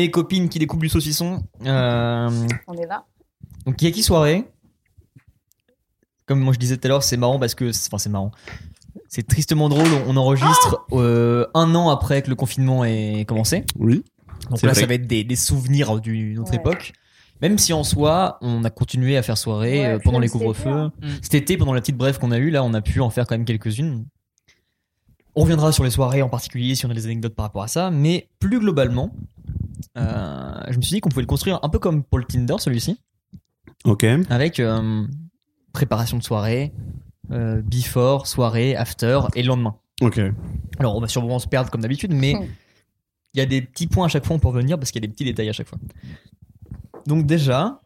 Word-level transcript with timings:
Et 0.00 0.10
copines 0.10 0.48
qui 0.48 0.58
découpent 0.58 0.80
du 0.82 0.88
saucisson. 0.88 1.42
Euh, 1.66 2.30
On 2.68 2.74
est 2.74 2.86
là. 2.86 3.04
donc, 3.66 3.80
Yaki 3.82 4.02
soirée? 4.02 4.44
Comme 6.26 6.40
moi 6.40 6.52
je 6.52 6.58
disais 6.58 6.76
tout 6.76 6.86
à 6.86 6.88
l'heure, 6.88 7.02
c'est 7.02 7.16
marrant 7.16 7.38
parce 7.38 7.54
que. 7.54 7.70
Enfin, 7.70 7.98
c'est 7.98 8.10
marrant. 8.10 8.30
C'est 9.08 9.26
tristement 9.26 9.68
drôle. 9.68 9.88
On 10.06 10.16
enregistre 10.16 10.84
euh, 10.92 11.46
un 11.54 11.74
an 11.74 11.88
après 11.88 12.20
que 12.22 12.28
le 12.28 12.36
confinement 12.36 12.84
ait 12.84 13.24
commencé. 13.26 13.64
Oui. 13.78 14.04
Donc 14.50 14.62
là, 14.62 14.72
vrai. 14.72 14.80
ça 14.80 14.86
va 14.86 14.94
être 14.94 15.06
des, 15.06 15.24
des 15.24 15.36
souvenirs 15.36 16.00
d'une 16.00 16.38
autre 16.38 16.50
Ouais. 16.50 16.56
époque. 16.56 16.92
Même 17.40 17.56
si 17.56 17.72
en 17.72 17.82
soi, 17.84 18.38
on 18.42 18.64
a 18.64 18.70
continué 18.70 19.16
à 19.16 19.22
faire 19.22 19.38
soirée 19.38 19.80
Ouais, 19.80 19.86
euh, 19.86 19.98
puis 19.98 20.04
pendant 20.04 20.18
même 20.18 20.22
les 20.22 20.28
cet 20.28 20.38
couvre-feux. 20.40 20.86
Mm. 20.86 21.08
Cet 21.22 21.34
été, 21.34 21.56
pendant 21.56 21.72
la 21.72 21.80
petite 21.80 21.96
brève 21.96 22.18
qu'on 22.18 22.30
a 22.32 22.38
eue, 22.38 22.50
là, 22.50 22.62
on 22.64 22.74
a 22.74 22.82
pu 22.82 23.00
en 23.00 23.10
faire 23.10 23.26
quand 23.26 23.34
même 23.36 23.44
quelques-unes. 23.46 24.04
On 25.34 25.42
reviendra 25.42 25.70
sur 25.72 25.84
les 25.84 25.90
soirées 25.90 26.20
en 26.22 26.28
particulier 26.28 26.74
si 26.74 26.84
on 26.84 26.90
a 26.90 26.94
des 26.94 27.04
anecdotes 27.06 27.34
par 27.34 27.44
rapport 27.46 27.62
à 27.62 27.68
ça, 27.68 27.90
mais 27.90 28.28
plus 28.40 28.58
globalement, 28.58 29.12
euh, 29.96 30.60
je 30.70 30.76
me 30.76 30.82
suis 30.82 30.94
dit 30.94 31.00
qu'on 31.00 31.08
pouvait 31.08 31.22
le 31.22 31.26
construire 31.26 31.58
un 31.62 31.68
peu 31.68 31.78
comme 31.78 32.02
pour 32.04 32.18
le 32.18 32.24
Tinder, 32.24 32.56
celui-ci, 32.58 33.00
Ok. 33.84 34.04
avec 34.30 34.60
euh, 34.60 35.06
préparation 35.72 36.16
de 36.18 36.22
soirée, 36.22 36.72
euh, 37.30 37.60
before, 37.62 38.26
soirée, 38.26 38.74
after 38.76 39.20
et 39.34 39.42
le 39.42 39.48
lendemain. 39.48 39.76
Ok. 40.00 40.20
Alors, 40.78 40.96
on 40.96 41.00
va 41.00 41.08
sûrement 41.08 41.38
se 41.38 41.48
perdre 41.48 41.70
comme 41.70 41.80
d'habitude, 41.82 42.12
mais 42.12 42.34
Hmm. 42.34 42.46
il 43.34 43.38
y 43.38 43.40
a 43.40 43.46
des 43.46 43.62
petits 43.62 43.86
points 43.86 44.06
à 44.06 44.08
chaque 44.08 44.24
fois 44.24 44.38
pour 44.38 44.52
revenir 44.52 44.78
parce 44.78 44.90
qu'il 44.90 45.02
y 45.02 45.04
a 45.04 45.06
des 45.06 45.12
petits 45.12 45.24
détails 45.24 45.48
à 45.48 45.52
chaque 45.52 45.68
fois. 45.68 45.78
Donc, 47.06 47.26
déjà, 47.26 47.80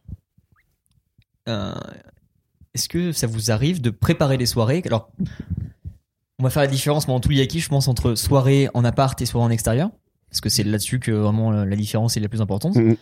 euh, 1.49 1.73
est-ce 2.73 2.87
que 2.89 3.11
ça 3.11 3.27
vous 3.27 3.51
arrive 3.51 3.81
de 3.81 3.89
préparer 3.89 4.37
les 4.37 4.45
soirées? 4.45 4.81
Alors, 4.85 5.11
on 6.39 6.43
va 6.43 6.49
faire 6.49 6.63
la 6.63 6.67
différence 6.67 7.05
pendant 7.05 7.19
tout 7.19 7.29
le 7.29 7.35
yaki, 7.35 7.59
je 7.59 7.69
pense, 7.69 7.87
entre 7.87 8.15
soirée 8.15 8.69
en 8.73 8.83
appart 8.83 9.19
et 9.21 9.25
soirée 9.25 9.45
en 9.45 9.49
extérieur? 9.51 9.89
Parce 10.33 10.41
que 10.41 10.49
c'est 10.49 10.63
là-dessus 10.63 10.99
que 10.99 11.11
vraiment 11.11 11.51
la 11.51 11.63
la 11.63 11.75
différence 11.75 12.17
est 12.17 12.19
la 12.19 12.27
plus 12.27 12.41
importante. 12.41 12.75
Mhm. 12.75 12.97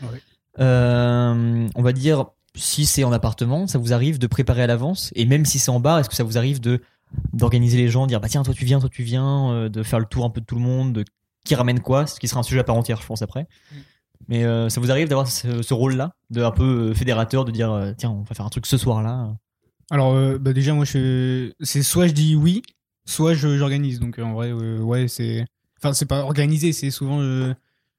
Euh, 0.60 1.68
on 1.76 1.82
va 1.82 1.94
dire, 1.94 2.26
si 2.56 2.86
c'est 2.86 3.04
en 3.04 3.12
appartement, 3.14 3.68
ça 3.68 3.78
vous 3.80 3.94
arrive 3.94 4.20
de 4.20 4.28
préparer 4.28 4.62
à 4.64 4.68
l'avance? 4.68 5.12
Et 5.16 5.26
même 5.26 5.46
si 5.46 5.58
c'est 5.58 5.72
en 5.72 5.80
bar, 5.80 6.00
est-ce 6.00 6.10
que 6.10 6.16
ça 6.16 6.24
vous 6.26 6.38
arrive 6.38 6.60
de 6.60 6.82
d'organiser 7.34 7.78
les 7.78 7.90
gens, 7.90 8.06
dire 8.08 8.22
bah 8.22 8.28
tiens, 8.30 8.44
toi 8.44 8.54
tu 8.54 8.66
viens, 8.66 8.80
toi 8.80 8.90
tu 8.90 9.04
viens, 9.04 9.52
euh, 9.52 9.70
de 9.70 9.84
faire 9.84 10.00
le 10.00 10.06
tour 10.06 10.24
un 10.26 10.30
peu 10.30 10.40
de 10.42 10.46
tout 10.46 10.56
le 10.56 10.62
monde, 10.62 10.94
de 10.94 11.06
qui 11.46 11.56
ramène 11.56 11.80
quoi, 11.80 12.06
ce 12.06 12.20
qui 12.20 12.28
sera 12.28 12.40
un 12.40 12.44
sujet 12.44 12.60
à 12.60 12.64
part 12.64 12.76
entière, 12.76 13.02
je 13.02 13.08
pense, 13.08 13.22
après. 13.22 13.48
Mais 14.28 14.44
euh, 14.44 14.70
ça 14.70 14.80
vous 14.80 14.92
arrive 14.92 15.08
d'avoir 15.08 15.28
ce, 15.28 15.62
ce 15.62 15.74
rôle-là, 15.74 16.14
de 16.30 16.44
un 16.44 16.52
peu 16.52 16.92
euh, 16.92 16.94
fédérateur, 16.94 17.44
de 17.46 17.52
dire 17.52 17.72
euh, 17.72 17.94
tiens, 17.98 18.12
on 18.12 18.22
va 18.24 18.36
faire 18.36 18.46
un 18.46 18.50
truc 18.50 18.66
ce 18.66 18.78
soir-là? 18.78 19.34
Alors, 19.90 20.14
euh, 20.14 20.38
bah 20.38 20.54
déjà, 20.54 20.74
moi, 20.74 20.86
je... 20.86 21.52
c'est 21.62 21.82
soit 21.82 22.08
je 22.08 22.14
dis 22.14 22.36
oui, 22.36 22.62
soit 23.06 23.34
je- 23.34 23.58
j'organise. 23.58 24.00
Donc, 24.00 24.20
euh, 24.20 24.24
en 24.24 24.34
vrai, 24.34 24.52
euh, 24.52 24.80
ouais, 24.80 25.08
c'est. 25.08 25.46
Enfin, 25.84 25.94
c'est 25.94 26.06
pas 26.06 26.22
organisé, 26.24 26.74
c'est 26.74 26.92
souvent. 26.92 27.20
euh, 27.22 27.54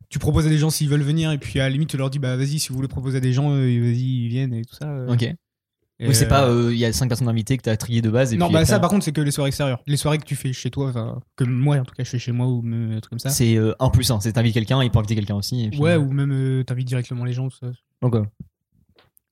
Tu 0.08 0.18
proposes 0.18 0.46
à 0.46 0.50
des 0.50 0.58
gens 0.58 0.68
s'ils 0.70 0.88
veulent 0.90 1.00
venir, 1.02 1.32
et 1.32 1.38
puis 1.38 1.58
à 1.58 1.64
la 1.64 1.70
limite, 1.70 1.88
tu 1.88 1.96
leur 1.96 2.10
dis, 2.10 2.18
bah 2.18 2.36
vas-y, 2.36 2.58
si 2.58 2.68
vous 2.68 2.74
voulez 2.76 2.88
proposer 2.88 3.16
à 3.16 3.20
des 3.20 3.32
gens, 3.32 3.50
euh, 3.50 3.56
vas-y, 3.80 4.24
ils 4.24 4.28
viennent 4.28 4.52
et 4.52 4.62
tout 4.64 4.74
ça. 4.74 4.86
euh. 4.88 5.12
Ok. 5.12 5.22
Et, 5.22 5.36
Oui, 6.08 6.14
c'est 6.14 6.26
euh, 6.26 6.28
pas, 6.28 6.48
euh, 6.48 6.70
il 6.72 6.78
y 6.78 6.84
a 6.84 6.92
cinq 6.92 7.08
personnes 7.08 7.28
invitées 7.28 7.56
que 7.56 7.62
t'as 7.62 7.76
triées 7.76 8.02
de 8.02 8.10
base. 8.10 8.34
Et 8.34 8.36
non, 8.36 8.46
puis 8.46 8.52
bah 8.54 8.60
après, 8.60 8.70
ça, 8.70 8.80
par 8.80 8.90
contre, 8.90 9.04
c'est 9.04 9.12
que 9.12 9.20
les 9.20 9.30
soirées 9.30 9.48
extérieures. 9.48 9.80
Les 9.86 9.96
soirées 9.96 10.18
que 10.18 10.24
tu 10.24 10.34
fais 10.36 10.52
chez 10.52 10.68
toi, 10.70 10.88
enfin, 10.88 11.20
que 11.36 11.44
moi, 11.44 11.76
en 11.78 11.84
tout 11.84 11.94
cas, 11.94 12.02
je 12.04 12.10
fais 12.10 12.18
chez 12.18 12.32
moi 12.32 12.46
ou 12.46 12.62
un 12.66 12.98
truc 13.00 13.10
comme 13.10 13.18
ça. 13.20 13.30
c'est 13.30 13.56
euh, 13.56 13.72
un 13.78 13.88
plus 13.88 14.10
un. 14.10 14.20
C'est 14.20 14.32
t'invites 14.32 14.52
quelqu'un, 14.54 14.82
il 14.82 14.90
peut 14.90 14.98
inviter 14.98 15.14
quelqu'un 15.14 15.36
aussi. 15.36 15.64
et 15.64 15.70
puis- 15.70 15.78
Ouais, 15.80 15.96
ou 15.96 16.10
même 16.12 16.32
euh, 16.32 16.64
t'invites 16.64 16.88
directement 16.88 17.24
les 17.24 17.32
gens, 17.32 17.48
tout 17.48 17.56
ça. 17.58 17.70
Donc, 18.02 18.14
ouais. 18.14 18.22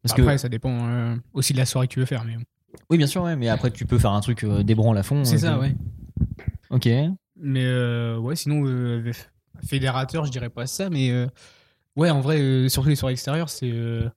Parce 0.02 0.14
que 0.14 0.22
Après, 0.22 0.38
ça 0.38 0.48
dépend 0.48 0.88
euh, 0.88 1.16
aussi 1.34 1.52
de 1.52 1.58
la 1.58 1.66
soirée 1.66 1.88
que 1.88 1.92
tu 1.94 2.00
veux 2.00 2.06
faire. 2.06 2.24
Mais... 2.24 2.36
oui, 2.88 2.96
bien 2.98 3.06
sûr, 3.06 3.22
ouais, 3.24 3.36
mais 3.36 3.48
après 3.48 3.70
tu 3.70 3.84
peux 3.84 3.98
faire 3.98 4.12
un 4.12 4.20
truc 4.20 4.44
euh, 4.44 4.62
débranle 4.62 4.96
à 4.96 5.02
fond. 5.02 5.24
C'est 5.24 5.34
euh, 5.34 5.38
ça, 5.38 5.54
que- 5.56 5.60
ouais. 5.60 5.74
Ok. 6.70 6.88
Mais 7.42 7.64
euh, 7.64 8.18
ouais, 8.18 8.36
sinon, 8.36 8.62
euh, 8.66 9.12
fédérateur, 9.66 10.24
je 10.24 10.30
dirais 10.30 10.50
pas 10.50 10.66
ça, 10.66 10.90
mais 10.90 11.10
euh, 11.10 11.26
ouais, 11.96 12.10
en 12.10 12.20
vrai, 12.20 12.40
euh, 12.40 12.68
surtout 12.68 12.88
les 12.88 12.96
soirées 12.96 13.12
extérieures, 13.14 13.48
c'est. 13.50 13.70
euh, 13.72 14.08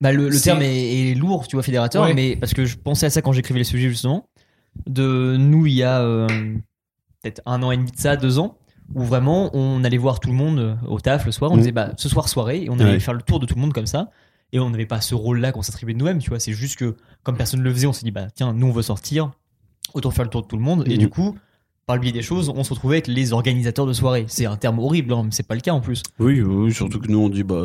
Bah, 0.00 0.12
le, 0.12 0.28
terme 0.40 0.62
est, 0.62 1.10
est 1.10 1.14
lourd, 1.14 1.46
tu 1.46 1.54
vois, 1.56 1.62
fédérateur, 1.62 2.02
Ouais. 2.04 2.14
mais 2.14 2.34
parce 2.36 2.54
que 2.54 2.64
je 2.64 2.76
pensais 2.76 3.06
à 3.06 3.10
ça 3.10 3.22
quand 3.22 3.32
j'écrivais 3.32 3.60
le 3.60 3.64
sujet 3.64 3.88
justement. 3.88 4.26
De 4.86 5.36
nous, 5.38 5.66
il 5.66 5.74
y 5.74 5.82
a 5.82 6.00
euh, 6.00 6.26
peut-être 7.22 7.40
un 7.46 7.62
an 7.62 7.70
et 7.70 7.76
demi 7.76 7.92
de 7.92 7.96
ça, 7.98 8.16
deux 8.16 8.38
ans, 8.38 8.58
où 8.94 9.04
vraiment 9.04 9.50
on 9.54 9.84
allait 9.84 9.98
voir 9.98 10.18
tout 10.18 10.30
le 10.30 10.34
monde 10.34 10.76
au 10.88 10.98
taf 10.98 11.24
le 11.26 11.30
soir. 11.32 11.52
On 11.52 11.54
Mhm. 11.54 11.60
disait 11.60 11.72
bah 11.72 11.92
ce 11.96 12.08
soir 12.08 12.28
soirée, 12.28 12.64
et 12.64 12.70
on 12.70 12.78
allait 12.80 12.92
Ouais. 12.92 13.00
faire 13.00 13.14
le 13.14 13.22
tour 13.22 13.38
de 13.38 13.46
tout 13.46 13.54
le 13.54 13.60
monde 13.60 13.72
comme 13.72 13.86
ça. 13.86 14.10
Et 14.54 14.58
on 14.60 14.68
n'avait 14.70 14.86
pas 14.86 15.00
ce 15.00 15.14
rôle-là 15.14 15.52
qu'on 15.52 15.62
s'attribuait 15.62 15.94
de 15.94 15.98
nous-mêmes, 15.98 16.18
tu 16.18 16.28
vois. 16.30 16.40
C'est 16.40 16.52
juste 16.52 16.76
que 16.78 16.96
comme 17.22 17.36
personne 17.36 17.60
ne 17.60 17.64
le 17.64 17.72
faisait, 17.72 17.86
on 17.86 17.92
s'est 17.92 18.04
dit 18.04 18.10
bah 18.10 18.26
tiens, 18.34 18.52
nous 18.52 18.66
on 18.66 18.72
veut 18.72 18.82
sortir, 18.82 19.30
autant 19.94 20.10
faire 20.10 20.24
le 20.24 20.30
tour 20.30 20.42
de 20.42 20.46
tout 20.48 20.56
le 20.56 20.62
monde. 20.62 20.82
Et 20.88 20.92
Mhm. 20.94 20.98
du 20.98 21.08
coup, 21.08 21.38
par 21.86 21.96
le 21.96 22.00
biais 22.02 22.12
des 22.12 22.22
choses, 22.22 22.48
on 22.54 22.62
se 22.64 22.72
retrouvait 22.72 22.96
avec 22.96 23.06
les 23.08 23.32
organisateurs 23.32 23.86
de 23.86 23.92
soirée. 23.92 24.24
C'est 24.28 24.46
un 24.46 24.56
terme 24.56 24.78
horrible, 24.78 25.12
hein, 25.12 25.22
mais 25.24 25.30
c'est 25.32 25.46
pas 25.46 25.54
le 25.56 25.60
cas 25.60 25.72
en 25.72 25.80
plus. 25.80 26.02
Oui, 26.20 26.40
oui, 26.40 26.72
surtout 26.72 27.00
que 27.00 27.08
nous 27.08 27.18
on 27.18 27.28
dit 27.28 27.42
bah 27.42 27.60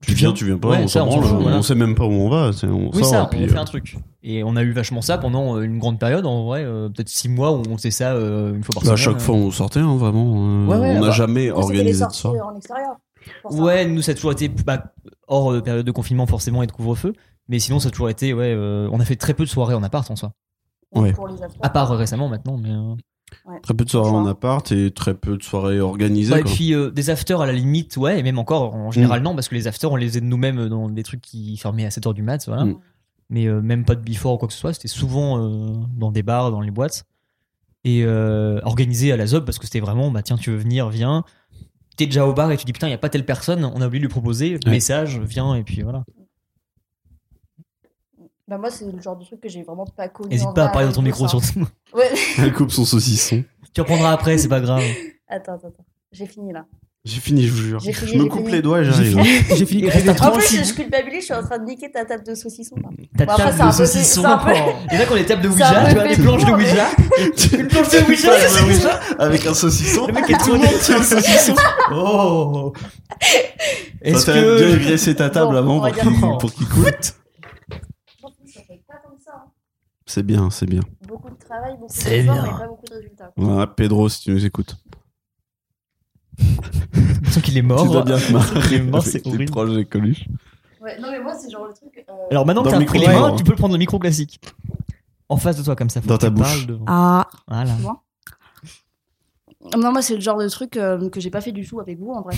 tu 0.00 0.14
viens, 0.14 0.32
tu 0.32 0.46
viens 0.46 0.58
pas, 0.58 0.68
Ouais, 0.70 0.78
on 0.82 0.88
ça, 0.88 1.00
s'en 1.00 1.06
on 1.06 1.10
s'en 1.10 1.16
branle, 1.18 1.28
fout, 1.28 1.38
on, 1.38 1.42
voilà. 1.42 1.62
sait 1.62 1.74
même 1.74 1.94
pas 1.94 2.04
où 2.04 2.10
on 2.12 2.28
va, 2.28 2.52
c'est- 2.52 2.66
on 2.66 2.90
Oui, 2.92 3.00
sort, 3.02 3.06
ça, 3.10 3.28
puis, 3.30 3.40
on 3.44 3.48
fait 3.48 3.56
euh, 3.56 3.60
un 3.60 3.64
truc. 3.64 3.96
Et 4.22 4.42
on 4.42 4.56
a 4.56 4.62
eu 4.62 4.72
vachement 4.72 5.02
ça 5.02 5.18
pendant 5.18 5.56
euh, 5.56 5.62
une 5.62 5.78
grande 5.78 5.98
période, 5.98 6.24
en 6.26 6.44
vrai, 6.46 6.64
euh, 6.64 6.88
peut-être 6.88 7.08
six 7.08 7.28
mois 7.28 7.52
où 7.52 7.62
on 7.68 7.76
faisait 7.76 7.90
ça 7.90 8.12
euh, 8.14 8.54
une 8.54 8.64
fois 8.64 8.74
par 8.74 8.84
bah, 8.84 8.92
à 8.92 8.96
semaine. 8.96 9.14
chaque 9.14 9.22
fois 9.22 9.34
on 9.34 9.50
sortait, 9.50 9.80
hein, 9.80 9.96
vraiment. 9.96 10.34
euh, 10.36 10.66
Ouais, 10.66 10.76
ouais, 10.78 10.90
on 10.96 11.00
n'a 11.00 11.06
bah, 11.08 11.10
jamais 11.12 11.50
organisé 11.50 12.04
de 12.06 12.12
soirée. 12.12 12.40
en 12.40 12.56
extérieur. 12.56 12.96
ça. 13.50 13.56
Ouais, 13.56 13.84
nous 13.86 14.00
ça 14.02 14.12
a 14.12 14.14
toujours 14.14 14.32
été 14.32 14.48
bah, 14.48 14.92
hors 15.26 15.52
euh, 15.52 15.60
période 15.60 15.84
de 15.84 15.90
confinement 15.92 16.26
forcément 16.26 16.62
et 16.62 16.66
de 16.66 16.72
couvre-feu. 16.72 17.12
Mais 17.50 17.58
sinon 17.58 17.78
ça 17.80 17.88
a 17.88 17.90
toujours 17.90 18.10
été, 18.10 18.32
ouais, 18.34 18.52
euh, 18.56 18.88
on 18.92 19.00
a 19.00 19.04
fait 19.04 19.16
très 19.16 19.34
peu 19.34 19.44
de 19.44 19.48
soirées 19.50 19.74
en 19.74 19.82
appart 19.82 20.10
en 20.10 20.16
soi. 20.16 20.32
Ouais. 20.94 21.12
Pour 21.12 21.28
les 21.28 21.34
affaires. 21.34 21.58
À 21.62 21.68
part 21.68 21.90
récemment 21.90 22.28
maintenant, 22.28 22.56
mais. 22.56 22.70
Euh, 23.48 23.52
Très 23.62 23.74
peu 23.74 23.84
de 23.84 23.90
soirées 23.90 24.10
en 24.10 24.26
appart 24.26 24.70
et 24.72 24.90
très 24.90 25.14
peu 25.14 25.36
de 25.36 25.42
soirées 25.42 25.80
organisées. 25.80 26.32
Ouais, 26.32 26.40
et 26.40 26.42
quoi. 26.42 26.52
puis 26.52 26.74
euh, 26.74 26.90
des 26.90 27.10
afters 27.10 27.40
à 27.40 27.46
la 27.46 27.52
limite, 27.52 27.96
ouais, 27.96 28.18
et 28.18 28.22
même 28.22 28.38
encore 28.38 28.74
en 28.74 28.90
général 28.90 29.22
non, 29.22 29.34
parce 29.34 29.48
que 29.48 29.54
les 29.54 29.66
afters 29.66 29.90
on 29.92 29.96
les 29.96 30.06
faisait 30.08 30.20
de 30.20 30.26
nous-mêmes 30.26 30.68
dans 30.68 30.88
des 30.88 31.02
trucs 31.02 31.20
qui 31.20 31.56
fermaient 31.56 31.84
à 31.86 31.90
7h 31.90 32.14
du 32.14 32.22
mat, 32.22 32.44
voilà. 32.46 32.64
Mm. 32.64 32.78
Mais 33.30 33.46
euh, 33.46 33.60
même 33.60 33.84
pas 33.84 33.94
de 33.94 34.00
before 34.00 34.34
ou 34.34 34.38
quoi 34.38 34.48
que 34.48 34.54
ce 34.54 34.60
soit, 34.60 34.72
c'était 34.72 34.88
souvent 34.88 35.38
euh, 35.38 35.74
dans 35.96 36.10
des 36.10 36.22
bars, 36.22 36.50
dans 36.50 36.60
les 36.62 36.70
boîtes. 36.70 37.04
Et 37.84 38.02
euh, 38.04 38.60
organisé 38.64 39.12
à 39.12 39.16
la 39.16 39.26
ZOB 39.26 39.44
parce 39.44 39.58
que 39.58 39.64
c'était 39.66 39.80
vraiment, 39.80 40.10
bah 40.10 40.22
tiens, 40.22 40.36
tu 40.36 40.50
veux 40.50 40.56
venir, 40.56 40.88
viens. 40.88 41.24
T'es 41.96 42.06
déjà 42.06 42.26
au 42.26 42.32
bar 42.32 42.50
et 42.52 42.56
tu 42.56 42.64
dis 42.64 42.72
putain, 42.72 42.88
il 42.88 42.90
y 42.90 42.94
a 42.94 42.98
pas 42.98 43.08
telle 43.08 43.24
personne, 43.24 43.64
on 43.64 43.80
a 43.80 43.86
oublié 43.86 44.00
de 44.00 44.06
lui 44.06 44.10
proposer, 44.10 44.58
Ouais. 44.64 44.70
message, 44.70 45.20
viens, 45.20 45.54
et 45.54 45.62
puis 45.62 45.82
voilà. 45.82 46.04
Bah, 48.48 48.56
moi, 48.58 48.70
c'est 48.70 48.84
le 48.90 49.00
genre 49.00 49.16
de 49.16 49.24
truc 49.24 49.40
que 49.42 49.48
j'ai 49.48 49.62
vraiment 49.62 49.84
pas 49.84 50.08
connu. 50.08 50.30
N'hésite 50.30 50.54
pas 50.54 50.64
à 50.64 50.68
parler 50.70 50.88
dans 50.88 50.94
ton 50.94 51.02
micro 51.02 51.28
surtout. 51.28 51.66
Ouais. 51.94 52.10
Elle 52.38 52.52
coupe 52.52 52.70
son 52.70 52.84
saucisson. 52.84 53.44
tu 53.74 53.80
reprendras 53.80 54.12
après, 54.12 54.36
c'est 54.38 54.48
pas 54.48 54.60
grave. 54.60 54.82
Attends, 55.28 55.52
attends, 55.54 55.68
attends. 55.68 55.84
J'ai 56.12 56.24
fini 56.26 56.52
là. 56.52 56.64
J'ai 57.04 57.20
fini, 57.20 57.46
je 57.46 57.52
vous 57.52 57.62
jure. 57.62 57.80
J'ai 57.80 57.92
fini, 57.92 58.12
je 58.12 58.16
me 58.18 58.22
j'ai 58.24 58.28
coupe 58.28 58.40
fini. 58.40 58.52
les 58.52 58.62
doigts 58.62 58.80
et 58.80 58.84
J'ai 58.84 58.90
j'arrive. 58.92 59.22
fini. 59.22 59.56
J'ai 59.58 59.66
fini. 59.66 59.82
Il 59.82 59.88
reste 59.90 60.08
un 60.08 60.26
En 60.28 60.32
plus, 60.32 60.64
je 60.68 60.74
culpabilise, 60.74 61.20
je 61.20 61.24
suis 61.26 61.34
en 61.34 61.42
train 61.42 61.58
de 61.58 61.64
niquer 61.64 61.90
ta 61.90 62.04
table 62.04 62.24
de 62.24 62.34
saucisson. 62.34 62.76
là. 62.76 62.88
Ta 63.16 63.24
Bon, 63.26 63.36
table 63.36 63.60
un 63.62 63.66
de 63.68 63.72
saucisson. 63.72 64.24
un 64.24 64.40
Il 64.90 64.94
y 64.94 64.98
en 64.98 65.02
a 65.02 65.04
qui 65.06 65.12
ont 65.12 65.14
des 65.16 65.26
tables 65.26 65.42
de 65.42 65.48
un 65.48 65.52
Ouija, 65.52 65.88
tu 65.88 65.94
vois, 65.94 66.08
des 66.08 66.16
planches 66.16 66.44
de 66.44 66.50
Ouija. 66.52 66.86
Une 67.58 67.68
planche 67.68 67.88
de 67.90 68.08
Ouija, 68.08 68.32
c'est 68.48 68.64
Ouija. 68.64 69.00
Avec 69.18 69.46
un 69.46 69.54
saucisson. 69.54 70.06
Le 70.06 70.12
mec 70.14 70.28
est 70.30 70.48
monde 70.48 70.66
tient 70.82 70.98
le 70.98 71.04
saucisson. 71.04 71.54
Oh. 71.92 72.72
Est-ce 74.02 74.24
Toi, 74.24 74.34
t'as 74.34 74.40
bien 74.40 74.42
que 74.42 74.76
graissé 74.84 75.14
ta 75.14 75.30
table 75.30 75.56
avant 75.56 75.80
pour 76.38 76.52
qu'il 76.52 76.68
coûte. 76.68 76.94
Ça 77.02 78.60
fait 78.66 78.82
pas 78.88 78.94
comme 79.06 79.18
ça. 79.24 79.32
hein. 79.34 79.50
C'est 80.10 80.22
bien, 80.22 80.48
c'est 80.48 80.64
bien. 80.64 80.80
Beaucoup 81.06 81.28
de 81.28 81.34
travail, 81.36 81.74
beaucoup 81.78 81.92
C'est 81.94 82.22
d'efforts, 82.22 82.34
bien. 82.34 82.42
mais 82.44 82.58
pas 82.58 82.66
beaucoup 82.66 82.86
de 82.86 82.94
résultats. 82.94 83.32
Voilà, 83.36 83.66
Pedro, 83.66 84.08
si 84.08 84.22
tu 84.22 84.30
nous 84.32 84.44
écoutes. 84.46 84.76
l'impression 86.94 87.40
qu'il 87.42 87.58
est 87.58 87.62
mort 87.62 87.82
tu 87.82 87.88
dois 87.92 88.04
bien 88.04 88.18
te 88.18 88.32
marrer 88.32 88.60
Il 88.70 88.74
est 88.74 88.82
mort, 88.82 89.02
c'est 89.02 89.26
horrible. 89.26 89.44
projets 89.50 89.84
Coluche. 89.84 90.24
Ouais, 90.80 90.98
non, 90.98 91.10
mais 91.10 91.20
moi, 91.20 91.34
c'est 91.34 91.50
genre 91.50 91.66
le 91.66 91.74
truc. 91.74 92.04
euh, 92.08 92.12
Alors 92.30 92.46
maintenant 92.46 92.62
que 92.62 92.70
t'as 92.70 92.84
pris 92.84 92.98
les 93.00 93.06
mains, 93.08 93.34
tu 93.36 93.44
peux 93.44 93.50
le 93.50 93.56
prendre 93.56 93.74
le 93.74 93.78
micro 93.78 93.98
classique. 93.98 94.40
En 95.28 95.36
face 95.36 95.58
de 95.58 95.62
toi 95.62 95.76
comme 95.76 95.90
ça. 95.90 96.00
faut 96.00 96.08
Dans 96.08 96.16
que 96.16 96.22
ta 96.22 96.30
bouche. 96.30 96.66
devant. 96.66 96.84
Ah. 96.86 97.28
Voilà. 97.46 97.76
Non, 99.76 99.92
moi, 99.92 100.00
c'est 100.00 100.14
le 100.14 100.20
genre 100.20 100.38
de 100.38 100.48
truc 100.48 100.76
euh, 100.78 101.10
que 101.10 101.20
j'ai 101.20 101.30
pas 101.30 101.40
fait 101.42 101.52
du 101.52 101.66
tout 101.66 101.80
avec 101.80 101.98
vous, 101.98 102.12
en 102.12 102.22
vrai. 102.22 102.34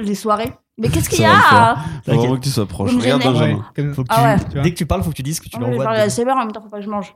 Les 0.00 0.14
soirées. 0.14 0.50
Mais 0.78 0.88
qu'est-ce 0.90 1.08
qu'il 1.08 1.20
y 1.20 1.24
a 1.24 1.76
Faut 2.04 2.12
vraiment 2.12 2.36
que 2.36 2.40
tu 2.42 2.50
sois 2.50 2.66
proche. 2.66 2.90
Vous 2.90 2.98
me 2.98 3.02
Regarde 3.02 3.22
gênez. 3.22 3.32
Benjamin. 3.34 3.54
Ouais, 3.58 3.62
comme- 3.74 3.94
Faut 3.94 4.02
que 4.02 4.08
Ah 4.10 4.22
ouais. 4.34 4.38
tu- 4.38 4.44
Tu 4.46 4.52
vois. 4.52 4.62
Dès 4.62 4.70
que 4.72 4.76
tu 4.76 4.86
parles, 4.86 5.02
faut 5.02 5.10
que 5.10 5.14
tu 5.16 5.22
dises 5.22 5.40
que 5.40 5.48
tu 5.48 5.56
Non, 5.56 5.60
mais 5.62 5.66
je 5.66 5.70
l'envoies. 5.72 5.84
parle 5.84 5.96
à 5.96 6.00
la 6.00 6.10
SMR, 6.10 6.32
en 6.32 6.36
même 6.38 6.52
temps, 6.52 6.60
faut 6.62 6.68
pas 6.68 6.78
que 6.78 6.84
je 6.84 6.90
mange. 6.90 7.14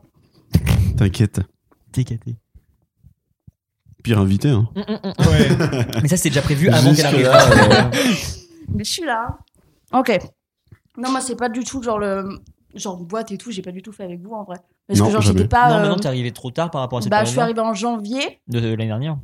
T'inquiète. 0.96 1.40
TKT. 1.92 2.36
Pire 4.02 4.18
invité, 4.18 4.48
hein. 4.48 4.68
Ouais. 4.76 4.84
Mais 6.02 6.08
ça, 6.08 6.16
c'était 6.16 6.30
déjà 6.30 6.40
prévu 6.42 6.70
avant 6.70 6.94
qu'elle 6.94 7.04
arrive. 7.06 7.26
Euh, 7.26 7.90
Mais 8.74 8.84
je 8.84 8.90
suis 8.90 9.04
là. 9.04 9.36
Ok. 9.92 10.18
Non, 10.96 11.10
moi, 11.10 11.20
c'est 11.20 11.36
pas 11.36 11.48
du 11.50 11.64
tout 11.64 11.82
genre 11.82 11.98
le. 11.98 12.40
Genre 12.74 12.96
boîte 12.96 13.32
et 13.32 13.36
tout, 13.36 13.50
j'ai 13.50 13.62
pas 13.62 13.72
du 13.72 13.82
tout 13.82 13.90
fait 13.92 14.04
avec 14.04 14.20
vous, 14.22 14.32
en 14.32 14.44
vrai. 14.44 14.58
Parce 14.86 14.98
Non, 15.00 15.06
que, 15.06 15.12
genre, 15.12 15.20
jamais. 15.20 15.38
j'étais 15.38 15.48
pas. 15.48 15.68
Non, 15.70 15.74
euh, 15.76 15.82
mais 15.82 15.88
non, 15.88 15.96
t'es 15.96 16.06
arrivé 16.06 16.30
trop 16.32 16.50
tard 16.50 16.70
par 16.70 16.80
rapport 16.80 17.00
à 17.00 17.02
cette 17.02 17.10
bah, 17.10 17.24
je 17.24 17.30
suis 17.30 17.36
période 17.36 17.58
arrivée 17.58 17.68
en 17.70 17.74
janvier. 17.74 18.40
de 18.48 18.58
l'année 18.60 18.86
dernière. 18.86 19.18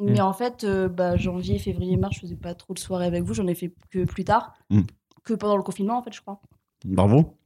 Mais 0.00 0.20
en 0.20 0.32
fait, 0.32 0.62
euh, 0.64 0.88
bah, 0.88 1.16
janvier, 1.16 1.58
février, 1.58 1.96
mars, 1.96 2.14
je 2.14 2.20
faisais 2.20 2.36
pas 2.36 2.54
trop 2.54 2.72
de 2.74 2.78
soirées 2.78 3.06
avec 3.06 3.24
vous. 3.24 3.34
J'en 3.34 3.46
ai 3.48 3.54
fait 3.54 3.74
que 3.90 4.04
plus 4.04 4.24
tard. 4.24 4.54
Mm. 4.70 4.82
Que 5.24 5.34
pendant 5.34 5.56
le 5.56 5.62
confinement, 5.62 5.98
en 5.98 6.02
fait, 6.02 6.12
je 6.12 6.20
crois. 6.20 6.40
Bravo. 6.84 7.36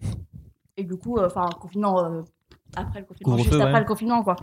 Et 0.76 0.84
du 0.84 0.96
coup, 0.96 1.16
euh, 1.16 1.26
enfin, 1.26 1.48
confinement. 1.60 2.04
euh, 2.04 2.22
après 2.76 3.00
le 3.00 3.06
confinement. 3.06 3.38
Juste 3.38 3.54
ouais. 3.54 3.62
après 3.62 3.80
le 3.80 3.86
confinement, 3.86 4.22
quoi. 4.22 4.36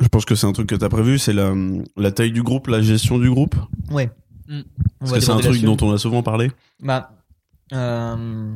Je 0.00 0.08
pense 0.08 0.24
que 0.24 0.34
c'est 0.34 0.46
un 0.46 0.52
truc 0.52 0.68
que 0.68 0.74
t'as 0.74 0.88
prévu, 0.88 1.18
c'est 1.18 1.32
la, 1.32 1.52
la 1.96 2.12
taille 2.12 2.32
du 2.32 2.42
groupe, 2.42 2.66
la 2.68 2.80
gestion 2.82 3.18
du 3.18 3.30
groupe. 3.30 3.56
Ouais. 3.90 4.10
On 4.50 4.62
Parce 5.00 5.12
que 5.12 5.20
c'est 5.20 5.30
un 5.30 5.38
truc 5.38 5.62
dont 5.62 5.76
on 5.82 5.92
a 5.92 5.98
souvent 5.98 6.22
parlé. 6.22 6.50
Bah, 6.80 7.10
euh, 7.72 8.54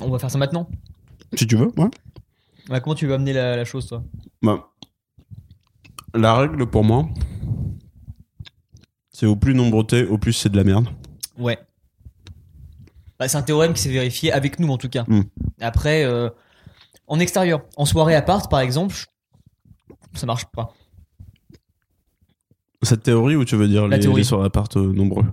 on 0.00 0.10
va 0.10 0.18
faire 0.18 0.30
ça 0.30 0.38
maintenant. 0.38 0.68
Si 1.34 1.46
tu 1.46 1.56
veux, 1.56 1.72
ouais. 1.76 1.90
Bah, 2.68 2.80
comment 2.80 2.94
tu 2.94 3.06
veux 3.06 3.14
amener 3.14 3.32
la, 3.32 3.56
la 3.56 3.64
chose, 3.64 3.86
toi? 3.86 4.02
Bah, 4.42 4.68
la 6.14 6.34
règle 6.34 6.66
pour 6.66 6.84
moi, 6.84 7.06
c'est 9.16 9.24
au 9.24 9.34
plus 9.34 9.54
nombreux 9.54 9.82
t'es, 9.82 10.04
au 10.04 10.18
plus 10.18 10.34
c'est 10.34 10.50
de 10.50 10.58
la 10.58 10.64
merde. 10.64 10.88
Ouais. 11.38 11.58
Bah, 13.18 13.26
c'est 13.28 13.38
un 13.38 13.42
théorème 13.42 13.72
qui 13.72 13.80
s'est 13.80 13.90
vérifié 13.90 14.30
avec 14.30 14.60
nous, 14.60 14.68
en 14.68 14.76
tout 14.76 14.90
cas. 14.90 15.04
Mm. 15.08 15.22
Après, 15.62 16.04
euh, 16.04 16.28
en 17.06 17.18
extérieur, 17.18 17.62
en 17.78 17.86
soirée 17.86 18.14
à 18.14 18.20
part, 18.20 18.50
par 18.50 18.60
exemple, 18.60 18.94
ça 20.12 20.26
marche 20.26 20.44
pas. 20.52 20.74
Cette 22.82 23.04
théorie 23.04 23.36
ou 23.36 23.46
tu 23.46 23.56
veux 23.56 23.68
dire 23.68 23.88
La 23.88 23.96
les, 23.96 24.02
théorie. 24.02 24.18
les 24.18 24.24
soirées 24.24 24.48
appart 24.48 24.76
euh, 24.76 24.92
nombreux? 24.92 25.24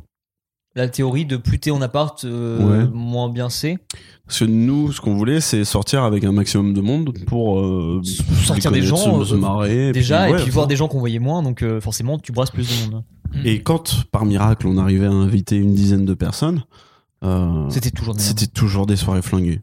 La 0.76 0.88
théorie 0.88 1.26
de 1.26 1.38
plus 1.38 1.60
t'es 1.60 1.70
en 1.72 1.82
appart, 1.82 2.24
euh, 2.26 2.84
Ouais. 2.86 2.90
moins 2.92 3.30
bien 3.30 3.50
c'est. 3.50 3.78
Parce 4.26 4.40
que 4.40 4.46
nous, 4.46 4.92
ce 4.92 5.02
qu'on 5.02 5.14
voulait, 5.16 5.40
c'est 5.42 5.64
sortir 5.66 6.04
avec 6.04 6.24
un 6.24 6.32
maximum 6.32 6.74
de 6.74 6.82
monde 6.82 7.14
pour 7.28 7.60
euh, 7.60 8.02
Sortir 8.44 8.72
des 8.72 8.82
gens, 8.82 9.20
se, 9.20 9.26
se 9.30 9.34
euh, 9.36 9.38
marrer. 9.38 9.92
Déjà, 9.92 10.32
ouais, 10.32 10.40
et 10.40 10.44
puis 10.44 10.50
voir 10.52 10.66
des 10.66 10.76
gens 10.76 10.88
qu'on 10.88 11.00
voyait 11.00 11.20
moins, 11.20 11.44
donc 11.44 11.62
euh, 11.62 11.80
forcément, 11.80 12.18
tu 12.18 12.32
brasses 12.32 12.50
plus 12.52 12.68
de 12.68 12.92
monde. 12.92 13.04
Et 13.46 13.62
quand, 13.62 14.06
par 14.12 14.26
miracle, 14.26 14.66
on 14.68 14.78
arrivait 14.78 15.06
à 15.08 15.12
inviter 15.12 15.58
une 15.58 15.74
dizaine 15.74 16.06
de 16.06 16.14
personnes, 16.16 16.64
euh, 17.24 17.70
C'était 17.70 17.92
toujours 17.92 18.16
c'était 18.18 18.48
toujours 18.48 18.86
des 18.86 18.96
soirées 18.96 19.22
flinguées. 19.22 19.62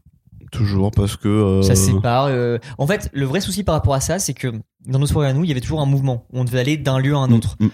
Toujours 0.51 0.91
parce 0.91 1.15
que. 1.15 1.27
euh, 1.29 1.61
Ça 1.61 1.75
sépare. 1.75 2.25
euh, 2.25 2.57
En 2.77 2.85
fait, 2.87 3.09
le 3.13 3.25
vrai 3.25 3.39
souci 3.41 3.63
par 3.63 3.75
rapport 3.75 3.93
à 3.93 4.01
ça, 4.01 4.19
c'est 4.19 4.33
que 4.33 4.51
dans 4.85 4.99
nos 4.99 5.05
soirées 5.07 5.27
à 5.29 5.33
nous, 5.33 5.43
il 5.43 5.47
y 5.47 5.51
avait 5.51 5.61
toujours 5.61 5.79
un 5.81 5.85
mouvement. 5.85 6.25
On 6.33 6.43
devait 6.43 6.59
aller 6.59 6.75
d'un 6.77 6.99
lieu 6.99 7.15
à 7.15 7.19
un 7.19 7.27
mm, 7.27 7.33
autre. 7.33 7.55
mm. 7.59 7.67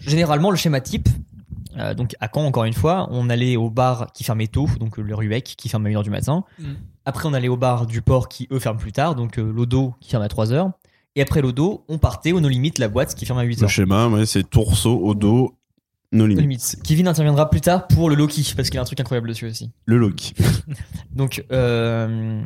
Généralement, 0.00 0.50
le 0.50 0.56
schéma 0.56 0.80
type, 0.80 1.08
euh, 1.76 1.94
donc 1.94 2.14
à 2.20 2.28
Caen, 2.32 2.44
encore 2.44 2.64
une 2.64 2.74
fois, 2.74 3.08
on 3.10 3.30
allait 3.30 3.56
au 3.56 3.70
bar 3.70 4.12
qui 4.12 4.24
fermait 4.24 4.46
tôt, 4.46 4.68
donc 4.78 4.98
euh, 4.98 5.02
le 5.02 5.14
Ruec 5.14 5.44
qui 5.56 5.68
ferme 5.68 5.86
à 5.86 5.90
1h 5.90 6.02
du 6.02 6.10
matin. 6.10 6.44
Mm. 6.58 6.64
Après, 7.04 7.28
on 7.28 7.32
allait 7.32 7.48
au 7.48 7.56
bar 7.56 7.86
du 7.86 8.02
port 8.02 8.28
qui, 8.28 8.48
eux, 8.50 8.58
ferment 8.58 8.78
plus 8.78 8.92
tard, 8.92 9.14
donc 9.14 9.38
euh, 9.38 9.52
l'Odo 9.52 9.94
qui 10.00 10.10
ferme 10.10 10.22
à 10.22 10.28
3h. 10.28 10.72
Et 11.16 11.22
après 11.22 11.42
l'Odo, 11.42 11.84
on 11.88 11.98
partait 11.98 12.32
au 12.32 12.40
No 12.40 12.48
Limit, 12.48 12.72
la 12.78 12.88
boîte 12.88 13.14
qui 13.14 13.26
ferme 13.26 13.38
à 13.38 13.44
8h. 13.44 13.62
Le 13.62 13.68
schéma, 13.68 14.08
ouais, 14.08 14.26
c'est 14.26 14.48
tourceau, 14.48 15.14
nos 15.14 15.50
No 16.12 16.26
limites. 16.26 16.40
Limits. 16.40 16.82
Kevin 16.82 17.08
interviendra 17.08 17.50
plus 17.50 17.60
tard 17.60 17.86
pour 17.86 18.10
le 18.10 18.16
Loki, 18.16 18.52
parce 18.56 18.68
qu'il 18.68 18.76
y 18.76 18.78
a 18.78 18.82
un 18.82 18.84
truc 18.84 19.00
incroyable 19.00 19.28
dessus 19.28 19.46
aussi. 19.46 19.70
Le 19.86 19.96
Loki. 19.96 20.34
Donc, 21.12 21.44
euh, 21.52 22.42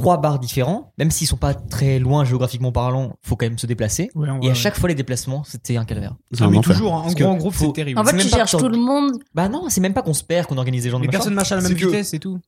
trois 0.00 0.18
bars 0.20 0.38
différents, 0.38 0.92
même 0.98 1.10
s'ils 1.10 1.26
sont 1.26 1.36
pas 1.36 1.54
très 1.54 1.98
loin 1.98 2.24
géographiquement 2.24 2.70
parlant, 2.72 3.14
faut 3.22 3.34
quand 3.36 3.46
même 3.46 3.58
se 3.58 3.66
déplacer. 3.66 4.10
Ouais, 4.14 4.28
Et 4.42 4.46
à 4.46 4.48
ouais. 4.50 4.54
chaque 4.54 4.78
fois, 4.78 4.88
les 4.88 4.94
déplacements, 4.94 5.42
c'était 5.44 5.76
un 5.76 5.84
calvaire. 5.84 6.14
Ah, 6.40 6.48
mais 6.48 6.60
toujours, 6.60 6.94
hein, 6.94 7.02
en 7.06 7.12
gros, 7.12 7.24
en 7.26 7.36
groupe, 7.36 7.52
faut- 7.54 7.66
c'est 7.66 7.72
terrible. 7.72 7.98
En 7.98 8.04
fait, 8.04 8.16
tu 8.16 8.28
cherches 8.28 8.56
tout 8.56 8.68
le 8.68 8.78
monde. 8.78 9.12
Bah 9.34 9.48
non, 9.48 9.64
c'est 9.68 9.80
même 9.80 9.94
pas 9.94 10.02
qu'on 10.02 10.14
se 10.14 10.22
perd, 10.22 10.46
qu'on 10.46 10.56
organise 10.58 10.84
des 10.84 10.90
gens 10.90 10.98
de 10.98 11.02
Mais 11.02 11.06
machin. 11.08 11.18
personne 11.18 11.34
marche 11.34 11.50
à 11.52 11.56
la 11.56 11.62
même 11.62 11.72
vitesse 11.72 12.14
et 12.14 12.18
tout. 12.20 12.38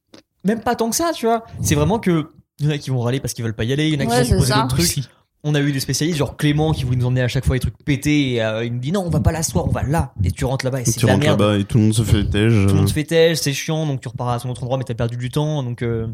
Même 0.44 0.60
pas 0.60 0.74
tant 0.76 0.88
que 0.90 0.96
ça, 0.96 1.10
tu 1.14 1.26
vois. 1.26 1.44
C'est 1.62 1.74
vraiment 1.74 1.98
que 1.98 2.30
il 2.60 2.66
y 2.66 2.68
en 2.68 2.72
a 2.72 2.78
qui 2.78 2.90
vont 2.90 3.00
râler 3.00 3.20
parce 3.20 3.34
qu'ils 3.34 3.44
veulent 3.44 3.54
pas 3.56 3.64
y 3.64 3.72
aller, 3.72 3.88
il 3.88 3.94
y 3.94 3.96
en 3.96 4.00
a 4.00 4.04
qui 4.06 4.30
Ouais, 4.32 4.38
vont 4.38 4.44
ça. 4.44 4.62
d'autres 4.62 4.76
trucs. 4.76 5.04
On 5.42 5.54
a 5.54 5.60
eu 5.60 5.72
des 5.72 5.80
spécialistes, 5.80 6.18
genre 6.18 6.36
Clément 6.36 6.72
qui 6.72 6.84
voulait 6.84 6.98
nous 6.98 7.06
emmener 7.06 7.22
à 7.22 7.28
chaque 7.28 7.46
fois 7.46 7.56
les 7.56 7.60
trucs 7.60 7.76
pétés 7.82 8.34
et 8.34 8.42
euh, 8.42 8.62
il 8.64 8.74
nous 8.74 8.78
dit 8.78 8.92
non, 8.92 9.00
on 9.06 9.08
va 9.10 9.20
pas 9.20 9.32
la 9.32 9.42
soir, 9.42 9.66
on 9.66 9.70
va 9.70 9.82
là. 9.82 10.12
Et 10.22 10.30
tu 10.30 10.44
rentres 10.44 10.66
là-bas 10.66 10.82
et 10.82 10.84
c'est 10.84 10.92
Tu 10.92 11.00
de 11.00 11.06
la 11.06 11.14
rentres 11.14 11.24
merde. 11.26 11.40
là-bas 11.40 11.58
et 11.58 11.64
tout 11.64 11.78
le 11.78 11.84
monde 11.84 11.94
se 11.94 12.02
fait 12.02 12.24
tège. 12.28 12.52
Tout 12.66 12.74
le 12.74 12.74
monde 12.74 12.88
se 12.88 12.92
fait 12.92 13.04
têche, 13.04 13.38
c'est 13.38 13.54
chiant, 13.54 13.86
donc 13.86 14.02
tu 14.02 14.08
repars 14.08 14.28
à 14.28 14.38
ton 14.38 14.50
autre 14.50 14.62
endroit, 14.62 14.76
mais 14.76 14.84
t'as 14.84 14.92
perdu 14.94 15.16
du 15.16 15.30
temps. 15.30 15.62
Donc, 15.62 15.80
euh... 15.82 16.06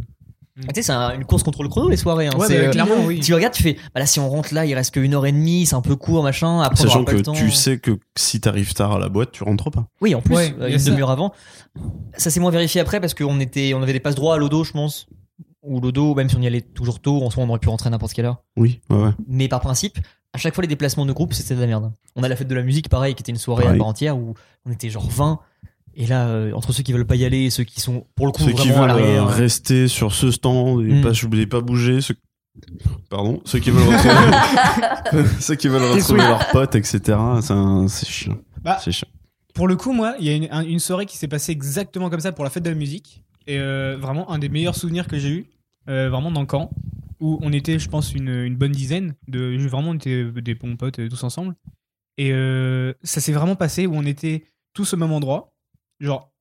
Tu 0.58 0.66
sais, 0.76 0.82
c'est 0.82 0.92
un- 0.92 1.14
une 1.14 1.24
course 1.26 1.42
contre 1.42 1.62
le 1.62 1.68
chrono 1.68 1.88
les 1.90 1.96
soirées. 1.98 2.28
Hein. 2.28 2.36
Ouais, 2.38 2.46
C'est, 2.46 2.58
bah, 2.58 2.64
euh, 2.68 2.70
clairement, 2.70 3.04
oui. 3.04 3.20
Tu 3.20 3.34
regardes, 3.34 3.52
tu 3.52 3.62
fais, 3.62 3.74
bah 3.94 4.00
là, 4.00 4.06
si 4.06 4.18
on 4.20 4.30
rentre 4.30 4.54
là, 4.54 4.64
il 4.64 4.74
reste 4.74 4.92
qu'une 4.94 5.12
heure 5.12 5.26
et 5.26 5.32
demie, 5.32 5.66
c'est 5.66 5.74
un 5.74 5.82
peu 5.82 5.96
court, 5.96 6.22
machin. 6.22 6.60
Après, 6.62 6.80
on 6.80 6.82
Sachant 6.84 6.96
aura 7.00 7.04
pas 7.04 7.12
que 7.12 7.16
le 7.18 7.22
temps. 7.22 7.32
tu 7.34 7.50
sais 7.50 7.78
que 7.78 7.98
si 8.16 8.40
t'arrives 8.40 8.72
tard 8.72 8.92
à 8.92 8.98
la 8.98 9.08
boîte, 9.10 9.32
tu 9.32 9.44
rentres 9.44 9.70
pas. 9.70 9.86
Oui, 10.00 10.14
en 10.14 10.22
plus, 10.22 10.34
Ouais, 10.34 10.54
euh, 10.58 10.68
il 10.68 10.70
y 10.70 10.72
a 10.72 10.76
une 10.76 10.78
ça. 10.78 10.90
demi-heure 10.90 11.10
avant. 11.10 11.32
Ça 12.16 12.30
s'est 12.30 12.40
moins 12.40 12.50
vérifié 12.50 12.80
après 12.80 13.00
parce 13.00 13.12
qu'on 13.14 13.38
était, 13.40 13.74
on 13.74 13.82
avait 13.82 13.92
des 13.92 14.00
passes 14.00 14.14
droits 14.14 14.34
à 14.34 14.38
l'Odo, 14.38 14.64
je 14.64 14.72
pense. 14.72 15.06
Ou 15.62 15.80
l'Odo, 15.80 16.14
même 16.14 16.28
si 16.30 16.36
on 16.36 16.40
y 16.42 16.46
allait 16.46 16.60
toujours 16.62 17.00
tôt, 17.00 17.22
en 17.22 17.28
soi, 17.30 17.42
on 17.44 17.48
aurait 17.48 17.58
pu 17.58 17.68
rentrer 17.68 17.88
à 17.88 17.90
n'importe 17.90 18.12
quelle 18.14 18.24
heure. 18.26 18.42
Oui, 18.56 18.80
ouais, 18.88 18.96
ouais. 18.96 19.10
Mais 19.28 19.48
par 19.48 19.60
principe, 19.60 19.98
à 20.32 20.38
chaque 20.38 20.54
fois, 20.54 20.62
les 20.62 20.68
déplacements 20.68 21.04
de 21.06 21.12
groupe, 21.12 21.34
c'était 21.34 21.54
de 21.54 21.60
la 21.60 21.66
merde. 21.66 21.92
On 22.14 22.22
a 22.22 22.28
la 22.28 22.36
fête 22.36 22.48
de 22.48 22.54
la 22.54 22.62
musique, 22.62 22.88
pareil, 22.88 23.14
qui 23.14 23.22
était 23.22 23.32
une 23.32 23.36
soirée 23.38 23.64
Pareil. 23.64 23.76
à 23.76 23.78
part 23.80 23.88
entière 23.88 24.16
où 24.16 24.34
on 24.64 24.70
était 24.70 24.88
genre 24.88 25.08
20. 25.10 25.40
Et 25.98 26.06
là, 26.06 26.28
euh, 26.28 26.52
entre 26.52 26.72
ceux 26.72 26.82
qui 26.82 26.92
veulent 26.92 27.06
pas 27.06 27.16
y 27.16 27.24
aller 27.24 27.44
et 27.44 27.50
ceux 27.50 27.64
qui 27.64 27.80
sont, 27.80 28.06
pour 28.14 28.26
le 28.26 28.32
coup, 28.32 28.42
Ceux 28.44 28.52
qui 28.52 28.68
vraiment 28.68 28.82
à 28.84 28.94
veulent 28.94 29.02
euh, 29.02 29.16
l'arrière. 29.16 29.28
rester 29.28 29.88
sur 29.88 30.12
ce 30.12 30.30
stand 30.30 30.82
et 30.84 30.92
Mm. 30.92 31.02
pas, 31.02 31.56
pas 31.58 31.60
bouger, 31.62 32.00
ceux... 32.02 32.14
pardon, 33.08 33.40
ceux 33.46 33.58
qui 33.60 33.70
veulent 33.70 33.82
retrouver, 33.88 35.26
ceux 35.40 35.54
qui 35.54 35.68
veulent 35.68 35.82
retrouver 35.90 36.20
leurs 36.20 36.48
potes, 36.50 36.74
etc. 36.74 37.00
C'est 37.40 37.52
un- 37.52 37.88
c'est 37.88 38.06
chiant. 38.08 38.36
Bah, 38.62 38.78
C'est 38.82 38.92
chiant. 38.92 39.08
Pour 39.54 39.68
le 39.68 39.76
coup, 39.76 39.92
moi, 39.92 40.14
il 40.20 40.26
y 40.26 40.28
a 40.28 40.34
une, 40.34 40.48
un- 40.50 40.64
une 40.66 40.80
soirée 40.80 41.06
qui 41.06 41.16
s'est 41.16 41.28
passée 41.28 41.52
exactement 41.52 42.10
comme 42.10 42.20
ça 42.20 42.32
pour 42.32 42.44
la 42.44 42.50
fête 42.50 42.62
de 42.62 42.68
la 42.70 42.76
musique. 42.76 43.22
Et 43.46 43.58
euh, 43.58 43.96
vraiment, 43.98 44.30
un 44.30 44.38
des 44.38 44.48
meilleurs 44.50 44.74
souvenirs 44.74 45.06
que 45.06 45.18
j'ai 45.18 45.30
eu, 45.30 45.46
euh, 45.88 46.10
vraiment 46.10 46.30
dans 46.30 46.46
Caen, 46.46 46.68
où 47.20 47.38
on 47.40 47.52
était, 47.54 47.78
je 47.78 47.88
pense, 47.88 48.12
une, 48.12 48.28
une 48.28 48.56
bonne 48.56 48.72
dizaine. 48.72 49.14
De, 49.28 49.56
vraiment, 49.66 49.90
on 49.90 49.94
était 49.94 50.24
des 50.24 50.54
bons 50.54 50.76
potes 50.76 51.08
tous 51.08 51.24
ensemble. 51.24 51.54
Et 52.18 52.32
euh, 52.32 52.92
ça 53.02 53.20
s'est 53.22 53.32
vraiment 53.32 53.56
passé 53.56 53.86
où 53.86 53.94
on 53.94 54.04
était 54.04 54.44
tous 54.74 54.92
au 54.92 54.96
même 54.98 55.12
endroit, 55.12 55.54
genre 56.00 56.32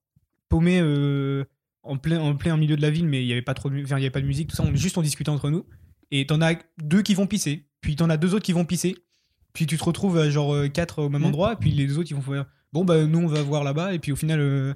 paumés 0.48 0.78
euh, 0.80 1.44
en, 1.82 1.96
plein, 1.96 2.20
en 2.20 2.34
plein 2.36 2.56
milieu 2.56 2.76
de 2.76 2.82
la 2.82 2.90
ville, 2.90 3.06
mais 3.06 3.22
il 3.22 3.26
n'y 3.26 3.32
avait 3.32 3.42
pas 3.42 3.54
trop 3.54 3.68
de, 3.70 3.74
mu- 3.74 3.84
enfin, 3.84 3.96
il 3.98 4.02
y 4.02 4.04
avait 4.04 4.10
pas 4.10 4.20
de 4.20 4.26
musique, 4.26 4.48
tout 4.50 4.56
ça. 4.56 4.62
On, 4.64 4.74
juste 4.74 4.96
on 4.98 5.02
discutait 5.02 5.30
entre 5.30 5.50
nous. 5.50 5.64
Et 6.10 6.26
t'en 6.26 6.40
as 6.40 6.54
deux 6.82 7.02
qui 7.02 7.14
vont 7.14 7.26
pisser, 7.26 7.66
puis 7.80 7.96
t'en 7.96 8.08
as 8.10 8.16
deux 8.16 8.34
autres 8.34 8.44
qui 8.44 8.52
vont 8.52 8.64
pisser. 8.64 8.94
Puis 9.52 9.66
tu 9.66 9.76
te 9.78 9.84
retrouves 9.84 10.18
à 10.18 10.28
genre 10.30 10.54
euh, 10.54 10.68
quatre 10.68 11.02
au 11.02 11.08
même 11.08 11.22
Mm. 11.22 11.26
endroit, 11.26 11.56
puis 11.56 11.70
les 11.70 11.86
deux 11.86 11.98
autres 11.98 12.10
ils 12.10 12.14
vont 12.16 12.20
faire 12.22 12.44
bon 12.72 12.84
bah 12.84 13.04
nous 13.06 13.18
on 13.20 13.26
va 13.26 13.42
voir 13.42 13.64
là-bas, 13.64 13.94
et 13.94 13.98
puis 13.98 14.12
au 14.12 14.16
final 14.16 14.38
euh, 14.38 14.74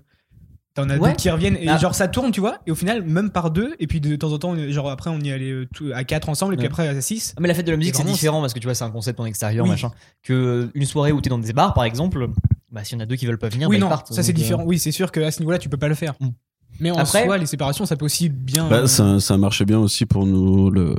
t'en 0.74 0.88
as 0.88 0.96
Ouais. 0.98 1.10
deux 1.10 1.16
qui 1.16 1.28
reviennent, 1.30 1.56
et 1.56 1.68
Ah. 1.68 1.76
genre 1.76 1.94
ça 1.94 2.08
tourne, 2.08 2.32
tu 2.32 2.40
vois, 2.40 2.60
et 2.66 2.70
au 2.70 2.74
final 2.74 3.02
même 3.02 3.30
par 3.30 3.50
deux, 3.50 3.74
et 3.78 3.86
puis 3.86 4.00
de 4.00 4.16
temps 4.16 4.32
en 4.32 4.38
temps, 4.38 4.56
genre 4.70 4.88
après 4.90 5.10
on 5.10 5.20
y 5.20 5.30
allait 5.30 5.50
euh, 5.52 5.66
à 5.94 6.02
quatre 6.04 6.28
ensemble, 6.30 6.54
et 6.54 6.56
puis 6.56 6.66
Ouais. 6.66 6.72
après 6.72 6.88
à 6.88 7.00
six. 7.02 7.34
Ah, 7.36 7.40
Mais 7.42 7.48
la 7.48 7.54
fête 7.54 7.66
de 7.66 7.70
la 7.72 7.76
musique, 7.76 7.94
c'est 7.94 8.04
différent 8.04 8.40
parce 8.40 8.54
que 8.54 8.58
tu 8.58 8.66
vois, 8.66 8.74
c'est 8.74 8.84
un 8.84 8.90
concept 8.90 9.20
en 9.20 9.26
extérieur, 9.26 9.64
Oui. 9.64 9.70
machin. 9.70 9.92
Que 10.22 10.32
euh, 10.32 10.70
une 10.74 10.86
soirée 10.86 11.12
où 11.12 11.20
t'es 11.20 11.28
dans 11.30 11.38
des 11.38 11.52
bars, 11.52 11.74
par 11.74 11.84
exemple, 11.84 12.28
bah, 12.70 12.84
s'il 12.84 12.96
y 12.96 13.00
en 13.00 13.02
a 13.02 13.06
deux 13.06 13.16
qui 13.16 13.26
veulent 13.26 13.38
pas 13.38 13.48
venir, 13.48 13.68
oui 13.68 13.76
bah, 13.76 13.80
non, 13.80 13.86
ils 13.86 13.90
partent. 13.90 14.12
ça 14.12 14.22
c'est 14.22 14.32
euh, 14.32 14.34
différent. 14.34 14.64
Oui 14.64 14.78
c'est 14.78 14.92
sûr 14.92 15.10
qu'à 15.12 15.30
ce 15.30 15.40
niveau-là 15.40 15.58
tu 15.58 15.68
peux 15.68 15.76
pas 15.76 15.88
le 15.88 15.94
faire. 15.94 16.14
Mm. 16.20 16.28
Mais 16.78 16.90
en 16.90 16.96
Après- 16.96 17.24
soi 17.24 17.36
les 17.38 17.46
séparations 17.46 17.84
ça 17.86 17.96
peut 17.96 18.04
aussi 18.04 18.28
bien. 18.28 18.68
Bah, 18.68 18.86
ça, 18.86 19.20
ça 19.20 19.36
marchait 19.36 19.64
bien 19.64 19.78
aussi 19.78 20.06
pour 20.06 20.24
nous, 20.26 20.70
le, 20.70 20.94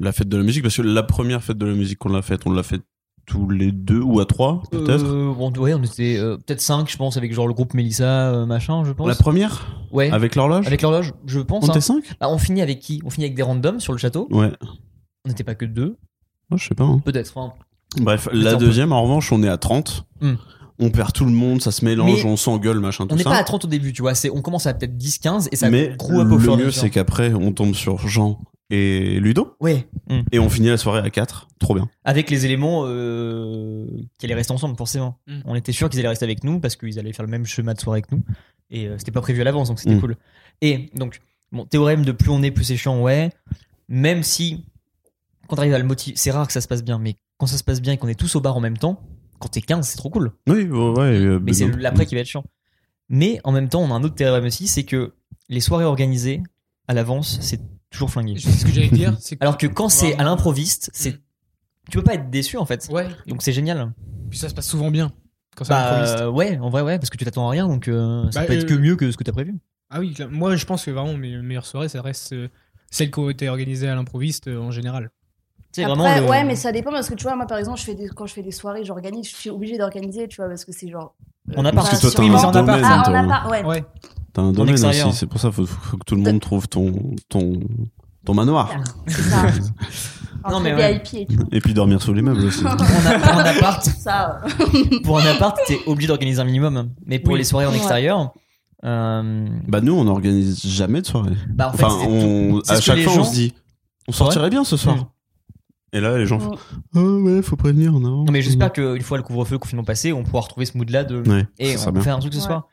la 0.00 0.12
fête 0.12 0.28
de 0.28 0.36
la 0.36 0.42
musique, 0.42 0.62
parce 0.62 0.76
que 0.76 0.82
la 0.82 1.02
première 1.02 1.42
fête 1.42 1.58
de 1.58 1.66
la 1.66 1.74
musique 1.74 1.98
qu'on 1.98 2.08
l'a 2.08 2.22
faite, 2.22 2.42
on 2.46 2.50
l'a 2.52 2.62
faite 2.62 2.82
tous 3.26 3.48
les 3.48 3.72
deux 3.72 4.00
ou 4.00 4.20
à 4.20 4.26
trois, 4.26 4.62
peut-être. 4.70 5.04
Euh, 5.04 5.32
bon, 5.32 5.50
ouais, 5.58 5.72
on 5.72 5.82
était 5.82 6.16
euh, 6.18 6.36
peut-être 6.36 6.60
5 6.60 6.90
je 6.90 6.96
pense, 6.98 7.16
avec 7.16 7.32
genre 7.32 7.46
le 7.48 7.54
groupe 7.54 7.72
Mélissa, 7.74 8.30
euh, 8.32 8.44
machin, 8.46 8.84
je 8.84 8.92
pense. 8.92 9.06
la 9.08 9.14
première 9.14 9.66
Ouais. 9.92 10.10
Avec 10.10 10.34
l'horloge 10.34 10.66
Avec 10.66 10.82
l'horloge, 10.82 11.12
je 11.26 11.40
pense. 11.40 11.64
On 11.64 11.68
hein. 11.68 11.70
était 11.70 11.80
cinq 11.80 12.04
Bah, 12.20 12.28
on 12.28 12.36
finit 12.36 12.60
avec 12.60 12.80
qui? 12.80 13.00
On 13.04 13.10
finit 13.10 13.24
avec 13.26 13.36
des 13.36 13.42
randoms 13.42 13.78
sur 13.80 13.92
le 13.92 13.98
château. 13.98 14.26
Ouais. 14.30 14.50
On 15.24 15.28
n'était 15.30 15.44
pas 15.44 15.54
que 15.54 15.64
deux, 15.64 15.96
Oh, 16.50 16.56
je 16.58 16.66
sais 16.68 16.74
pas. 16.74 16.84
hein. 16.84 17.00
peut-être. 17.04 17.38
hein. 17.38 17.52
Bref, 18.00 18.28
la 18.32 18.56
deuxième, 18.56 18.92
en 18.92 19.02
revanche, 19.02 19.30
on 19.32 19.42
est 19.42 19.48
à 19.48 19.56
30. 19.56 20.04
Hmm. 20.20 20.34
On 20.78 20.90
perd 20.90 21.12
tout 21.12 21.24
le 21.24 21.30
monde, 21.30 21.62
ça 21.62 21.70
se 21.70 21.84
mélange, 21.84 22.24
Mais 22.24 22.30
on 22.30 22.36
s'engueule, 22.36 22.80
machin, 22.80 23.06
tout 23.06 23.12
On 23.14 23.16
n'est 23.16 23.22
ça. 23.22 23.30
pas 23.30 23.36
à 23.38 23.44
30 23.44 23.64
au 23.64 23.68
début, 23.68 23.92
tu 23.92 24.02
vois. 24.02 24.14
C'est, 24.14 24.30
on 24.30 24.42
commence 24.42 24.66
à 24.66 24.74
peut-être 24.74 24.96
10, 24.96 25.18
15 25.18 25.48
et 25.52 25.56
ça 25.56 25.70
Mais 25.70 25.96
fur 26.00 26.16
et 26.16 26.20
à 26.20 26.24
le 26.24 26.56
mieux, 26.56 26.70
c'est 26.72 26.90
qu'après, 26.90 27.32
on 27.32 27.52
tombe 27.52 27.74
sur 27.74 28.08
Jean 28.08 28.40
et 28.70 29.20
Ludo. 29.20 29.56
Ouais. 29.60 29.86
Mm. 30.10 30.20
Et 30.32 30.38
on 30.40 30.48
finit 30.48 30.68
la 30.68 30.76
soirée 30.76 31.00
à 31.00 31.10
4. 31.10 31.48
Trop 31.60 31.74
bien. 31.74 31.88
Avec 32.04 32.28
les 32.30 32.44
éléments 32.44 32.82
euh, 32.86 33.86
qui 34.18 34.26
allaient 34.26 34.34
rester 34.34 34.52
ensemble, 34.52 34.76
forcément. 34.76 35.18
Mm. 35.28 35.40
On 35.44 35.54
était 35.54 35.70
sûr 35.72 35.88
qu'ils 35.88 36.00
allaient 36.00 36.08
rester 36.08 36.24
avec 36.24 36.42
nous 36.42 36.58
parce 36.58 36.74
qu'ils 36.74 36.98
allaient 36.98 37.12
faire 37.12 37.24
le 37.24 37.30
même 37.30 37.46
chemin 37.46 37.74
de 37.74 37.80
soirée 37.80 38.02
que 38.02 38.08
nous. 38.12 38.22
Et 38.70 38.88
euh, 38.88 38.96
c'était 38.98 39.12
pas 39.12 39.20
prévu 39.20 39.40
à 39.42 39.44
l'avance, 39.44 39.68
donc 39.68 39.78
c'était 39.78 39.94
Mm. 39.94 40.00
cool. 40.00 40.16
Et 40.60 40.90
donc, 40.96 41.20
bon, 41.52 41.66
théorème 41.66 42.04
de 42.04 42.10
plus 42.12 42.30
on 42.30 42.42
est, 42.42 42.50
plus 42.50 42.64
c'est 42.64 42.76
chiant, 42.76 43.00
ouais. 43.00 43.30
Même 43.88 44.22
si, 44.24 44.64
quand 45.46 45.54
t'arrives 45.56 45.74
à 45.74 45.78
le 45.78 45.84
motiver, 45.84 46.16
c'est 46.16 46.30
rare 46.32 46.46
que 46.48 46.52
ça 46.52 46.60
se 46.60 46.66
passe 46.68 46.82
bien, 46.82 46.98
mais 46.98 47.14
quand 47.38 47.46
ça 47.46 47.58
se 47.58 47.64
passe 47.64 47.80
bien 47.82 47.92
et 47.92 47.96
qu'on 47.98 48.08
est 48.08 48.18
tous 48.18 48.34
au 48.34 48.40
bar 48.40 48.56
en 48.56 48.60
même 48.60 48.78
temps, 48.78 49.00
quand 49.44 49.50
t'es 49.50 49.60
15, 49.60 49.86
c'est 49.86 49.96
trop 49.98 50.08
cool. 50.10 50.32
Oui, 50.48 50.62
ouais, 50.64 50.68
ouais. 50.70 51.02
euh, 51.18 51.38
Mais 51.42 51.52
c'est 51.52 51.68
l'après 51.76 52.06
qui 52.06 52.14
va 52.14 52.22
être 52.22 52.26
chiant. 52.26 52.44
Mais 53.10 53.40
en 53.44 53.52
même 53.52 53.68
temps, 53.68 53.82
on 53.82 53.90
a 53.90 53.94
un 53.94 54.02
autre 54.02 54.14
théorème 54.14 54.44
aussi, 54.46 54.66
c'est 54.66 54.84
que 54.84 55.12
les 55.50 55.60
soirées 55.60 55.84
organisées 55.84 56.42
à 56.88 56.94
l'avance, 56.94 57.38
c'est 57.42 57.60
toujours 57.90 58.10
flingué. 58.10 58.36
C'est 58.38 58.50
ce 58.50 58.64
que 58.64 58.72
j'allais 58.72 58.88
dire. 58.88 59.16
que- 59.30 59.36
Alors 59.40 59.58
que 59.58 59.66
quand 59.66 59.90
c'est 59.90 60.16
à 60.18 60.24
l'improviste, 60.24 60.90
c'est 60.94 61.12
tu 61.90 61.98
peux 61.98 62.02
pas 62.02 62.14
être 62.14 62.30
déçu 62.30 62.56
en 62.56 62.64
fait. 62.64 62.88
Ouais. 62.90 63.06
Donc 63.26 63.42
c'est 63.42 63.52
génial. 63.52 63.92
Puis 64.30 64.38
ça 64.38 64.48
se 64.48 64.54
passe 64.54 64.66
souvent 64.66 64.90
bien 64.90 65.12
quand 65.54 65.64
c'est 65.64 65.70
Bah 65.74 65.90
improviste. 65.92 66.18
euh, 66.20 66.30
ouais, 66.30 66.58
en 66.58 66.70
vrai 66.70 66.80
ouais, 66.80 66.98
parce 66.98 67.10
que 67.10 67.18
tu 67.18 67.24
t'attends 67.26 67.46
à 67.46 67.50
rien, 67.50 67.68
donc 67.68 67.88
euh, 67.88 68.30
ça 68.30 68.40
Bah, 68.40 68.46
peut 68.46 68.54
être 68.54 68.64
euh, 68.64 68.74
que 68.74 68.80
mieux 68.80 68.96
que 68.96 69.10
ce 69.12 69.18
que 69.18 69.22
t'as 69.24 69.32
prévu. 69.32 69.54
Ah 69.90 70.00
oui, 70.00 70.14
moi 70.30 70.56
je 70.56 70.64
pense 70.64 70.86
que 70.86 70.90
vraiment 70.90 71.12
mes 71.14 71.36
meilleures 71.36 71.66
soirées, 71.66 71.90
ça 71.90 72.00
reste 72.00 72.32
euh, 72.32 72.48
celles 72.90 73.10
qui 73.10 73.18
ont 73.18 73.28
été 73.28 73.50
organisées 73.50 73.86
à 73.88 73.94
l'improviste 73.94 74.48
euh, 74.48 74.58
en 74.58 74.70
général. 74.70 75.10
C'est 75.74 75.82
Après, 75.84 75.96
vraiment 75.96 76.20
le- 76.26 76.30
ouais, 76.30 76.44
mais 76.44 76.54
ça 76.54 76.70
dépend 76.70 76.90
parce 76.92 77.08
que 77.08 77.14
tu 77.14 77.24
vois, 77.24 77.34
moi 77.34 77.46
par 77.46 77.58
exemple, 77.58 77.80
je 77.80 77.84
fais 77.84 77.94
des, 77.94 78.06
quand 78.08 78.26
je 78.26 78.32
fais 78.34 78.42
des 78.42 78.52
soirées, 78.52 78.84
j'organise, 78.84 79.28
je 79.28 79.34
suis 79.34 79.50
obligée 79.50 79.76
d'organiser, 79.76 80.28
tu 80.28 80.36
vois, 80.36 80.48
parce 80.48 80.64
que 80.64 80.70
c'est 80.72 80.88
genre. 80.88 81.14
euh, 81.50 81.54
On 81.56 81.64
a 81.64 81.72
Parce 81.72 81.90
pas 81.90 81.96
que 81.96 82.00
toi, 82.02 82.10
Oui, 82.24 82.30
mais 82.30 82.36
en 82.36 82.38
appart. 82.38 82.54
domaine. 82.54 82.82
Ah, 82.84 83.02
on 83.08 83.14
a 83.14 83.24
pas, 83.42 83.48
ouais. 83.50 83.64
Ouais. 83.64 83.84
T'as 84.32 84.42
un 84.42 84.52
domaine 84.52 84.70
extérieur. 84.74 85.08
aussi. 85.08 85.16
C'est 85.18 85.26
pour 85.26 85.40
ça 85.40 85.50
faut, 85.50 85.66
faut 85.66 85.96
que 85.96 86.04
tout 86.04 86.14
le 86.14 86.20
monde 86.22 86.40
trouve 86.40 86.68
ton, 86.68 86.92
ton, 87.28 87.58
ton 88.24 88.34
manoir. 88.34 88.70
C'est 89.08 89.22
ça. 89.22 89.42
Non, 90.50 90.60
mais 90.60 90.74
ouais. 90.74 90.94
VIP 91.04 91.14
et 91.14 91.26
tout. 91.36 91.42
Et 91.52 91.60
puis 91.60 91.74
dormir 91.74 92.00
sous 92.02 92.12
les 92.14 92.22
meubles 92.22 92.44
aussi. 92.44 92.62
Pour 92.62 92.70
un, 92.72 93.44
appart, 93.44 93.82
Ça, 93.98 94.40
pour 95.02 95.18
un 95.18 95.26
appart, 95.26 95.58
t'es 95.66 95.78
obligé 95.86 96.06
d'organiser 96.08 96.40
un 96.40 96.44
minimum. 96.44 96.90
Mais 97.06 97.18
pour 97.18 97.32
Oui. 97.32 97.38
les 97.38 97.44
soirées 97.44 97.66
en 97.66 97.70
Ouais. 97.70 97.76
extérieur, 97.78 98.32
euh, 98.84 99.46
bah 99.66 99.80
nous, 99.80 99.94
on 99.94 100.04
n'organise 100.04 100.60
jamais 100.66 101.00
de 101.00 101.06
soirée. 101.06 101.32
bah 101.48 101.70
en 101.72 101.76
fait, 101.76 101.84
Enfin, 101.84 101.96
c'est 102.00 102.06
on, 102.06 102.60
à 102.68 102.80
chaque 102.80 103.00
fois, 103.00 103.12
gens- 103.14 103.20
on 103.22 103.24
se 103.24 103.32
dit, 103.32 103.54
on 104.06 104.12
sortirait 104.12 104.50
bien 104.50 104.64
ce 104.64 104.76
soir. 104.76 104.96
Mm. 105.94 105.96
Et 105.96 106.00
là, 106.00 106.18
les 106.18 106.26
gens 106.26 106.38
font, 106.40 106.56
Mm. 106.94 106.98
oh 106.98 107.18
ouais, 107.22 107.42
faut 107.42 107.56
prévenir, 107.56 107.92
non. 107.92 108.24
Non 108.24 108.32
mais 108.32 108.42
j'espère 108.42 108.72
qu'une 108.72 109.00
fois 109.02 109.16
le 109.16 109.22
couvre-feu, 109.22 109.54
le 109.54 109.58
confinement 109.58 109.84
passé, 109.84 110.12
on 110.12 110.22
pourra 110.24 110.42
retrouver 110.42 110.66
ce 110.66 110.76
mood-là 110.76 111.04
de 111.04 111.22
Ouais, 111.28 111.46
et 111.58 111.76
on 111.86 111.90
bien. 111.92 112.02
fait 112.02 112.10
un 112.10 112.18
truc 112.18 112.32
ce 112.34 112.38
Ouais. 112.40 112.44
soir. 112.44 112.68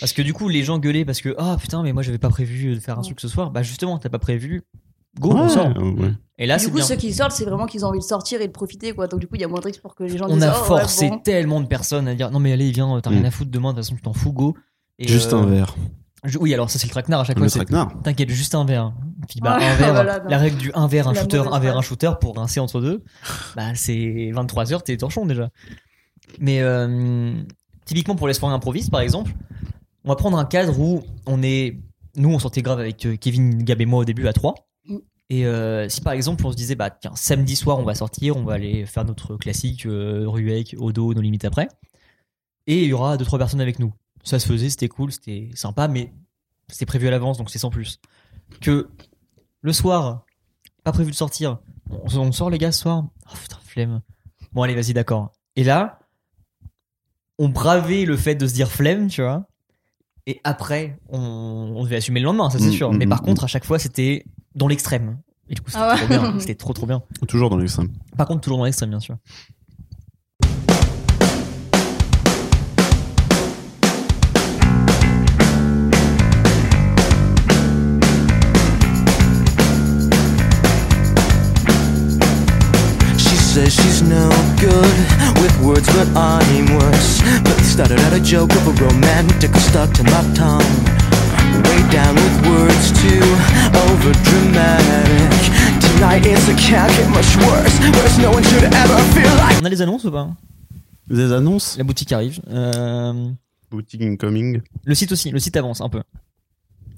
Parce 0.00 0.12
que 0.12 0.20
du 0.22 0.34
coup, 0.34 0.48
les 0.48 0.62
gens 0.62 0.78
gueulaient 0.78 1.06
parce 1.06 1.20
que 1.22 1.34
ah 1.38 1.56
putain, 1.58 1.82
mais 1.82 1.92
moi 1.94 2.02
j'avais 2.02 2.18
pas 2.18 2.28
prévu 2.28 2.74
de 2.74 2.80
faire 2.80 2.98
un 2.98 3.02
truc 3.02 3.20
ce 3.20 3.28
soir. 3.28 3.50
Bah 3.50 3.62
justement, 3.62 3.98
t'as 3.98 4.10
pas 4.10 4.18
prévu. 4.18 4.62
Go, 5.18 5.30
on 5.32 5.44
Ouais, 5.44 5.48
sort. 5.48 5.66
euh, 5.78 5.90
ouais. 5.92 6.12
Et 6.36 6.46
là, 6.46 6.58
du 6.58 6.64
c'est 6.64 6.70
coup, 6.70 6.76
bien. 6.76 6.84
ceux 6.84 6.96
qui 6.96 7.12
sortent, 7.12 7.32
c'est 7.32 7.46
vraiment 7.46 7.64
qu'ils 7.66 7.84
ont 7.84 7.88
envie 7.88 7.98
de 7.98 8.04
sortir 8.04 8.40
et 8.42 8.46
de 8.46 8.52
profiter, 8.52 8.92
quoi. 8.92 9.08
Donc, 9.08 9.18
du 9.18 9.26
coup, 9.26 9.34
il 9.34 9.40
y 9.40 9.44
a 9.44 9.48
moins 9.48 9.58
de 9.58 9.64
risques 9.64 9.80
pour 9.80 9.94
que 9.96 10.04
les 10.04 10.16
gens 10.16 10.26
On 10.28 10.34
disent 10.34 10.44
a 10.44 10.54
oh, 10.56 10.60
ouais, 10.60 10.66
forcé 10.80 11.08
bon. 11.08 11.18
tellement 11.18 11.60
de 11.60 11.66
personnes 11.66 12.06
à 12.06 12.14
dire 12.14 12.30
non 12.30 12.38
mais 12.38 12.52
allez 12.52 12.70
viens, 12.70 13.00
t'as 13.02 13.10
rien 13.10 13.22
Mm. 13.22 13.24
à 13.24 13.30
foutre 13.30 13.50
demain, 13.50 13.72
de 13.72 13.78
toute 13.78 13.84
façon 13.86 13.96
tu 13.96 14.02
t'en 14.02 14.12
fous, 14.12 14.32
go. 14.32 14.54
Et, 14.98 15.08
Juste 15.08 15.32
euh, 15.32 15.38
un 15.38 15.46
verre. 15.46 15.74
Je- 16.24 16.38
oui, 16.38 16.52
alors 16.54 16.70
ça 16.70 16.78
c'est 16.78 16.86
le 16.86 16.90
traquenard 16.92 17.20
à 17.20 17.24
chaque 17.24 17.38
Le 17.38 17.48
fois. 17.48 17.64
traquenard. 17.64 17.92
T'inquiète, 18.02 18.30
juste 18.30 18.54
un 18.54 18.64
verre. 18.64 18.92
Puis 19.28 19.40
bah 19.40 19.56
Ouais, 19.58 19.64
un 19.64 19.74
verre, 19.76 19.92
voilà, 19.94 20.18
non. 20.20 20.28
la 20.30 20.38
règle 20.38 20.56
du 20.56 20.70
un 20.74 20.86
verre, 20.86 21.08
un 21.08 21.12
La 21.12 21.20
shooter, 21.22 21.42
un 21.50 21.58
verre, 21.58 21.76
un 21.76 21.82
shooter 21.82 22.12
pour 22.20 22.36
rincer 22.36 22.60
entre 22.60 22.80
deux. 22.80 23.02
Bah 23.56 23.74
c'est 23.74 24.30
23 24.32 24.72
heures, 24.72 24.82
t'es 24.82 24.96
torchon 24.96 25.26
déjà. 25.26 25.50
Mais 26.38 26.60
euh, 26.60 27.34
typiquement 27.84 28.14
pour 28.16 28.28
les 28.28 28.34
soirées 28.34 28.54
improvistes 28.54 28.90
par 28.90 29.00
exemple, 29.00 29.32
on 30.04 30.08
va 30.10 30.16
prendre 30.16 30.38
un 30.38 30.44
cadre 30.44 30.78
où 30.78 31.02
on 31.26 31.42
est, 31.42 31.78
nous 32.16 32.30
on 32.30 32.38
sortait 32.38 32.62
grave 32.62 32.80
avec 32.80 33.04
euh, 33.06 33.16
Kevin, 33.16 33.62
Gab 33.64 33.80
et 33.80 33.86
moi 33.86 34.00
au 34.00 34.04
début 34.04 34.26
à 34.28 34.32
3 34.32 34.54
Mm. 34.86 34.96
Et 35.30 35.44
euh, 35.46 35.88
si 35.90 36.00
par 36.00 36.14
exemple 36.14 36.46
on 36.46 36.50
se 36.52 36.56
disait 36.56 36.74
bah 36.74 36.88
tiens 36.90 37.12
samedi 37.14 37.56
soir 37.56 37.78
on 37.78 37.82
va 37.84 37.94
sortir, 37.94 38.36
on 38.38 38.44
va 38.44 38.54
aller 38.54 38.86
faire 38.86 39.04
notre 39.04 39.36
classique 39.36 39.84
euh, 39.86 40.24
Ruec, 40.26 40.74
Odo, 40.78 41.12
nos 41.12 41.20
limites 41.20 41.44
après, 41.44 41.68
et 42.66 42.82
il 42.82 42.88
y 42.88 42.92
aura 42.94 43.16
deux 43.18 43.24
trois 43.26 43.38
personnes 43.38 43.60
avec 43.60 43.78
nous. 43.78 43.92
Ça 44.28 44.38
se 44.38 44.46
faisait, 44.46 44.68
c'était 44.68 44.88
cool, 44.88 45.10
c'était 45.12 45.48
sympa, 45.54 45.88
mais 45.88 46.12
c'était 46.68 46.84
prévu 46.86 47.08
à 47.08 47.10
l'avance 47.10 47.38
donc 47.38 47.48
c'est 47.50 47.58
sans 47.58 47.70
plus. 47.70 47.98
Que 48.60 48.88
le 49.62 49.72
soir, 49.72 50.24
pas 50.84 50.92
prévu 50.92 51.10
de 51.10 51.16
sortir, 51.16 51.58
on, 51.90 52.14
on 52.18 52.32
sort 52.32 52.50
les 52.50 52.58
gars 52.58 52.72
ce 52.72 52.80
soir. 52.82 53.04
Oh 53.32 53.34
putain 53.40 53.56
flemme. 53.64 54.00
Bon 54.52 54.62
allez 54.62 54.74
vas-y 54.74 54.92
d'accord. 54.92 55.32
Et 55.56 55.64
là, 55.64 55.98
on 57.38 57.48
bravait 57.48 58.04
le 58.04 58.16
fait 58.16 58.34
de 58.34 58.46
se 58.46 58.54
dire 58.54 58.70
flemme, 58.70 59.08
tu 59.08 59.22
vois. 59.22 59.46
Et 60.26 60.40
après, 60.44 60.98
on, 61.08 61.18
on 61.76 61.84
devait 61.84 61.96
assumer 61.96 62.20
le 62.20 62.26
lendemain, 62.26 62.50
ça 62.50 62.58
c'est 62.58 62.68
Mm, 62.68 62.72
sûr. 62.72 62.92
mm, 62.92 62.96
Mais 62.98 63.06
par 63.06 63.22
mm, 63.22 63.24
contre, 63.24 63.44
à 63.44 63.46
chaque 63.46 63.64
fois, 63.64 63.78
c'était 63.78 64.24
dans 64.54 64.68
l'extrême. 64.68 65.20
Et 65.48 65.54
du 65.54 65.62
coup, 65.62 65.70
c'était 65.70 65.82
Ah 65.82 65.92
ouais. 65.92 65.96
trop 65.96 66.06
bien. 66.06 66.38
C'était 66.40 66.54
trop 66.54 66.74
trop 66.74 66.84
bien. 66.86 67.02
Toujours 67.26 67.48
dans 67.48 67.56
l'extrême. 67.56 67.88
Par 68.18 68.26
contre, 68.26 68.42
toujours 68.42 68.58
dans 68.58 68.64
l'extrême, 68.66 68.90
bien 68.90 69.00
sûr. 69.00 69.16
Says 83.70 83.84
she's 83.84 84.02
no 84.02 84.28
good 84.60 84.96
with 85.40 85.54
words, 85.60 85.86
but 85.96 86.08
I'm 86.16 86.66
worse. 86.78 87.20
But 87.42 87.58
started 87.64 87.98
out 88.00 88.12
a 88.12 88.20
joke 88.20 88.50
of 88.52 88.66
a 88.68 88.84
romantic 88.84 89.54
stuck 89.56 89.92
to 89.94 90.02
my 90.04 90.22
tongue. 90.34 90.74
Way 91.64 91.80
down 91.90 92.14
with 92.14 92.36
words 92.48 92.92
too 93.02 93.22
over 93.88 94.12
dramatic. 94.28 95.30
Tonight 95.80 96.26
is 96.26 96.48
a 96.48 96.54
can't 96.56 96.90
get 96.96 97.08
much 97.10 97.36
worse. 97.36 97.74
Worse, 97.96 98.18
no 98.18 98.30
one 98.30 98.42
should 98.44 98.64
ever 98.64 98.98
feel 99.14 99.34
like. 99.36 99.60
On 99.60 99.64
a 99.66 99.68
les 99.70 99.82
annonces 99.82 100.04
ou 100.04 100.10
pas 100.10 100.28
Des 101.08 101.32
annonces 101.32 101.76
La 101.78 101.84
boutique 101.84 102.12
arrive. 102.12 102.40
Euh, 102.48 103.30
Boutique 103.70 104.02
incoming. 104.02 104.60
le 104.84 104.94
site 104.94 105.12
aussi. 105.12 105.30
Le 105.30 105.38
site 105.38 105.56
avance 105.56 105.80
un 105.80 105.88
peu. 105.88 106.02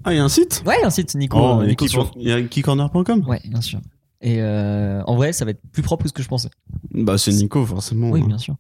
Ah, 0.05 0.13
il 0.13 0.17
y 0.17 0.21
a 0.21 0.25
un 0.25 0.29
site 0.29 0.63
Ouais, 0.65 0.77
un 0.83 0.91
site, 0.91 1.15
Nico. 1.15 1.37
Oh, 1.39 1.59
il 1.61 1.63
y 1.63 1.65
a 1.65 1.69
Nico 1.69 1.87
sur- 1.89 2.11
il 2.17 2.29
y 2.29 2.33
a 2.33 2.41
keycorner.com 2.43 3.25
Ouais, 3.27 3.41
bien 3.45 3.61
sûr. 3.61 3.81
Et 4.23 4.41
euh, 4.43 5.03
en 5.07 5.17
vrai, 5.17 5.33
ça 5.33 5.45
va 5.45 5.53
être 5.53 5.63
plus 5.73 5.83
propre 5.83 6.03
que 6.05 6.09
ce 6.09 6.13
que 6.15 6.23
je 6.23 6.29
pensais. 6.29 6.51
Bah, 6.93 7.17
c'est 7.19 7.33
Nico, 7.33 7.65
forcément. 7.65 8.11
Oui, 8.11 8.23
bien 8.23 8.39
sûr. 8.39 8.57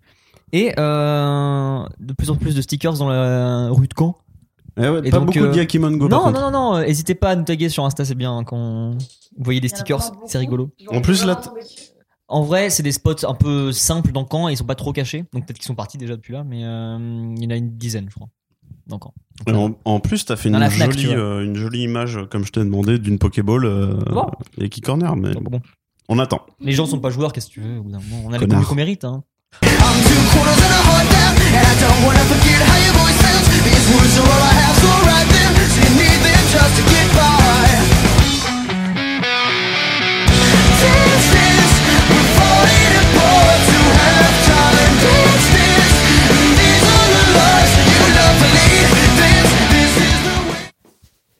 Et 0.52 0.72
euh, 0.78 1.84
de 2.00 2.12
plus 2.12 2.30
en 2.30 2.36
plus 2.36 2.54
de 2.54 2.62
stickers 2.62 2.94
dans 2.94 3.08
la 3.08 3.68
rue 3.70 3.86
de 3.86 3.94
Caen. 3.96 4.16
Eh 4.76 4.88
ouais, 4.88 5.00
Et 5.04 5.10
pas 5.10 5.18
donc, 5.18 5.26
beaucoup 5.26 5.38
euh, 5.44 5.52
de 5.52 5.56
Yakimon 5.56 5.90
Go, 5.96 6.08
non, 6.08 6.30
non, 6.30 6.40
non, 6.40 6.50
non, 6.50 6.76
euh, 6.76 6.84
n'hésitez 6.86 7.14
pas 7.14 7.30
à 7.30 7.36
nous 7.36 7.44
taguer 7.44 7.68
sur 7.68 7.84
Insta, 7.84 8.04
c'est 8.04 8.14
bien 8.14 8.34
hein, 8.36 8.44
quand 8.44 8.92
vous 8.92 9.44
voyez 9.44 9.60
des 9.60 9.66
Il 9.66 9.70
y 9.70 9.74
en 9.74 9.74
a 9.74 9.78
stickers, 9.78 9.98
vraiment 9.98 10.20
c'est 10.26 10.38
beaucoup. 10.38 10.50
rigolo. 10.50 10.70
En 10.88 11.00
plus, 11.02 11.24
là. 11.24 11.40
En 12.28 12.42
vrai, 12.44 12.70
c'est 12.70 12.84
des 12.84 12.92
spots 12.92 13.26
un 13.26 13.34
peu 13.34 13.72
simples 13.72 14.12
dans 14.12 14.26
Caen 14.30 14.48
et 14.48 14.52
ils 14.52 14.56
sont 14.56 14.64
pas 14.64 14.76
trop 14.76 14.92
cachés, 14.92 15.24
donc 15.32 15.44
peut-être 15.46 15.58
qu'ils 15.58 15.66
sont 15.66 15.74
partis 15.74 15.98
déjà 15.98 16.14
depuis 16.16 16.32
là, 16.32 16.44
mais 16.44 16.64
euh, 16.64 17.34
il 17.36 17.42
y 17.42 17.46
en 17.46 17.50
a 17.50 17.56
une 17.56 17.76
dizaine, 17.76 18.06
je 18.08 18.14
crois, 18.14 18.28
Caen. 18.98 19.12
Et 19.46 19.52
en, 19.52 19.74
en 19.84 20.00
plus, 20.00 20.24
t'as 20.24 20.36
fait 20.36 20.48
une 20.48 20.56
Fnac, 20.70 20.92
jolie, 20.92 21.14
euh, 21.14 21.44
une 21.44 21.56
jolie 21.56 21.82
image, 21.82 22.16
euh, 22.18 22.26
comme 22.26 22.44
je 22.44 22.52
t'ai 22.52 22.60
demandé, 22.60 22.98
d'une 22.98 23.18
Pokéball 23.18 23.64
euh, 23.64 23.94
Bon. 24.10 24.26
et 24.58 24.68
Keycorner, 24.68 25.10
mais 25.16 25.32
Donc 25.32 25.50
bon, 25.50 25.60
on 26.08 26.18
attend. 26.18 26.40
les 26.60 26.72
gens 26.72 26.86
sont 26.86 26.98
pas 27.00 27.10
joueurs, 27.10 27.32
qu'est-ce 27.32 27.48
que 27.48 27.52
tu 27.54 27.60
veux 27.60 27.78
au 27.78 27.82
bout 27.82 27.90
d'un 27.90 28.00
moment 28.00 28.22
On 28.26 28.28
a 28.30 28.32
les 28.32 28.38
Connard. 28.40 28.58
coups 28.58 28.68
qu'on 28.70 28.74
mérite, 28.76 29.04
hein. 29.04 29.22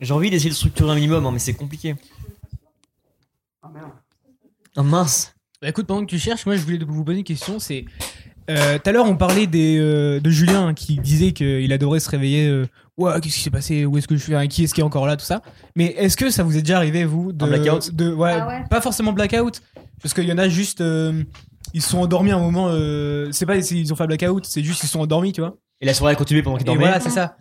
J'ai 0.00 0.12
envie 0.14 0.30
d'essayer 0.30 0.50
de 0.50 0.54
structurer 0.54 0.90
un 0.90 0.95
minimum, 0.95 1.26
hein, 1.26 1.30
mais 1.33 1.38
c'est 1.38 1.52
compliqué. 1.54 1.95
Ah 4.76 4.83
mince 4.83 5.35
Bah 5.61 5.69
écoute, 5.69 5.87
pendant 5.87 6.00
que 6.02 6.11
tu 6.11 6.19
cherches, 6.19 6.47
moi 6.47 6.57
je 6.57 6.62
voulais 6.62 6.78
vous 6.87 7.04
poser 7.04 7.19
une 7.19 7.25
question. 7.25 7.59
C'est 7.59 7.85
euh, 8.49 8.78
tout 8.78 8.88
à 8.88 8.92
l'heure 8.92 9.07
on 9.07 9.16
parlait 9.16 9.47
des, 9.47 9.78
euh, 9.78 10.21
de 10.21 10.30
Julien 10.30 10.69
hein, 10.69 10.75
qui 10.75 10.97
disait 10.97 11.33
qu'il 11.33 11.73
adorait 11.73 12.00
se 12.00 12.09
réveiller. 12.09 12.49
euh, 12.49 12.66
ouais, 12.97 13.12
qu'est-ce 13.21 13.35
qui 13.37 13.40
s'est 13.42 13.50
passé 13.50 13.85
Où 13.85 13.99
est-ce 13.99 14.09
que 14.09 14.16
je 14.16 14.23
suis 14.23 14.49
Qui 14.49 14.64
est-ce 14.64 14.75
qui 14.75 14.80
est 14.80 14.85
encore 14.85 15.07
là 15.07 15.16
Tout 15.16 15.25
ça. 15.25 15.42
Mais 15.76 15.87
est-ce 15.99 16.16
que 16.16 16.30
ça 16.30 16.42
vous 16.42 16.57
est 16.57 16.62
déjà 16.62 16.76
arrivé 16.76 17.04
vous 17.04 17.33
de 17.33 17.45
Un 17.45 17.49
blackout? 17.49 17.95
de 17.95 18.12
ouais, 18.12 18.33
Ah 18.33 18.47
ouais. 18.49 18.64
pas 18.71 18.80
forcément 18.80 19.12
blackout, 19.12 19.61
parce 20.00 20.14
qu'il 20.14 20.25
y 20.25 20.33
en 20.33 20.38
a 20.38 20.49
juste 20.49 20.80
euh, 20.80 21.23
ils 21.75 21.83
se 21.83 21.90
sont 21.90 21.99
endormis 21.99 22.30
un 22.30 22.38
moment. 22.38 22.69
euh, 22.71 23.28
c'est 23.33 23.47
pas 23.47 23.57
ils 23.57 23.92
ont 23.92 23.97
fait 23.97 24.04
un 24.04 24.09
blackout, 24.09 24.47
c'est 24.47 24.62
juste 24.64 24.83
ils 24.83 24.87
se 24.87 24.92
sont 24.92 25.00
endormis, 25.00 25.33
tu 25.33 25.40
vois. 25.42 25.57
Et 25.80 25.87
la 25.87 25.95
soirée 25.95 26.14
a 26.14 26.16
continué 26.16 26.42
pendant 26.42 26.57
qu'il 26.57 26.64
Et 26.64 26.66
dormait 26.66 26.80
voilà, 26.85 27.00
c'est 27.00 27.11
ça. 27.11 27.37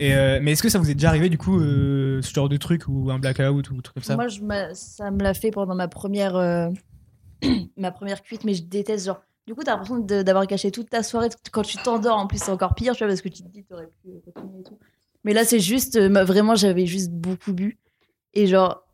Euh, 0.00 0.38
mais 0.40 0.52
est-ce 0.52 0.62
que 0.62 0.68
ça 0.68 0.78
vous 0.78 0.90
est 0.90 0.94
déjà 0.94 1.08
arrivé 1.08 1.28
du 1.28 1.36
coup 1.36 1.58
euh, 1.58 2.22
ce 2.22 2.32
genre 2.32 2.48
de 2.48 2.56
truc 2.56 2.84
ou 2.86 3.10
un 3.10 3.18
blackout 3.18 3.70
ou 3.70 3.76
un 3.76 3.80
truc 3.80 3.94
comme 3.94 4.02
ça? 4.02 4.16
Moi, 4.16 4.28
ça 4.74 5.10
me 5.10 5.22
l'a 5.22 5.34
fait 5.34 5.50
pendant 5.50 5.74
ma 5.74 5.88
première, 5.88 6.36
euh, 6.36 6.68
ma 7.76 7.90
première 7.90 8.22
cuite, 8.22 8.44
mais 8.44 8.54
je 8.54 8.62
déteste 8.62 9.06
genre. 9.06 9.20
Du 9.46 9.54
coup, 9.54 9.64
t'as 9.64 9.72
l'impression 9.72 9.98
d'avoir 9.98 10.46
gâché 10.46 10.70
toute 10.70 10.90
ta 10.90 11.02
soirée. 11.02 11.28
Quand 11.50 11.62
tu 11.62 11.76
t'endors, 11.78 12.16
en 12.16 12.28
plus, 12.28 12.38
c'est 12.38 12.52
encore 12.52 12.74
pire, 12.74 12.94
parce 12.96 13.20
que 13.20 13.28
tu 13.28 13.42
te 13.42 13.48
dis, 13.48 13.64
t'aurais 13.64 13.88
pu 14.02 14.10
continuer 14.32 14.60
et 14.60 14.62
tout. 14.62 14.78
Mais 15.24 15.32
là, 15.32 15.44
c'est 15.44 15.58
juste, 15.58 15.98
vraiment, 15.98 16.54
j'avais 16.54 16.86
juste 16.86 17.10
beaucoup 17.10 17.52
bu. 17.52 17.78
Et 18.32 18.46
genre, 18.46 18.84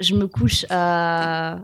je 0.00 0.16
me 0.16 0.26
couche 0.26 0.66
à. 0.70 1.60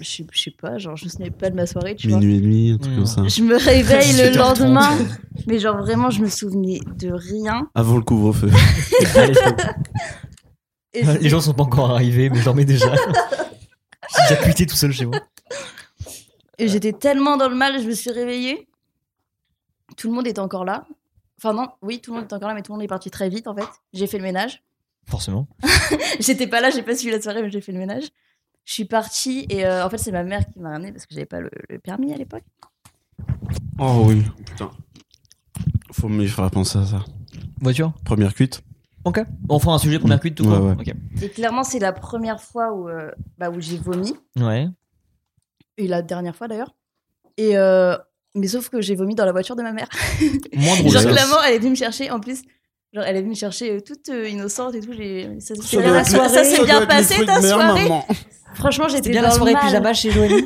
Je 0.00 0.08
sais- 0.08 0.26
je 0.30 0.40
sais 0.40 0.50
pas, 0.52 0.78
genre, 0.78 0.96
je 0.96 1.04
me 1.06 1.10
souvenais 1.10 1.30
pas 1.30 1.50
de 1.50 1.56
ma 1.56 1.66
soirée, 1.66 1.96
tu 1.96 2.08
vois. 2.08 2.18
Minuit 2.18 2.36
et 2.36 2.40
demi, 2.40 2.70
un 2.72 2.78
truc 2.78 2.92
Mm. 2.92 2.96
comme 2.96 3.06
ça. 3.06 3.26
Je 3.26 3.42
me 3.42 3.56
réveille 3.56 4.12
le 4.12 4.28
18h30. 4.30 4.60
lendemain, 4.60 4.98
mais 5.46 5.58
genre, 5.58 5.76
vraiment, 5.78 6.10
je 6.10 6.22
me 6.22 6.28
souvenais 6.28 6.80
de 6.96 7.10
rien. 7.12 7.68
Avant 7.74 7.96
le 7.96 8.02
couvre-feu. 8.02 8.50
Les 10.94 11.28
gens 11.28 11.40
sont 11.40 11.54
pas 11.54 11.62
encore 11.64 11.90
arrivés, 11.90 12.30
mais 12.30 12.40
j'en 12.40 12.54
mets 12.54 12.64
déjà. 12.64 12.92
J'ai 14.16 14.22
déjà 14.28 14.36
cuité 14.42 14.66
tout 14.66 14.76
seul 14.76 14.92
chez 14.92 15.06
moi. 15.06 15.20
Et 16.58 16.68
j'étais 16.68 16.92
tellement 16.92 17.36
dans 17.36 17.48
le 17.48 17.54
mal, 17.54 17.80
je 17.80 17.86
me 17.86 17.92
suis 17.92 18.10
réveillée. 18.10 18.68
Tout 19.96 20.08
le 20.08 20.14
monde 20.14 20.26
était 20.26 20.40
encore 20.40 20.64
là. 20.64 20.86
Enfin 21.38 21.52
non, 21.52 21.68
oui, 21.82 22.00
tout 22.00 22.10
le 22.10 22.16
monde 22.16 22.24
était 22.24 22.34
encore 22.34 22.48
là, 22.48 22.54
mais 22.54 22.62
tout 22.62 22.72
le 22.72 22.76
monde 22.78 22.84
est 22.84 22.88
parti 22.88 23.10
très 23.10 23.28
vite 23.28 23.46
en 23.46 23.54
fait. 23.54 23.68
J'ai 23.92 24.06
fait 24.06 24.18
le 24.18 24.24
ménage. 24.24 24.62
Forcément. 25.06 25.46
J'étais 26.20 26.46
pas 26.46 26.60
là, 26.60 26.70
j'ai 26.70 26.82
pas 26.82 26.96
suivi 26.96 27.14
la 27.14 27.20
soirée, 27.20 27.42
mais 27.42 27.50
j'ai 27.50 27.60
fait 27.60 27.72
le 27.72 27.78
ménage. 27.78 28.04
Je 28.68 28.74
suis 28.74 28.84
partie 28.84 29.46
et 29.48 29.64
euh, 29.64 29.82
en 29.82 29.88
fait 29.88 29.96
c'est 29.96 30.12
ma 30.12 30.22
mère 30.24 30.44
qui 30.46 30.58
m'a 30.60 30.68
ramenée 30.72 30.92
parce 30.92 31.06
que 31.06 31.14
j'avais 31.14 31.24
pas 31.24 31.40
le, 31.40 31.48
le 31.70 31.78
permis 31.78 32.12
à 32.12 32.18
l'époque. 32.18 32.42
Oh 33.78 34.04
oui, 34.06 34.22
putain. 34.44 34.70
Faut 35.92 36.08
me 36.08 36.26
faire 36.26 36.50
penser 36.50 36.76
à 36.78 36.84
ça. 36.84 37.02
Voiture? 37.62 37.94
Première 38.04 38.34
cuite. 38.34 38.60
Ok. 39.06 39.24
On 39.48 39.58
fera 39.58 39.72
un 39.76 39.78
sujet 39.78 39.98
première 39.98 40.20
cuite 40.20 40.34
tout 40.34 40.44
Ouais, 40.44 40.58
court. 40.58 40.66
ouais. 40.76 40.94
Et 41.22 41.30
clairement 41.30 41.64
c'est 41.64 41.78
la 41.78 41.94
première 41.94 42.42
fois 42.42 42.74
où, 42.74 42.90
euh, 42.90 43.10
bah, 43.38 43.48
où 43.48 43.58
j'ai 43.58 43.78
vomi. 43.78 44.14
Ouais. 44.38 44.68
Et 45.78 45.88
la 45.88 46.02
dernière 46.02 46.36
fois 46.36 46.46
d'ailleurs. 46.46 46.74
Et 47.38 47.56
euh, 47.56 47.96
mais 48.34 48.48
sauf 48.48 48.68
que 48.68 48.82
j'ai 48.82 48.96
vomi 48.96 49.14
dans 49.14 49.24
la 49.24 49.32
voiture 49.32 49.56
de 49.56 49.62
ma 49.62 49.72
mère. 49.72 49.88
Moins 50.54 50.76
drôle. 50.76 50.90
Genre 50.92 51.02
clairement 51.04 51.42
elle 51.46 51.54
est 51.54 51.58
venue 51.58 51.70
me 51.70 51.74
chercher. 51.74 52.10
En 52.10 52.20
plus, 52.20 52.42
Genre, 52.94 53.04
elle 53.04 53.16
est 53.16 53.20
venue 53.20 53.30
me 53.32 53.34
chercher 53.34 53.70
euh, 53.76 53.80
toute 53.80 54.08
euh, 54.08 54.26
innocente 54.28 54.74
et 54.74 54.80
tout. 54.80 54.92
j'ai- 54.94 55.38
Ça, 55.40 55.54
Ça 55.56 55.62
s'est 56.42 56.64
bien, 56.64 56.86
passé 56.86 57.24
ta 57.26 57.38
mère, 57.38 57.50
soirée. 57.50 57.86
Franchement, 58.58 58.88
j'étais 58.88 59.04
C'était 59.04 59.10
bien 59.10 59.22
dans 59.22 59.28
la 59.28 59.34
soirée 59.34 59.52
le 59.52 59.56
mal. 59.58 59.66
pyjama 59.66 59.94
chez 59.94 60.10
Joanie. 60.10 60.44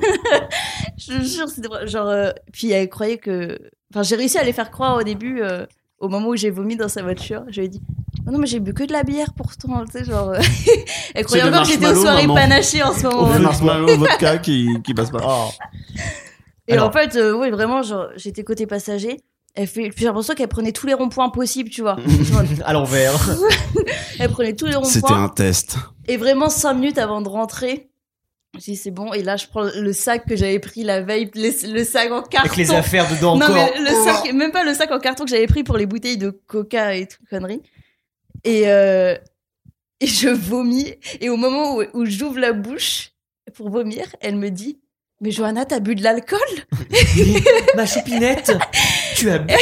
Je 0.98 1.06
te 1.06 1.22
jure, 1.24 1.48
c'était 1.48 1.86
genre. 1.86 2.08
euh, 2.08 2.30
puis 2.52 2.70
elle 2.70 2.88
croyait 2.88 3.18
que. 3.18 3.58
Enfin, 3.92 4.02
j'ai 4.02 4.16
réussi 4.16 4.38
à 4.38 4.44
les 4.44 4.52
faire 4.52 4.70
croire 4.70 4.96
au 4.96 5.02
début, 5.02 5.42
euh, 5.42 5.66
au 5.98 6.08
moment 6.08 6.28
où 6.28 6.36
j'ai 6.36 6.50
vomi 6.50 6.76
dans 6.76 6.88
sa 6.88 7.02
voiture. 7.02 7.42
Je 7.48 7.60
lui 7.60 7.66
ai 7.66 7.68
dit. 7.68 7.82
Oh 8.26 8.30
non, 8.30 8.38
mais 8.38 8.46
j'ai 8.46 8.60
bu 8.60 8.72
que 8.72 8.84
de 8.84 8.92
la 8.92 9.02
bière 9.02 9.32
pourtant, 9.36 9.84
tu 9.84 9.98
sais, 9.98 10.04
genre. 10.04 10.28
euh, 10.30 10.38
elle 11.14 11.24
croyait 11.24 11.42
encore 11.44 11.62
que 11.62 11.68
j'étais 11.68 11.88
aux 11.88 11.94
soirées 12.00 12.22
maman. 12.26 12.34
panachées 12.36 12.82
en 12.82 12.92
ce 12.94 13.06
Au 13.06 13.10
moment. 13.10 13.32
fait, 13.32 13.38
marshmallow, 13.40 13.96
vodka 13.96 14.38
qui, 14.38 14.68
qui 14.84 14.94
passe 14.94 15.10
pas. 15.10 15.48
Et 16.68 16.74
Alors. 16.74 16.88
en 16.88 16.92
fait, 16.92 17.16
euh, 17.16 17.32
oui, 17.36 17.50
vraiment, 17.50 17.82
genre, 17.82 18.06
j'étais 18.16 18.44
côté 18.44 18.66
passager. 18.66 19.18
Elle 19.54 19.66
fait, 19.66 19.88
puis 19.90 19.98
j'ai 19.98 20.04
l'impression 20.06 20.34
qu'elle 20.34 20.48
prenait 20.48 20.72
tous 20.72 20.86
les 20.86 20.94
ronds-points 20.94 21.28
possibles, 21.30 21.68
tu 21.68 21.82
vois. 21.82 21.96
À 22.64 22.72
l'envers. 22.72 23.12
elle 24.18 24.30
prenait 24.30 24.54
tous 24.54 24.66
les 24.66 24.72
C'était 24.84 25.00
ronds-points. 25.00 25.24
un 25.24 25.28
test. 25.28 25.76
Et 26.08 26.16
vraiment, 26.16 26.48
cinq 26.48 26.74
minutes 26.74 26.96
avant 26.98 27.20
de 27.20 27.28
rentrer, 27.28 27.90
je 28.54 28.60
dis 28.64 28.76
c'est 28.76 28.90
bon. 28.90 29.12
Et 29.12 29.22
là, 29.22 29.36
je 29.36 29.46
prends 29.46 29.62
le 29.62 29.92
sac 29.92 30.26
que 30.26 30.36
j'avais 30.36 30.58
pris 30.58 30.84
la 30.84 31.00
veille, 31.00 31.30
le, 31.34 31.72
le 31.72 31.84
sac 31.84 32.10
en 32.12 32.22
carton. 32.22 32.48
Avec 32.48 32.56
les 32.56 32.70
affaires 32.72 33.08
dedans 33.08 33.36
non, 33.36 33.46
encore. 33.46 33.56
mais 33.56 33.80
le 33.80 34.04
sac, 34.04 34.32
même 34.32 34.52
pas 34.52 34.64
le 34.64 34.74
sac 34.74 34.90
en 34.90 34.98
carton 34.98 35.24
que 35.24 35.30
j'avais 35.30 35.46
pris 35.46 35.64
pour 35.64 35.76
les 35.76 35.86
bouteilles 35.86 36.18
de 36.18 36.30
coca 36.30 36.94
et 36.94 37.06
tout, 37.06 37.18
conneries. 37.30 37.62
Et, 38.44 38.68
euh, 38.68 39.16
et 40.00 40.06
je 40.06 40.28
vomis. 40.28 40.94
Et 41.20 41.30
au 41.30 41.36
moment 41.36 41.76
où, 41.76 41.82
où 41.94 42.04
j'ouvre 42.04 42.38
la 42.38 42.52
bouche 42.52 43.12
pour 43.54 43.70
vomir, 43.70 44.04
elle 44.20 44.36
me 44.36 44.50
dit 44.50 44.80
Mais 45.20 45.30
Johanna, 45.30 45.64
t'as 45.64 45.80
bu 45.80 45.94
de 45.94 46.02
l'alcool? 46.02 46.38
Ma 47.76 47.86
choupinette, 47.86 48.52
tu 49.16 49.30
as 49.30 49.38
bu. 49.38 49.54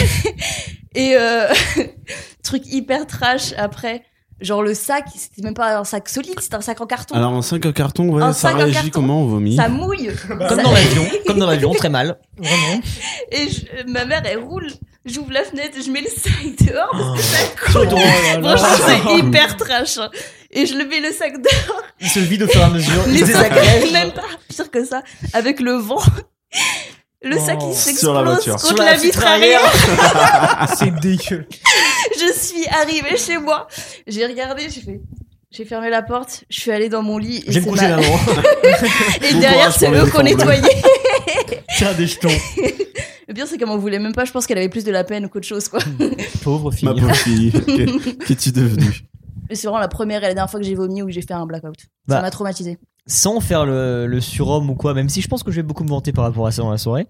Et 0.94 1.14
euh, 1.16 1.46
truc 2.42 2.66
hyper 2.66 3.06
trash 3.06 3.52
après. 3.56 4.02
Genre 4.40 4.62
le 4.62 4.72
sac, 4.74 5.04
c'était 5.16 5.42
même 5.42 5.54
pas 5.54 5.76
un 5.78 5.84
sac 5.84 6.08
solide, 6.08 6.38
c'était 6.40 6.54
un 6.54 6.60
sac 6.62 6.80
en 6.80 6.86
carton. 6.86 7.14
Alors, 7.14 7.34
un 7.34 7.42
5 7.42 7.72
carton, 7.74 8.08
ouais, 8.08 8.22
Un 8.22 8.32
ça 8.32 8.48
sac 8.48 8.54
en 8.54 8.58
réagit 8.58 8.72
carton. 8.74 8.90
comment 8.92 9.22
au 9.22 9.26
vomi 9.28 9.56
ça 9.56 9.68
mouille. 9.68 10.10
Comme 10.26 10.38
dans 10.62 10.72
l'avion, 10.72 11.06
comme 11.26 11.38
dans 11.38 11.46
l'avion, 11.46 11.74
très 11.74 11.90
mal. 11.90 12.18
Vraiment. 12.38 12.80
Et 13.32 13.48
je- 13.50 13.90
ma 13.92 14.04
mère, 14.06 14.22
elle 14.24 14.38
roule. 14.38 14.68
J'ouvre 15.06 15.32
la 15.32 15.44
fenêtre, 15.44 15.78
je 15.84 15.90
mets 15.90 16.02
le 16.02 16.08
sac 16.08 16.32
dehors 16.68 16.90
parce 16.92 17.20
que 17.20 17.72
ça 17.72 17.80
Oh 17.82 17.86
coule. 17.88 17.98
là. 18.42 18.56
Franchement, 18.56 18.86
c'est 18.86 19.14
hyper 19.18 19.56
trash. 19.56 19.96
hein. 19.98 20.10
Et 20.50 20.66
je 20.66 20.74
le 20.76 20.84
mets 20.86 21.00
le 21.00 21.10
sac 21.12 21.32
dehors. 21.34 21.82
Il 22.00 22.08
se 22.08 22.20
vide 22.20 22.42
au 22.42 22.48
fur 22.48 22.60
et 22.60 22.64
à 22.64 22.68
mesure. 22.68 23.02
Il 23.06 23.12
Mais 23.14 23.18
se 23.20 23.24
désagrège. 23.26 23.92
même 23.92 24.12
pas 24.12 24.22
pire 24.48 24.70
que 24.70 24.84
ça. 24.84 25.02
Avec 25.32 25.60
le 25.60 25.72
vent. 25.72 26.00
Le 27.22 27.38
sac, 27.38 27.58
Oh. 27.60 27.70
il 27.70 27.76
Sur 27.96 28.14
la 28.14 28.36
s'explose 28.36 28.62
contre 28.62 28.82
la, 28.82 28.84
la 28.92 28.96
vitre 28.96 29.04
vitre 29.18 29.26
arrière. 29.26 29.60
C'est 30.78 30.94
dégueu. 31.00 31.46
Je 32.18 32.32
suis 32.32 32.66
arrivée 32.68 33.16
chez 33.18 33.36
moi. 33.38 33.68
J'ai 34.06 34.24
regardé, 34.26 34.68
j'ai 34.70 34.80
fait. 34.80 35.00
J'ai 35.52 35.64
fermé 35.64 35.90
la 35.90 36.02
porte, 36.02 36.44
je 36.48 36.60
suis 36.60 36.70
allée 36.70 36.88
dans 36.88 37.02
mon 37.02 37.18
lit. 37.18 37.44
c'est 37.50 37.60
coucher 37.62 37.88
ma-. 37.88 38.00
Et 39.28 39.32
Bon 39.32 39.40
derrière, 39.40 39.72
c'est 39.72 39.90
eux 39.92 40.06
qu'on 40.06 40.22
nettoyait. 40.22 40.62
Tiens, 41.76 41.92
des 41.92 42.06
jetons. 42.06 42.28
Le 43.28 43.34
pire, 43.34 43.46
c'est 43.48 43.58
qu'elle 43.58 43.66
m'en 43.68 43.76
voulait 43.76 43.98
même 43.98 44.14
pas. 44.14 44.24
Je 44.24 44.30
pense 44.32 44.46
qu'elle 44.46 44.58
avait 44.58 44.68
plus 44.68 44.84
de 44.84 44.92
la 44.92 45.02
peine 45.04 45.28
qu'autre 45.28 45.46
chose, 45.48 45.68
quoi. 45.68 45.80
Pauvre 46.44 46.70
fille. 46.70 46.88
Ma 46.88 46.94
pauvre 46.94 47.14
fille. 47.14 47.52
Qu'est- 47.66 48.24
Qu'es-tu 48.26 48.52
devenue? 48.52 49.00
Mais 49.50 49.56
c'est 49.56 49.66
vraiment 49.66 49.80
la 49.80 49.88
première 49.88 50.18
et 50.24 50.28
la 50.28 50.34
dernière 50.34 50.50
fois 50.50 50.60
que 50.60 50.64
j'ai 50.66 50.74
vomi 50.74 51.02
ou 51.02 51.06
que 51.06 51.12
j'ai 51.12 51.20
fait 51.22 51.34
un 51.34 51.44
blackout. 51.44 51.74
Bah. 52.06 52.16
Ça 52.16 52.22
m'a 52.22 52.30
traumatisé. 52.30 52.78
Sans 53.06 53.40
faire 53.40 53.66
le, 53.66 54.06
le 54.06 54.20
surhomme 54.20 54.70
ou 54.70 54.74
quoi, 54.76 54.94
même 54.94 55.08
si 55.08 55.20
je 55.20 55.28
pense 55.28 55.42
que 55.42 55.50
je 55.50 55.56
vais 55.56 55.62
beaucoup 55.64 55.82
me 55.84 55.88
vanter 55.88 56.12
par 56.12 56.24
rapport 56.24 56.46
à 56.46 56.52
ça 56.52 56.62
dans 56.62 56.70
la 56.70 56.78
soirée. 56.78 57.06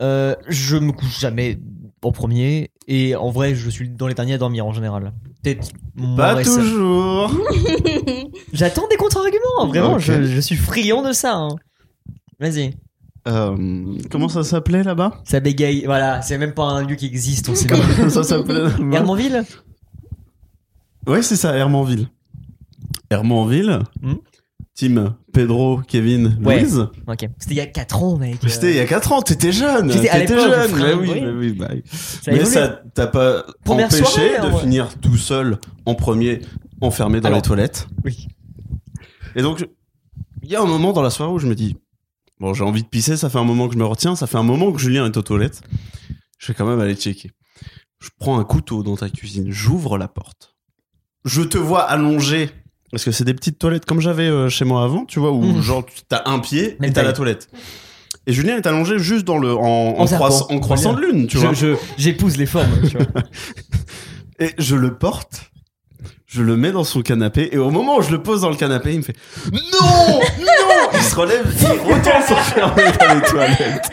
Euh, 0.00 0.34
je 0.48 0.76
me 0.76 0.92
couche 0.92 1.18
jamais 1.20 1.58
en 2.02 2.10
premier 2.12 2.70
et 2.88 3.14
en 3.16 3.30
vrai 3.30 3.54
je 3.54 3.70
suis 3.70 3.88
dans 3.88 4.08
les 4.08 4.14
derniers 4.14 4.34
à 4.34 4.38
dormir 4.38 4.66
en 4.66 4.72
général. 4.72 5.12
Peut-être 5.42 5.70
Pas 6.16 6.42
toujours. 6.42 7.30
J'attends 8.52 8.86
des 8.88 8.96
contre-arguments, 8.96 9.68
vraiment, 9.68 9.94
Ok. 9.94 10.00
je, 10.00 10.24
je 10.24 10.40
suis 10.40 10.56
friand 10.56 11.02
de 11.02 11.12
ça. 11.12 11.34
hein. 11.36 11.56
Vas-y. 12.40 12.74
Euh, 13.26 13.56
comment 14.10 14.28
ça 14.28 14.42
s'appelait 14.44 14.82
là-bas? 14.82 15.22
Ça 15.24 15.40
bégaye, 15.40 15.84
voilà, 15.86 16.20
c'est 16.20 16.36
même 16.36 16.52
pas 16.52 16.64
un 16.64 16.82
lieu 16.84 16.96
qui 16.96 17.06
existe, 17.06 17.48
on 17.48 17.54
sait 17.54 17.66
pas. 17.68 17.76
Comment 17.96 18.10
ça 18.10 18.22
s'appelait 18.24 18.64
là-bas? 18.64 18.96
Hermanville? 18.96 19.44
Ouais, 21.06 21.22
c'est 21.22 21.36
ça, 21.36 21.54
Hermanville. 21.56 22.08
Hermanville. 23.10 23.80
Hmm. 24.02 24.14
Team 24.74 25.14
Pedro, 25.32 25.80
Kevin, 25.86 26.36
Ouais. 26.42 26.60
Louise. 26.60 26.88
Ok. 27.06 27.28
C'était 27.38 27.54
il 27.54 27.58
y 27.58 27.60
a 27.60 27.66
4 27.66 28.02
ans, 28.02 28.16
mec. 28.18 28.38
C'était 28.46 28.70
il 28.70 28.76
y 28.76 28.80
a 28.80 28.86
4 28.86 29.12
ans, 29.12 29.22
t'étais 29.22 29.52
jeune. 29.52 29.88
À 29.90 29.94
T'étais 29.94 30.18
l'époque, 30.18 30.36
jeune. 30.38 30.68
frère, 30.70 30.96
Mais 30.98 31.12
oui, 31.12 31.20
mais 31.20 31.30
oui, 31.30 31.52
bah, 31.52 31.68
Ça 31.92 32.30
a 32.30 32.34
mais 32.34 32.44
ça 32.44 32.68
t'a 32.92 33.06
pas 33.06 33.44
Première 33.64 33.86
empêché 33.86 34.04
soirée, 34.04 34.30
de 34.42 34.52
ouais. 34.52 34.60
finir 34.60 34.88
tout 35.00 35.16
seul 35.16 35.58
en 35.86 35.94
premier, 35.94 36.40
enfermé 36.80 37.20
dans 37.20 37.26
Alors, 37.28 37.38
les 37.38 37.42
toilettes. 37.42 37.86
Oui. 38.04 38.26
Et 39.36 39.42
donc, 39.42 39.64
il 40.42 40.50
y 40.50 40.56
a 40.56 40.60
un 40.62 40.66
moment 40.66 40.92
dans 40.92 41.02
la 41.02 41.10
soirée 41.10 41.32
où 41.32 41.38
je 41.38 41.46
me 41.46 41.54
dis, 41.54 41.76
bon, 42.40 42.52
j'ai 42.52 42.64
envie 42.64 42.82
de 42.82 42.88
pisser, 42.88 43.16
ça 43.16 43.30
fait 43.30 43.38
un 43.38 43.44
moment 43.44 43.68
que 43.68 43.74
je 43.74 43.78
me 43.78 43.84
retiens, 43.86 44.16
ça 44.16 44.26
fait 44.26 44.38
un 44.38 44.42
moment 44.42 44.72
que 44.72 44.80
Julien 44.80 45.06
est 45.06 45.16
aux 45.16 45.22
toilettes. 45.22 45.60
Je 46.38 46.48
vais 46.48 46.54
quand 46.54 46.66
même 46.66 46.80
aller 46.80 46.96
checker. 46.96 47.30
Je 48.00 48.08
prends 48.18 48.40
un 48.40 48.44
couteau 48.44 48.82
dans 48.82 48.96
ta 48.96 49.08
cuisine, 49.08 49.50
j'ouvre 49.52 49.98
la 49.98 50.08
porte. 50.08 50.53
Je 51.24 51.42
te 51.42 51.58
vois 51.58 51.82
allongé. 51.82 52.50
Parce 52.90 53.04
que 53.04 53.10
c'est 53.10 53.24
des 53.24 53.34
petites 53.34 53.58
toilettes 53.58 53.86
comme 53.86 54.00
j'avais 54.00 54.28
euh, 54.28 54.48
chez 54.48 54.64
moi 54.64 54.84
avant, 54.84 55.04
tu 55.04 55.18
vois, 55.18 55.32
où 55.32 55.42
Mhm. 55.42 55.62
genre 55.62 55.84
t'as 56.08 56.22
un 56.26 56.38
pied 56.38 56.76
Même 56.78 56.90
et 56.90 56.92
t'as 56.92 57.00
taille. 57.00 57.06
la 57.06 57.12
toilette. 57.12 57.48
Et 58.26 58.32
Julien 58.32 58.56
est 58.56 58.66
allongé 58.66 58.98
juste 58.98 59.24
dans 59.24 59.38
le 59.38 59.52
en, 59.54 59.60
en, 59.60 60.00
En 60.00 60.06
serpent, 60.06 60.26
croissant, 60.26 60.46
en 60.50 60.58
croissant 60.60 60.92
de 60.94 61.00
lune, 61.00 61.26
tu 61.26 61.38
Je- 61.38 61.66
vois. 61.66 61.78
J'épouse 61.98 62.36
les 62.36 62.46
formes, 62.46 62.70
tu 62.88 62.96
vois. 62.96 63.06
Et 64.38 64.50
je 64.58 64.76
le 64.76 64.94
porte, 64.94 65.50
je 66.34 66.42
le 66.42 66.56
mets 66.56 66.72
dans 66.72 66.82
son 66.84 67.00
canapé, 67.02 67.48
et 67.52 67.58
au 67.58 67.70
moment 67.70 67.96
où 67.98 68.02
je 68.02 68.10
le 68.10 68.20
pose 68.22 68.40
dans 68.40 68.50
le 68.50 68.56
canapé, 68.56 68.92
il 68.92 68.98
me 68.98 69.02
fait 69.02 69.16
Non 69.52 70.20
Non 70.40 70.88
Il 70.92 71.00
se 71.00 71.14
relève, 71.14 71.46
il 71.60 71.66
retourne 71.94 72.22
s'enfermer 72.26 72.82
dans 72.98 73.14
les 73.14 73.22
toilettes. 73.22 73.90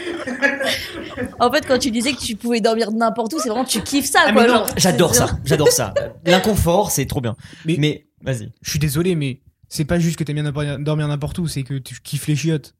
En 1.40 1.52
fait, 1.52 1.66
quand 1.68 1.78
tu 1.78 1.92
disais 1.92 2.14
que 2.14 2.20
tu 2.20 2.36
pouvais 2.36 2.62
dormir 2.62 2.92
n'importe 2.92 3.34
où, 3.34 3.40
c'est 3.40 3.50
vraiment 3.50 3.66
tu 3.66 3.82
kiffes 3.82 4.10
ça, 4.10 4.22
Ah, 4.26 4.34
quoi. 4.34 4.42
mais 4.42 4.48
non, 4.48 4.54
genre, 4.56 4.68
j'adore 4.78 5.14
ça, 5.16 5.30
j'adore 5.46 5.68
ça. 5.72 5.94
L'inconfort, 6.26 6.90
c'est 6.92 7.06
trop 7.06 7.22
bien. 7.22 7.36
Mais- 7.66 7.76
Mais, 7.78 8.08
vas-y. 8.24 8.52
Je 8.62 8.70
suis 8.72 8.80
désolé, 8.80 9.16
mais 9.16 9.42
c'est 9.70 9.86
pas 9.86 10.00
juste 10.00 10.18
que 10.18 10.24
t'aimes 10.24 10.36
bien 10.36 10.44
n'importe- 10.44 10.82
dormir 10.82 11.08
n'importe 11.08 11.38
où, 11.40 11.48
c'est 11.48 11.64
que 11.64 11.78
tu 11.78 12.00
kiffes 12.02 12.26
les 12.28 12.36
chiottes. 12.36 12.74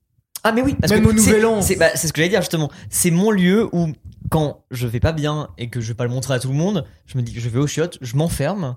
Ah 0.44 0.50
mais 0.50 0.62
oui, 0.62 0.74
parce 0.80 0.92
Même 0.92 1.04
que 1.04 1.08
au 1.08 1.10
c'est- 1.10 1.16
Nouvel 1.30 1.46
An. 1.46 1.62
C'est 1.62 1.76
bah, 1.76 1.90
c'est 1.94 2.08
ce 2.08 2.12
que 2.12 2.16
j'allais 2.20 2.28
dire 2.30 2.40
justement. 2.40 2.68
C'est 2.90 3.12
mon 3.12 3.30
lieu 3.30 3.68
où 3.72 3.92
quand 4.28 4.64
je 4.72 4.88
vais 4.88 4.98
pas 4.98 5.12
bien 5.12 5.48
et 5.56 5.70
que 5.70 5.80
je 5.80 5.86
vais 5.88 5.94
pas 5.94 6.02
le 6.04 6.10
montrer 6.10 6.34
à 6.34 6.40
tout 6.40 6.48
le 6.48 6.54
monde, 6.54 6.84
je 7.06 7.16
me 7.16 7.22
dis 7.22 7.32
je 7.38 7.48
vais 7.48 7.60
au 7.60 7.68
chiottes, 7.68 7.98
je 8.00 8.16
m'enferme. 8.16 8.76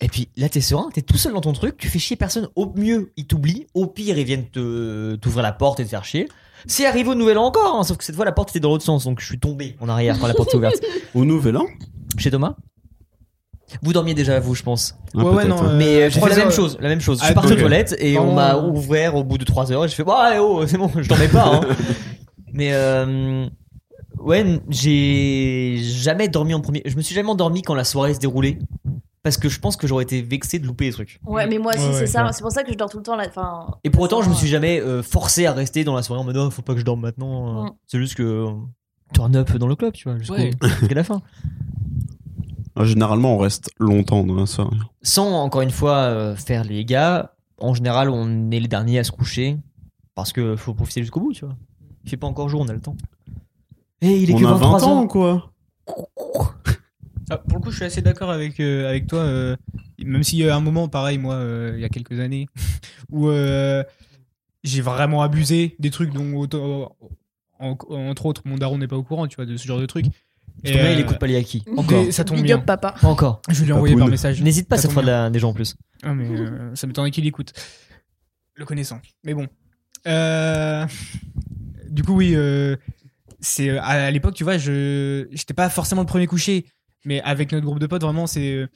Et 0.00 0.08
puis 0.08 0.28
là 0.36 0.48
t'es 0.48 0.60
serein, 0.60 0.88
t'es 0.92 1.02
tout 1.02 1.16
seul 1.16 1.32
dans 1.32 1.40
ton 1.40 1.52
truc, 1.52 1.76
tu 1.76 1.88
fais 1.88 1.98
chier 1.98 2.16
personne. 2.16 2.48
Au 2.56 2.72
mieux 2.76 3.12
ils 3.16 3.26
t'oublient, 3.26 3.66
au 3.74 3.86
pire 3.86 4.18
ils 4.18 4.24
viennent 4.24 4.48
te 4.50 5.14
t'ouvrir 5.16 5.42
la 5.42 5.52
porte 5.52 5.80
et 5.80 5.84
te 5.84 5.88
faire 5.88 6.04
chier. 6.04 6.28
C'est 6.66 6.86
arrivé 6.86 7.10
au 7.10 7.14
nouvel 7.14 7.38
an 7.38 7.44
encore, 7.44 7.76
hein, 7.76 7.84
sauf 7.84 7.98
que 7.98 8.04
cette 8.04 8.16
fois 8.16 8.24
la 8.24 8.32
porte 8.32 8.50
était 8.50 8.60
dans 8.60 8.70
l'autre 8.70 8.84
sens, 8.84 9.04
donc 9.04 9.20
je 9.20 9.26
suis 9.26 9.38
tombé 9.38 9.76
en 9.80 9.88
arrière 9.88 10.18
quand 10.18 10.26
la 10.26 10.34
porte 10.34 10.50
s'est 10.50 10.56
ouverte. 10.56 10.80
Au 11.14 11.24
nouvel 11.24 11.56
an? 11.58 11.66
Chez 12.18 12.30
Thomas. 12.30 12.56
Vous 13.82 13.92
dormiez 13.92 14.14
déjà 14.14 14.40
vous, 14.40 14.54
je 14.54 14.62
pense. 14.62 14.94
Ah, 15.14 15.24
Ouais, 15.24 15.44
non, 15.46 15.56
hein. 15.58 15.70
euh, 15.70 15.76
Mais 15.78 16.10
j'ai 16.10 16.20
fait 16.20 16.28
la 16.28 16.36
même 16.36 16.46
heures. 16.46 16.52
chose, 16.52 16.76
la 16.80 16.88
même 16.88 17.00
chose. 17.00 17.18
Je 17.18 17.22
Ah, 17.22 17.26
suis 17.26 17.34
parti 17.34 17.52
aux 17.52 17.56
toilettes 17.56 17.94
et 17.98 18.18
on 18.18 18.32
m'a 18.34 18.56
ouvert 18.56 19.14
au 19.16 19.24
bout 19.24 19.36
de 19.38 19.44
3 19.44 19.72
heures 19.72 19.84
et 19.84 19.88
je 19.88 19.94
fais 19.94 20.04
bah 20.04 20.32
oh 20.40 20.66
c'est 20.66 20.76
bon, 20.78 20.90
je 20.96 21.08
dormais 21.08 21.28
pas. 21.28 21.46
Hein. 21.56 21.60
Mais 22.52 22.70
euh, 22.72 23.46
ouais, 24.18 24.60
j'ai 24.70 25.76
jamais 25.80 26.28
dormi 26.28 26.54
en 26.54 26.60
premier. 26.60 26.82
Je 26.84 26.96
me 26.96 27.02
suis 27.02 27.14
jamais 27.14 27.28
endormi 27.30 27.62
quand 27.62 27.74
la 27.74 27.84
soirée 27.84 28.14
se 28.14 28.20
déroulait 28.20 28.58
parce 29.24 29.36
que 29.38 29.48
je 29.48 29.58
pense 29.58 29.76
que 29.76 29.86
j'aurais 29.88 30.04
été 30.04 30.22
vexé 30.22 30.60
de 30.60 30.66
louper 30.66 30.84
des 30.86 30.92
trucs. 30.92 31.18
Ouais, 31.26 31.46
mais 31.48 31.58
moi 31.58 31.72
aussi, 31.74 31.84
Ouais, 31.84 31.92
c'est 31.94 32.00
ouais, 32.02 32.06
ça. 32.06 32.24
ouais. 32.26 32.32
C'est 32.32 32.42
pour 32.42 32.52
ça 32.52 32.62
que 32.62 32.70
je 32.70 32.76
dors 32.76 32.88
tout 32.88 32.98
le 32.98 33.02
temps 33.02 33.16
là. 33.16 33.24
Enfin, 33.26 33.66
Et 33.82 33.90
pour 33.90 34.02
autant, 34.02 34.22
je 34.22 34.28
me 34.30 34.34
suis 34.34 34.46
jamais 34.48 34.80
euh, 34.80 35.02
forcé 35.02 35.46
à 35.46 35.52
rester 35.52 35.82
dans 35.82 35.94
la 35.96 36.02
soirée 36.02 36.20
en 36.22 36.24
mode 36.24 36.36
oh, 36.36 36.50
faut 36.50 36.62
pas 36.62 36.74
que 36.74 36.78
je 36.80 36.84
dorme 36.84 37.00
maintenant. 37.00 37.64
euh. 37.64 37.66
Mm. 37.66 37.70
C'est 37.86 37.98
juste 37.98 38.14
que 38.14 38.22
euh, 38.22 38.50
turn 39.12 39.34
up 39.34 39.50
dans 39.56 39.66
le 39.66 39.74
club, 39.76 39.92
tu 39.94 40.08
vois, 40.08 40.18
Ouais. 40.30 40.50
jusqu'à 40.80 40.94
la 40.94 41.02
fin. 41.04 41.22
Ah, 42.76 42.84
Généralement, 42.84 43.34
on 43.34 43.38
reste 43.38 43.70
longtemps 43.78 44.24
dans 44.24 44.34
la 44.36 44.46
soirée. 44.46 44.76
Sans 45.02 45.30
encore 45.42 45.62
une 45.62 45.70
fois 45.70 45.96
euh, 45.96 46.36
faire 46.36 46.62
les 46.64 46.84
gars. 46.84 47.32
En 47.60 47.72
général, 47.72 48.10
on 48.10 48.50
est 48.50 48.60
les 48.60 48.68
derniers 48.68 48.98
à 48.98 49.04
se 49.04 49.12
coucher 49.12 49.56
parce 50.14 50.32
que 50.32 50.54
faut 50.56 50.74
profiter 50.74 51.00
jusqu'au 51.02 51.20
bout, 51.20 51.32
tu 51.32 51.44
vois. 51.46 51.54
Il 52.04 52.10
fait 52.10 52.16
pas 52.16 52.26
encore 52.26 52.48
jour, 52.48 52.60
on 52.60 52.68
a 52.68 52.72
le 52.72 52.80
temps. 52.80 52.96
Et 54.02 54.18
il 54.18 54.30
est 54.30 54.34
on 54.34 54.38
que 54.38 54.44
a 54.44 54.52
23 54.54 54.78
20 54.80 54.86
ans 54.86 54.98
ans. 54.98 55.06
quoi? 55.06 55.50
Ah, 57.34 57.42
pour 57.48 57.58
le 57.58 57.62
coup, 57.64 57.70
je 57.70 57.76
suis 57.76 57.84
assez 57.84 58.02
d'accord 58.02 58.30
avec, 58.30 58.60
euh, 58.60 58.88
avec 58.88 59.06
toi. 59.06 59.20
euh, 59.20 59.56
même 60.04 60.22
s'il 60.22 60.38
y 60.40 60.48
a 60.48 60.54
un 60.54 60.60
moment, 60.60 60.88
pareil, 60.88 61.18
moi, 61.18 61.34
euh, 61.34 61.72
il 61.76 61.80
y 61.80 61.84
a 61.84 61.88
quelques 61.88 62.18
années, 62.20 62.46
où 63.10 63.28
euh, 63.28 63.82
j'ai 64.62 64.80
vraiment 64.80 65.22
abusé 65.22 65.76
des 65.78 65.90
trucs 65.90 66.12
dont, 66.12 66.46
en- 67.60 67.76
entre 67.90 68.26
autres, 68.26 68.42
mon 68.44 68.56
daron 68.58 68.78
n'est 68.78 68.88
pas 68.88 68.96
au 68.96 69.02
courant, 69.02 69.26
tu 69.26 69.36
vois, 69.36 69.46
de 69.46 69.56
ce 69.56 69.66
genre 69.66 69.78
de 69.80 69.86
trucs. 69.86 70.06
Et 70.62 70.72
il 70.92 71.00
écoute 71.00 71.18
pas 71.18 71.26
les 71.26 71.36
acquis. 71.36 71.62
Des- 71.66 71.72
Encore. 71.76 72.04
ça 72.12 72.24
tombe 72.24 72.36
Big 72.36 72.46
bien. 72.46 72.56
up, 72.58 72.64
papa. 72.64 72.94
Pas 73.00 73.08
encore. 73.08 73.42
Je 73.50 73.64
lui 73.64 73.72
envoyer 73.72 73.94
Papoun. 73.94 74.06
par 74.06 74.10
message. 74.10 74.40
N'hésite 74.42 74.68
pas 74.68 74.76
Ça 74.76 74.82
cette 74.82 74.92
fois 74.92 75.02
de 75.02 75.06
bien. 75.08 75.24
la- 75.24 75.30
des 75.30 75.38
gens 75.38 75.50
en 75.50 75.52
plus. 75.54 75.74
Ah, 76.02 76.14
mais 76.14 76.24
euh, 76.28 76.74
ça 76.74 76.86
m'étonnerait 76.86 77.10
qu'il 77.10 77.26
écoute. 77.26 77.52
Le 78.54 78.64
connaissant. 78.64 79.00
Mais 79.24 79.34
bon. 79.34 79.46
Euh, 80.06 80.86
Du 81.90 82.02
coup, 82.02 82.14
oui, 82.14 82.32
euh, 82.34 82.76
c'est 83.40 83.76
à 83.78 83.84
à 84.06 84.10
l'époque, 84.10 84.34
tu 84.34 84.44
vois, 84.44 84.56
je 84.58 85.26
j'étais 85.32 85.54
pas 85.54 85.68
forcément 85.68 86.00
le 86.02 86.06
premier 86.06 86.26
couché. 86.26 86.66
Mais 87.04 87.20
avec 87.22 87.52
notre 87.52 87.64
groupe 87.66 87.78
de 87.78 87.86
potes, 87.86 88.02
vraiment, 88.02 88.26
c'est 88.26 88.66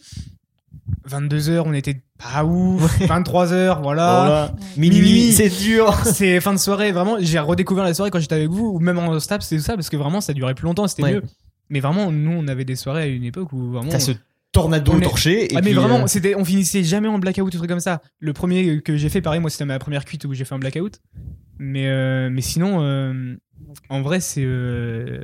22h, 1.08 1.62
on 1.64 1.72
était 1.72 2.02
pas 2.18 2.44
ouf. 2.44 2.98
23h, 3.00 3.80
voilà. 3.82 3.82
Voilà. 3.82 4.52
Minuit. 4.76 5.00
Minuit, 5.00 5.32
c'est 5.32 5.48
dur. 5.48 5.94
C'est 6.04 6.40
fin 6.40 6.52
de 6.52 6.58
soirée, 6.58 6.92
vraiment. 6.92 7.16
J'ai 7.20 7.38
redécouvert 7.38 7.84
la 7.84 7.94
soirée 7.94 8.10
quand 8.10 8.20
j'étais 8.20 8.34
avec 8.34 8.48
vous, 8.50 8.66
ou 8.66 8.78
même 8.80 8.98
en 8.98 9.18
stap, 9.20 9.42
c'était 9.42 9.62
ça, 9.62 9.74
parce 9.74 9.88
que 9.88 9.96
vraiment, 9.96 10.20
ça 10.20 10.32
durait 10.34 10.54
plus 10.54 10.64
longtemps, 10.66 10.86
c'était 10.88 11.02
Ouais. 11.02 11.14
mieux. 11.14 11.22
Mais 11.70 11.80
vraiment, 11.80 12.10
nous, 12.10 12.32
on 12.32 12.48
avait 12.48 12.64
des 12.64 12.76
soirées 12.76 13.02
à 13.02 13.06
une 13.06 13.24
époque 13.24 13.52
où 13.52 13.72
vraiment. 13.72 13.90
T'as 13.90 14.00
ce 14.00 14.12
tornado 14.52 14.96
est- 14.98 15.02
torché. 15.02 15.44
Et 15.44 15.56
ah 15.56 15.60
mais 15.60 15.70
puis, 15.70 15.72
vraiment, 15.74 16.00
euh, 16.04 16.06
c'était, 16.06 16.34
on 16.34 16.44
finissait 16.44 16.82
jamais 16.82 17.08
en 17.08 17.18
blackout 17.18 17.54
ou 17.54 17.58
truc 17.58 17.68
comme 17.68 17.80
ça. 17.80 18.00
Le 18.20 18.32
premier 18.32 18.80
que 18.80 18.96
j'ai 18.96 19.08
fait, 19.10 19.20
pareil, 19.20 19.40
moi 19.40 19.50
c'était 19.50 19.66
ma 19.66 19.78
première 19.78 20.04
cuite 20.06 20.24
où 20.24 20.32
j'ai 20.34 20.44
fait 20.46 20.54
un 20.54 20.58
blackout. 20.58 21.00
Mais 21.58 21.86
euh, 21.88 22.30
mais 22.30 22.40
sinon, 22.40 22.80
euh, 22.82 23.34
en 23.90 24.00
vrai, 24.00 24.20
c'est 24.20 24.44
euh, 24.44 25.20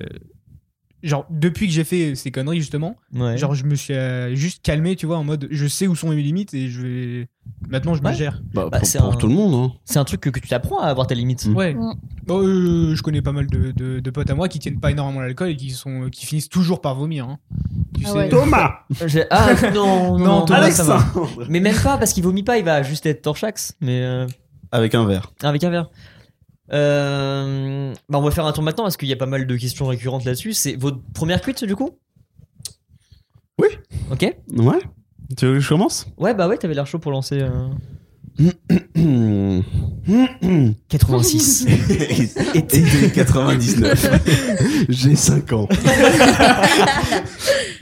genre 1.05 1.27
depuis 1.31 1.67
que 1.67 1.73
j'ai 1.73 1.85
fait 1.85 2.15
ces 2.15 2.31
conneries 2.31 2.61
justement, 2.61 2.97
ouais. 3.15 3.37
genre 3.39 3.55
je 3.55 3.65
me 3.65 3.75
suis 3.75 3.95
euh, 3.95 4.35
juste 4.35 4.63
calmé, 4.63 4.97
tu 4.97 5.07
vois, 5.07 5.19
en 5.19 5.25
mode 5.25 5.47
je 5.51 5.67
sais 5.67 5.87
où 5.87 5.95
sont 5.95 6.09
mes 6.09 6.21
limites 6.23 6.55
et 6.55 6.69
je 6.69 6.81
vais 6.81 7.29
maintenant 7.69 7.95
je 7.95 8.03
me 8.03 8.09
Ouais. 8.09 8.15
gère. 8.15 8.41
Bah, 8.55 8.69
Bah, 8.71 8.79
pour 8.79 8.89
c'est 8.89 8.99
pour 8.99 9.13
un- 9.13 9.17
tout 9.17 9.27
le 9.29 9.35
monde. 9.35 9.55
Hein. 9.55 9.75
c'est 9.85 9.99
un 9.99 10.05
truc 10.05 10.21
que, 10.21 10.31
que 10.31 10.41
tu 10.41 10.49
t'apprends 10.49 10.81
à 10.81 10.87
avoir 10.87 11.07
tes 11.07 11.15
limites. 11.15 11.47
Ouais. 11.55 11.75
Mm. 11.75 11.95
Bon, 12.27 12.41
euh, 12.43 12.95
je 12.95 13.03
connais 13.03 13.23
pas 13.23 13.33
mal 13.33 13.47
de, 13.47 13.71
de, 13.71 14.01
de 14.01 14.11
potes 14.11 14.31
à 14.31 14.35
moi 14.35 14.49
qui 14.49 14.59
tiennent 14.59 14.81
pas 14.81 14.91
énormément 14.91 15.21
à 15.21 15.25
l'alcool 15.27 15.51
et 15.51 15.57
qui 15.57 15.71
sont 15.71 16.09
qui 16.11 16.27
finissent 16.27 16.49
toujours 16.49 16.81
par 16.81 16.95
vomir. 16.95 17.29
hein. 17.29 17.39
Tu 17.97 18.05
Ah 18.07 18.09
sais. 18.09 18.15
ouais. 18.17 18.29
Thomas 18.31 18.71
J'ai- 19.07 19.25
Ah 19.31 19.51
non, 19.75 20.19
non, 20.19 20.43
Thomas, 20.47 20.71
ça 20.71 20.83
va. 20.85 21.05
Mais 21.49 21.61
même 21.61 21.77
pas 21.77 21.99
parce 21.99 22.13
qu'il 22.13 22.23
vomit 22.25 22.43
pas, 22.43 22.59
il 22.59 22.65
va 22.65 22.83
juste 22.83 23.07
être 23.07 23.23
torchax. 23.23 23.75
Mais 23.81 24.01
euh, 24.03 24.27
Avec 24.73 24.95
un 24.95 25.05
verre. 25.05 25.33
avec 25.43 25.63
un 25.65 25.71
verre. 25.71 25.91
Euh, 26.73 27.93
bah 28.09 28.19
on 28.19 28.23
va 28.23 28.31
faire 28.31 28.47
un 28.47 28.53
tour 28.53 28.63
maintenant 28.65 28.85
parce 28.85 28.97
qu'il 28.97 29.09
y 29.09 29.13
a 29.13 29.17
pas 29.17 29.27
mal 29.27 29.47
de 29.47 29.57
questions 29.57 29.87
récurrentes 29.87 30.25
là-dessus. 30.25 30.53
C'est 30.55 30.77
votre 30.77 30.99
première 31.13 31.41
cuite 31.43 31.65
du 31.65 31.77
coup? 31.77 31.91
Oui. 33.61 33.69
Ok. 34.11 34.23
Ouais 34.57 34.79
Tu 35.37 35.47
veux 35.47 35.55
que 35.55 35.61
je 35.61 35.69
commence? 35.69 36.07
Ouais 36.17 36.35
bah 36.35 36.49
ouais, 36.49 36.57
t'avais 36.57 36.75
l'air 36.75 36.87
chaud 36.87 36.99
pour 36.99 37.13
lancer. 37.13 37.41
euh, 37.41 37.69
86. 40.89 41.67
Été 42.55 43.11
99. 43.15 44.11
J'ai 44.89 45.15
5 45.17 45.53
ans. 45.53 45.69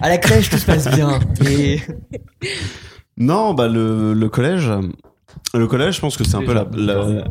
à 0.00 0.08
la 0.08 0.18
crèche 0.18 0.50
tout 0.50 0.58
se 0.58 0.66
passe 0.66 0.88
bien. 0.94 1.20
Et 1.48 1.80
Non, 3.16 3.54
bah 3.54 3.68
le, 3.68 4.12
le 4.14 4.28
collège. 4.28 4.70
Le 5.54 5.66
collège, 5.66 5.96
je 5.96 6.00
pense 6.00 6.16
que 6.16 6.24
c'est 6.24 6.34
un 6.36 6.42
peu 6.44 6.54
la, 6.54 6.66
la, 6.74 7.24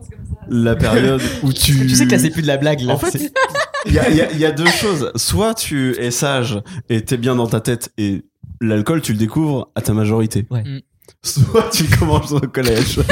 la 0.50 0.76
période 0.76 1.22
où 1.44 1.52
tu. 1.54 1.74
tu 1.88 1.90
sais 1.96 2.06
que 2.06 2.12
là 2.12 2.20
c'est 2.20 2.30
plus 2.30 2.42
de 2.44 2.48
la 2.48 2.58
blague 2.58 2.82
là. 2.82 2.94
En 2.94 2.98
fait, 2.98 3.12
C'est- 3.12 3.34
il 3.86 3.94
y 3.94 4.00
a, 4.00 4.10
il 4.10 4.16
y 4.16 4.22
a- 4.22 4.32
il 4.32 4.38
y 4.40 4.46
a 4.46 4.52
deux 4.52 4.68
choses. 4.68 5.12
Soit 5.16 5.54
tu 5.56 5.96
es 6.00 6.12
sage 6.12 6.62
et 6.90 7.02
t'es 7.04 7.18
bien 7.18 7.36
dans 7.36 7.48
ta 7.48 7.60
tête 7.62 7.92
et 7.98 8.24
l'alcool, 8.62 9.02
tu 9.02 9.12
le 9.14 9.18
découvres 9.18 9.70
à 9.76 9.82
ta 9.82 9.94
majorité. 9.94 10.46
Ouais. 10.52 10.64
Mm. 10.64 10.82
Soit 11.24 11.70
tu 11.72 11.86
commences 11.86 12.32
au 12.32 12.40
collège. 12.42 13.00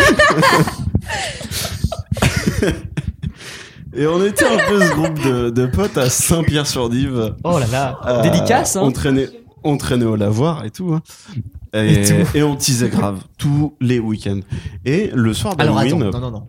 et 3.95 4.05
on 4.07 4.23
était 4.23 4.45
un 4.45 4.57
peu 4.67 4.81
ce 4.81 4.91
groupe 4.93 5.23
de, 5.23 5.49
de 5.49 5.65
potes 5.65 5.97
à 5.97 6.09
Saint-Pierre-sur-Dive. 6.09 7.35
Oh 7.43 7.57
là 7.59 7.65
là. 7.71 7.99
Euh, 8.05 8.21
Dédicace. 8.21 8.75
Hein. 8.75 8.81
On 8.83 8.91
traînait, 8.91 9.29
on 9.63 9.77
traînait 9.77 10.05
au 10.05 10.15
lavoir 10.15 10.65
et 10.65 10.71
tout. 10.71 10.93
hein. 10.93 11.01
Et, 11.73 11.93
Et 11.93 12.05
tout. 12.05 12.37
et 12.37 12.43
on 12.43 12.55
teasait 12.55 12.89
grave 12.89 13.19
tous 13.37 13.75
les 13.79 13.99
week-ends. 13.99 14.39
Et 14.85 15.11
le 15.13 15.33
soir 15.33 15.55
Alors 15.59 15.77
attends, 15.77 15.97
d'Halloween, 15.97 16.11
non 16.11 16.19
non 16.19 16.31
non. 16.31 16.47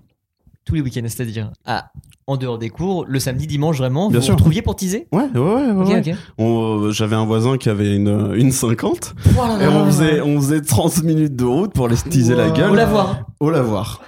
Tous 0.65 0.75
les 0.75 0.83
week-ends, 0.83 1.03
c'est-à-dire 1.07 1.51
ah, 1.67 1.91
en 2.27 2.37
dehors 2.37 2.59
des 2.59 2.69
cours, 2.71 3.05
le 3.09 3.19
samedi, 3.19 3.47
dimanche 3.47 3.79
vraiment, 3.79 4.09
Bien 4.09 4.21
vous 4.21 4.25
sûr. 4.25 4.33
vous 4.35 4.39
retrouviez 4.39 4.63
pour 4.63 4.77
teaser? 4.77 5.09
Ouais, 5.11 5.25
ouais, 5.35 5.41
ouais, 5.41 5.71
ouais, 5.73 5.83
Ok 5.83 5.89
ouais. 5.89 6.13
ok. 6.13 6.17
On- 6.39 6.81
euh, 6.87 6.91
J'avais 6.93 7.17
un 7.17 7.25
voisin 7.25 7.57
qui 7.59 7.69
avait 7.69 7.97
une, 7.97 8.33
une 8.37 8.53
50 8.53 9.15
Oh 9.37 9.41
là 9.47 9.63
et 9.65 9.67
on 9.69 9.87
faisait, 9.87 10.21
on 10.21 10.41
faisait 10.41 10.61
30 10.61 11.03
minutes 11.03 11.35
de 11.35 11.45
route 11.45 11.73
pour 11.73 11.89
les 11.89 11.97
teaser 11.97 12.37
la 12.37 12.51
gueule 12.51 12.71
Au 12.71 12.75
lavoir. 12.75 13.21
au 13.41 13.51
lavoir. 13.51 14.01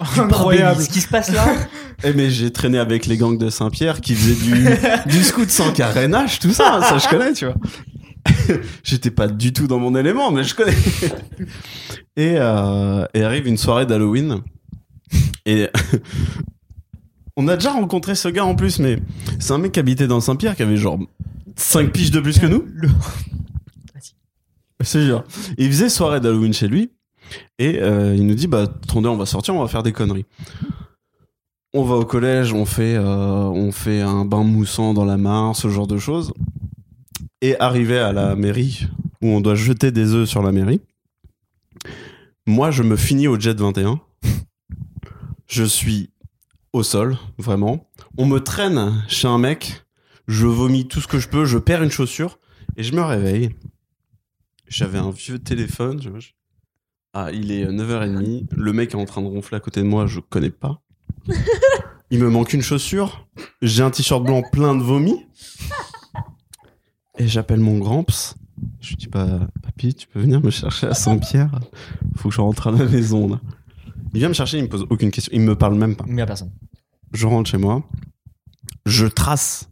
Incroyable. 0.16 0.80
Ce 0.82 0.88
qui 0.88 1.00
se 1.00 1.08
passe 1.08 1.32
là. 1.32 1.44
Eh 2.04 2.12
mais 2.12 2.30
j'ai 2.30 2.52
traîné 2.52 2.78
avec 2.78 3.06
les 3.06 3.16
gangs 3.16 3.36
de 3.36 3.50
Saint-Pierre 3.50 4.00
qui 4.00 4.14
faisaient 4.14 4.36
du, 4.44 4.68
du 5.10 5.24
scout 5.24 5.50
sans 5.50 5.72
carénage, 5.72 6.38
tout 6.38 6.52
ça, 6.52 6.80
ça 6.80 6.96
je 6.98 7.08
connais, 7.08 7.32
tu 7.32 7.44
vois. 7.44 7.56
J'étais 8.82 9.10
pas 9.10 9.28
du 9.28 9.52
tout 9.52 9.66
dans 9.66 9.78
mon 9.78 9.94
élément, 9.96 10.30
mais 10.30 10.44
je 10.44 10.54
connais. 10.54 10.76
Et, 12.16 12.34
euh, 12.36 13.06
et 13.14 13.22
arrive 13.22 13.46
une 13.46 13.56
soirée 13.56 13.86
d'Halloween. 13.86 14.40
Et 15.46 15.68
on 17.36 17.46
a 17.46 17.54
déjà 17.54 17.70
rencontré 17.70 18.16
ce 18.16 18.26
gars 18.26 18.44
en 18.44 18.56
plus, 18.56 18.80
mais 18.80 18.98
c'est 19.38 19.52
un 19.52 19.58
mec 19.58 19.70
qui 19.70 19.78
habitait 19.78 20.08
dans 20.08 20.20
Saint-Pierre 20.20 20.56
qui 20.56 20.62
avait 20.62 20.76
genre 20.76 20.98
5 21.54 21.92
piges 21.92 22.10
de 22.10 22.18
plus 22.18 22.40
que 22.40 22.46
nous. 22.46 22.66
Vas-y. 22.82 24.14
C'est 24.80 25.04
sûr. 25.04 25.22
Il 25.58 25.68
faisait 25.68 25.88
soirée 25.88 26.18
d'Halloween 26.18 26.52
chez 26.52 26.66
lui. 26.66 26.90
Et 27.58 27.80
euh, 27.80 28.14
il 28.16 28.26
nous 28.26 28.34
dit, 28.34 28.46
bah, 28.46 28.62
attendez, 28.62 29.08
on 29.08 29.16
va 29.16 29.26
sortir, 29.26 29.54
on 29.54 29.60
va 29.60 29.68
faire 29.68 29.82
des 29.82 29.92
conneries. 29.92 30.26
On 31.74 31.84
va 31.84 31.96
au 31.96 32.04
collège, 32.04 32.52
on 32.52 32.64
fait, 32.64 32.96
euh, 32.96 33.04
on 33.04 33.72
fait 33.72 34.00
un 34.00 34.24
bain 34.24 34.42
moussant 34.42 34.94
dans 34.94 35.04
la 35.04 35.18
mare, 35.18 35.54
ce 35.54 35.68
genre 35.68 35.86
de 35.86 35.98
choses. 35.98 36.32
Et 37.40 37.58
arrivé 37.60 37.98
à 37.98 38.12
la 38.12 38.34
mairie, 38.34 38.88
où 39.22 39.28
on 39.28 39.40
doit 39.40 39.54
jeter 39.54 39.90
des 39.92 40.12
œufs 40.14 40.28
sur 40.28 40.42
la 40.42 40.52
mairie, 40.52 40.80
moi, 42.46 42.70
je 42.70 42.82
me 42.82 42.96
finis 42.96 43.28
au 43.28 43.38
jet 43.38 43.58
21. 43.58 44.00
Je 45.46 45.64
suis 45.64 46.10
au 46.72 46.82
sol, 46.82 47.16
vraiment. 47.38 47.88
On 48.16 48.26
me 48.26 48.38
traîne 48.40 49.04
chez 49.08 49.28
un 49.28 49.38
mec, 49.38 49.84
je 50.26 50.46
vomis 50.46 50.88
tout 50.88 51.00
ce 51.00 51.06
que 51.06 51.18
je 51.18 51.28
peux, 51.28 51.44
je 51.44 51.58
perds 51.58 51.82
une 51.82 51.90
chaussure, 51.90 52.38
et 52.76 52.82
je 52.82 52.94
me 52.94 53.02
réveille. 53.02 53.50
J'avais 54.66 54.98
un 54.98 55.10
vieux 55.10 55.38
téléphone. 55.38 56.00
je- 56.02 56.30
Ah, 57.14 57.30
il 57.32 57.50
est 57.52 57.64
9h30. 57.66 58.48
Le 58.54 58.72
mec 58.72 58.92
est 58.92 58.96
en 58.96 59.04
train 59.06 59.22
de 59.22 59.26
ronfler 59.28 59.56
à 59.56 59.60
côté 59.60 59.80
de 59.80 59.86
moi, 59.86 60.06
je 60.06 60.20
connais 60.20 60.50
pas. 60.50 60.82
Il 62.10 62.20
me 62.20 62.30
manque 62.30 62.52
une 62.54 62.62
chaussure. 62.62 63.26
J'ai 63.60 63.82
un 63.82 63.90
t-shirt 63.90 64.22
blanc 64.22 64.42
plein 64.52 64.74
de 64.74 64.82
vomi. 64.82 65.26
Et 67.18 67.26
j'appelle 67.26 67.60
mon 67.60 67.78
gramps. 67.78 68.36
Je 68.80 68.90
lui 68.90 68.96
dis, 68.96 69.08
bah, 69.08 69.40
papy, 69.62 69.94
tu 69.94 70.06
peux 70.06 70.20
venir 70.20 70.40
me 70.40 70.50
chercher 70.50 70.86
à 70.86 70.94
Saint-Pierre? 70.94 71.60
Faut 72.16 72.28
que 72.28 72.34
je 72.34 72.40
rentre 72.40 72.68
à 72.68 72.70
la 72.70 72.84
maison, 72.84 73.28
là. 73.28 73.40
Il 74.14 74.20
vient 74.20 74.28
me 74.28 74.34
chercher, 74.34 74.58
il 74.58 74.64
me 74.64 74.68
pose 74.68 74.86
aucune 74.88 75.10
question. 75.10 75.30
Il 75.34 75.42
me 75.42 75.54
parle 75.54 75.74
même 75.74 75.96
pas. 75.96 76.04
Mais 76.08 76.22
à 76.22 76.26
personne. 76.26 76.52
Je 77.12 77.26
rentre 77.26 77.50
chez 77.50 77.58
moi. 77.58 77.84
Je 78.86 79.06
trace. 79.06 79.68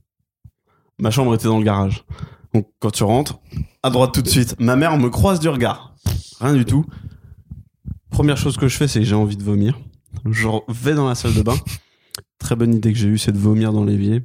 Ma 0.99 1.11
chambre 1.11 1.35
était 1.35 1.47
dans 1.47 1.59
le 1.59 1.65
garage. 1.65 2.05
Donc, 2.53 2.69
quand 2.81 2.91
tu 2.91 3.05
rentres, 3.05 3.39
à 3.83 3.91
droite 3.91 4.13
tout 4.13 4.23
de 4.23 4.29
suite. 4.29 4.57
Ma 4.59 4.77
mère 4.77 4.99
me 4.99 5.09
croise 5.09 5.41
du 5.41 5.49
regard. 5.49 5.95
Rien 6.41 6.55
du 6.55 6.65
tout. 6.65 6.85
Première 8.11 8.37
chose 8.37 8.57
que 8.57 8.69
je 8.69 8.77
fais, 8.77 8.89
c'est 8.89 9.01
que 9.01 9.05
j'ai 9.05 9.15
envie 9.15 9.37
de 9.37 9.43
vomir. 9.43 9.79
Je 10.25 10.49
vais 10.69 10.95
dans 10.95 11.09
la 11.09 11.15
salle 11.15 11.35
de 11.35 11.43
bain. 11.43 11.57
Très 12.39 12.57
bonne 12.57 12.75
idée 12.75 12.93
que 12.93 12.99
j'ai 12.99 13.09
eue, 13.09 13.19
c'est 13.19 13.33
de 13.33 13.39
vomir 13.39 13.73
dans 13.73 13.85
l'évier 13.85 14.23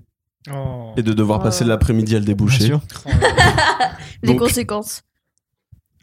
Oh. 0.52 0.94
et 0.98 1.04
de 1.04 1.14
devoir 1.14 1.40
Oh. 1.40 1.44
passer 1.44 1.64
l'après-midi 1.66 2.16
à 2.16 2.20
le 2.20 2.26
déboucher. 2.26 2.68
Bien 2.68 2.82
sûr. 2.82 2.82
Les 4.24 4.30
Donc- 4.30 4.40
conséquences. 4.40 5.04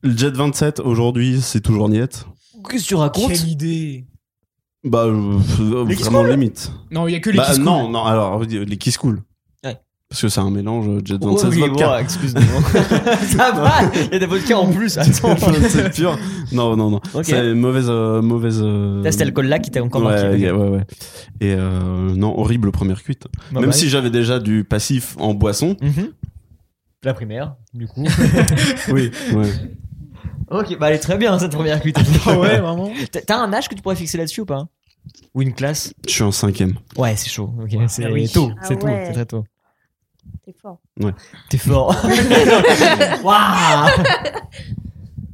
Le 0.03 0.16
Jet 0.16 0.31
27, 0.31 0.79
aujourd'hui, 0.81 1.40
c'est 1.42 1.61
toujours 1.61 1.88
niette. 1.88 2.24
Qu'est-ce 2.70 2.85
que 2.85 2.88
tu 2.88 2.94
racontes 2.94 3.29
Quelle 3.33 3.48
idée. 3.48 4.05
Bah, 4.85 5.05
euh, 5.07 5.38
vraiment 5.59 6.22
limite. 6.22 6.70
Non, 6.92 7.09
il 7.09 7.12
y 7.12 7.16
a 7.16 7.20
que 7.20 7.31
les 7.31 7.37
Bah, 7.38 7.46
qui 7.46 7.55
se 7.57 7.61
non, 7.61 7.88
non, 7.88 8.05
alors, 8.05 8.42
les 8.44 8.77
coulent. 8.96 9.16
Ouais. 9.16 9.22
Parce 10.11 10.23
que 10.23 10.29
c'est 10.29 10.40
un 10.40 10.51
mélange 10.51 10.88
euh, 10.88 11.01
Jet 11.05 11.18
Oh, 11.21 11.37
27 11.37 11.51
oui, 11.51 11.61
vodka. 11.68 12.01
excuse-moi. 12.01 12.42
Ça 13.29 13.53
va, 13.53 13.90
il 13.94 14.12
y 14.12 14.16
a 14.16 14.18
des 14.18 14.25
vodkas 14.25 14.57
en 14.57 14.73
plus. 14.73 14.97
Attends. 14.97 15.37
c'est 15.68 15.92
pur. 15.94 16.18
Non, 16.51 16.77
non, 16.77 16.90
non. 16.90 17.01
C'est 17.23 17.53
mauvaise, 17.53 17.88
euh, 17.90 18.23
mauvaise. 18.23 18.59
euh, 18.64 19.03
T'as 19.03 19.12
cet 19.12 19.21
alcool-là 19.21 19.59
qui 19.59 19.71
t'a 19.71 19.83
encore 19.83 20.01
marqué. 20.01 20.23
ouais, 20.23 20.35
ok. 20.35 20.40
yeah, 20.40 20.57
ouais, 20.57 20.68
ouais. 20.71 20.85
Et 21.42 21.53
euh, 21.53 22.14
non, 22.16 22.38
horrible 22.38 22.73
première 22.73 23.03
cuite. 23.03 23.27
Bah, 23.53 23.61
Même 23.61 23.68
bah, 23.71 23.73
si 23.77 23.90
j'avais 23.90 24.09
déjà 24.09 24.38
du 24.38 24.64
passif 24.64 25.14
en 25.18 25.35
boisson. 25.35 25.77
Mhm. 25.83 26.09
La 27.05 27.12
primaire, 27.12 27.57
du 27.75 27.87
coup. 27.87 28.03
oui. 28.90 29.11
Ouais. 29.35 29.51
ok, 30.51 30.79
bah 30.79 30.88
elle 30.88 30.94
est 30.97 30.99
très 31.01 31.18
bien 31.18 31.38
cette 31.38 31.53
première 31.53 31.81
cuite. 31.83 31.99
Ah 32.27 32.38
ouais, 32.38 32.59
vraiment. 32.61 32.90
T'as- 33.27 33.38
un 33.38 33.53
âge 33.53 33.68
que 33.68 33.75
tu 33.75 33.83
pourrais 33.83 33.94
fixer 33.94 34.16
là-dessus 34.16 34.40
ou 34.40 34.47
pas? 34.47 34.66
Ou 35.35 35.42
une 35.42 35.53
classe? 35.55 35.92
Je 36.07 36.12
suis 36.14 36.23
en 36.23 36.33
cinquième. 36.33 36.75
Ouais, 36.97 37.14
c'est 37.14 37.29
chaud. 37.29 37.53
Ok, 37.62 37.77
c'est 37.88 38.07
Ah 38.07 38.11
oui. 38.11 38.27
tôt. 38.29 38.51
Ah 38.59 38.64
C'est 38.66 38.79
tôt. 38.79 38.87
ouais. 38.87 39.05
C'est 39.07 39.12
très 39.12 39.27
tôt. 39.27 39.44
T'es 40.49 40.55
fort. 40.63 40.79
T'es 41.51 41.59
fort. 41.59 41.95
Waouh 43.23 43.89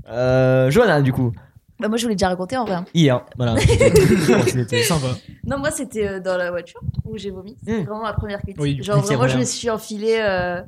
euh, 0.08 0.70
Johanna, 0.72 1.02
du 1.02 1.12
coup, 1.12 1.30
Bah, 1.78 1.86
moi, 1.86 1.96
je 1.96 2.02
voulais 2.02 2.16
déjà 2.16 2.28
raconter 2.28 2.56
en 2.56 2.64
vrai. 2.64 2.74
hein. 2.74 2.84
hier. 2.94 3.24
Voilà. 3.36 3.54
C'était 4.48 4.82
Sympa. 4.82 5.14
Non, 5.46 5.58
moi, 5.58 5.70
c'était 5.70 6.08
euh, 6.08 6.20
dans 6.20 6.36
la 6.36 6.50
voiture 6.50 6.80
où 7.04 7.16
j'ai 7.16 7.30
vomi. 7.30 7.56
C'était 7.60 7.82
Mm. 7.82 7.84
vraiment 7.84 8.02
ma 8.02 8.12
première 8.12 8.42
cuite. 8.42 8.56
Oui, 8.58 8.82
Genre, 8.82 8.98
vraiment, 9.02 9.28
je 9.28 9.38
me 9.38 9.44
suis 9.44 9.70
enfilée. 9.70 10.16
euh, 10.18 10.62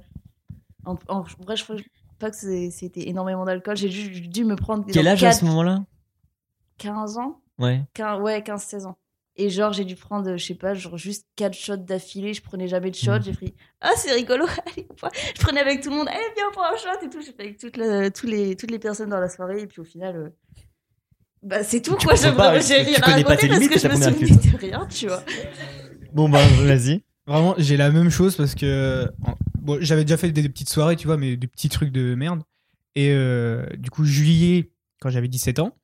en, 0.85 0.95
en 1.09 1.23
vrai, 1.45 1.57
je 1.57 1.65
crois 1.65 1.77
pas 2.21 2.31
que 2.31 2.37
c'était 2.71 3.09
énormément 3.09 3.45
d'alcool. 3.45 3.77
J'ai 3.77 3.91
juste 3.91 4.31
dû 4.31 4.45
me 4.45 4.55
prendre. 4.55 4.85
Quel 4.93 5.09
âge 5.09 5.25
à 5.25 5.33
ce 5.33 5.45
moment-là? 5.45 5.83
15 6.79 7.19
ans 7.19 7.41
Ouais. 7.59 7.83
15 7.95 8.21
Ouais, 8.21 8.41
15-16 8.43 8.87
ans. 8.87 8.97
Et 9.39 9.51
genre, 9.51 9.73
j'ai 9.75 9.85
dû 9.85 9.97
prendre, 9.97 10.37
je 10.39 10.45
sais 10.45 10.55
pas, 10.55 10.73
genre 10.73 10.97
juste 10.97 11.27
4 11.37 11.53
shots 11.55 11.77
d'affilée. 11.77 12.33
Je 12.33 12.41
prenais 12.41 12.69
jamais 12.69 12.91
de 12.91 12.97
shots. 12.97 13.21
J'ai 13.23 13.33
pris, 13.33 13.55
ah, 13.83 13.91
c'est 13.97 14.13
rigolo. 14.13 14.47
Allez, 14.67 14.89
je 15.37 15.41
prenais 15.43 15.61
avec 15.61 15.83
tout 15.83 15.91
le 15.91 15.97
monde. 15.97 16.09
Allez, 16.09 16.25
viens, 16.35 16.47
on 16.49 16.53
prend 16.53 16.65
un 16.65 16.77
shot 16.77 17.05
et 17.05 17.11
tout. 17.11 17.21
J'ai 17.21 17.33
fait 17.33 17.43
avec 17.43 17.59
toute 17.59 17.77
la- 17.77 18.11
tous 18.11 18.27
les, 18.27 18.57
toutes 18.57 18.71
les 18.71 18.79
personnes 18.79 19.11
dans 19.11 19.21
la 19.21 19.29
soirée. 19.29 19.61
Et 19.61 19.67
puis 19.67 19.81
au 19.81 19.85
final, 19.85 20.17
euh, 20.17 20.29
bah, 21.43 21.63
c'est 21.63 21.83
tout, 21.83 21.97
Tu 21.99 22.07
quoi. 22.07 22.15
J'ai 22.17 22.29
rien 22.77 22.97
raconté 22.99 23.37
tes 23.37 23.49
parce 23.49 23.61
limites, 23.61 23.71
que 23.73 23.79
c'est 23.79 23.89
je 23.91 23.95
me 23.95 24.13
souvenais 24.13 24.53
de 24.53 24.57
rien, 24.59 24.87
tu 24.87 25.07
vois. 25.09 25.23
Bon 26.15 26.29
bah 26.31 26.41
vas-y. 26.63 27.03
Vraiment, 27.27 27.55
j'ai 27.59 27.77
la 27.77 27.91
même 27.91 28.09
chose 28.09 28.37
parce 28.37 28.55
que 28.55 29.07
bon, 29.59 29.77
j'avais 29.81 30.05
déjà 30.05 30.17
fait 30.17 30.31
des, 30.31 30.43
des 30.43 30.49
petites 30.49 30.71
soirées, 30.71 30.97
tu 30.97 31.07
vois, 31.09 31.17
mais 31.19 31.37
des 31.37 31.47
petits 31.47 31.69
trucs 31.69 31.91
de 31.93 32.15
merde. 32.15 32.43
Et 32.95 33.11
euh, 33.13 33.67
du 33.77 33.91
coup, 33.91 34.05
juillet, 34.05 34.71
quand 35.01 35.11
j'avais 35.11 35.29
17 35.29 35.59
ans, 35.59 35.77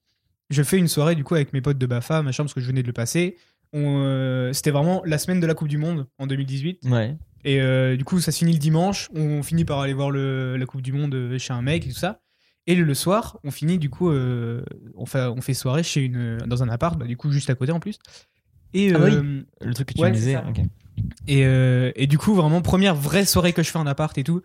je 0.53 0.63
fais 0.63 0.79
une 0.79 0.89
soirée 0.89 1.15
du 1.15 1.25
coup 1.25 1.35
avec 1.35 1.53
mes 1.53 1.61
potes 1.61 1.79
de 1.79 1.87
Bafa, 1.87 2.23
machin, 2.23 2.45
parce 2.45 2.55
que 2.55 2.61
je 2.61 2.67
venais 2.67 2.83
de 2.83 2.87
le 2.87 2.93
passer. 2.93 3.37
Euh, 3.75 4.53
C'était 4.53 4.71
vraiment 4.71 5.03
la 5.07 5.19
semaine 5.19 5.41
de 5.41 5.47
la 5.47 5.55
Coupe 5.55 5.69
du 5.69 5.79
Monde 5.79 6.07
en 6.19 6.27
2018. 6.27 6.81
Ouais. 6.91 7.17
Et 7.45 7.61
euh, 7.61 7.97
du 7.97 8.05
coup, 8.05 8.21
ça 8.21 8.31
se 8.31 8.39
finit 8.39 8.53
le 8.53 8.59
dimanche. 8.59 9.09
On 9.15 9.43
finit 9.43 9.65
par 9.65 9.81
aller 9.81 9.95
voir 9.95 10.11
le, 10.11 10.57
la 10.57 10.67
Coupe 10.67 10.83
du 10.83 10.93
Monde 10.93 11.15
euh, 11.15 11.39
chez 11.39 11.53
un 11.53 11.63
mec 11.63 11.87
et 11.87 11.89
tout 11.91 11.97
ça. 11.99 12.21
Et 12.67 12.75
le, 12.77 12.85
le 12.85 12.95
soir, 12.95 13.39
on 13.43 13.51
finit 13.51 13.79
du 13.79 13.91
coup, 13.91 14.11
euh, 14.11 14.63
on, 14.95 15.07
fait, 15.07 15.23
on 15.25 15.41
fait 15.41 15.55
soirée 15.55 15.83
chez 15.83 16.03
une, 16.03 16.37
dans 16.47 16.63
un 16.63 16.69
appart, 16.69 16.97
bah, 16.99 17.07
du 17.07 17.17
coup, 17.17 17.33
juste 17.33 17.51
à 17.51 17.55
côté 17.57 17.73
en 17.73 17.81
plus. 17.81 17.99
Et 18.75 18.93
Ah 18.95 18.99
oui. 19.03 19.45
Le 19.61 19.75
truc 19.75 19.89
que 19.89 19.95
tu 19.95 20.01
Ouais, 20.01 20.11
me 20.11 20.15
disais. 20.15 20.37
et, 21.27 21.43
et 21.97 22.07
du 22.07 22.19
coup, 22.19 22.35
vraiment, 22.35 22.63
première 22.63 22.95
vraie 22.95 23.25
soirée 23.25 23.53
que 23.53 23.63
je 23.63 23.71
fais 23.71 23.79
en 23.79 23.87
appart 23.87 24.17
et 24.19 24.25
tout. 24.25 24.43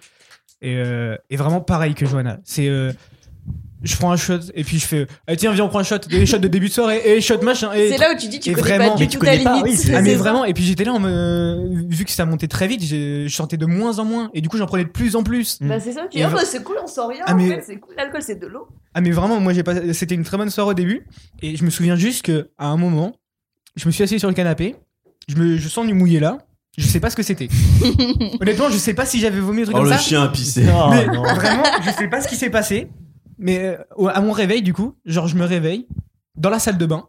Et, 0.62 0.82
et 1.30 1.36
vraiment 1.36 1.62
pareil 1.62 1.94
que 1.94 2.06
Johanna. 2.06 2.40
C'est. 2.44 2.70
Euh, 3.80 3.84
je 3.84 3.96
prends 3.96 4.12
un 4.12 4.18
shot 4.18 4.40
et 4.54 4.64
puis 4.64 4.80
je 4.80 4.86
fais. 4.86 5.08
Ah, 5.28 5.36
tiens, 5.36 5.52
viens, 5.54 5.66
on 5.66 5.70
prend 5.70 5.80
un 5.80 5.84
shot. 5.84 5.98
Des 6.10 6.26
shots 6.26 6.38
de 6.40 6.48
début 6.48 6.68
de 6.68 6.74
soirée 6.74 7.02
et 7.06 7.22
shot 7.22 7.42
machin. 7.42 7.72
Et, 7.74 7.90
C'est 7.92 7.98
là 7.98 8.12
où 8.14 8.18
tu 8.18 8.28
dis, 8.28 8.40
tu 8.40 8.52
connais 8.54 8.78
vraiment- 8.78 8.92
pas 8.92 8.98
du 8.98 9.08
tout 9.08 9.20
ta 9.20 9.36
limite. 9.36 9.64
oui, 9.64 9.78
Ah, 9.96 10.02
mais 10.02 10.16
vraiment. 10.16 10.46
Et 10.46 10.54
puis 10.54 10.64
j'étais 10.64 10.84
là, 10.84 10.94
en 10.94 11.00
me- 11.00 11.86
vu 11.90 12.06
que 12.06 12.12
ça 12.12 12.26
montait 12.26 12.48
très 12.48 12.68
vite, 12.68 12.84
je 12.84 13.28
sortais 13.30 13.58
de 13.58 13.66
moins 13.66 14.00
en 14.00 14.06
moins. 14.06 14.30
Et 14.34 14.42
du 14.42 14.50
coup, 14.50 14.58
j'en 14.58 14.66
prenais 14.66 14.84
de 14.86 14.90
plus 14.90 15.16
en 15.16 15.24
plus. 15.24 15.58
Bah, 15.62 15.80
c'est 15.80 15.92
ça, 15.94 16.08
tu 16.10 16.18
dis, 16.18 16.24
bah, 16.24 16.42
c'est 16.46 16.64
cool, 16.64 16.78
on 16.84 16.88
sent 16.88 17.02
rien. 17.10 17.24
Ah, 17.28 17.34
en 17.34 17.38
mais- 17.38 17.48
fait, 17.50 17.64
c'est 17.66 17.76
cool, 17.78 17.94
l'alcool, 17.98 18.22
c'est 18.22 18.40
de 18.40 18.48
l'eau. 18.48 18.68
Ah, 18.94 19.02
mais 19.02 19.12
vraiment, 19.12 19.40
moi, 19.40 19.54
j'ai 19.54 19.64
pas. 19.64 19.94
C'était 19.94 20.16
une 20.16 20.24
très 20.24 20.38
bonne 20.38 20.50
soirée 20.50 20.72
au 20.72 20.74
début. 20.74 21.06
Et 21.42 21.56
je 21.56 21.64
me 21.64 21.70
souviens 21.70 21.96
juste 21.96 22.24
que 22.26 22.50
à 22.58 22.68
un 22.68 22.78
moment, 22.78 23.14
je 23.76 23.86
me 23.86 23.92
suis 23.92 24.04
assis 24.04 24.20
sur 24.20 24.28
le 24.28 24.34
canapé. 24.34 24.76
Je, 25.28 25.36
me, 25.36 25.58
je 25.58 25.68
sens 25.68 25.86
du 25.86 25.94
mouillé 25.94 26.20
là. 26.20 26.38
Je 26.78 26.86
sais 26.86 27.00
pas 27.00 27.10
ce 27.10 27.16
que 27.16 27.24
c'était. 27.24 27.48
Honnêtement, 28.40 28.70
je 28.70 28.78
sais 28.78 28.94
pas 28.94 29.06
si 29.06 29.20
j'avais 29.20 29.40
vomi 29.40 29.62
un 29.62 29.66
truc 29.66 29.76
Oh, 29.76 29.80
comme 29.82 29.90
le 29.90 29.96
ça. 29.96 30.00
chien 30.00 30.24
a 30.24 30.28
pissé. 30.30 30.64
Non, 30.64 30.90
mais 30.92 31.06
non. 31.08 31.24
vraiment, 31.24 31.64
je 31.86 31.90
sais 31.92 32.08
pas 32.08 32.22
ce 32.22 32.28
qui 32.28 32.36
s'est 32.36 32.50
passé. 32.50 32.88
Mais 33.38 33.78
euh, 34.00 34.08
à 34.08 34.22
mon 34.22 34.32
réveil, 34.32 34.62
du 34.62 34.74
coup, 34.74 34.96
genre, 35.06 35.28
je 35.28 35.36
me 35.36 35.46
réveille 35.46 35.88
dans 36.36 36.50
la 36.50 36.60
salle 36.60 36.78
de 36.78 36.86
bain. 36.86 37.08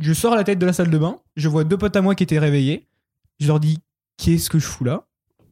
Je 0.00 0.12
sors 0.12 0.34
la 0.34 0.44
tête 0.44 0.58
de 0.58 0.66
la 0.66 0.72
salle 0.72 0.90
de 0.90 0.98
bain. 0.98 1.20
Je 1.36 1.48
vois 1.48 1.64
deux 1.64 1.78
potes 1.78 1.96
à 1.96 2.02
moi 2.02 2.14
qui 2.14 2.22
étaient 2.24 2.38
réveillés. 2.38 2.86
Je 3.40 3.46
leur 3.46 3.60
dis, 3.60 3.78
qu'est-ce 4.16 4.50
que 4.50 4.58
je 4.58 4.66
fous 4.66 4.84
là? 4.84 5.06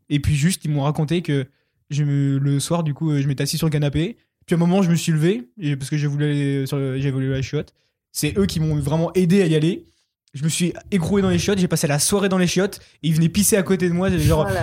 Et 0.08 0.20
puis 0.20 0.34
juste, 0.34 0.64
ils 0.64 0.70
m'ont 0.70 0.82
raconté 0.82 1.22
que 1.22 1.46
le 1.90 2.58
soir, 2.58 2.82
du 2.82 2.94
coup, 2.94 3.10
euh, 3.10 3.20
je 3.22 3.28
m'étais 3.28 3.42
assis 3.42 3.58
sur 3.58 3.66
le 3.66 3.72
canapé. 3.72 4.16
Puis 4.46 4.54
à 4.54 4.56
un 4.56 4.58
moment, 4.60 4.82
je 4.82 4.90
me 4.90 4.96
suis 4.96 5.12
levé 5.12 5.48
parce 5.78 5.88
que 5.90 5.96
j'ai 5.96 6.06
voulu 6.06 6.24
aller 6.24 6.66
sur 6.66 6.76
le- 6.76 6.98
j'ai 6.98 7.10
voulu 7.10 7.32
à 7.32 7.36
la 7.36 7.42
chiotte. 7.42 7.72
C'est 8.10 8.36
eux 8.38 8.46
qui 8.46 8.60
m'ont 8.60 8.74
vraiment 8.76 9.12
aidé 9.14 9.42
à 9.42 9.46
y 9.46 9.54
aller. 9.54 9.86
Je 10.34 10.44
me 10.44 10.48
suis 10.48 10.72
écroué 10.90 11.20
dans 11.20 11.28
les 11.28 11.38
chiottes. 11.38 11.58
J'ai 11.58 11.68
passé 11.68 11.86
la 11.86 11.98
soirée 11.98 12.30
dans 12.30 12.38
les 12.38 12.46
chiottes. 12.46 12.80
Et 13.02 13.08
ils 13.08 13.14
venaient 13.14 13.28
pisser 13.28 13.56
à 13.56 13.62
côté 13.62 13.88
de 13.88 13.92
moi. 13.94 14.08
Genre, 14.10 14.46
Oh 14.50 14.54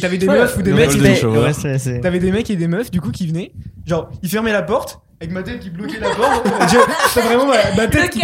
t'avais 0.00 0.18
des 0.18 0.26
meufs 0.40 0.56
ou 0.56 0.62
des 0.62 0.72
mecs 0.72 0.90
c'est- 1.78 2.00
T'avais 2.00 2.18
des 2.18 2.32
mecs 2.32 2.50
et 2.50 2.56
des 2.56 2.66
meufs 2.66 2.90
du 2.90 3.00
coup 3.00 3.12
qui 3.12 3.26
venaient, 3.28 3.52
genre 3.86 4.10
ils 4.22 4.28
fermaient 4.28 4.52
la 4.52 4.62
porte 4.62 5.00
avec 5.22 5.30
ma 5.32 5.42
tête 5.44 5.60
qui 5.60 5.70
bloquait 5.70 6.00
la 6.00 6.10
porte. 6.10 6.46
Je- 7.14 7.20
vraiment 7.20 7.46
ma, 7.46 7.54
ma 7.76 7.86
tête 7.86 8.10
qui, 8.10 8.20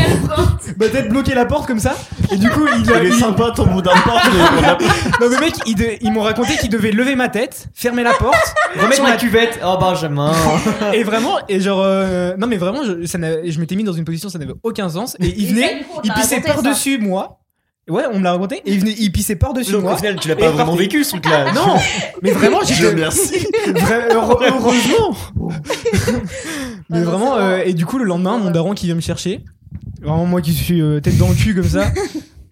ma 0.79 0.89
tête 0.89 1.09
bloquait 1.09 1.35
la 1.37 1.45
porte 1.45 1.67
comme 1.69 1.79
ça. 1.79 1.95
Et 2.33 2.37
du 2.37 2.51
coup 2.51 2.67
il, 2.67 2.85
Il 2.85 2.91
est 2.91 3.07
il- 3.07 3.15
sympa 3.15 3.53
ton 3.55 3.67
bout 3.67 3.81
d'un 3.83 3.93
porte, 4.05 4.25
a 4.27 4.79
non 5.21 5.31
mais 5.31 5.39
mec 5.41 5.55
ils, 5.67 5.77
de- 5.77 5.97
ils 6.01 6.11
m'ont 6.13 6.23
raconté 6.23 6.57
qu'ils 6.57 6.71
devaient 6.71 6.91
lever 6.91 7.15
ma 7.15 7.29
tête, 7.29 7.69
fermer 7.73 8.03
la 8.03 8.15
porte, 8.15 8.55
remettre 8.77 9.03
ma 9.05 9.17
cuvette. 9.17 9.61
Oh 9.65 9.77
Benjamin. 9.81 10.33
et 10.93 11.05
vraiment 11.05 11.37
et 11.49 11.61
genre 11.61 11.83
euh, 11.85 12.35
non 12.37 12.49
mais 12.49 12.57
vraiment 12.57 12.83
je, 12.83 13.07
ça 13.07 13.19
je 13.19 13.61
m'étais 13.61 13.77
mis 13.77 13.85
dans 13.85 13.93
une 13.93 14.05
position 14.05 14.29
ça 14.29 14.39
n'avait 14.39 14.55
aucun 14.65 14.89
sens 14.89 15.17
et 15.21 15.27
ils 15.39 15.55
venaient, 15.55 15.87
ils 16.03 16.13
pissaient 16.13 16.41
par 16.41 16.63
dessus 16.63 16.99
moi. 16.99 17.37
Ouais 17.89 18.03
on 18.13 18.19
me 18.19 18.25
l'a 18.25 18.33
raconté 18.33 18.57
et 18.67 18.73
ils 18.75 18.81
venaient, 18.81 18.95
ils 18.99 19.11
pissaient 19.11 19.37
par 19.37 19.55
dessus 19.55 19.73
Donc 19.73 19.81
moi. 19.85 19.95
au 19.95 19.97
final, 19.97 20.17
tu 20.21 20.29
l'as 20.29 20.37
pas 20.37 20.51
vraiment 20.51 20.75
vécu 20.75 21.05
ce 21.05 21.13
truc-là. 21.13 21.53
Non 21.55 21.77
mais 22.21 22.33
vraiment 22.33 22.59
Je 22.63 22.75
j'étais 22.75 22.95
merci. 22.95 23.47
Vra- 23.69 24.13
heure- 24.13 24.39
heureusement. 24.43 25.17
Mais 26.91 26.99
Ah 26.99 27.01
non, 27.01 27.11
vraiment, 27.11 27.37
euh, 27.37 27.63
et 27.65 27.75
du 27.75 27.85
coup, 27.87 27.99
le 27.99 28.05
lendemain, 28.05 28.39
mon 28.39 28.51
daron 28.51 28.75
qui 28.75 28.87
vient 28.87 28.95
me 28.95 29.01
chercher. 29.01 29.45
Vraiment, 30.01 30.25
moi 30.27 30.41
qui 30.41 30.53
suis 30.55 30.81
euh, 30.81 31.01
tête 31.01 31.19
dans 31.19 31.29
le 31.29 31.35
cul 31.35 31.55
comme 31.55 31.65
ça. 31.65 31.91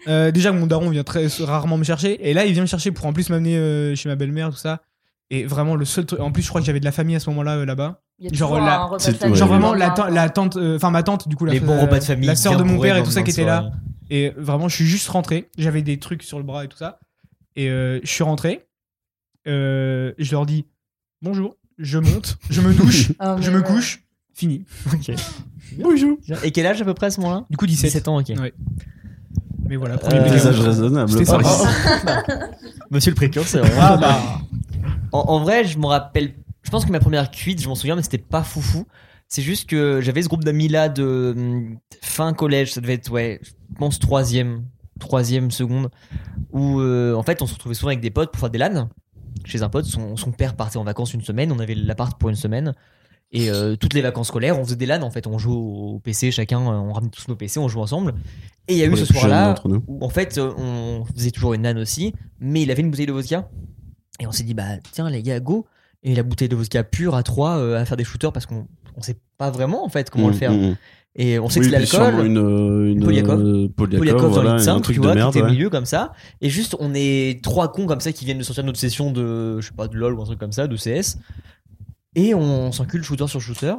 Euh, 0.09 0.31
déjà, 0.31 0.53
mon 0.53 0.68
daron 0.68 0.88
vient 0.90 1.03
très 1.03 1.27
rarement 1.40 1.77
me 1.77 1.83
chercher. 1.83 2.31
Et 2.31 2.33
là, 2.33 2.44
il 2.46 2.53
vient 2.53 2.62
me 2.62 2.68
chercher 2.68 2.92
pour 2.92 3.07
en 3.07 3.12
plus 3.12 3.29
m'amener 3.29 3.57
euh, 3.57 3.96
chez 3.96 4.09
ma 4.09 4.14
belle-mère, 4.14 4.51
tout 4.51 4.57
ça. 4.57 4.83
Et 5.31 5.44
vraiment, 5.46 5.75
le 5.75 5.85
seul 5.85 6.07
truc. 6.07 6.20
En 6.20 6.31
plus, 6.31 6.42
je 6.44 6.49
crois 6.49 6.61
que 6.61 6.64
j'avais 6.68 6.79
de 6.79 6.85
la 6.85 6.92
famille 6.92 7.16
à 7.16 7.18
ce 7.18 7.29
moment-là, 7.31 7.57
euh, 7.57 7.64
là-bas. 7.66 8.03
Genre, 8.31 8.61
la- 8.61 8.88
ouais, 8.92 9.35
Genre 9.35 9.49
vraiment, 9.49 9.75
la, 9.75 9.88
lendemain, 9.88 10.05
ta- 10.05 10.11
la 10.11 10.31
tante. 10.31 10.57
euh, 10.59 10.77
Enfin, 10.77 10.90
ma 10.92 11.03
tante, 11.03 11.27
du 11.27 11.35
coup, 11.35 11.44
la, 11.44 11.55
Les 11.55 11.59
bons 11.59 11.81
repas 11.81 11.99
de 11.99 12.05
famille. 12.05 12.29
la 12.29 12.37
sœur 12.37 12.57
de 12.57 12.62
mon 12.62 12.79
père 12.79 12.96
et 12.96 13.03
tout 13.03 13.11
ça 13.11 13.25
qui 13.25 13.33
était 13.33 13.44
là. 13.44 13.72
Et 14.09 14.31
vraiment, 14.37 14.68
je 14.68 14.77
suis 14.77 14.87
juste 14.87 15.09
rentré. 15.09 15.51
J'avais 15.59 15.83
des 15.83 15.99
trucs 15.99 16.22
sur 16.22 16.38
le 16.38 16.44
bras 16.44 16.64
et 16.64 16.68
tout 16.68 16.79
ça. 16.79 17.01
Et 17.57 17.68
euh, 17.68 17.99
je 18.05 18.09
suis 18.09 18.22
rentré. 18.22 18.64
Euh, 19.49 20.12
je 20.18 20.31
leur 20.31 20.46
dis 20.46 20.66
bonjour. 21.20 21.57
Je 21.79 21.99
monte. 21.99 22.38
Je 22.49 22.61
me 22.61 22.72
douche. 22.75 23.09
Mais 23.20 23.42
je 23.42 23.51
me 23.51 23.59
ouais. 23.59 23.64
couche. 23.64 24.05
Fini. 24.37 24.64
Ok. 24.92 25.12
Bonjour. 25.79 26.18
Et 26.44 26.53
quel 26.53 26.66
âge 26.66 26.83
à 26.83 26.85
peu 26.85 26.92
près 26.94 27.07
à 27.07 27.11
ce 27.11 27.20
moment-là? 27.22 27.46
Du 27.49 27.57
coup, 27.57 27.66
17. 27.66 27.87
17 27.87 28.09
ans, 28.09 28.20
ok. 28.20 28.29
Ouais. 28.38 28.53
Mais 29.66 29.77
voilà, 29.77 29.96
premier 29.96 30.18
Euh, 30.20 30.22
plaisir. 30.29 30.51
Des 30.53 30.59
âges 30.59 30.61
raisonnables. 30.61 31.25
Ça. 31.27 31.38
Oh. 31.42 32.33
Monsieur 32.90 33.11
le 33.11 33.16
précurseur. 33.16 33.64
Ah 33.81 33.96
bah. 33.96 34.20
En, 35.12 35.20
en 35.20 35.40
vrai, 35.40 35.64
je 35.64 35.79
me 35.79 35.87
rappelle. 35.87 36.35
Je 36.62 36.70
pense 36.70 36.85
que 36.85 36.92
ma 36.92 37.01
première 37.01 37.31
cuite, 37.31 37.62
je 37.62 37.68
m'en 37.68 37.75
souviens, 37.75 37.96
mais 37.96 38.03
c'était 38.03 38.18
pas 38.18 38.42
foufou. 38.42 38.87
C'est 39.29 39.42
juste 39.42 39.68
que 39.68 40.01
j'avais 40.03 40.22
ce 40.22 40.29
groupe 40.29 40.44
d'amis 40.44 40.68
là 40.68 40.88
de 40.88 41.35
hum, 41.37 41.79
fin 42.03 42.33
collège, 42.33 42.75
ça 42.75 42.81
devait 42.81 42.94
être, 42.94 43.11
ouais, 43.11 43.40
je 43.42 43.51
pense 43.77 43.99
troisième, 43.99 44.64
troisième 45.01 45.51
seconde, 45.51 45.90
où 46.53 46.79
euh, 46.81 47.12
en 47.14 47.25
fait 47.25 47.42
on 47.42 47.46
se 47.46 47.55
retrouvait 47.55 47.75
souvent 47.75 47.88
avec 47.88 48.01
des 48.01 48.11
potes 48.11 48.31
pour 48.31 48.38
faire 48.38 48.51
des 48.51 48.59
LAN. 48.59 48.88
Chez 49.44 49.62
un 49.62 49.68
pote, 49.68 49.85
son, 49.85 50.16
son 50.16 50.31
père 50.31 50.55
partait 50.55 50.77
en 50.77 50.85
vacances 50.85 51.12
une 51.12 51.22
semaine, 51.22 51.51
on 51.51 51.59
avait 51.59 51.75
l'appart 51.75 52.16
pour 52.18 52.29
une 52.29 52.37
semaine. 52.37 52.72
Et 53.37 53.51
euh, 53.51 53.77
toutes 53.77 53.92
les 53.92 54.01
vacances 54.01 54.29
scolaires, 54.29 54.59
on 54.59 54.64
faisait 54.64 54.77
des 54.77 54.87
LAN 54.87 55.03
en 55.03 55.11
fait, 55.11 55.27
on 55.27 55.37
jouait 55.37 55.55
au 55.55 56.01
PC, 56.03 56.31
chacun, 56.31 56.59
euh, 56.61 56.70
on 56.70 56.92
ramenait 56.92 57.11
tous 57.11 57.29
nos 57.29 57.37
PC, 57.37 57.59
on 57.59 57.68
jouait 57.68 57.83
ensemble. 57.83 58.14
Et 58.66 58.72
il 58.72 58.79
y 58.79 58.83
a 58.83 58.87
eu 58.87 58.90
Pour 58.90 58.99
ce 58.99 59.05
soir-là 59.05 59.55
où 59.87 60.03
en 60.03 60.09
fait 60.09 60.38
on 60.38 61.05
faisait 61.14 61.33
toujours 61.33 61.53
une 61.53 61.62
LAN 61.62 61.77
aussi, 61.77 62.14
mais 62.40 62.62
il 62.62 62.70
avait 62.70 62.81
une 62.81 62.90
bouteille 62.90 63.07
de 63.07 63.12
vodka. 63.12 63.51
Et 64.20 64.27
on 64.27 64.33
s'est 64.33 64.44
dit, 64.44 64.55
bah 64.55 64.79
tiens 64.92 65.11
les 65.11 65.22
gars, 65.22 65.38
go 65.40 65.66
Et 66.03 66.14
la 66.14 66.22
bouteille 66.22 66.49
de 66.49 66.57
vodka 66.57 66.83
pure 66.83 67.14
à 67.14 67.22
trois 67.22 67.59
euh, 67.59 67.79
à 67.79 67.85
faire 67.85 67.99
des 67.99 68.05
shooters 68.05 68.33
parce 68.33 68.46
qu'on 68.46 68.66
on 68.96 69.03
sait 69.03 69.18
pas 69.37 69.51
vraiment 69.51 69.85
en 69.85 69.90
fait 69.90 70.09
comment 70.09 70.29
le 70.29 70.33
faire. 70.35 70.53
Mmh, 70.53 70.70
mmh. 70.70 70.77
Et 71.18 71.38
on 71.38 71.49
sait 71.49 71.61
Oui, 71.61 71.70
que 71.70 71.87
c'est 71.87 71.99
l'alcool. 71.99 72.27
Une, 72.27 72.38
euh, 72.38 72.92
une 72.92 73.03
Polyakov. 73.03 73.40
euh, 73.40 73.68
Polyakov, 73.75 74.22
dans 74.22 74.29
voilà, 74.29 74.57
les 74.57 74.62
un 74.68 74.75
5, 74.75 74.81
truc 74.83 74.96
tu 74.96 75.03
vois, 75.03 75.14
merde. 75.14 75.33
qui 75.33 75.38
était 75.38 75.44
au 75.44 75.49
ouais. 75.49 75.55
milieu 75.55 75.70
comme 75.70 75.87
ça. 75.87 76.12
Et 76.42 76.51
juste, 76.51 76.77
on 76.79 76.92
est 76.94 77.42
trois 77.42 77.72
cons 77.72 77.87
comme 77.87 78.01
ça 78.01 78.12
qui 78.12 78.27
viennent 78.27 78.37
de 78.38 78.42
sortir 78.42 78.64
de 78.64 78.66
notre 78.66 78.79
session 78.79 79.11
de, 79.12 79.61
je 79.61 79.66
sais 79.66 79.75
pas, 79.75 79.88
de 79.88 79.96
LoL 79.96 80.14
ou 80.14 80.20
un 80.20 80.27
truc 80.27 80.38
comme 80.38 80.53
ça, 80.53 80.66
de 80.66 80.77
CS. 80.77 81.16
Et 82.16 82.35
on 82.35 82.72
s'encule 82.72 83.05
shooter 83.05 83.29
sur 83.29 83.40
shooter. 83.40 83.74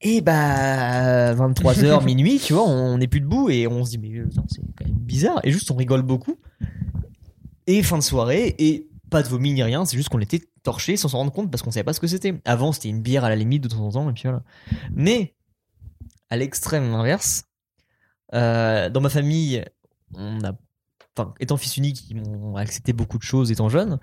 Et 0.00 0.20
bah, 0.20 1.34
23h, 1.34 2.04
minuit, 2.06 2.38
tu 2.38 2.54
vois, 2.54 2.64
on 2.66 2.96
n'est 2.98 3.08
plus 3.08 3.20
debout 3.20 3.50
et 3.50 3.66
on 3.66 3.84
se 3.84 3.90
dit, 3.90 3.98
mais 3.98 4.22
putain, 4.22 4.44
c'est 4.48 4.62
quand 4.76 4.84
même 4.84 4.94
bizarre. 4.94 5.40
Et 5.42 5.50
juste, 5.50 5.70
on 5.70 5.76
rigole 5.76 6.02
beaucoup. 6.02 6.38
Et 7.66 7.82
fin 7.82 7.98
de 7.98 8.02
soirée, 8.02 8.54
et 8.58 8.88
pas 9.10 9.22
de 9.22 9.28
vomi 9.28 9.52
ni 9.52 9.62
rien, 9.62 9.84
c'est 9.84 9.96
juste 9.96 10.08
qu'on 10.08 10.20
était 10.20 10.40
torchés 10.62 10.96
sans 10.96 11.08
s'en 11.08 11.18
rendre 11.18 11.32
compte 11.32 11.50
parce 11.50 11.62
qu'on 11.62 11.72
savait 11.72 11.84
pas 11.84 11.92
ce 11.92 12.00
que 12.00 12.06
c'était. 12.06 12.40
Avant, 12.44 12.72
c'était 12.72 12.88
une 12.88 13.02
bière 13.02 13.24
à 13.24 13.28
la 13.28 13.36
limite 13.36 13.62
de 13.62 13.68
temps 13.68 13.84
en 13.84 13.90
temps, 13.90 14.08
et 14.08 14.12
puis 14.12 14.22
voilà. 14.22 14.42
Mais, 14.94 15.34
à 16.30 16.36
l'extrême 16.36 16.94
inverse, 16.94 17.44
euh, 18.34 18.88
dans 18.88 19.00
ma 19.00 19.10
famille, 19.10 19.64
on 20.14 20.42
a, 20.44 20.52
enfin, 21.16 21.34
étant 21.40 21.56
fils 21.56 21.76
unique, 21.76 22.08
ils 22.08 22.16
m'ont 22.16 22.56
accepté 22.56 22.92
beaucoup 22.92 23.18
de 23.18 23.24
choses 23.24 23.50
étant 23.50 23.68
jeune, 23.68 23.98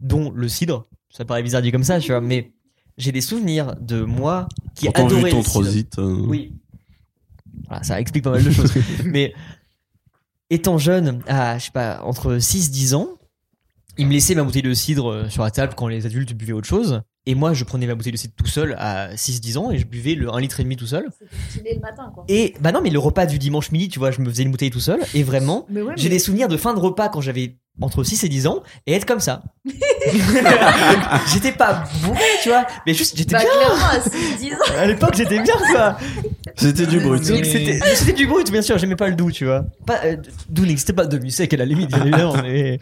dont 0.00 0.30
le 0.30 0.48
cidre. 0.48 0.86
Ça 1.10 1.24
paraît 1.24 1.42
bizarre 1.42 1.62
dit 1.62 1.70
comme 1.70 1.84
ça, 1.84 2.00
tu 2.00 2.10
vois, 2.10 2.20
mais 2.20 2.53
j'ai 2.96 3.12
des 3.12 3.20
souvenirs 3.20 3.74
de 3.80 4.02
moi 4.02 4.48
qui 4.74 4.86
Pourtant, 4.86 5.06
vu 5.08 5.14
adorais 5.16 5.30
ton 5.30 5.38
le 5.38 5.44
trosite. 5.44 5.98
euh, 5.98 6.24
Oui. 6.26 6.52
Voilà, 7.68 7.82
ça 7.82 8.00
explique 8.00 8.24
pas 8.24 8.30
mal 8.30 8.44
de 8.44 8.50
choses. 8.50 8.72
Mais 9.04 9.32
étant 10.50 10.78
jeune, 10.78 11.22
à, 11.26 11.58
je 11.58 11.66
sais 11.66 11.70
pas, 11.70 12.02
entre 12.02 12.34
6-10 12.36 12.94
ans, 12.94 13.08
il 13.96 14.06
me 14.06 14.12
laissait 14.12 14.34
ma 14.34 14.42
bouteille 14.42 14.62
de 14.62 14.74
cidre 14.74 15.10
euh, 15.10 15.28
sur 15.28 15.42
la 15.42 15.50
table 15.50 15.74
quand 15.76 15.88
les 15.88 16.04
adultes 16.06 16.32
buvaient 16.34 16.52
autre 16.52 16.66
chose. 16.66 17.02
Et 17.26 17.34
moi, 17.34 17.54
je 17.54 17.64
prenais 17.64 17.86
ma 17.86 17.94
bouteille 17.94 18.12
de 18.12 18.18
cidre 18.18 18.34
tout 18.36 18.46
seul 18.46 18.74
à 18.78 19.14
6-10 19.14 19.56
ans 19.56 19.70
et 19.70 19.78
je 19.78 19.86
buvais 19.86 20.14
le 20.14 20.30
1 20.30 20.40
litre 20.40 20.60
et 20.60 20.62
demi 20.62 20.76
tout 20.76 20.86
seul. 20.86 21.08
C'était 21.48 21.74
le 21.74 21.80
matin, 21.80 22.10
quoi. 22.14 22.24
Et 22.28 22.52
bah 22.60 22.70
non, 22.70 22.82
mais 22.82 22.90
le 22.90 22.98
repas 22.98 23.24
du 23.24 23.38
dimanche 23.38 23.70
midi, 23.72 23.88
tu 23.88 23.98
vois, 23.98 24.10
je 24.10 24.20
me 24.20 24.28
faisais 24.28 24.42
une 24.42 24.50
bouteille 24.50 24.70
tout 24.70 24.78
seul. 24.80 25.00
Et 25.14 25.22
vraiment, 25.22 25.66
ouais, 25.70 25.82
j'ai 25.96 26.04
mais- 26.10 26.16
des 26.16 26.18
souvenirs 26.18 26.48
de 26.48 26.56
fin 26.58 26.74
de 26.74 26.78
repas 26.80 27.08
quand 27.08 27.22
j'avais 27.22 27.56
entre 27.80 28.04
6 28.04 28.22
et 28.24 28.28
10 28.28 28.46
ans 28.46 28.62
et 28.86 28.92
être 28.92 29.06
comme 29.06 29.20
ça. 29.20 29.42
j'étais 31.32 31.52
pas 31.52 31.84
bourré, 32.02 32.20
tu 32.42 32.50
vois, 32.50 32.66
mais 32.86 32.94
juste 32.94 33.16
j'étais 33.16 33.32
Bah, 33.34 33.40
bien. 33.40 33.74
à 33.90 34.00
6, 34.00 34.38
10 34.38 34.52
ans. 34.52 34.56
À 34.78 34.86
l'époque, 34.86 35.14
j'étais 35.16 35.40
bien, 35.42 35.54
quoi. 35.72 35.98
C'était 36.56 36.86
du 36.86 37.00
brut. 37.00 37.22
Mais- 37.30 37.42
c'était 37.44 37.80
c'était 37.94 38.12
du 38.12 38.26
brut, 38.26 38.50
bien 38.50 38.62
sûr, 38.62 38.78
j'aimais 38.78 38.96
pas 38.96 39.08
le 39.08 39.14
doux, 39.16 39.30
tu 39.32 39.44
vois. 39.46 39.64
Pas, 39.86 40.00
euh, 40.04 40.16
doux 40.48 40.66
n'existait 40.66 40.92
pas, 40.92 41.06
demi-sec 41.06 41.52
à 41.52 41.56
la 41.56 41.64
limite, 41.64 41.88
bien 41.90 42.02
évidemment. 42.02 42.34
mais-. 42.42 42.78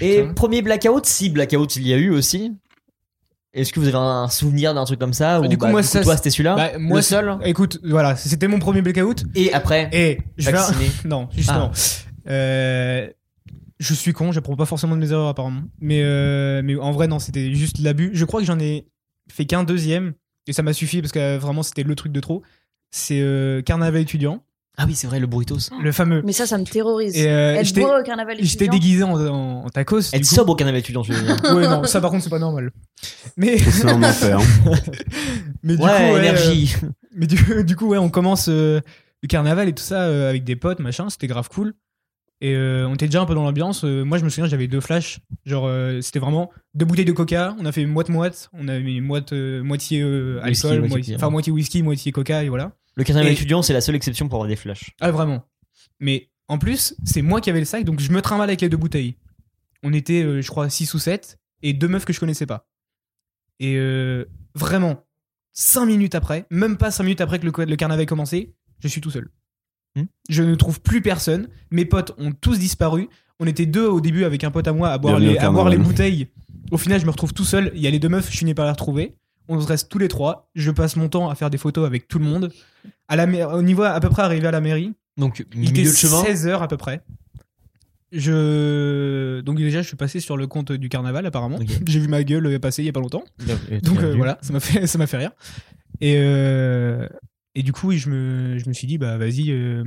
Et 0.00 0.20
Putain. 0.22 0.34
premier 0.34 0.62
blackout, 0.62 1.06
si 1.06 1.30
blackout 1.30 1.76
il 1.76 1.86
y 1.86 1.92
a 1.94 1.96
eu 1.96 2.10
aussi. 2.10 2.52
Est-ce 3.54 3.72
que 3.72 3.80
vous 3.80 3.88
avez 3.88 3.98
un 3.98 4.28
souvenir 4.28 4.72
d'un 4.72 4.84
truc 4.84 4.98
comme 4.98 5.12
ça 5.12 5.40
ou 5.40 5.46
Du 5.46 5.58
coup, 5.58 5.66
bah, 5.66 5.70
moi, 5.72 5.82
du 5.82 5.86
ça, 5.86 6.02
toi 6.02 6.16
c'était 6.16 6.30
celui-là 6.30 6.56
Bah, 6.56 6.78
moi, 6.78 6.98
le 6.98 7.02
seul 7.02 7.36
Écoute, 7.44 7.78
voilà, 7.84 8.16
c'était 8.16 8.48
mon 8.48 8.58
premier 8.58 8.80
blackout. 8.80 9.24
Et 9.34 9.52
après, 9.52 9.90
Et 9.92 10.18
je 10.38 10.46
vais. 10.46 10.52
vacciné. 10.52 10.90
Non, 11.04 11.28
justement. 11.36 11.70
Euh, 12.28 13.08
je 13.78 13.94
suis 13.94 14.12
con, 14.12 14.32
j'apprends 14.32 14.56
pas 14.56 14.64
forcément 14.64 14.94
de 14.96 15.00
mes 15.00 15.12
erreurs 15.12 15.28
apparemment. 15.28 15.62
Mais, 15.80 16.02
euh, 16.02 16.62
mais 16.64 16.76
en 16.76 16.92
vrai, 16.92 17.08
non, 17.08 17.18
c'était 17.18 17.52
juste 17.52 17.78
l'abus. 17.78 18.10
Je 18.14 18.24
crois 18.24 18.40
que 18.40 18.46
j'en 18.46 18.58
ai 18.58 18.86
fait 19.30 19.44
qu'un 19.44 19.64
deuxième. 19.64 20.14
Et 20.46 20.52
ça 20.52 20.62
m'a 20.62 20.72
suffi 20.72 21.00
parce 21.02 21.12
que 21.12 21.18
euh, 21.18 21.38
vraiment, 21.38 21.62
c'était 21.62 21.82
le 21.82 21.94
truc 21.94 22.12
de 22.12 22.20
trop. 22.20 22.42
C'est 22.90 23.22
Carnaval 23.64 24.00
étudiant, 24.02 24.42
Ah 24.78 24.84
oui, 24.86 24.94
c'est 24.94 25.06
vrai, 25.06 25.20
le 25.20 25.26
burritos. 25.26 25.58
le 25.82 25.92
fameux. 25.92 26.22
Mais 26.24 26.32
ça, 26.32 26.46
ça 26.46 26.56
me 26.56 26.64
terrorise. 26.64 27.14
Et 27.16 27.28
euh, 27.30 27.54
Être 27.56 27.66
j'étais 27.66 27.82
bourré 27.82 28.00
au 28.00 28.04
carnaval 28.04 28.36
j'étais 28.40 28.64
étudiant. 28.64 28.72
déguisé 28.72 29.02
en, 29.02 29.14
en, 29.28 29.64
en 29.66 29.68
tacos. 29.68 29.98
Être 30.00 30.14
du 30.22 30.28
coup. 30.28 30.34
sobre 30.34 30.52
au 30.52 30.54
carnaval 30.56 30.80
étudiant, 30.80 31.02
je 31.02 31.12
veux 31.12 31.22
dire. 31.22 31.36
Ouais, 31.54 31.68
non, 31.68 31.84
ça 31.84 32.00
par 32.00 32.10
contre, 32.10 32.24
c'est 32.24 32.30
pas 32.30 32.38
normal. 32.38 32.70
Mais, 33.36 33.58
C'est 33.58 33.86
un 33.88 34.02
enfer. 34.02 34.38
mais 35.62 35.76
du 35.76 35.82
ouais, 35.82 35.88
coup, 35.88 36.14
ouais, 36.14 36.18
énergie. 36.18 36.74
euh, 36.82 36.88
mais 37.14 37.26
du, 37.26 37.36
du 37.64 37.76
coup, 37.76 37.86
ouais, 37.88 37.98
on 37.98 38.08
commence 38.10 38.48
euh, 38.48 38.80
le 39.22 39.28
carnaval 39.28 39.68
et 39.68 39.72
tout 39.74 39.82
ça 39.82 40.02
euh, 40.02 40.28
avec 40.30 40.44
des 40.44 40.56
potes, 40.56 40.78
machin, 40.80 41.10
c'était 41.10 41.26
grave 41.26 41.48
cool. 41.48 41.74
Et 42.40 42.56
euh, 42.56 42.88
on 42.88 42.94
était 42.94 43.06
déjà 43.06 43.20
un 43.20 43.26
peu 43.26 43.34
dans 43.36 43.44
l'ambiance. 43.44 43.84
Euh, 43.84 44.04
moi, 44.04 44.18
je 44.18 44.24
me 44.24 44.28
souviens, 44.28 44.46
j'avais 44.48 44.66
deux 44.66 44.80
flashs. 44.80 45.20
Genre, 45.46 45.64
euh, 45.68 46.00
c'était 46.00 46.18
vraiment 46.18 46.50
deux 46.74 46.84
bouteilles 46.84 47.04
de 47.04 47.12
coca. 47.12 47.54
On 47.60 47.66
a 47.66 47.70
fait 47.72 47.86
moite-moite. 47.86 48.50
On 48.52 48.66
a 48.66 48.80
mis 48.80 49.00
moite, 49.00 49.32
euh, 49.32 49.62
moitié 49.62 50.00
euh, 50.02 50.40
Whisky, 50.44 50.66
alcool, 50.66 50.78
moitié 50.80 50.88
moitié- 50.96 51.06
bière. 51.12 51.16
enfin 51.18 51.30
moitié 51.30 51.52
whisky, 51.52 51.82
moitié 51.84 52.10
coca, 52.10 52.42
et 52.42 52.48
voilà. 52.48 52.72
Le 52.96 53.04
carnaval 53.04 53.30
Et- 53.30 53.34
étudiant, 53.34 53.62
c'est 53.62 53.72
la 53.72 53.80
seule 53.80 53.94
exception 53.94 54.28
pour 54.28 54.36
avoir 54.36 54.48
des 54.48 54.56
flashs. 54.56 54.90
Ah, 55.00 55.10
vraiment. 55.10 55.44
Mais 56.00 56.30
en 56.48 56.58
plus, 56.58 56.94
c'est 57.04 57.22
moi 57.22 57.40
qui 57.40 57.50
avais 57.50 57.58
le 57.60 57.64
sac, 57.64 57.84
donc 57.84 58.00
je 58.00 58.10
me 58.12 58.20
trimballe 58.20 58.50
avec 58.50 58.60
les 58.60 58.68
deux 58.68 58.76
bouteilles. 58.76 59.16
On 59.82 59.92
était, 59.92 60.22
euh, 60.22 60.42
je 60.42 60.48
crois, 60.48 60.68
6 60.68 60.92
ou 60.94 60.98
7, 60.98 61.38
et 61.62 61.72
deux 61.72 61.88
meufs 61.88 62.04
que 62.04 62.12
je 62.12 62.20
connaissais 62.20 62.46
pas. 62.46 62.68
Et 63.60 63.76
euh, 63.76 64.24
vraiment, 64.54 65.04
5 65.54 65.86
minutes 65.86 66.14
après, 66.14 66.46
même 66.50 66.76
pas 66.76 66.90
5 66.90 67.04
minutes 67.04 67.20
après 67.20 67.38
que 67.38 67.46
le, 67.46 67.64
le 67.64 67.76
carnaval 67.76 68.02
ait 68.02 68.06
commencé, 68.06 68.54
je 68.80 68.88
suis 68.88 69.00
tout 69.00 69.10
seul. 69.10 69.28
Hmm. 69.96 70.04
Je 70.28 70.42
ne 70.42 70.54
trouve 70.54 70.80
plus 70.80 71.02
personne. 71.02 71.48
Mes 71.70 71.84
potes 71.84 72.12
ont 72.18 72.32
tous 72.32 72.58
disparu. 72.58 73.08
On 73.40 73.46
était 73.46 73.66
deux 73.66 73.86
au 73.86 74.00
début 74.00 74.24
avec 74.24 74.42
un 74.44 74.50
pote 74.50 74.66
à 74.68 74.72
moi 74.72 74.90
à 74.90 74.98
boire, 74.98 75.18
Bienvenue 75.18 75.38
les, 75.38 75.44
au 75.44 75.48
à 75.48 75.50
boire 75.50 75.68
les 75.68 75.76
carnaval. 75.76 75.86
bouteilles. 75.92 76.28
Au 76.70 76.78
final, 76.78 77.00
je 77.00 77.06
me 77.06 77.10
retrouve 77.10 77.32
tout 77.34 77.44
seul. 77.44 77.70
Il 77.74 77.80
y 77.82 77.86
a 77.86 77.90
les 77.90 77.98
deux 77.98 78.08
meufs, 78.08 78.30
je 78.30 78.36
finis 78.38 78.54
par 78.54 78.64
les 78.64 78.70
retrouver. 78.70 79.16
On 79.48 79.60
se 79.60 79.66
reste 79.66 79.88
tous 79.90 79.98
les 79.98 80.08
trois. 80.08 80.48
Je 80.54 80.70
passe 80.70 80.96
mon 80.96 81.08
temps 81.08 81.28
à 81.28 81.34
faire 81.34 81.50
des 81.50 81.58
photos 81.58 81.86
avec 81.86 82.08
tout 82.08 82.18
le 82.18 82.24
monde. 82.24 82.50
À 83.08 83.16
la, 83.16 83.26
ma- 83.26 83.46
au 83.48 83.62
niveau 83.62 83.82
à 83.82 83.98
peu 84.00 84.08
près 84.08 84.22
arrivé 84.22 84.46
à 84.46 84.50
la 84.50 84.60
mairie, 84.60 84.92
Donc, 85.16 85.44
il 85.52 85.60
milieu 85.60 85.70
était 85.80 85.90
de 85.90 85.94
chemin. 85.94 86.22
16 86.24 86.46
heures 86.46 86.62
à 86.62 86.68
peu 86.68 86.76
près. 86.76 87.02
Je 88.12 89.40
donc 89.40 89.56
déjà 89.56 89.80
je 89.82 89.86
suis 89.88 89.96
passé 89.96 90.20
sur 90.20 90.36
le 90.36 90.46
compte 90.46 90.70
du 90.72 90.88
carnaval 90.88 91.24
apparemment. 91.26 91.56
Ok. 91.56 91.68
J'ai 91.86 91.98
vu 91.98 92.08
ma 92.08 92.22
gueule 92.24 92.60
passer 92.60 92.82
il 92.82 92.86
y 92.86 92.88
a 92.88 92.92
pas 92.92 93.00
longtemps. 93.00 93.24
Donc 93.46 93.80
Donc 93.82 94.02
euh, 94.02 94.14
voilà, 94.14 94.38
ça 94.42 94.52
m'a 94.52 94.60
fait 94.60 94.86
ça 94.86 94.98
m'a 94.98 95.06
fait 95.06 95.16
rire. 95.16 95.30
Et 96.02 96.16
euh, 96.18 97.08
et 97.54 97.62
du 97.62 97.72
coup 97.72 97.88
oui, 97.88 97.98
je 97.98 98.10
me 98.10 98.58
je 98.58 98.68
me 98.68 98.74
suis 98.74 98.86
dit 98.86 98.98
bah 98.98 99.16
vas-y 99.16 99.50
euh, 99.50 99.82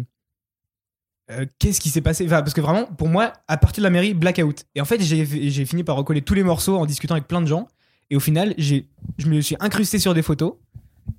euh, 1.31 1.45
qu'est-ce 1.59 1.79
qui 1.79 1.89
s'est 1.89 2.01
passé? 2.01 2.25
Enfin, 2.25 2.41
parce 2.41 2.53
que 2.55 2.61
vraiment 2.61 2.85
pour 2.85 3.09
moi 3.09 3.33
à 3.47 3.57
partir 3.57 3.81
de 3.81 3.85
la 3.85 3.91
mairie 3.91 4.15
blackout. 4.15 4.65
Et 4.73 4.81
en 4.81 4.85
fait 4.85 5.01
j'ai 5.03 5.23
j'ai 5.51 5.65
fini 5.65 5.83
par 5.83 5.95
recoller 5.95 6.21
tous 6.23 6.33
les 6.33 6.43
morceaux 6.43 6.77
en 6.77 6.87
discutant 6.87 7.13
avec 7.13 7.27
plein 7.27 7.41
de 7.41 7.47
gens 7.47 7.67
et 8.09 8.15
au 8.15 8.19
final 8.19 8.53
j'ai 8.57 8.87
je 9.17 9.27
me 9.27 9.41
suis 9.41 9.55
incrusté 9.59 9.99
sur 9.99 10.13
des 10.13 10.21
photos. 10.21 10.53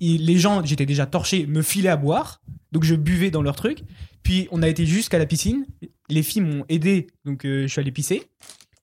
Et 0.01 0.17
les 0.17 0.37
gens, 0.37 0.63
j'étais 0.63 0.85
déjà 0.85 1.05
torché, 1.05 1.47
me 1.47 1.61
filaient 1.61 1.89
à 1.89 1.95
boire. 1.97 2.41
Donc 2.71 2.83
je 2.83 2.93
buvais 2.95 3.31
dans 3.31 3.41
leur 3.41 3.55
truc. 3.55 3.79
Puis 4.21 4.47
on 4.51 4.61
a 4.61 4.67
été 4.67 4.85
jusqu'à 4.85 5.17
la 5.17 5.25
piscine. 5.25 5.65
Les 6.09 6.23
filles 6.23 6.41
m'ont 6.41 6.65
aidé. 6.69 7.07
Donc 7.25 7.45
euh, 7.45 7.63
je 7.63 7.67
suis 7.67 7.79
allé 7.79 7.91
pisser. 7.91 8.23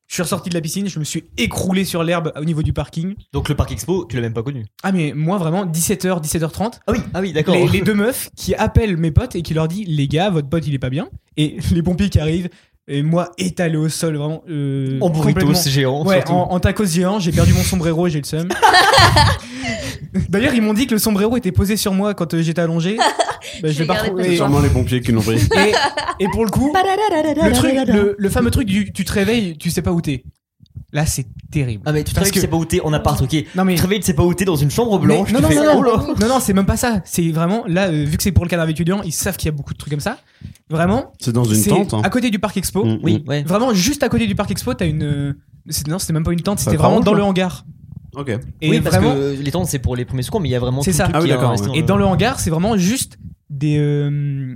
Je 0.07 0.15
suis 0.15 0.23
ressorti 0.23 0.49
de 0.49 0.55
la 0.55 0.61
piscine. 0.61 0.89
Je 0.89 0.99
me 0.99 1.05
suis 1.05 1.25
écroulé 1.37 1.85
sur 1.85 2.03
l'herbe 2.03 2.33
au 2.37 2.45
niveau 2.45 2.63
du 2.63 2.73
parking. 2.73 3.15
Donc 3.33 3.49
le 3.49 3.55
parc 3.55 3.73
expo, 3.73 4.07
tu 4.07 4.17
l'as 4.17 4.23
même 4.23 4.33
pas 4.33 4.43
connu. 4.43 4.65
Ah 4.83 4.93
mais 4.93 5.13
moi 5.15 5.39
vraiment 5.39 5.67
17h, 5.67 6.23
17h30. 6.23 6.81
Ah 6.87 6.93
oui, 6.93 6.99
ah 7.13 7.21
oui, 7.21 7.33
d'accord. 7.33 7.55
Les, 7.55 7.69
les 7.69 7.81
deux 7.83 7.95
meufs 7.95 8.31
qui 8.35 8.55
appellent 8.55 8.97
mes 8.97 9.11
potes 9.11 9.37
et 9.37 9.43
qui 9.43 9.55
leur 9.55 9.69
disent 9.69 9.87
les 9.87 10.09
gars, 10.09 10.31
votre 10.31 10.49
pote 10.49 10.67
il 10.67 10.75
est 10.75 10.79
pas 10.79 10.91
bien. 10.91 11.11
Et 11.37 11.59
les 11.73 11.83
pompiers 11.83 12.09
qui 12.09 12.19
arrivent. 12.19 12.49
Et 12.87 13.03
moi 13.03 13.31
étalé 13.39 13.77
au 13.77 13.89
sol 13.89 14.17
vraiment. 14.17 14.43
euh, 14.49 14.99
En 15.01 15.09
burritos 15.09 15.55
géant. 15.71 16.05
Ouais, 16.05 16.23
en, 16.29 16.49
en 16.51 16.61
tacos 16.61 16.85
géant, 16.87 17.19
j'ai 17.19 17.33
perdu 17.33 17.55
mon 17.55 17.63
sombrero, 17.63 18.09
j'ai 18.09 18.19
le 18.21 18.25
seum. 18.27 18.49
D'ailleurs, 20.29 20.55
ils 20.55 20.63
m'ont 20.63 20.75
dit 20.75 20.87
que 20.87 20.93
le 20.95 20.99
sombrero 21.01 21.37
était 21.37 21.51
posé 21.53 21.77
sur 21.77 21.93
moi 21.95 22.15
quand 22.15 22.35
euh, 22.35 22.43
j'étais 22.43 22.61
allongé. 22.61 22.97
Bah, 23.63 23.71
je 23.71 23.81
l'ai 23.81 23.87
pas 23.87 23.95
Et. 24.25 24.37
Sûrement 24.37 24.61
les 24.61 24.69
pompiers 24.71 25.01
qui 25.01 25.13
l'ont 25.13 25.21
pris. 25.21 25.37
et- 25.37 25.75
et 26.25 26.29
pour 26.33 26.45
le 26.47 26.51
coup, 26.51 26.73
le, 26.73 27.53
truc, 27.53 27.73
le, 27.95 28.15
le 28.19 28.29
fameux 28.31 28.51
truc 28.51 28.67
du 28.67 28.91
tu 28.93 29.05
te 29.05 29.13
réveilles, 29.13 29.57
tu 29.59 29.71
sais 29.71 29.83
pas 29.83 29.93
où 29.93 30.01
t'es. 30.01 30.25
Là, 30.95 31.05
c'est 31.07 31.27
terrible. 31.51 31.83
Ah 31.85 31.93
mais 31.93 32.05
tu 32.05 32.11
te 32.13 32.15
Parce 32.15 32.29
réveilles, 32.29 32.33
tu 32.33 32.35
que- 32.37 32.41
sais 32.41 32.47
pas 32.49 32.57
où 32.57 32.65
t'es 32.65 32.81
en 32.81 32.93
appart, 32.93 33.21
ok. 33.21 33.35
Non 33.57 33.65
mais 33.65 33.73
Tu 33.75 33.79
te 33.79 33.83
réveilles, 33.83 33.99
tu 34.01 34.07
sais 34.07 34.15
pas 34.15 34.23
où 34.23 34.33
t'es 34.33 34.45
dans 34.45 34.55
une 34.55 34.71
chambre 34.71 34.99
Mais- 35.01 35.07
blanche. 35.07 35.33
non, 35.33 35.41
non, 35.41 35.49
fais, 35.49 35.57
non, 35.57 35.73
oh 35.77 35.83
là. 35.83 36.07
non, 36.21 36.29
non, 36.29 36.39
c'est 36.41 36.53
même 36.53 36.67
pas 36.67 36.77
ça. 36.77 37.03
C'est 37.05 37.31
vraiment 37.33 37.65
là, 37.67 37.89
euh, 37.89 38.05
vu 38.05 38.17
que 38.17 38.23
c'est 38.23 38.31
pour 38.31 38.45
le 38.45 38.49
carnaval 38.49 38.71
étudiant, 38.71 39.03
ils 39.03 39.11
savent 39.13 39.37
qu'il 39.37 39.47
y 39.47 39.49
a 39.49 39.53
beaucoup 39.53 39.73
de 39.73 39.79
trucs 39.79 39.91
comme 39.91 39.99
ça. 40.01 40.19
Vraiment, 40.71 41.13
C'est 41.21 41.33
dans 41.33 41.43
une 41.45 41.65
tente. 41.65 41.95
hein. 41.95 42.01
à 42.05 42.11
côté 42.11 42.31
du 42.31 42.39
parc 42.39 42.57
expo. 42.57 42.85
Mm, 42.85 42.99
Oui, 43.03 43.23
mm. 43.25 43.29
ouais. 43.29 43.43
Vraiment, 43.43 43.75
juste 43.75 44.05
à 44.05 44.09
côté 44.09 44.27
du 44.29 44.37
parc 44.37 44.51
expo, 44.53 44.73
t'as 44.73 44.87
une. 44.87 45.03
euh, 45.03 45.33
c'est- 45.69 45.89
Non, 45.89 45.99
c'était 45.99 46.13
même 46.13 46.23
pas 46.25 46.33
une 46.33 46.41
tente, 46.43 46.61
c'était 46.61 46.77
vraiment 46.77 47.01
dans 47.01 47.13
le 47.15 47.23
hangar. 47.25 47.67
Ok. 48.17 48.29
Et 48.61 48.71
oui, 48.71 48.81
parce 48.81 48.95
vraiment, 48.95 49.15
que 49.17 49.35
les 49.43 49.51
tentes 49.51 49.67
c'est 49.67 49.81
pour 49.81 49.97
les 49.97 50.05
premiers 50.05 50.23
secours, 50.23 50.41
mais 50.41 50.49
il 50.49 50.53
y 50.53 50.55
a 50.55 50.61
vraiment 50.61 50.83
C'est 50.83 50.93
ça. 50.93 51.09
le 51.09 51.13
truc 51.13 51.17
Ah 51.17 51.21
oui, 51.23 51.27
qui 51.27 51.33
est 51.33 51.35
d'accord, 51.35 51.51
resté 51.51 51.69
ouais. 51.71 51.79
Et 51.79 51.83
dans 51.83 51.97
le 51.97 52.05
hangar, 52.05 52.39
c'est 52.39 52.51
vraiment 52.51 52.77
juste 52.77 53.19
des. 53.51 53.79
euh, 53.79 54.55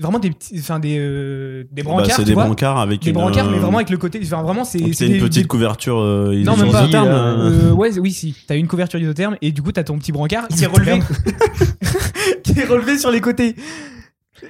vraiment 0.00 0.18
des 0.18 0.30
petits. 0.30 0.58
Enfin, 0.58 0.78
des. 0.78 0.96
euh, 0.98 1.64
des 1.70 1.82
Bah, 1.82 1.90
brancards. 1.90 2.16
c'est 2.16 2.24
des 2.24 2.34
vois. 2.34 2.44
brancards 2.46 2.78
avec 2.78 3.02
Des 3.02 3.10
une. 3.10 3.14
brancards, 3.14 3.50
mais 3.50 3.58
euh, 3.58 3.60
vraiment 3.60 3.78
avec 3.78 3.90
le 3.90 3.98
côté. 3.98 4.20
Enfin, 4.24 4.42
vraiment, 4.42 4.64
c'est. 4.64 4.78
c'est 4.92 5.06
une 5.06 5.12
des- 5.14 5.18
petite 5.18 5.42
des- 5.42 5.48
couverture. 5.48 5.98
euh, 6.00 6.34
Non, 6.44 6.56
même 6.56 6.68
isotherme, 6.68 7.06
pas. 7.08 7.14
euh, 7.14 7.68
Euh, 7.68 7.72
ouais, 7.72 7.98
oui, 7.98 8.10
si. 8.12 8.34
T'as 8.46 8.56
une 8.56 8.66
couverture 8.66 8.98
isotherme 9.00 9.36
et 9.42 9.52
du 9.52 9.62
coup, 9.62 9.72
t'as 9.72 9.84
ton 9.84 9.98
petit 9.98 10.12
brancard 10.12 10.48
qui 10.48 10.64
est 10.64 10.66
relevé. 10.66 11.00
qui 12.42 12.58
est 12.58 12.64
relevé 12.64 12.98
sur 12.98 13.10
les 13.10 13.20
côtés. 13.20 13.54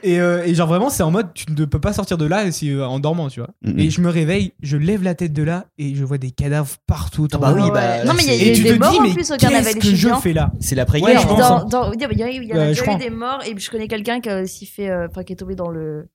Et, 0.03 0.21
euh, 0.21 0.45
et 0.45 0.55
genre, 0.55 0.69
vraiment, 0.69 0.89
c'est 0.91 1.03
en 1.03 1.11
mode, 1.11 1.29
tu 1.35 1.45
ne 1.51 1.65
peux 1.65 1.81
pas 1.81 1.93
sortir 1.93 2.17
de 2.19 2.25
là 2.27 2.51
si, 2.53 2.71
euh, 2.71 2.87
en 2.87 2.99
dormant, 3.01 3.29
tu 3.29 3.41
vois. 3.41 3.51
mm. 3.63 3.79
Et 3.79 3.91
je 3.91 4.01
me 4.01 4.09
réveille, 4.09 4.53
je 4.63 4.77
lève 4.77 5.03
la 5.03 5.15
tête 5.15 5.33
de 5.33 5.43
là 5.43 5.67
et 5.79 5.95
je 5.95 6.05
vois 6.05 6.19
des 6.19 6.31
cadavres 6.31 6.77
partout. 6.87 7.27
Ah 7.33 7.39
bah 7.39 7.53
oui, 7.55 7.63
bah, 7.73 8.05
non, 8.05 8.13
mais 8.15 8.23
il 8.25 8.29
y 8.29 8.31
a, 8.31 8.35
il 8.35 8.47
y 8.47 8.51
a 8.51 8.53
eu 8.53 8.63
des 8.63 8.75
te 8.75 8.79
morts 8.79 8.91
dis, 8.93 8.99
en 8.99 9.03
mais 9.03 9.13
plus 9.13 9.31
au 9.33 9.37
carnaval 9.37 9.75
qu'est-ce 9.75 9.91
que 9.91 9.97
je 9.97 10.09
fais 10.21 10.33
là? 10.33 10.53
C'est 10.61 10.75
l'après 10.75 11.01
Ouais, 11.01 11.13
guerre, 11.13 11.21
je 11.23 11.27
pense, 11.27 11.39
dans, 11.39 11.57
hein. 11.59 11.65
dans- 11.71 11.93
il 11.93 12.01
y 12.01 12.05
a, 12.05 12.09
il 12.13 12.19
y 12.19 12.23
a 12.23 12.29
eu, 12.31 12.43
il 12.43 12.49
y 12.49 12.53
a 12.53 12.57
Ouais, 12.71 12.97
des 12.99 13.11
morts 13.11 13.41
et 13.47 13.55
je 13.59 13.71
connais 13.71 13.89
quelqu'un 13.89 14.21
qui 14.21 14.29
a 14.29 14.43
aussi 14.43 14.67
fait, 14.67 14.91
euh, 14.91 15.07
enfin 15.11 15.23
qui 15.25 15.33
est 15.33 15.37
tombé 15.37 15.55
dans 15.55 15.69
le 15.69 16.07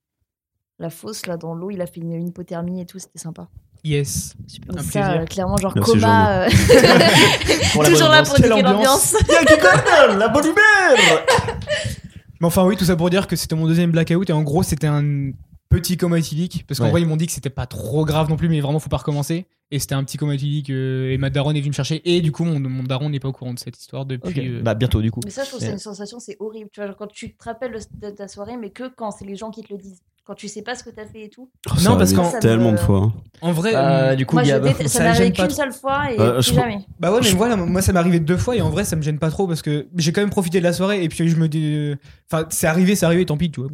la 0.79 0.89
fosse 0.89 1.25
là 1.25 1.37
dans 1.37 1.53
l'eau, 1.53 1.71
il 1.71 1.81
a 1.81 1.85
fait 1.85 2.01
une, 2.01 2.11
une 2.13 2.27
hypothermie 2.27 2.81
et 2.81 2.85
tout, 2.85 2.99
c'était 2.99 3.17
sympa. 3.19 3.47
Yes. 3.85 4.33
Mais 4.67 4.79
Un 4.79 4.83
ça, 4.83 4.89
plaisir. 5.01 5.21
euh, 5.21 5.25
clairement, 5.25 5.57
genre 5.57 5.71
Merci, 5.75 5.91
coma, 5.91 6.39
euh, 6.41 6.49
toujours 7.85 8.09
bonne 8.09 8.11
là 8.11 8.19
ambiance. 8.19 8.27
pour 8.29 8.35
Quelle 8.37 8.49
niquer 8.53 8.65
ambiance. 8.65 9.13
l'ambiance. 9.13 10.17
la 10.19 10.27
bonne 10.27 10.45
humeur. 10.45 11.25
Mais 12.41 12.47
enfin, 12.47 12.65
oui, 12.65 12.75
tout 12.75 12.85
ça 12.85 12.95
pour 12.95 13.09
dire 13.09 13.27
que 13.27 13.35
c'était 13.35 13.55
mon 13.55 13.65
deuxième 13.67 13.91
blackout 13.91 14.29
et 14.29 14.33
en 14.33 14.43
gros, 14.43 14.63
c'était 14.63 14.87
un 14.87 15.31
petit 15.69 15.97
coma 15.97 16.19
éthylique 16.19 16.65
parce 16.67 16.79
qu'en 16.79 16.85
Ouais. 16.85 16.91
vrai, 16.91 17.01
ils 17.01 17.07
m'ont 17.07 17.17
dit 17.17 17.25
que 17.27 17.31
c'était 17.31 17.49
pas 17.49 17.65
trop 17.65 18.05
grave 18.05 18.29
non 18.29 18.35
plus, 18.37 18.49
mais 18.49 18.59
vraiment, 18.61 18.79
faut 18.79 18.89
pas 18.89 18.97
recommencer. 18.97 19.45
Et 19.71 19.79
c'était 19.79 19.95
un 19.95 20.03
petit 20.03 20.17
coma 20.17 20.35
éthylique 20.35 20.69
euh, 20.69 21.11
et 21.11 21.17
ma 21.17 21.29
daronne 21.29 21.55
est 21.55 21.59
venue 21.59 21.69
me 21.71 21.73
chercher. 21.75 22.01
Et 22.05 22.21
du 22.21 22.31
coup, 22.31 22.43
mon, 22.43 22.59
mon 22.59 22.83
daron 22.83 23.09
n'est 23.09 23.19
pas 23.19 23.29
au 23.29 23.33
courant 23.33 23.53
de 23.53 23.59
cette 23.59 23.77
histoire 23.79 24.05
depuis. 24.05 24.29
Ok. 24.29 24.37
euh, 24.37 24.61
Bah 24.61 24.75
bientôt 24.75 25.01
du 25.01 25.09
coup. 25.11 25.21
Mais 25.23 25.31
ça, 25.31 25.43
je 25.43 25.49
trouve 25.49 25.59
que 25.59 25.65
c'est 25.65 25.71
une 25.71 25.79
sensation, 25.79 26.19
c'est 26.19 26.37
horrible. 26.39 26.69
Tu 26.71 26.79
vois, 26.79 26.87
genre, 26.87 26.97
quand 26.97 27.07
tu 27.07 27.33
te 27.35 27.43
rappelles 27.43 27.71
le- 27.71 28.09
de 28.09 28.13
ta 28.15 28.27
soirée, 28.27 28.57
mais 28.57 28.69
que 28.69 28.83
quand 28.95 29.09
c'est 29.11 29.25
les 29.25 29.35
gens 29.35 29.49
qui 29.51 29.63
te 29.63 29.73
le 29.73 29.79
disent. 29.79 30.01
Quand 30.23 30.33
tu 30.33 30.47
sais 30.47 30.63
pas 30.63 30.73
ce 30.73 30.83
que 30.83 30.89
t'as 30.89 31.05
fait 31.05 31.25
et 31.25 31.29
tout. 31.29 31.51
Oh, 31.69 31.73
Non, 31.83 31.97
parce 31.97 32.11
qu'en- 32.11 32.31
Ça 32.31 32.39
tellement 32.39 32.71
me- 32.71 32.77
de 32.77 32.81
fois. 32.81 32.97
hein. 32.99 33.13
En 33.41 33.51
vrai, 33.51 33.75
Euh, 33.75 33.79
euh, 34.11 34.15
du 34.15 34.25
coup, 34.25 34.35
Moi, 34.37 34.43
y 34.43 34.51
a 34.51 34.59
ça 34.87 35.13
ça 35.13 35.19
m'est 35.19 35.31
qu'une 35.31 35.49
seule 35.51 35.71
fois 35.71 36.11
et 36.11 36.19
Euh, 36.19 36.33
plus 36.39 36.49
je- 36.49 36.53
jamais. 36.55 36.79
bah 36.99 37.11
ouais, 37.13 37.19
mais 37.21 37.29
voilà, 37.33 37.55
moi 37.55 37.81
ça 37.83 37.93
m'est 37.93 37.99
arrivé 37.99 38.19
deux 38.19 38.37
fois 38.37 38.55
et 38.55 38.61
en 38.61 38.71
vrai, 38.71 38.85
ça 38.85 38.95
me 38.95 39.03
gêne 39.03 39.19
pas 39.19 39.29
trop 39.29 39.45
parce 39.47 39.61
que 39.61 39.87
j'ai 39.97 40.11
quand 40.13 40.21
même 40.21 40.31
profité 40.31 40.57
de 40.57 40.63
la 40.63 40.73
soirée 40.73 41.03
et 41.03 41.09
puis 41.09 41.29
je 41.29 41.35
me 41.35 41.47
dis. 41.47 41.93
Enfin, 42.31 42.47
c'est 42.49 42.65
arrivé, 42.65 42.95
c'est 42.95 43.05
arrivé, 43.05 43.23
tant 43.27 43.37
pis, 43.37 43.51
tu 43.51 43.61
vois. 43.61 43.69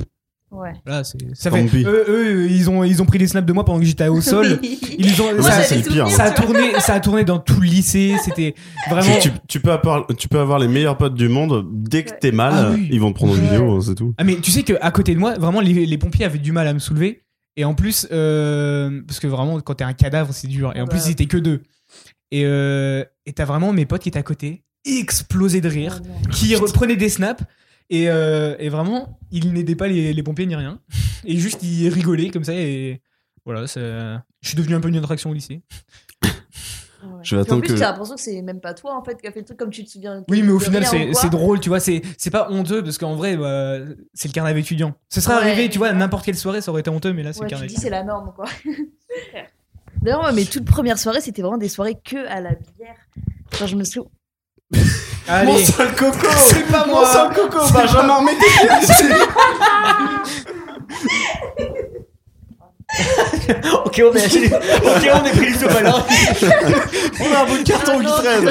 Ouais. 0.52 0.74
Voilà, 0.86 1.04
c'est. 1.06 1.18
Ça 1.34 1.50
fait. 1.50 1.66
Eux, 1.84 2.06
eux, 2.10 2.48
ils 2.52 2.70
ont, 2.70 2.84
ils 2.84 3.02
ont 3.02 3.06
pris 3.06 3.18
des 3.18 3.28
snaps 3.28 3.48
de 3.48 3.54
moi 3.54 3.64
pendant 3.64 3.80
que 3.80 3.86
j'étais 3.86 4.10
au 4.10 4.20
sol. 4.20 4.60
Ils 5.00 5.22
ont. 5.22 5.34
Moi, 5.34 5.44
ça, 5.44 5.52
ça, 5.52 5.64
c'est 5.64 5.78
le 5.78 5.84
pire. 5.84 6.10
ça 6.10 6.26
a 6.26 6.32
tourné, 6.32 6.80
ça 6.80 6.94
a 6.96 7.00
tourné 7.00 7.24
dans 7.24 7.40
tout 7.40 7.60
le 7.62 7.68
lycée. 7.68 8.16
C'était 8.24 8.54
vraiment. 8.90 9.16
Tu, 9.22 9.30
tu 9.48 9.60
peux 9.62 9.72
avoir, 9.72 10.06
tu 10.18 10.28
peux 10.28 10.40
avoir 10.40 10.60
les 10.60 10.68
meilleurs 10.68 10.98
potes 10.98 11.16
du 11.16 11.30
monde. 11.30 11.66
Dès 11.72 12.04
que 12.04 12.12
t'es 12.20 12.32
mal, 12.34 12.54
Ah 12.56 12.72
oui. 12.76 12.90
ils 12.92 13.00
vont 13.00 13.12
te 13.12 13.16
prendre 13.16 13.34
une 13.36 13.42
vidéo, 13.44 13.80
c'est 13.82 13.96
tout. 13.96 14.14
Ah 14.18 14.24
mais 14.26 14.36
tu 14.36 14.52
sais 14.52 14.64
qu'à 14.64 14.92
côté 14.92 15.14
de 15.16 15.20
moi, 15.20 15.36
vraiment 15.40 15.62
les, 15.62 15.86
les 15.86 15.98
pompiers 15.98 16.26
avaient 16.26 16.38
du 16.38 16.52
mal 16.52 16.68
à 16.68 16.74
me 16.74 16.80
soulever. 16.80 17.24
Et 17.56 17.64
en 17.66 17.74
plus, 17.74 18.08
euh, 18.12 19.02
parce 19.08 19.20
que 19.20 19.28
vraiment 19.28 19.60
quand 19.62 19.76
t'es 19.76 19.84
un 19.86 19.94
cadavre 19.94 20.34
c'est 20.34 20.48
dur. 20.48 20.74
Et 20.76 20.82
en 20.82 20.86
Ah 20.86 20.88
plus 20.90 21.00
bah. 21.00 21.04
ils 21.08 21.12
étaient 21.12 21.26
que 21.28 21.38
deux. 21.38 21.62
Et 22.32 22.44
euh, 22.46 23.04
et 23.26 23.32
t'as 23.34 23.46
vraiment 23.46 23.72
mes 23.74 23.86
potes 23.86 24.02
qui 24.04 24.10
étaient 24.10 24.20
à 24.20 24.24
côté, 24.24 24.64
explosés 24.86 25.62
de 25.62 25.70
rire, 25.70 26.02
Oh 26.04 26.08
non. 26.26 26.30
qui 26.32 26.56
reprenaient 26.56 26.96
des 26.98 27.10
snaps. 27.10 27.42
Et, 27.94 28.10
euh, 28.10 28.56
et 28.58 28.70
vraiment, 28.70 29.20
ils 29.32 29.52
n'aidaient 29.54 29.76
pas 29.76 29.88
les, 29.88 30.14
les 30.14 30.24
pompiers 30.24 30.46
ni 30.48 30.56
rien. 30.56 30.80
Et 31.26 31.38
juste 31.38 31.62
ils 31.62 31.88
rigolaient 31.90 32.30
comme 32.32 32.44
ça. 32.46 32.54
Et 32.56 33.02
voilà, 33.46 33.68
ça- 33.68 34.24
je 34.42 34.48
suis 34.48 34.56
devenu 34.58 34.74
un 34.76 34.80
peu 34.82 34.88
une 34.90 34.96
attraction 34.96 35.30
au 35.30 35.34
lycée. 35.34 35.62
Je 37.24 37.36
vais 37.36 37.52
en 37.52 37.60
plus, 37.60 37.74
que. 37.74 37.80
t'as 37.80 37.92
l'impression 37.92 38.16
que 38.16 38.22
c'est 38.22 38.42
même 38.44 38.62
pas 38.62 38.74
toi 38.76 38.96
en 38.96 39.04
fait 39.04 39.20
qui 39.20 39.28
a 39.28 39.32
fait 39.32 39.40
le 39.40 39.46
truc 39.46 39.58
comme 39.58 39.72
tu 39.72 39.84
te 39.84 39.90
souviens. 39.90 40.24
Oui, 40.30 40.42
mais 40.44 40.52
au 40.52 40.60
final, 40.60 40.86
c'est 40.86 41.30
drôle, 41.30 41.60
tu 41.60 41.70
vois. 41.70 41.80
C'est 41.80 42.02
c'est 42.18 42.30
pas 42.30 42.50
honteux 42.52 42.84
parce 42.84 42.98
qu'en 43.00 43.16
vrai, 43.16 43.36
bah, 43.38 43.78
c'est 44.14 44.28
le 44.28 44.34
carnaval 44.34 44.60
étudiant. 44.60 44.94
Ce 45.10 45.20
serait 45.20 45.36
Ouais. 45.36 45.42
arrivé, 45.42 45.70
tu 45.70 45.78
vois, 45.80 45.90
à 45.90 45.94
n'importe 45.94 46.26
quelle 46.26 46.38
soirée, 46.38 46.62
ça 46.62 46.72
aurait 46.72 46.82
été 46.82 46.90
honteux, 46.92 47.12
mais 47.14 47.24
là, 47.24 47.34
c'est 47.34 47.40
Ouais, 47.40 47.46
le 47.46 47.50
tu 47.50 47.54
carnaval 47.54 47.70
dis 47.76 47.82
c'est 47.82 47.90
la 47.90 48.04
norme 48.04 48.32
quoi. 48.36 48.46
D'ailleurs, 50.02 50.32
mes 50.34 50.46
toutes 50.46 50.66
premières 50.66 50.98
soirées, 51.00 51.22
c'était 51.22 51.42
vraiment 51.42 51.58
des 51.58 51.70
soirées 51.70 51.98
que 52.04 52.28
à 52.28 52.40
la 52.40 52.52
bière. 52.52 52.96
Genre, 53.60 53.68
je 53.68 53.76
me 53.76 53.84
souviens. 53.84 54.10
Allez, 55.28 55.52
Mon 55.52 55.58
sale 55.58 55.96
coco. 55.96 56.28
C'est 56.38 56.68
pas 56.72 56.86
Mon 56.86 56.94
moi. 56.94 57.06
sale 57.12 57.34
coco 57.34 57.60
Benjamin, 57.72 58.26
pieds 58.26 58.68
dessus 58.82 59.14
ok, 63.86 64.02
on 64.12 64.16
est 64.16 64.24
acheté. 64.26 64.54
Ok, 64.54 65.10
on 65.14 65.26
est 65.26 65.32
pris 65.32 65.50
le 65.54 65.60
top 65.60 65.72
alors. 65.76 66.08
On 67.20 67.34
a 67.34 67.40
un 67.40 67.46
bout 67.46 67.58
de 67.60 67.64
carton 67.64 68.00
qui 68.00 68.06
traîne 68.06 68.50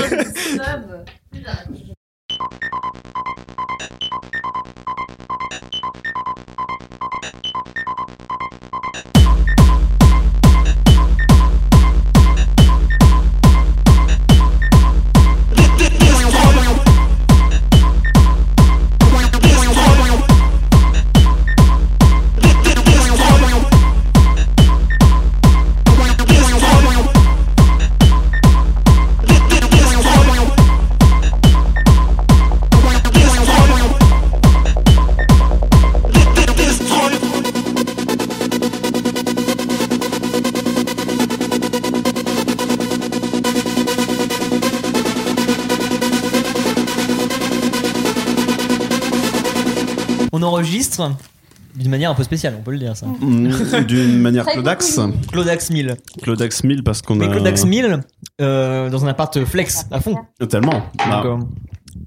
d'une 51.76 51.90
manière 51.90 52.10
un 52.10 52.14
peu 52.14 52.22
spéciale, 52.24 52.56
on 52.58 52.62
peut 52.62 52.72
le 52.72 52.78
dire 52.78 52.96
ça. 52.96 53.06
Mmh, 53.06 53.84
D'une 53.86 54.18
manière 54.20 54.44
Clodax. 54.52 54.98
Clodax 55.30 55.70
1000. 55.70 55.96
Clodax 56.22 56.64
1000 56.64 56.82
parce 56.82 57.00
qu'on 57.02 57.14
Mais 57.14 57.26
a. 57.26 57.28
Clodax 57.28 57.64
1000 57.64 58.00
euh, 58.40 58.90
dans 58.90 59.04
un 59.04 59.08
appart 59.08 59.44
flex 59.44 59.86
à 59.90 60.00
fond. 60.00 60.16
Tellement. 60.48 60.82
Bah, 60.98 61.22
euh, 61.24 61.36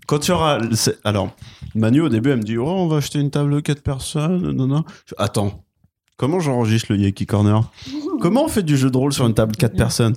Quand 0.07 0.19
tu 0.19 0.31
auras. 0.31 0.59
c'est- 0.73 0.97
Alors, 1.05 1.29
Manu, 1.75 2.01
au 2.01 2.09
début, 2.09 2.31
elle 2.31 2.37
me 2.39 2.43
dit 2.43 2.57
Oh, 2.57 2.65
on 2.67 2.87
va 2.87 2.97
acheter 2.97 3.19
une 3.19 3.31
table 3.31 3.53
de 3.53 3.59
4 3.61 3.81
personnes. 3.81 4.51
Non, 4.51 4.67
non. 4.67 4.83
Je- 5.05 5.15
Attends. 5.17 5.63
Comment 6.17 6.39
j'enregistre 6.39 6.91
le 6.93 6.99
Yaki 6.99 7.25
Corner? 7.25 7.61
Comment 8.21 8.45
on 8.45 8.47
fait 8.47 8.63
du 8.63 8.77
jeu 8.77 8.91
de 8.91 8.97
rôle 8.97 9.13
sur 9.13 9.25
une 9.25 9.33
table 9.33 9.55
4 9.55 9.75
personnes? 9.75 10.15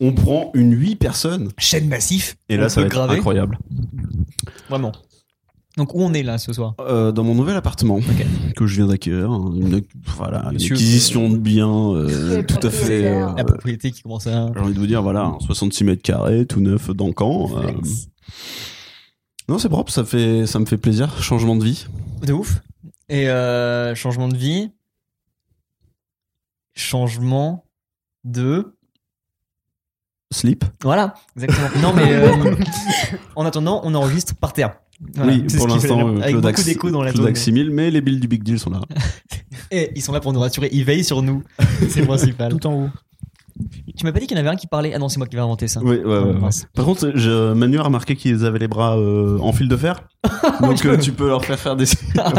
On 0.00 0.12
prend 0.12 0.50
une 0.54 0.72
8 0.72 0.96
personnes. 0.96 1.50
chaîne 1.58 1.88
massif. 1.88 2.36
Et 2.48 2.56
là, 2.56 2.68
ça 2.68 2.80
va 2.80 2.86
être 2.88 2.92
graver. 2.92 3.16
incroyable. 3.18 3.58
Vraiment. 4.68 4.92
Donc 5.76 5.92
où 5.94 6.00
on 6.02 6.12
est 6.14 6.22
là 6.22 6.38
ce 6.38 6.52
soir? 6.52 6.74
Euh, 6.80 7.10
dans 7.10 7.24
mon 7.24 7.34
nouvel 7.34 7.56
appartement 7.56 7.98
que 8.56 8.66
je 8.66 8.76
viens 8.76 8.86
d'acquérir, 8.86 9.30
hein, 9.30 9.52
une, 9.56 9.82
voilà, 10.06 10.48
une 10.52 10.56
acquisition 10.56 11.28
de 11.28 11.36
biens 11.36 11.92
euh, 11.94 12.42
tout 12.44 12.64
à 12.64 12.70
fait. 12.70 13.06
euh, 13.06 13.32
La 13.36 13.44
propriété 13.44 13.90
qui 13.90 14.02
commence 14.02 14.26
à. 14.28 14.52
J'ai 14.54 14.60
envie 14.60 14.74
de 14.74 14.78
vous 14.78 14.86
dire, 14.86 15.02
voilà, 15.02 15.24
un 15.24 15.40
66 15.40 15.82
mètres 15.84 16.02
carrés, 16.02 16.46
tout 16.46 16.60
neuf 16.60 16.90
euh, 16.90 17.46
Flex. 17.62 18.08
Non, 19.48 19.58
c'est 19.58 19.68
propre, 19.68 19.92
ça, 19.92 20.04
fait, 20.04 20.46
ça 20.46 20.58
me 20.60 20.64
fait 20.64 20.78
plaisir. 20.78 21.20
Changement 21.22 21.56
de 21.56 21.64
vie. 21.64 21.86
De 22.22 22.32
ouf. 22.32 22.60
Et 23.08 23.28
euh, 23.28 23.94
changement 23.96 24.28
de 24.28 24.36
vie. 24.36 24.70
Changement 26.74 27.64
de. 28.24 28.76
Slip. 30.32 30.64
Voilà, 30.82 31.14
exactement. 31.36 31.80
Non 31.82 31.92
mais 31.94 32.12
euh, 32.12 32.56
en 33.36 33.44
attendant, 33.44 33.80
on 33.84 33.94
enregistre 33.94 34.34
par 34.34 34.52
terre. 34.52 34.76
Voilà, 35.14 35.32
oui, 35.32 35.44
pour 35.56 35.68
l'instant, 35.68 36.08
euh, 36.08 36.20
avec 36.20 36.36
beaucoup 36.36 36.62
d'écho 36.62 36.90
dans 36.90 37.02
la 37.02 37.12
Clodax 37.12 37.38
zone. 37.38 37.54
6000, 37.54 37.70
mais 37.70 37.90
les 37.90 38.00
billes 38.00 38.20
du 38.20 38.28
Big 38.28 38.42
Deal 38.42 38.58
sont 38.58 38.70
là. 38.70 38.80
Et 39.70 39.92
ils 39.94 40.02
sont 40.02 40.12
là 40.12 40.20
pour 40.20 40.32
nous 40.32 40.40
rassurer, 40.40 40.68
ils 40.72 40.84
veillent 40.84 41.04
sur 41.04 41.22
nous. 41.22 41.42
C'est 41.88 42.00
le 42.00 42.06
principal. 42.06 42.52
tout 42.52 42.66
en 42.66 42.84
haut. 42.84 42.88
Tu 43.96 44.04
m'as 44.04 44.12
pas 44.12 44.18
dit 44.18 44.26
qu'il 44.26 44.36
y 44.36 44.40
en 44.40 44.42
avait 44.42 44.52
un 44.52 44.56
qui 44.56 44.66
parlait 44.66 44.92
Ah 44.94 44.98
non, 44.98 45.08
c'est 45.08 45.18
moi 45.18 45.28
qui 45.28 45.36
vais 45.36 45.42
inventer 45.42 45.68
ça. 45.68 45.80
Oui, 45.80 45.98
ouais, 45.98 46.18
ouais. 46.18 46.50
Par 46.74 46.84
contre, 46.84 47.12
je, 47.14 47.52
Manu 47.52 47.78
a 47.78 47.82
remarqué 47.82 48.16
qu'ils 48.16 48.44
avaient 48.44 48.58
les 48.58 48.66
bras 48.66 48.98
euh, 48.98 49.38
en 49.38 49.52
fil 49.52 49.68
de 49.68 49.76
fer. 49.76 50.02
Donc, 50.60 50.84
euh, 50.84 50.96
tu 50.98 51.12
peux 51.12 51.28
leur 51.28 51.44
faire 51.44 51.58
faire 51.58 51.76
des. 51.76 51.86
Ah. 52.18 52.32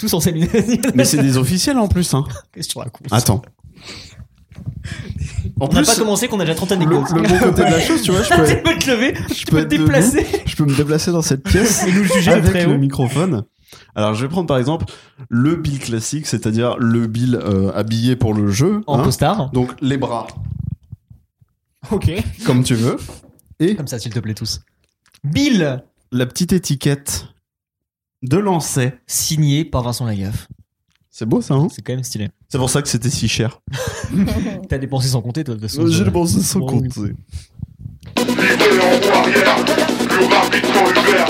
Tous 0.00 0.12
en 0.14 0.20
séminaire. 0.20 0.50
Mais 0.96 1.04
c'est 1.04 1.22
des 1.22 1.36
officiels 1.36 1.78
en 1.78 1.86
plus, 1.86 2.12
hein. 2.14 2.24
Qu'est-ce 2.52 2.68
que 2.68 2.72
tu 2.72 2.78
racontes 2.78 3.06
Attends. 3.12 3.42
On 5.60 5.68
n'a 5.68 5.82
pas 5.82 5.96
commencé 5.96 6.28
qu'on 6.28 6.38
a 6.40 6.44
déjà 6.44 6.54
30 6.54 6.70
le, 6.70 6.76
anecdotes. 6.76 7.10
le 7.10 7.22
bon 7.22 7.38
côté 7.38 7.64
de 7.64 7.70
la 7.70 7.80
chose, 7.80 8.02
tu 8.02 8.10
vois, 8.12 8.22
je 8.22 8.28
peux, 8.34 8.46
tu 8.46 8.62
peux 8.62 8.78
te 8.78 8.90
lever, 8.90 9.14
tu 9.34 9.44
peux 9.46 9.56
peux 9.56 9.68
te 9.68 9.74
debout. 9.74 9.84
déplacer. 9.84 10.26
je 10.46 10.56
peux 10.56 10.64
me 10.64 10.76
déplacer 10.76 11.10
dans 11.12 11.22
cette 11.22 11.42
pièce 11.42 11.84
Et 11.88 11.92
nous 11.92 12.04
juger 12.04 12.30
avec 12.32 12.54
le 12.66 12.74
haut. 12.74 12.78
microphone. 12.78 13.44
Alors, 13.94 14.14
je 14.14 14.22
vais 14.24 14.28
prendre 14.30 14.46
par 14.46 14.58
exemple 14.58 14.86
le 15.28 15.56
bill 15.56 15.78
classique, 15.78 16.26
c'est-à-dire 16.26 16.76
le 16.78 17.06
bill 17.06 17.34
euh, 17.42 17.72
habillé 17.74 18.16
pour 18.16 18.32
le 18.34 18.50
jeu. 18.50 18.82
En 18.86 19.00
hein. 19.00 19.02
costard. 19.02 19.50
Donc, 19.50 19.72
les 19.80 19.96
bras, 19.98 20.26
Ok. 21.90 22.10
comme 22.46 22.62
tu 22.62 22.74
veux. 22.74 22.96
Et 23.60 23.74
Comme 23.74 23.88
ça, 23.88 23.98
s'il 23.98 24.12
te 24.12 24.20
plaît, 24.20 24.34
tous. 24.34 24.60
Bill, 25.24 25.82
la 26.12 26.26
petite 26.26 26.52
étiquette 26.52 27.26
de 28.22 28.36
lancer. 28.36 28.92
signé 29.06 29.64
par 29.64 29.82
Vincent 29.82 30.04
Lagaffe. 30.06 30.48
C'est 31.10 31.26
beau 31.26 31.40
ça, 31.40 31.54
hein? 31.54 31.66
C'est 31.70 31.82
quand 31.82 31.92
même 31.94 32.04
stylé. 32.04 32.28
C'est 32.50 32.56
pour 32.56 32.70
ça 32.70 32.80
que 32.80 32.88
c'était 32.88 33.10
si 33.10 33.28
cher. 33.28 33.60
T'as 34.70 34.78
dépensé 34.78 35.08
sans 35.08 35.20
compter, 35.20 35.44
toi, 35.44 35.54
de 35.54 35.60
toute 35.60 35.68
façon. 35.68 35.86
J'ai 35.86 36.04
dépensé 36.04 36.40
sans 36.40 36.60
compter. 36.60 36.88
Livré 38.16 38.80
en 38.80 38.90
roue 38.90 39.18
arrière, 39.18 39.56
plus 40.08 40.24
rapide 40.24 40.64
qu'en 40.72 40.88
Uber. 40.88 41.24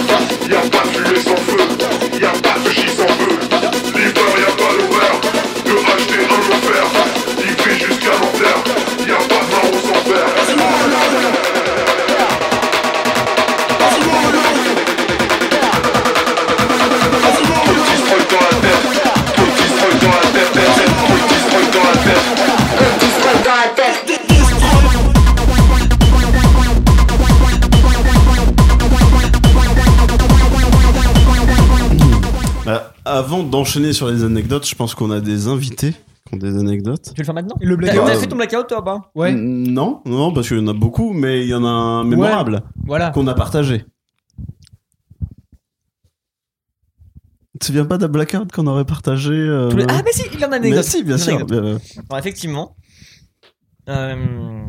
Y 0.48 0.54
a 0.54 0.60
pas 0.60 0.84
de 0.84 0.90
fumée 0.90 1.20
sans 1.20 1.36
feu, 1.36 1.58
y 2.20 2.24
a 2.24 2.30
pas 2.30 2.58
de 2.64 2.70
chi 2.70 2.88
sans 2.88 3.08
feu. 3.18 3.34
Livreur, 3.98 4.38
y 4.38 4.44
a 4.44 4.52
pas 4.54 4.72
l'horaire 4.78 5.20
de 5.66 5.72
acheter 5.92 6.22
un 6.22 6.54
offert. 6.54 6.88
Livré 7.44 7.74
jusqu'à 7.84 8.12
l'enfer, 8.12 8.56
y 9.00 9.10
a 9.10 9.16
pas 9.16 9.42
de 9.44 9.57
avant 33.04 33.42
d'enchaîner 33.42 33.92
sur 33.92 34.08
les 34.08 34.22
anecdotes, 34.22 34.66
je 34.68 34.74
pense 34.74 34.94
qu'on 34.94 35.10
a 35.10 35.20
des 35.20 35.48
invités 35.48 35.92
qui 36.26 36.34
ont 36.34 36.38
des 36.38 36.56
anecdotes. 36.58 37.02
Tu 37.02 37.10
veux 37.10 37.14
le 37.18 37.24
faire 37.24 37.34
maintenant 37.34 37.56
le 37.60 37.76
blackout. 37.76 38.04
t'as 38.06 38.14
fait 38.16 38.26
ton 38.26 38.36
blackout, 38.36 38.66
toi, 38.68 38.84
pas? 38.84 39.00
Ouais. 39.14 39.32
Non, 39.32 40.00
non, 40.04 40.32
parce 40.32 40.48
qu'il 40.48 40.58
y 40.58 40.60
en 40.60 40.68
a 40.68 40.72
beaucoup, 40.72 41.12
mais 41.12 41.42
il 41.42 41.48
y 41.48 41.54
en 41.54 41.64
a 41.64 41.68
un 41.68 42.04
mémorable 42.04 42.62
Voilà. 42.86 43.10
qu'on 43.10 43.26
a 43.26 43.34
partagé. 43.34 43.84
Tu 47.58 47.62
te 47.62 47.64
souviens 47.66 47.86
pas 47.86 47.98
d'un 47.98 48.06
blackout 48.06 48.52
qu'on 48.52 48.68
aurait 48.68 48.84
partagé 48.84 49.32
euh, 49.32 49.68
les- 49.74 49.84
Ah, 49.88 50.00
mais 50.04 50.12
si, 50.12 50.22
il 50.32 50.38
y 50.38 50.44
en 50.44 50.52
a 50.52 50.56
une 50.58 50.62
mais 50.62 50.68
anecdote. 50.68 50.84
si, 50.84 51.02
bien 51.02 51.16
Il 51.16 51.22
sûr. 51.22 51.34
anecdote. 51.34 51.60
bien, 51.80 52.02
Alors, 52.08 52.18
effectivement, 52.20 52.76
euh, 53.88 54.62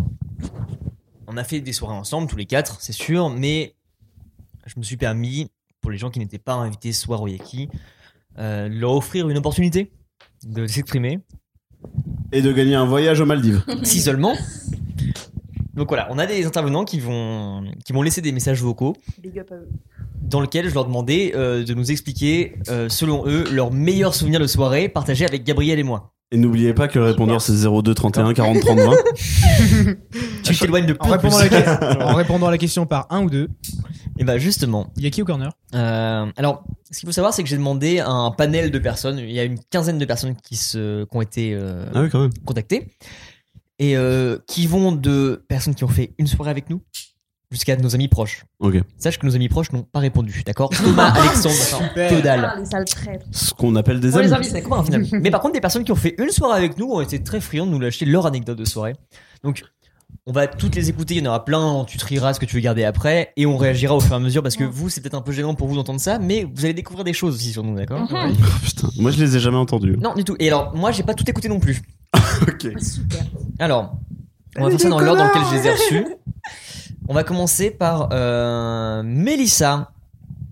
on 1.27 1.37
a 1.37 1.43
fait 1.43 1.61
des 1.61 1.71
soirées 1.71 1.93
ensemble, 1.95 2.27
tous 2.27 2.35
les 2.35 2.47
quatre, 2.47 2.77
c'est 2.81 2.91
sûr, 2.93 3.29
mais 3.29 3.75
je 4.65 4.73
me 4.77 4.83
suis 4.83 4.97
permis, 4.97 5.51
pour 5.81 5.91
les 5.91 5.99
gens 5.99 6.09
qui 6.09 6.17
n'étaient 6.17 6.39
pas 6.39 6.53
invités 6.55 6.91
ce 6.91 7.03
soir 7.03 7.21
au 7.21 7.27
Yaki, 7.27 7.69
euh, 8.39 8.67
leur 8.69 8.93
offrir 8.95 9.29
une 9.29 9.37
opportunité 9.37 9.91
de 10.43 10.65
s'exprimer, 10.65 11.19
Et 12.31 12.41
de 12.41 12.51
gagner 12.51 12.73
un 12.75 12.85
voyage 12.85 13.19
aux 13.21 13.25
Maldives. 13.27 13.63
si 13.83 14.01
seulement. 14.01 14.35
Donc 15.75 15.89
voilà, 15.89 16.07
on 16.09 16.17
a 16.17 16.25
des 16.25 16.43
intervenants 16.45 16.85
qui 16.85 16.99
vont, 16.99 17.71
qui 17.85 17.93
vont 17.93 18.01
laisser 18.01 18.21
des 18.21 18.31
messages 18.31 18.61
vocaux 18.63 18.95
Big 19.21 19.37
up 19.37 19.51
à 19.51 19.55
eux. 19.55 19.69
Dans 20.21 20.41
lesquels 20.41 20.69
je 20.69 20.73
leur 20.73 20.85
demandais 20.85 21.33
euh, 21.35 21.63
de 21.63 21.73
nous 21.73 21.91
expliquer, 21.91 22.55
euh, 22.69 22.89
selon 22.89 23.25
eux, 23.27 23.45
leurs 23.51 23.71
meilleurs 23.71 24.13
souvenirs 24.15 24.39
de 24.39 24.47
soirée 24.47 24.89
partagés 24.89 25.25
avec 25.25 25.43
Gabriel 25.43 25.79
et 25.79 25.83
moi. 25.83 26.13
Et 26.31 26.37
n'oubliez 26.37 26.73
pas 26.75 26.87
que 26.87 26.99
le 26.99 27.05
répondeur 27.05 27.41
c'est 27.41 27.53
02 27.53 27.93
31 27.95 28.33
40 28.33 28.59
30 28.59 28.79
20. 28.79 28.95
Tu 30.43 30.55
t'éloignes 30.55 30.85
de 30.85 30.95
En 30.99 31.17
plus 31.17 31.33
en 31.33 31.37
répondant, 31.37 31.37
à 31.37 31.47
plus. 31.47 31.49
la 31.51 31.61
question, 31.61 32.01
en 32.01 32.13
répondant 32.15 32.47
à 32.47 32.51
la 32.51 32.57
question 32.59 32.85
par 32.85 33.07
un 33.09 33.23
ou 33.23 33.29
deux, 33.31 33.49
Et 34.19 34.23
bah 34.23 34.37
justement, 34.37 34.91
il 34.97 35.03
y 35.03 35.07
a 35.07 35.09
qui 35.09 35.21
au 35.23 35.25
corner? 35.25 35.51
Euh, 35.73 36.25
alors, 36.37 36.63
ce 36.91 36.99
qu'il 36.99 37.07
faut 37.07 37.13
savoir, 37.13 37.33
c'est 37.33 37.41
que 37.41 37.49
j'ai 37.49 37.57
demandé 37.57 37.99
à 37.99 38.09
un 38.09 38.29
panel 38.31 38.69
de 38.69 38.77
personnes. 38.79 39.17
Il 39.17 39.31
y 39.31 39.39
a 39.39 39.43
une 39.43 39.57
quinzaine 39.71 39.97
de 39.97 40.05
personnes 40.05 40.35
qui, 40.35 40.55
se, 40.55 41.03
qui 41.05 41.17
ont 41.17 41.21
été 41.21 41.53
euh, 41.55 41.85
Ah 41.95 42.01
oui, 42.03 42.09
quand 42.11 42.19
même. 42.21 42.33
contactées. 42.45 42.87
et 43.79 43.97
euh, 43.97 44.37
qui 44.47 44.67
vont 44.67 44.91
de 44.91 45.43
personnes 45.47 45.73
qui 45.73 45.83
ont 45.83 45.87
fait 45.87 46.13
une 46.19 46.27
soirée 46.27 46.51
avec 46.51 46.69
nous 46.69 46.81
jusqu'à 47.51 47.75
nos 47.77 47.95
amis 47.95 48.07
proches. 48.07 48.45
Sache 48.97 49.17
que 49.17 49.25
nos 49.25 49.35
amis 49.35 49.49
proches 49.49 49.71
n'ont 49.71 49.83
pas 49.83 49.99
répondu, 49.99 50.43
d'accord 50.45 50.69
Thomas, 50.83 51.11
Alexandre, 51.11 51.55
dalle. 52.23 52.51
Ah, 52.53 52.59
les 52.59 52.65
sales 52.65 52.85
traîtres. 52.85 53.25
Ce 53.31 53.53
qu'on 53.53 53.75
appelle 53.75 53.99
des 53.99 54.15
On 54.15 54.19
les 54.19 54.33
amis. 54.33 55.09
Mais 55.13 55.31
par 55.31 55.41
contre, 55.41 55.53
des 55.53 55.61
personnes 55.61 55.83
qui 55.83 55.91
ont 55.91 55.95
fait 55.95 56.15
une 56.17 56.29
soirée 56.29 56.57
avec 56.57 56.77
nous 56.77 56.87
ont 56.91 57.01
été 57.01 57.21
très 57.23 57.41
friandes 57.41 57.69
de 57.69 57.73
nous 57.73 57.79
lâcher 57.79 58.05
leur 58.05 58.25
anecdote 58.25 58.57
de 58.57 58.65
soirée. 58.65 58.93
Donc, 59.43 59.63
on 60.25 60.31
va 60.31 60.47
toutes 60.47 60.75
les 60.75 60.89
écouter. 60.89 61.15
Il 61.15 61.23
y 61.23 61.27
en 61.27 61.29
aura 61.29 61.45
plein. 61.45 61.85
Tu 61.87 61.97
trieras 61.97 62.33
ce 62.33 62.39
que 62.39 62.45
tu 62.45 62.55
veux 62.55 62.61
garder 62.61 62.83
après 62.83 63.31
et 63.37 63.45
on 63.45 63.57
réagira 63.57 63.95
au 63.95 63.99
fur 63.99 64.13
et 64.13 64.15
à 64.15 64.19
mesure 64.19 64.43
parce 64.43 64.55
que 64.55 64.63
vous, 64.63 64.89
c'est 64.89 65.01
peut-être 65.01 65.15
un 65.15 65.21
peu 65.21 65.31
gênant 65.31 65.55
pour 65.55 65.67
vous 65.67 65.75
d'entendre 65.75 65.99
ça, 65.99 66.19
mais 66.19 66.43
vous 66.43 66.65
allez 66.65 66.73
découvrir 66.73 67.03
des 67.03 67.13
choses 67.13 67.35
aussi 67.35 67.51
sur 67.51 67.63
nous, 67.63 67.75
d'accord 67.75 68.01
Mhm. 68.01 68.09
Oh, 68.11 68.47
putain, 68.63 68.89
moi 68.97 69.11
je 69.11 69.23
les 69.23 69.35
ai 69.35 69.39
jamais 69.39 69.57
entendus. 69.57 69.97
Non, 70.01 70.13
du 70.13 70.23
tout. 70.23 70.35
Et 70.39 70.47
alors, 70.47 70.75
moi, 70.75 70.91
j'ai 70.91 71.03
pas 71.03 71.13
tout 71.13 71.27
écouté 71.29 71.47
non 71.49 71.59
plus. 71.59 71.81
Ok. 72.41 72.67
Super. 72.81 73.21
Alors, 73.59 73.93
on 74.57 74.63
va 74.63 74.69
faire 74.71 74.81
ça 74.81 74.89
dans 74.89 74.99
l'ordre 74.99 75.21
dans 75.21 75.27
lequel 75.27 75.43
je 75.49 75.55
les 75.55 75.67
ai 75.67 75.71
reçus. 75.71 76.05
On 77.07 77.13
va 77.13 77.23
commencer 77.23 77.71
par 77.71 78.09
euh, 78.11 79.01
Mélissa, 79.03 79.91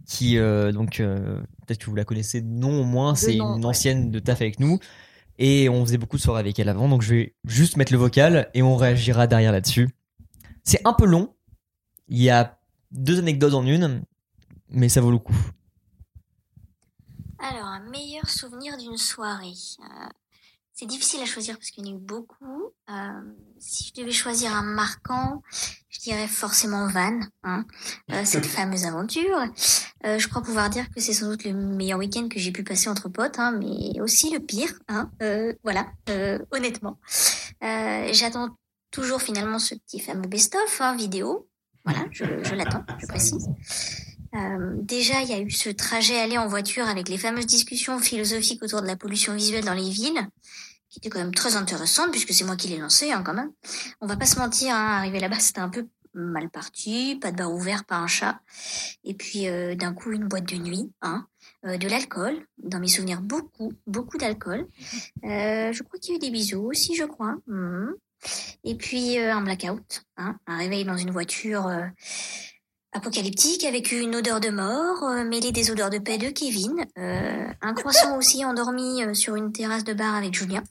qui 0.07 0.37
euh, 0.37 0.71
donc 0.71 0.99
euh, 0.99 1.39
peut-être 1.65 1.79
que 1.79 1.89
vous 1.89 1.95
la 1.95 2.05
connaissez 2.05 2.41
de 2.41 2.47
nom 2.47 2.81
au 2.81 2.83
moins, 2.83 3.15
c'est 3.15 3.35
une 3.35 3.41
ouais. 3.41 3.65
ancienne 3.65 4.09
de 4.09 4.19
taf 4.19 4.41
avec 4.41 4.59
nous 4.59 4.79
et 5.39 5.69
on 5.69 5.85
faisait 5.85 5.97
beaucoup 5.97 6.17
de 6.17 6.21
soirées 6.21 6.39
avec 6.39 6.57
elle 6.57 6.69
avant, 6.69 6.89
donc 6.89 7.03
je 7.03 7.13
vais 7.13 7.35
juste 7.45 7.77
mettre 7.77 7.91
le 7.91 7.99
vocal 7.99 8.49
et 8.53 8.63
on 8.63 8.75
réagira 8.75 9.27
derrière 9.27 9.51
là-dessus. 9.51 9.89
C'est 10.63 10.81
un 10.85 10.93
peu 10.93 11.05
long, 11.05 11.35
il 12.07 12.21
y 12.21 12.29
a 12.29 12.57
deux 12.91 13.19
anecdotes 13.19 13.53
en 13.53 13.65
une, 13.65 14.01
mais 14.69 14.89
ça 14.89 15.01
vaut 15.01 15.11
le 15.11 15.19
coup. 15.19 15.37
Alors, 17.39 17.67
un 17.67 17.87
meilleur 17.91 18.27
souvenir 18.29 18.77
d'une 18.77 18.97
soirée. 18.97 19.53
C'est 20.79 20.85
difficile 20.85 21.21
à 21.23 21.25
choisir 21.25 21.55
parce 21.57 21.71
qu'il 21.71 21.87
y 21.87 21.89
en 21.89 21.93
a 21.93 21.95
eu 21.95 21.99
beaucoup. 21.99 22.71
Euh, 22.91 23.33
si 23.57 23.85
je 23.85 23.99
devais 23.99 24.11
choisir 24.11 24.53
un 24.53 24.61
marquant, 24.61 25.41
je 25.89 25.99
dirais 26.01 26.27
forcément 26.27 26.87
Van, 26.87 27.19
hein, 27.43 27.65
euh, 28.11 28.21
cette 28.25 28.45
fameuse 28.45 28.85
aventure. 28.85 29.39
Euh, 30.05 30.19
je 30.19 30.27
crois 30.27 30.43
pouvoir 30.43 30.69
dire 30.69 30.85
que 30.91 31.01
c'est 31.01 31.13
sans 31.13 31.29
doute 31.29 31.45
le 31.45 31.53
meilleur 31.53 31.97
week-end 31.97 32.27
que 32.29 32.37
j'ai 32.39 32.51
pu 32.51 32.63
passer 32.63 32.89
entre 32.89 33.09
potes, 33.09 33.39
hein, 33.39 33.53
mais 33.53 33.99
aussi 34.01 34.31
le 34.31 34.39
pire. 34.39 34.71
Hein, 34.87 35.09
euh, 35.23 35.51
voilà, 35.63 35.87
euh, 36.09 36.37
honnêtement. 36.51 36.99
Euh, 37.63 38.09
J'attends 38.13 38.55
toujours 38.91 39.23
finalement 39.23 39.57
ce 39.57 39.73
petit 39.73 39.99
fameux 39.99 40.27
best-of 40.27 40.79
hein, 40.79 40.95
vidéo. 40.95 41.49
Voilà, 41.85 42.05
je, 42.11 42.23
je 42.43 42.53
l'attends, 42.53 42.85
je 42.99 43.07
précise. 43.07 43.49
Euh, 44.35 44.75
déjà, 44.81 45.21
il 45.21 45.29
y 45.29 45.33
a 45.33 45.39
eu 45.39 45.49
ce 45.49 45.69
trajet 45.69 46.19
aller 46.19 46.37
en 46.37 46.47
voiture 46.47 46.87
avec 46.87 47.09
les 47.09 47.17
fameuses 47.17 47.45
discussions 47.45 47.99
philosophiques 47.99 48.61
autour 48.61 48.81
de 48.81 48.87
la 48.87 48.95
pollution 48.95 49.33
visuelle 49.33 49.65
dans 49.65 49.73
les 49.73 49.89
villes, 49.89 50.19
qui 50.99 51.07
était 51.07 51.09
quand 51.09 51.23
même 51.23 51.33
très 51.33 51.55
intéressante 51.55 52.11
puisque 52.11 52.33
c'est 52.33 52.43
moi 52.43 52.55
qui 52.55 52.67
l'ai 52.69 52.77
lancé 52.77 53.11
hein, 53.11 53.21
quand 53.23 53.33
même. 53.33 53.51
On 54.01 54.07
va 54.07 54.17
pas 54.17 54.25
se 54.25 54.39
mentir, 54.39 54.73
hein, 54.73 54.97
arrivé 54.97 55.19
là-bas, 55.19 55.39
c'était 55.39 55.59
un 55.59 55.69
peu 55.69 55.87
mal 56.17 56.49
parti, 56.49 57.17
pas 57.21 57.31
de 57.31 57.37
bar 57.37 57.53
ouvert, 57.53 57.85
pas 57.85 57.97
un 57.97 58.07
chat, 58.07 58.39
et 59.03 59.13
puis 59.13 59.47
euh, 59.47 59.75
d'un 59.75 59.93
coup 59.93 60.11
une 60.11 60.27
boîte 60.27 60.45
de 60.45 60.55
nuit, 60.55 60.91
hein, 61.01 61.27
euh, 61.65 61.77
de 61.77 61.87
l'alcool, 61.87 62.35
dans 62.57 62.79
mes 62.79 62.87
souvenirs 62.87 63.21
beaucoup, 63.21 63.73
beaucoup 63.85 64.17
d'alcool. 64.17 64.67
Euh, 65.23 65.71
je 65.71 65.83
crois 65.83 65.99
qu'il 65.99 66.11
y 66.11 66.13
a 66.13 66.17
eu 66.17 66.19
des 66.19 66.31
bisous 66.31 66.63
aussi, 66.63 66.95
je 66.95 67.03
crois. 67.03 67.35
Mhm. 67.45 67.93
Et 68.63 68.75
puis 68.75 69.19
un 69.19 69.41
blackout, 69.41 70.01
hein, 70.17 70.37
un 70.47 70.57
réveil 70.57 70.85
dans 70.85 70.97
une 70.97 71.11
voiture. 71.11 71.71
apocalyptique 72.93 73.63
avec 73.63 73.91
une 73.91 74.15
odeur 74.15 74.39
de 74.39 74.49
mort 74.49 75.07
mêlée 75.23 75.51
des 75.51 75.69
odeurs 75.69 75.91
de 75.91 75.99
paix 75.99 76.17
de 76.17 76.29
Kevin, 76.29 76.83
un 76.95 77.73
croissant 77.75 78.17
aussi 78.17 78.43
endormi 78.43 79.15
sur 79.15 79.35
une 79.35 79.51
terrasse 79.51 79.83
de 79.83 79.93
bar 79.93 80.15
avec 80.15 80.33
Julien, 80.33 80.63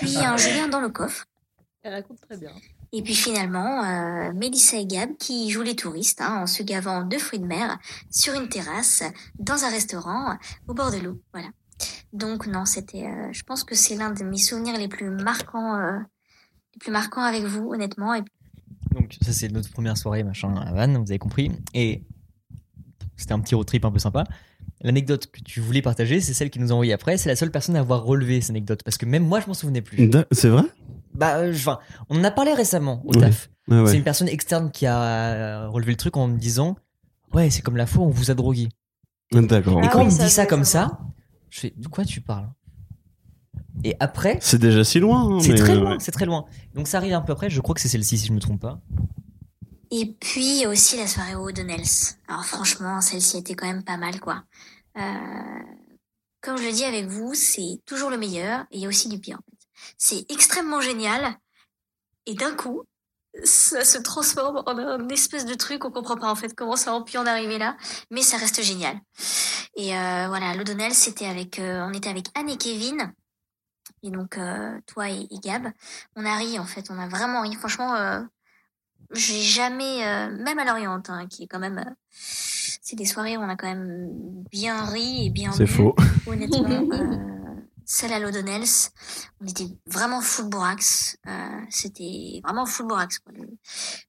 puis 0.00 0.16
un 0.16 0.36
Julien 0.36 0.68
dans 0.68 0.80
le 0.80 0.88
coffre. 0.88 1.26
Elle 1.82 1.94
raconte 1.94 2.20
très 2.20 2.38
bien. 2.38 2.50
Et 2.92 3.02
puis 3.02 3.14
finalement, 3.14 3.84
euh, 3.84 4.32
Mélissa 4.32 4.78
et 4.78 4.86
Gab 4.86 5.16
qui 5.18 5.50
jouent 5.50 5.62
les 5.62 5.76
touristes 5.76 6.20
hein, 6.20 6.42
en 6.42 6.46
se 6.46 6.62
gavant 6.62 7.02
de 7.02 7.18
fruits 7.18 7.40
de 7.40 7.46
mer 7.46 7.78
sur 8.10 8.34
une 8.34 8.48
terrasse 8.48 9.02
dans 9.38 9.64
un 9.64 9.68
restaurant 9.68 10.38
au 10.68 10.74
bord 10.74 10.92
de 10.92 10.98
l'eau. 10.98 11.20
Voilà. 11.32 11.48
Donc 12.12 12.46
non, 12.46 12.64
c'était, 12.64 13.06
euh, 13.06 13.32
je 13.32 13.42
pense 13.42 13.64
que 13.64 13.74
c'est 13.74 13.96
l'un 13.96 14.12
de 14.12 14.22
mes 14.22 14.38
souvenirs 14.38 14.78
les 14.78 14.88
plus 14.88 15.10
marquants, 15.10 15.76
euh, 15.76 15.98
les 16.74 16.78
plus 16.78 16.92
marquants 16.92 17.24
avec 17.24 17.42
vous, 17.42 17.72
honnêtement. 17.72 18.14
Et 18.14 18.22
Donc 18.92 19.16
ça 19.20 19.32
c'est 19.32 19.48
notre 19.48 19.70
première 19.70 19.98
soirée 19.98 20.22
machin 20.22 20.54
à 20.56 20.72
Vannes, 20.72 20.96
vous 20.96 21.10
avez 21.10 21.18
compris. 21.18 21.50
Et 21.74 22.04
c'était 23.16 23.32
un 23.32 23.40
petit 23.40 23.56
road 23.56 23.66
trip 23.66 23.84
un 23.84 23.90
peu 23.90 23.98
sympa. 23.98 24.24
L'anecdote 24.84 25.26
que 25.32 25.40
tu 25.40 25.60
voulais 25.60 25.82
partager, 25.82 26.20
c'est 26.20 26.34
celle 26.34 26.50
qui 26.50 26.60
nous 26.60 26.70
a 26.70 26.74
envoyé 26.74 26.92
après. 26.92 27.16
C'est 27.16 27.28
la 27.28 27.36
seule 27.36 27.50
personne 27.50 27.74
à 27.74 27.80
avoir 27.80 28.04
relevé 28.04 28.40
cette 28.40 28.50
anecdote 28.50 28.82
parce 28.84 28.96
que 28.98 29.06
même 29.06 29.24
moi 29.26 29.40
je 29.40 29.46
m'en 29.46 29.54
souvenais 29.54 29.80
plus. 29.82 30.10
C'est 30.30 30.48
vrai? 30.48 30.62
Bah, 31.14 31.38
euh, 31.38 31.52
enfin, 31.54 31.78
on 32.10 32.20
en 32.20 32.24
a 32.24 32.30
parlé 32.30 32.52
récemment 32.54 33.02
au 33.06 33.12
taf. 33.14 33.50
Ouais, 33.66 33.80
ouais. 33.80 33.90
C'est 33.90 33.96
une 33.96 34.04
personne 34.04 34.28
externe 34.28 34.70
qui 34.70 34.84
a 34.86 35.00
euh, 35.02 35.68
relevé 35.68 35.92
le 35.92 35.96
truc 35.96 36.16
en 36.16 36.28
me 36.28 36.36
disant 36.38 36.76
Ouais, 37.32 37.50
c'est 37.50 37.62
comme 37.62 37.76
la 37.76 37.86
fois 37.86 38.04
où 38.04 38.08
on 38.08 38.10
vous 38.10 38.30
a 38.30 38.34
drogué. 38.34 38.68
D'accord. 39.32 39.82
Et 39.82 39.86
Ah 39.86 39.88
quand 39.90 40.00
oui, 40.04 40.08
on 40.10 40.14
me 40.14 40.18
dit 40.24 40.30
ça 40.30 40.44
comme 40.46 40.64
ça, 40.64 40.98
je 41.50 41.60
fais 41.60 41.72
De 41.76 41.88
quoi 41.88 42.04
tu 42.04 42.20
parles? 42.20 42.48
Et 43.84 43.96
après, 44.00 44.38
C'est 44.40 44.58
déjà 44.58 44.84
si 44.84 45.00
loin. 45.00 45.36
hein, 45.36 45.40
c'est 45.40 45.54
très 45.54 45.74
loin, 45.74 45.92
ouais. 45.92 45.96
c'est 45.98 46.12
très 46.12 46.26
loin. 46.26 46.44
Donc 46.74 46.86
ça 46.88 46.98
arrive 46.98 47.14
un 47.14 47.20
peu 47.22 47.32
après, 47.32 47.48
je 47.50 47.60
crois 47.60 47.74
que 47.74 47.80
c'est 47.80 47.88
celle-ci 47.88 48.18
si 48.18 48.26
je 48.26 48.32
me 48.32 48.38
trompe 48.38 48.60
pas. 48.60 48.80
Et 49.90 50.14
puis 50.20 50.66
aussi 50.66 50.96
la 50.96 51.06
soirée 51.06 51.34
au 51.36 51.48
O'Donnell's. 51.48 52.18
Alors 52.28 52.44
franchement, 52.44 53.00
celle-ci 53.00 53.38
était 53.38 53.54
quand 53.54 53.66
même 53.66 53.82
pas 53.84 53.96
mal, 53.96 54.18
quoi. 54.20 54.42
Euh, 54.96 55.00
comme 56.40 56.58
je 56.58 56.64
le 56.64 56.72
dis 56.72 56.84
avec 56.84 57.06
vous, 57.06 57.34
c'est 57.34 57.80
toujours 57.86 58.10
le 58.10 58.18
meilleur 58.18 58.60
et 58.70 58.78
il 58.78 58.80
y 58.80 58.86
a 58.86 58.88
aussi 58.88 59.08
du 59.08 59.18
pire. 59.18 59.38
En 59.38 59.50
fait. 59.50 59.68
C'est 59.98 60.30
extrêmement 60.30 60.80
génial 60.80 61.36
et 62.26 62.34
d'un 62.34 62.54
coup, 62.54 62.84
ça 63.42 63.84
se 63.84 63.98
transforme 63.98 64.62
en 64.66 64.78
un 64.78 65.08
espèce 65.08 65.44
de 65.44 65.54
truc, 65.54 65.84
on 65.84 65.90
comprend 65.90 66.16
pas 66.16 66.30
en 66.30 66.36
fait 66.36 66.54
comment 66.54 66.76
ça 66.76 66.94
a 66.94 67.00
pu 67.02 67.18
en 67.18 67.26
arriver 67.26 67.58
là, 67.58 67.76
mais 68.10 68.22
ça 68.22 68.36
reste 68.36 68.62
génial. 68.62 69.00
Et 69.76 69.96
euh, 69.96 70.28
voilà, 70.28 70.54
l'O'Donnell, 70.54 70.94
c'était 70.94 71.26
avec, 71.26 71.58
euh, 71.58 71.84
on 71.88 71.92
était 71.92 72.10
avec 72.10 72.26
Anne 72.34 72.48
et 72.48 72.56
Kevin. 72.56 73.12
Et 74.02 74.10
donc 74.10 74.38
euh, 74.38 74.78
toi 74.86 75.08
et, 75.08 75.26
Gab, 75.42 75.66
on 76.14 76.24
a 76.24 76.36
ri 76.36 76.58
en 76.58 76.64
fait, 76.64 76.90
on 76.90 76.98
a 76.98 77.08
vraiment 77.08 77.42
ri. 77.42 77.54
Franchement, 77.54 77.94
euh, 77.96 78.20
j'ai 79.12 79.40
jamais, 79.40 80.06
euh, 80.06 80.30
même 80.42 80.58
à 80.58 80.64
l'Orient, 80.64 81.02
hein, 81.08 81.26
qui 81.26 81.44
est 81.44 81.46
quand 81.46 81.58
même, 81.58 81.82
c'est 82.14 82.96
des 82.96 83.04
soirées 83.04 83.36
où 83.36 83.40
on 83.40 83.48
a 83.48 83.56
quand 83.56 83.66
même 83.66 84.08
bien 84.50 84.84
ri 84.84 85.26
et 85.26 85.30
bien 85.30 85.52
C'est 85.52 85.66
faux. 85.66 85.94
Honnêtement, 86.26 86.88
euh, 86.92 87.16
celle 87.84 88.12
à 88.12 88.18
l'O'Donnell's, 88.18 88.92
on 89.40 89.46
était 89.46 89.68
vraiment 89.86 90.20
full 90.20 90.48
bourrax. 90.48 91.18
Euh, 91.26 91.60
C'était 91.70 92.40
vraiment 92.42 92.66
full 92.66 92.86
bourrax. 92.86 93.18
Quoi. 93.18 93.32
Le, 93.36 93.48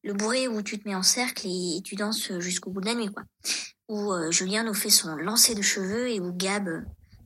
le 0.04 0.14
bourré 0.14 0.48
où 0.48 0.62
tu 0.62 0.80
te 0.80 0.88
mets 0.88 0.96
en 0.96 1.04
cercle 1.04 1.48
et, 1.48 1.82
tu 1.84 1.96
danses 1.96 2.32
jusqu'au 2.40 2.72
bout 2.72 2.82
de 2.82 2.86
la 2.86 2.96
nuit. 2.96 3.12
quoi. 3.12 3.24
Où 3.88 4.14
euh, 4.14 4.32
Julien 4.32 4.64
nous 4.64 4.74
fait 4.74 4.90
son 4.90 5.16
lancer 5.16 5.56
de 5.56 5.62
cheveux 5.62 6.10
et 6.10 6.20
où 6.20 6.32
Gab 6.34 6.86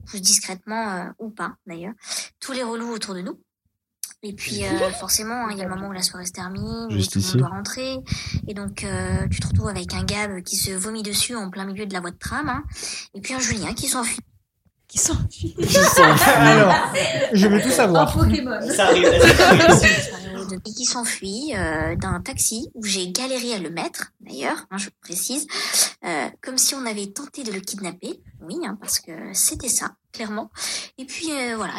pousse 0.09 0.21
discrètement, 0.21 0.91
euh, 0.91 1.09
ou 1.19 1.30
pas 1.30 1.55
d'ailleurs, 1.65 1.93
tous 2.39 2.51
les 2.51 2.63
relous 2.63 2.89
autour 2.89 3.13
de 3.15 3.21
nous. 3.21 3.39
Et 4.22 4.34
puis 4.34 4.65
euh, 4.65 4.89
forcément, 4.99 5.45
hein, 5.45 5.49
il 5.51 5.57
y 5.57 5.61
a 5.61 5.63
le 5.63 5.70
moment 5.70 5.88
où 5.88 5.91
la 5.93 6.01
soirée 6.01 6.26
se 6.26 6.34
termine, 6.34 6.88
où 6.89 6.89
tout 6.89 7.20
le 7.20 7.22
monde 7.22 7.38
doit 7.38 7.47
rentrer. 7.47 7.97
Et 8.47 8.53
donc 8.53 8.84
euh, 8.84 9.28
tu 9.32 9.39
te 9.39 9.47
retrouves 9.47 9.70
avec 9.70 9.93
un 9.93 10.03
Gab 10.03 10.41
qui 10.43 10.57
se 10.57 10.72
vomit 10.72 11.03
dessus 11.03 11.36
en 11.36 11.49
plein 11.49 11.63
milieu 11.65 11.86
de 11.86 11.93
la 11.93 12.01
voie 12.01 12.11
de 12.11 12.17
tram. 12.17 12.49
hein. 12.49 12.63
et 13.13 13.22
puis 13.22 13.34
un 13.34 13.39
Julien 13.39 13.74
qui 13.74 13.88
s'enfuit. 13.88 14.20
Qui 14.89 14.97
s'enfuit. 14.97 15.55
Alors, 16.36 16.74
je 17.32 17.47
veux 17.47 17.61
tout 17.61 17.67
Un 17.67 17.72
savoir. 17.72 18.11
Pokémon. 18.13 18.59
Ça 18.76 18.88
arrive. 18.88 19.07
et 20.54 20.74
qui 20.74 20.86
s'enfuit 20.86 21.54
euh, 21.56 21.95
d'un 21.95 22.20
taxi 22.22 22.70
où 22.74 22.84
j'ai 22.84 23.12
galéré 23.12 23.54
à 23.54 23.60
le 23.60 23.70
mettre, 23.70 24.12
d'ailleurs, 24.20 24.66
hein, 24.72 24.78
je 24.78 24.89
précise, 25.02 25.47
euh, 26.06 26.30
comme 26.41 26.58
si 26.58 26.76
on 26.76 26.86
avait 26.86 27.08
tenté 27.08 27.43
de 27.43 27.52
le 27.52 27.60
kidnapper. 27.60 28.22
Oui, 28.41 28.56
hein, 28.66 28.78
parce 28.80 29.00
que 29.00 29.12
c'était 29.34 29.70
ça, 29.70 29.95
clairement. 30.14 30.50
Et 30.97 31.06
puis 31.06 31.32
euh, 31.32 31.56
voilà, 31.58 31.74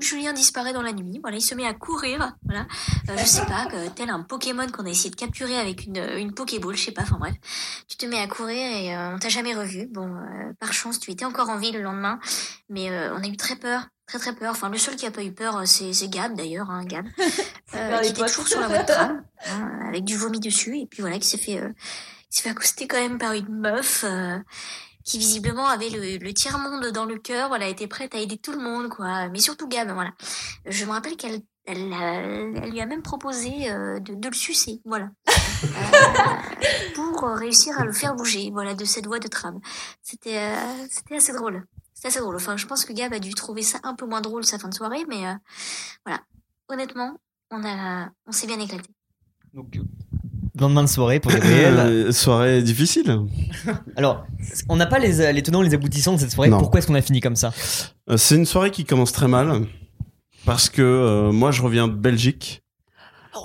Julien 0.00 0.32
disparaît 0.32 0.72
dans 0.72 0.82
la 0.82 0.92
nuit. 0.92 1.20
Voilà, 1.22 1.36
il 1.36 1.42
se 1.42 1.54
met 1.54 1.66
à 1.66 1.74
courir. 1.74 2.34
Voilà, 2.44 2.66
je 3.08 3.24
sais 3.24 3.44
pas, 3.44 3.68
tel 3.94 4.10
un 4.10 4.22
Pokémon 4.22 4.66
qu'on 4.68 4.86
a 4.86 4.90
essayé 4.90 5.10
de 5.10 5.16
capturer 5.16 5.58
avec 5.58 5.84
une 5.86 5.96
une 6.16 6.32
Pokéball, 6.32 6.76
je 6.76 6.84
sais 6.84 6.92
pas. 6.92 7.02
Enfin 7.02 7.18
bref, 7.18 7.34
tu 7.86 7.96
te 7.96 8.06
mets 8.06 8.20
à 8.20 8.26
courir 8.26 8.56
et 8.56 8.96
on 8.96 9.18
t'a 9.18 9.28
jamais 9.28 9.54
revu. 9.54 9.86
Bon, 9.86 10.10
par 10.58 10.72
chance, 10.72 10.98
tu 10.98 11.10
étais 11.10 11.26
encore 11.26 11.50
en 11.50 11.58
vie 11.58 11.70
le 11.70 11.82
lendemain, 11.82 12.18
mais 12.70 12.90
on 13.10 13.22
a 13.22 13.26
eu 13.26 13.36
très 13.36 13.56
peur. 13.56 13.88
Très 14.06 14.18
très 14.18 14.34
peur. 14.34 14.50
Enfin, 14.52 14.68
le 14.68 14.76
seul 14.78 14.96
qui 14.96 15.06
a 15.06 15.10
pas 15.10 15.22
eu 15.24 15.32
peur, 15.32 15.56
euh, 15.56 15.64
c'est 15.64 15.92
c'est 15.92 16.08
Gab 16.08 16.34
d'ailleurs, 16.36 16.70
hein, 16.70 16.84
Gab, 16.84 17.06
euh, 17.74 17.98
qui 18.00 18.10
était 18.10 18.26
toujours 18.26 18.46
sur 18.48 18.60
la 18.60 18.68
voie 18.68 18.78
de 18.78 18.86
tram, 18.86 19.24
hein, 19.46 19.70
avec 19.88 20.04
du 20.04 20.16
vomi 20.16 20.40
dessus, 20.40 20.78
et 20.78 20.86
puis 20.86 21.00
voilà, 21.00 21.18
qui 21.18 21.26
s'est 21.28 21.38
fait, 21.38 21.58
euh, 21.58 21.70
qui 22.30 22.38
s'est 22.38 22.42
fait 22.44 22.50
accoster 22.50 22.86
quand 22.86 22.98
même 23.00 23.18
par 23.18 23.32
une 23.32 23.48
meuf 23.48 24.04
euh, 24.06 24.38
qui 25.04 25.18
visiblement 25.18 25.66
avait 25.68 25.88
le, 25.88 26.18
le 26.18 26.34
tiers 26.34 26.58
monde 26.58 26.86
dans 26.92 27.06
le 27.06 27.16
cœur. 27.18 27.48
Voilà, 27.48 27.66
était 27.68 27.86
prête 27.86 28.14
à 28.14 28.18
aider 28.18 28.36
tout 28.36 28.52
le 28.52 28.58
monde, 28.58 28.88
quoi. 28.90 29.28
Mais 29.28 29.38
surtout 29.40 29.68
Gab, 29.68 29.90
voilà. 29.92 30.10
Je 30.66 30.84
me 30.84 30.90
rappelle 30.90 31.16
qu'elle 31.16 31.40
elle, 31.66 31.90
a- 31.94 32.20
elle 32.20 32.70
lui 32.70 32.80
a 32.82 32.86
même 32.86 33.00
proposé 33.00 33.70
euh, 33.70 33.98
de, 34.00 34.14
de 34.14 34.28
le 34.28 34.34
sucer, 34.34 34.80
voilà, 34.84 35.08
Euh, 35.64 36.92
pour 36.94 37.24
euh, 37.24 37.34
réussir 37.34 37.78
à 37.80 37.84
le 37.86 37.92
faire 37.92 38.14
bouger, 38.14 38.50
voilà, 38.52 38.74
de 38.74 38.84
cette 38.84 39.06
voie 39.06 39.18
de 39.18 39.28
tram. 39.28 39.60
C'était, 40.02 40.36
euh, 40.36 40.86
c'était 40.90 41.16
assez 41.16 41.32
drôle. 41.32 41.64
C'était 42.04 42.18
assez 42.18 42.20
drôle. 42.22 42.36
Enfin, 42.36 42.58
je 42.58 42.66
pense 42.66 42.84
que 42.84 42.92
Gab 42.92 43.14
a 43.14 43.18
dû 43.18 43.32
trouver 43.32 43.62
ça 43.62 43.78
un 43.82 43.94
peu 43.94 44.06
moins 44.06 44.20
drôle 44.20 44.44
sa 44.44 44.58
fin 44.58 44.68
de 44.68 44.74
soirée, 44.74 45.04
mais 45.08 45.26
euh, 45.26 45.32
voilà. 46.04 46.20
Honnêtement, 46.68 47.16
on 47.50 47.64
a, 47.64 48.10
on 48.26 48.32
s'est 48.32 48.46
bien 48.46 48.60
éclaté. 48.60 48.90
Donc, 49.54 49.78
lendemain 50.58 50.82
de 50.82 50.88
soirée 50.88 51.18
pour 51.18 51.32
Gabriel. 51.32 51.74
Euh, 51.78 52.12
soirée 52.12 52.60
difficile. 52.62 53.20
Alors, 53.96 54.26
on 54.68 54.76
n'a 54.76 54.84
pas 54.84 54.98
les, 54.98 55.32
les 55.32 55.42
tenants, 55.42 55.62
les 55.62 55.72
aboutissants 55.72 56.12
de 56.12 56.18
cette 56.18 56.32
soirée. 56.32 56.50
Non. 56.50 56.58
Pourquoi 56.58 56.78
est-ce 56.80 56.86
qu'on 56.88 56.94
a 56.94 57.00
fini 57.00 57.20
comme 57.20 57.36
ça? 57.36 57.54
Euh, 58.10 58.18
C'est 58.18 58.36
une 58.36 58.44
soirée 58.46 58.70
qui 58.70 58.84
commence 58.84 59.12
très 59.12 59.28
mal 59.28 59.66
parce 60.44 60.68
que 60.68 60.82
euh, 60.82 61.32
moi 61.32 61.52
je 61.52 61.62
reviens 61.62 61.88
de 61.88 61.94
Belgique. 61.94 62.62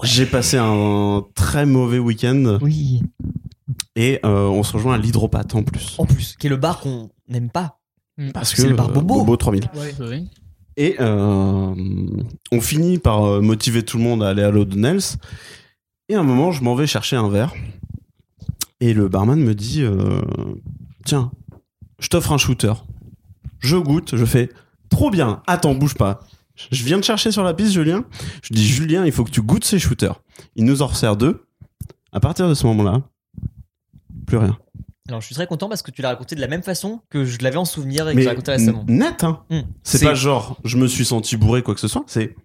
J'ai 0.04 0.26
passé 0.26 0.58
un 0.60 1.24
très 1.34 1.66
mauvais 1.66 1.98
week-end 2.00 2.60
Oui. 2.62 3.02
et 3.96 4.20
euh, 4.26 4.48
on 4.48 4.64
se 4.64 4.74
rejoint 4.74 4.96
à 4.96 4.98
l'hydropathe 4.98 5.56
en 5.56 5.64
plus. 5.64 5.96
En 5.98 6.06
plus, 6.06 6.36
qui 6.38 6.48
est 6.48 6.50
le 6.50 6.58
bar 6.58 6.80
qu'on 6.82 7.10
n'aime 7.30 7.50
pas. 7.50 7.79
Parce 8.34 8.54
c'est 8.54 8.68
le 8.68 8.76
bar 8.76 8.90
euh, 8.90 9.02
Bobo. 9.02 9.36
3000. 9.36 9.70
Ouais, 9.76 10.06
ouais. 10.06 10.24
Et 10.78 10.96
euh, 11.00 11.76
on 12.52 12.62
finit 12.62 13.00
par 13.00 13.26
euh, 13.26 13.42
motiver 13.42 13.84
tout 13.84 13.98
le 13.98 14.04
monde 14.04 14.24
à 14.24 14.30
aller 14.30 14.44
à 14.44 14.50
l'O'Donnell's. 14.50 15.18
Et 16.08 16.16
à 16.16 16.22
un 16.22 16.24
moment, 16.24 16.52
je 16.52 16.64
m'en 16.64 16.74
vais 16.74 16.88
chercher 16.88 17.18
un 17.18 17.28
verre. 17.28 17.54
Et 18.80 18.94
le 18.94 19.10
barman 19.10 19.40
me 19.40 19.54
dit 19.54 19.84
euh, 19.84 20.22
Tiens, 21.04 21.32
je 22.00 22.08
t'offre 22.08 22.32
un 22.32 22.38
shooter. 22.38 22.74
Je 23.60 23.76
goûte, 23.76 24.16
je 24.16 24.24
fais 24.24 24.50
Trop 24.90 25.12
bien, 25.12 25.44
attends, 25.48 25.76
bouge 25.76 25.96
pas. 25.96 26.22
Je 26.72 26.84
viens 26.84 26.98
de 26.98 27.04
chercher 27.04 27.32
sur 27.32 27.44
la 27.44 27.54
piste, 27.54 27.74
Julien. 27.74 28.06
Je 28.42 28.54
dis 28.54 28.66
Julien, 28.66 29.06
il 29.06 29.12
faut 29.12 29.24
que 29.24 29.32
tu 29.32 29.42
goûtes 29.42 29.66
ces 29.66 29.80
shooters. 29.80 30.22
Il 30.56 30.66
nous 30.66 30.82
en 30.82 30.88
resserre 30.88 31.16
deux. 31.16 31.46
À 32.12 32.20
partir 32.20 32.50
de 32.50 32.54
ce 32.54 32.66
moment-là, 32.68 33.02
plus 34.26 34.38
rien. 34.38 34.58
Alors, 35.10 35.22
je 35.22 35.26
suis 35.26 35.36
très 35.36 35.48
content 35.48 35.68
parce 35.68 35.82
que 35.82 35.92
tu 35.92 36.02
l'as 36.02 36.10
raconté 36.10 36.36
de 36.36 36.42
la 36.42 36.48
même 36.48 36.64
façon 36.64 37.02
que 37.10 37.26
je 37.26 37.40
l'avais 37.42 37.58
en 37.58 37.66
souvenir 37.66 38.08
et 38.08 38.12
que 38.12 38.16
Mais 38.18 38.22
j'ai 38.24 38.30
raconté 38.30 38.52
récemment. 38.52 38.86
net, 38.88 39.24
hein. 39.24 39.44
Hmm. 39.50 39.62
C'est 39.84 40.04
pas 40.06 40.14
genre 40.14 40.58
je 40.64 40.78
me 40.78 40.88
suis 40.88 41.04
senti 41.06 41.36
bourré, 41.36 41.64
quoi 41.64 41.74
que 41.74 41.80
ce 41.82 41.88
soit. 41.88 42.04
C'est 42.08 42.36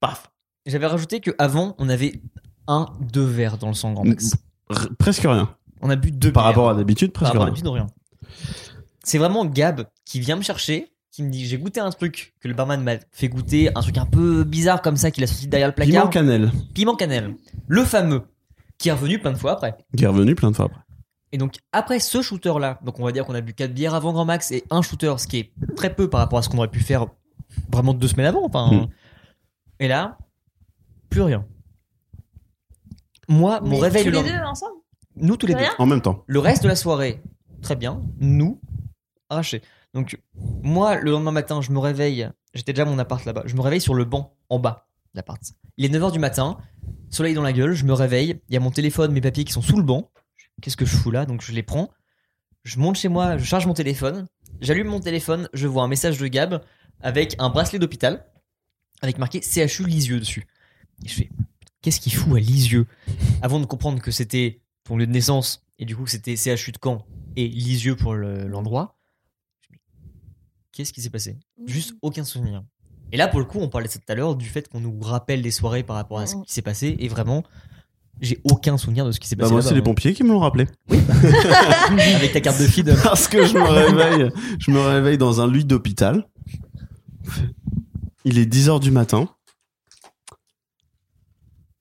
paf. 0.00 0.30
J'avais 0.66 0.86
rajouté 0.86 1.20
que 1.20 1.32
avant 1.38 1.74
on 1.78 1.88
avait 1.88 2.20
un, 2.68 2.86
deux 3.12 3.24
verres 3.24 3.58
dans 3.58 3.68
le 3.68 3.74
sang 3.74 3.92
grand 3.92 4.04
max. 4.04 4.36
R- 4.70 4.94
presque 4.98 5.22
rien. 5.22 5.54
On 5.82 5.90
a 5.90 5.96
bu 5.96 6.10
deux 6.10 6.32
Par 6.32 6.44
bières. 6.44 6.48
rapport 6.54 6.70
à 6.70 6.74
d'habitude, 6.74 7.12
presque 7.12 7.32
rien. 7.32 7.44
d'habitude, 7.44 7.66
rien. 7.66 7.86
C'est 9.02 9.18
vraiment 9.18 9.44
Gab 9.44 9.86
qui 10.06 10.20
vient 10.20 10.36
me 10.36 10.42
chercher, 10.42 10.92
qui 11.10 11.22
me 11.22 11.30
dit 11.30 11.44
j'ai 11.46 11.58
goûté 11.58 11.80
un 11.80 11.90
truc 11.90 12.34
que 12.40 12.48
le 12.48 12.54
barman 12.54 12.82
m'a 12.82 12.94
fait 13.12 13.28
goûter, 13.28 13.68
un 13.76 13.80
truc 13.82 13.98
un 13.98 14.06
peu 14.06 14.44
bizarre 14.44 14.80
comme 14.80 14.96
ça 14.96 15.10
qu'il 15.10 15.22
a 15.24 15.26
sorti 15.26 15.46
derrière 15.48 15.68
le 15.68 15.74
placard. 15.74 15.92
Piment 15.92 16.08
cannelle, 16.08 16.52
Piment 16.72 16.94
cannelle. 16.96 17.34
Le 17.68 17.84
fameux, 17.84 18.22
qui 18.78 18.88
est 18.88 18.92
revenu 18.92 19.18
plein 19.18 19.32
de 19.32 19.36
fois 19.38 19.52
après. 19.52 19.76
qui 19.96 20.04
est 20.04 20.06
revenu 20.06 20.34
plein 20.34 20.50
de 20.50 20.56
fois 20.56 20.66
après. 20.66 20.80
Et 21.34 21.38
donc 21.38 21.56
après 21.72 21.98
ce 21.98 22.22
shooter 22.22 22.54
là, 22.60 22.78
donc 22.84 23.00
on 23.00 23.04
va 23.04 23.10
dire 23.10 23.24
qu'on 23.26 23.34
a 23.34 23.40
bu 23.40 23.54
quatre 23.54 23.74
bières 23.74 23.94
avant 23.94 24.12
Grand 24.12 24.24
Max 24.24 24.52
et 24.52 24.62
un 24.70 24.82
shooter, 24.82 25.14
ce 25.18 25.26
qui 25.26 25.38
est 25.38 25.52
très 25.74 25.92
peu 25.92 26.08
par 26.08 26.20
rapport 26.20 26.38
à 26.38 26.42
ce 26.42 26.48
qu'on 26.48 26.58
aurait 26.58 26.70
pu 26.70 26.78
faire 26.78 27.06
vraiment 27.72 27.92
deux 27.92 28.06
semaines 28.06 28.26
avant. 28.26 28.44
Enfin, 28.46 28.70
Hmm. 28.70 28.86
et 29.80 29.88
là, 29.88 30.16
plus 31.10 31.22
rien. 31.22 31.44
Moi, 33.28 33.60
mon 33.62 33.70
Mais 33.70 33.80
réveil 33.80 34.04
tous 34.04 34.10
le 34.10 34.16
les 34.16 34.22
lendemain- 34.22 34.38
deux 34.38 34.44
ensemble 34.46 34.74
nous 35.16 35.36
tous 35.36 35.46
les 35.46 35.54
deux. 35.54 35.60
Rien 35.60 35.70
En 35.78 35.86
même 35.86 36.00
temps. 36.02 36.22
Le 36.26 36.38
reste 36.40 36.62
de 36.64 36.68
la 36.68 36.76
soirée, 36.76 37.22
très 37.62 37.76
bien. 37.76 38.02
Nous, 38.20 38.60
arraché. 39.28 39.62
Donc, 39.92 40.20
moi, 40.62 40.96
le 41.00 41.10
lendemain 41.12 41.30
matin, 41.32 41.60
je 41.60 41.70
me 41.70 41.78
réveille. 41.78 42.28
J'étais 42.52 42.72
déjà 42.72 42.82
à 42.82 42.86
mon 42.86 42.98
appart 42.98 43.24
là-bas. 43.24 43.42
Je 43.46 43.54
me 43.54 43.60
réveille 43.60 43.80
sur 43.80 43.94
le 43.94 44.04
banc, 44.04 44.36
en 44.50 44.58
bas 44.58 44.88
de 45.14 45.18
l'appart. 45.18 45.40
Il 45.76 45.84
est 45.84 45.88
9h 45.88 46.10
du 46.12 46.18
matin, 46.18 46.58
soleil 47.10 47.34
dans 47.34 47.42
la 47.42 47.52
gueule. 47.52 47.74
Je 47.74 47.84
me 47.84 47.92
réveille. 47.92 48.40
Il 48.48 48.54
y 48.54 48.56
a 48.56 48.60
mon 48.60 48.70
téléphone, 48.72 49.12
mes 49.12 49.20
papiers 49.20 49.44
qui 49.44 49.52
sont 49.52 49.62
sous 49.62 49.76
le 49.76 49.82
banc. 49.84 50.10
Qu'est-ce 50.62 50.76
que 50.76 50.84
je 50.86 50.96
fous 50.96 51.10
là? 51.10 51.26
Donc, 51.26 51.42
je 51.42 51.52
les 51.52 51.62
prends. 51.62 51.90
Je 52.64 52.78
monte 52.78 52.96
chez 52.96 53.08
moi, 53.08 53.36
je 53.36 53.44
charge 53.44 53.66
mon 53.66 53.74
téléphone. 53.74 54.26
J'allume 54.60 54.86
mon 54.88 55.00
téléphone. 55.00 55.48
Je 55.52 55.66
vois 55.66 55.82
un 55.82 55.88
message 55.88 56.18
de 56.18 56.26
Gab 56.26 56.62
avec 57.00 57.34
un 57.38 57.50
bracelet 57.50 57.78
d'hôpital 57.78 58.26
avec 59.02 59.18
marqué 59.18 59.40
CHU 59.42 59.84
Lisieux 59.86 60.20
dessus. 60.20 60.46
Et 61.04 61.08
je 61.08 61.14
fais 61.14 61.30
Qu'est-ce 61.82 62.00
qu'il 62.00 62.14
fout 62.14 62.34
à 62.36 62.40
Lisieux? 62.40 62.86
Avant 63.42 63.60
de 63.60 63.66
comprendre 63.66 64.00
que 64.00 64.10
c'était 64.10 64.62
ton 64.84 64.96
lieu 64.96 65.06
de 65.06 65.12
naissance 65.12 65.62
et 65.78 65.84
du 65.84 65.94
coup 65.94 66.04
que 66.04 66.10
c'était 66.10 66.36
CHU 66.36 66.72
de 66.72 66.78
Caen 66.82 67.04
et 67.36 67.46
Lisieux 67.46 67.96
pour 67.96 68.14
le- 68.14 68.46
l'endroit. 68.46 68.96
Qu'est-ce 70.72 70.92
qui 70.92 71.02
s'est 71.02 71.10
passé? 71.10 71.36
Juste 71.66 71.94
aucun 72.02 72.24
souvenir. 72.24 72.64
Et 73.12 73.16
là, 73.16 73.28
pour 73.28 73.38
le 73.38 73.44
coup, 73.44 73.58
on 73.60 73.68
parlait 73.68 73.86
de 73.86 73.92
ça 73.92 73.98
tout 73.98 74.10
à 74.10 74.14
l'heure 74.14 74.34
du 74.34 74.46
fait 74.46 74.68
qu'on 74.68 74.80
nous 74.80 74.98
rappelle 75.00 75.42
des 75.42 75.50
soirées 75.50 75.82
par 75.82 75.96
rapport 75.96 76.18
à 76.20 76.26
ce 76.26 76.36
qui 76.36 76.52
s'est 76.52 76.62
passé 76.62 76.96
et 76.98 77.08
vraiment, 77.08 77.44
j'ai 78.20 78.40
aucun 78.44 78.78
souvenir 78.78 79.04
de 79.04 79.12
ce 79.12 79.20
qui 79.20 79.28
s'est 79.28 79.36
Bah, 79.36 79.42
passé. 79.44 79.52
moi, 79.52 79.62
c'est 79.62 79.74
les 79.74 79.82
pompiers 79.82 80.14
qui 80.14 80.22
me 80.24 80.30
l'ont 80.30 80.38
rappelé. 80.40 80.66
Avec 80.90 82.32
ta 82.32 82.40
carte 82.40 82.60
de 82.60 82.66
feed. 82.66 82.94
Parce 83.02 83.28
que 83.28 83.44
je 83.44 83.54
me 83.54 83.62
réveille, 83.62 84.30
je 84.58 84.70
me 84.70 84.80
réveille 84.80 85.18
dans 85.18 85.40
un 85.40 85.50
lit 85.50 85.64
d'hôpital. 85.64 86.26
Il 88.24 88.38
est 88.38 88.46
10h 88.50 88.80
du 88.80 88.90
matin. 88.90 89.28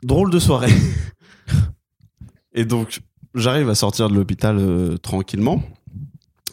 Drôle 0.04 0.32
de 0.32 0.40
soirée. 0.40 0.74
Et 2.54 2.66
donc, 2.66 3.00
j'arrive 3.36 3.70
à 3.70 3.76
sortir 3.76 4.10
de 4.10 4.16
l'hôpital 4.16 4.58
euh, 4.60 4.98
tranquillement, 4.98 5.64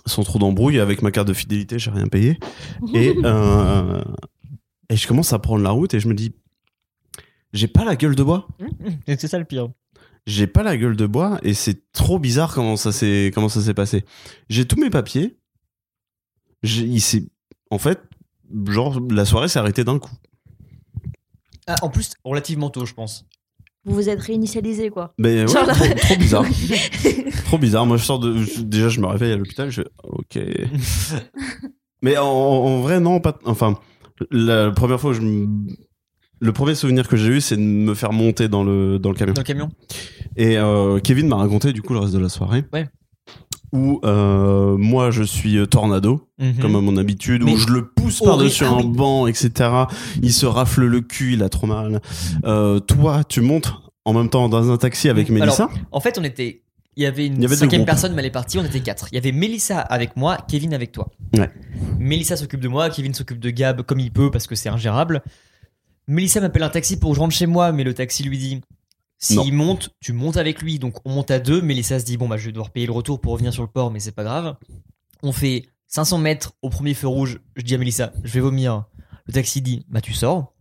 sans 0.06 0.22
trop 0.22 0.38
d'embrouille. 0.38 0.78
Avec 0.78 1.02
ma 1.02 1.10
carte 1.10 1.28
de 1.28 1.34
fidélité, 1.34 1.78
j'ai 1.78 1.90
rien 1.90 2.06
payé. 2.06 2.38
Et, 2.94 3.14
euh, 3.24 4.02
et 4.88 4.96
je 4.96 5.06
commence 5.08 5.32
à 5.32 5.38
prendre 5.38 5.62
la 5.64 5.70
route 5.70 5.92
et 5.94 6.00
je 6.00 6.08
me 6.08 6.14
dis, 6.14 6.32
j'ai 7.52 7.68
pas 7.68 7.84
la 7.84 7.96
gueule 7.96 8.14
de 8.14 8.22
bois. 8.22 8.46
c'est 9.06 9.28
ça 9.28 9.38
le 9.38 9.44
pire. 9.44 9.68
J'ai 10.26 10.46
pas 10.46 10.62
la 10.62 10.76
gueule 10.76 10.96
de 10.96 11.06
bois 11.06 11.38
et 11.42 11.54
c'est 11.54 11.90
trop 11.92 12.18
bizarre 12.18 12.54
comment 12.54 12.76
ça 12.76 12.92
s'est 12.92 13.30
comment 13.34 13.48
ça 13.48 13.60
s'est 13.62 13.74
passé. 13.74 14.04
J'ai 14.48 14.66
tous 14.66 14.78
mes 14.78 14.90
papiers. 14.90 15.36
J'ai 16.62 16.82
il 16.82 17.00
s'est 17.00 17.24
en 17.70 17.78
fait 17.78 18.00
genre 18.68 19.00
la 19.10 19.24
soirée 19.24 19.48
s'est 19.48 19.58
arrêtée 19.58 19.82
d'un 19.84 19.98
coup. 19.98 20.10
Ah, 21.66 21.76
en 21.82 21.88
plus, 21.88 22.10
relativement 22.24 22.68
tôt, 22.70 22.84
je 22.84 22.94
pense. 22.94 23.24
Vous 23.84 23.94
vous 23.94 24.08
êtes 24.10 24.20
réinitialisé 24.20 24.90
quoi. 24.90 25.14
Mais 25.18 25.40
ouais, 25.42 25.48
Genre- 25.48 25.66
trop, 25.66 25.94
trop 25.94 26.16
bizarre. 26.18 26.44
trop 27.46 27.58
bizarre. 27.58 27.86
Moi 27.86 27.96
je 27.96 28.04
sors 28.04 28.18
de 28.18 28.42
je- 28.42 28.60
déjà 28.60 28.90
je 28.90 29.00
me 29.00 29.06
réveille 29.06 29.32
à 29.32 29.36
l'hôpital, 29.36 29.70
je 29.70 29.82
fais 29.82 29.88
OK. 30.02 30.38
Mais 32.02 32.16
en, 32.18 32.26
en 32.26 32.80
vrai 32.82 33.00
non 33.00 33.20
pas 33.20 33.38
enfin 33.44 33.78
la 34.30 34.70
première 34.70 35.00
fois 35.00 35.12
que 35.12 35.16
je 35.16 35.22
me- 35.22 35.66
le 36.40 36.52
premier 36.52 36.74
souvenir 36.74 37.06
que 37.06 37.16
j'ai 37.16 37.28
eu 37.28 37.40
c'est 37.40 37.56
de 37.56 37.62
me 37.62 37.94
faire 37.94 38.12
monter 38.12 38.48
dans 38.48 38.64
le 38.64 38.98
dans 38.98 39.10
le 39.10 39.14
camion. 39.16 39.34
Dans 39.34 39.42
le 39.42 39.46
camion. 39.46 39.68
Et 40.36 40.56
euh, 40.58 40.98
Kevin 40.98 41.28
m'a 41.28 41.36
raconté 41.36 41.72
du 41.72 41.82
coup 41.82 41.92
le 41.92 42.00
reste 42.00 42.14
de 42.14 42.18
la 42.18 42.28
soirée. 42.28 42.64
Ouais. 42.72 42.88
Où 43.72 44.00
euh, 44.04 44.76
moi 44.76 45.10
je 45.12 45.22
suis 45.22 45.56
euh, 45.56 45.66
tornado, 45.66 46.26
Mhm. 46.40 46.54
comme 46.60 46.74
à 46.76 46.80
mon 46.80 46.96
habitude, 46.96 47.42
Mais 47.44 47.52
où 47.52 47.56
je 47.56 47.68
le 47.68 47.88
pousse 47.88 48.20
par-dessus 48.20 48.64
un 48.64 48.82
banc, 48.82 49.26
etc. 49.28 49.70
Il 50.22 50.32
se 50.32 50.46
rafle 50.46 50.84
le 50.86 51.00
cul, 51.02 51.34
il 51.34 51.42
a 51.44 51.48
trop 51.48 51.66
mal. 51.68 52.00
Euh, 52.44 52.80
toi, 52.80 53.22
tu 53.22 53.40
montes 53.42 53.72
en 54.04 54.12
même 54.14 54.28
temps 54.28 54.48
dans 54.48 54.70
un 54.72 54.76
taxi 54.76 55.08
avec 55.08 55.30
Alors, 55.30 55.40
Mélissa. 55.44 55.68
En 55.92 56.00
fait, 56.00 56.18
on 56.18 56.24
était. 56.24 56.62
Il 56.96 57.04
y 57.04 57.06
avait 57.06 57.26
une 57.26 57.40
y 57.40 57.44
avait 57.44 57.54
cinquième 57.54 57.84
personne, 57.84 58.12
mais 58.14 58.20
elle 58.22 58.26
est 58.26 58.30
partie. 58.32 58.58
On 58.58 58.64
était 58.64 58.80
quatre. 58.80 59.06
Il 59.12 59.14
y 59.14 59.18
avait 59.18 59.30
Mélissa 59.32 59.78
avec 59.78 60.16
moi, 60.16 60.38
Kevin 60.48 60.74
avec 60.74 60.90
toi. 60.90 61.08
Ouais. 61.38 61.48
Mélissa 62.00 62.36
s'occupe 62.36 62.60
de 62.60 62.68
moi, 62.68 62.90
Kevin 62.90 63.14
s'occupe 63.14 63.38
de 63.38 63.50
Gab 63.50 63.82
comme 63.82 64.00
il 64.00 64.10
peut 64.10 64.30
parce 64.32 64.48
que 64.48 64.56
c'est 64.56 64.68
ingérable. 64.68 65.22
Mélissa 66.08 66.40
m'appelle 66.40 66.62
un 66.62 66.70
taxi 66.70 66.98
pour 66.98 67.10
que 67.10 67.16
je 67.16 67.20
rentre 67.20 67.34
chez 67.34 67.46
moi, 67.46 67.72
mais 67.72 67.84
le 67.84 67.94
taxi 67.94 68.22
lui 68.22 68.38
dit 68.38 68.60
s'il 69.20 69.52
monte, 69.52 69.90
tu 70.00 70.12
montes 70.14 70.38
avec 70.38 70.62
lui. 70.62 70.78
Donc 70.78 70.96
on 71.04 71.10
monte 71.10 71.30
à 71.30 71.38
deux. 71.38 71.60
Mélissa 71.60 72.00
se 72.00 72.04
dit 72.04 72.16
bon 72.16 72.26
bah 72.26 72.38
je 72.38 72.46
vais 72.46 72.52
devoir 72.52 72.70
payer 72.70 72.86
le 72.86 72.92
retour 72.92 73.20
pour 73.20 73.32
revenir 73.32 73.52
sur 73.52 73.62
le 73.62 73.68
port, 73.68 73.90
mais 73.90 74.00
c'est 74.00 74.12
pas 74.12 74.24
grave. 74.24 74.56
On 75.22 75.32
fait 75.32 75.66
500 75.88 76.18
mètres 76.18 76.54
au 76.62 76.70
premier 76.70 76.94
feu 76.94 77.06
rouge. 77.06 77.40
Je 77.54 77.62
dis 77.62 77.74
à 77.74 77.78
Mélissa, 77.78 78.12
je 78.24 78.32
vais 78.32 78.40
vomir. 78.40 78.84
Le 79.26 79.34
taxi 79.34 79.60
dit 79.60 79.84
bah 79.88 80.00
tu 80.00 80.14
sors. 80.14 80.54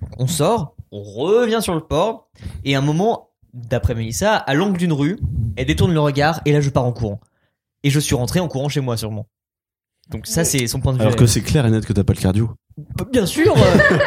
Donc 0.00 0.10
on 0.18 0.26
sort, 0.26 0.74
on 0.90 1.02
revient 1.02 1.60
sur 1.60 1.74
le 1.74 1.80
port 1.80 2.30
et 2.64 2.74
à 2.74 2.78
un 2.78 2.82
moment, 2.82 3.30
d'après 3.52 3.94
Mélissa, 3.94 4.36
à 4.36 4.54
l'angle 4.54 4.78
d'une 4.78 4.92
rue, 4.92 5.18
elle 5.56 5.66
détourne 5.66 5.92
le 5.92 6.00
regard 6.00 6.40
et 6.46 6.52
là 6.52 6.62
je 6.62 6.70
pars 6.70 6.84
en 6.84 6.92
courant. 6.92 7.20
Et 7.82 7.90
je 7.90 8.00
suis 8.00 8.14
rentré 8.14 8.40
en 8.40 8.48
courant 8.48 8.70
chez 8.70 8.80
moi 8.80 8.96
sûrement. 8.96 9.26
Donc 10.10 10.26
ça 10.26 10.44
c'est 10.44 10.66
son 10.66 10.80
point 10.80 10.92
de 10.92 10.98
vue. 10.98 11.02
Alors 11.02 11.16
que 11.16 11.26
c'est 11.26 11.42
clair 11.42 11.66
et 11.66 11.70
net 11.70 11.84
que 11.84 11.92
t'as 11.92 12.04
pas 12.04 12.14
le 12.14 12.20
cardio. 12.20 12.50
Bien 13.12 13.26
sûr. 13.26 13.54
euh, 13.56 13.98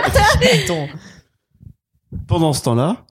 Attends. 0.64 0.88
Pendant 2.28 2.54
ce 2.54 2.64
temps-là, 2.64 3.06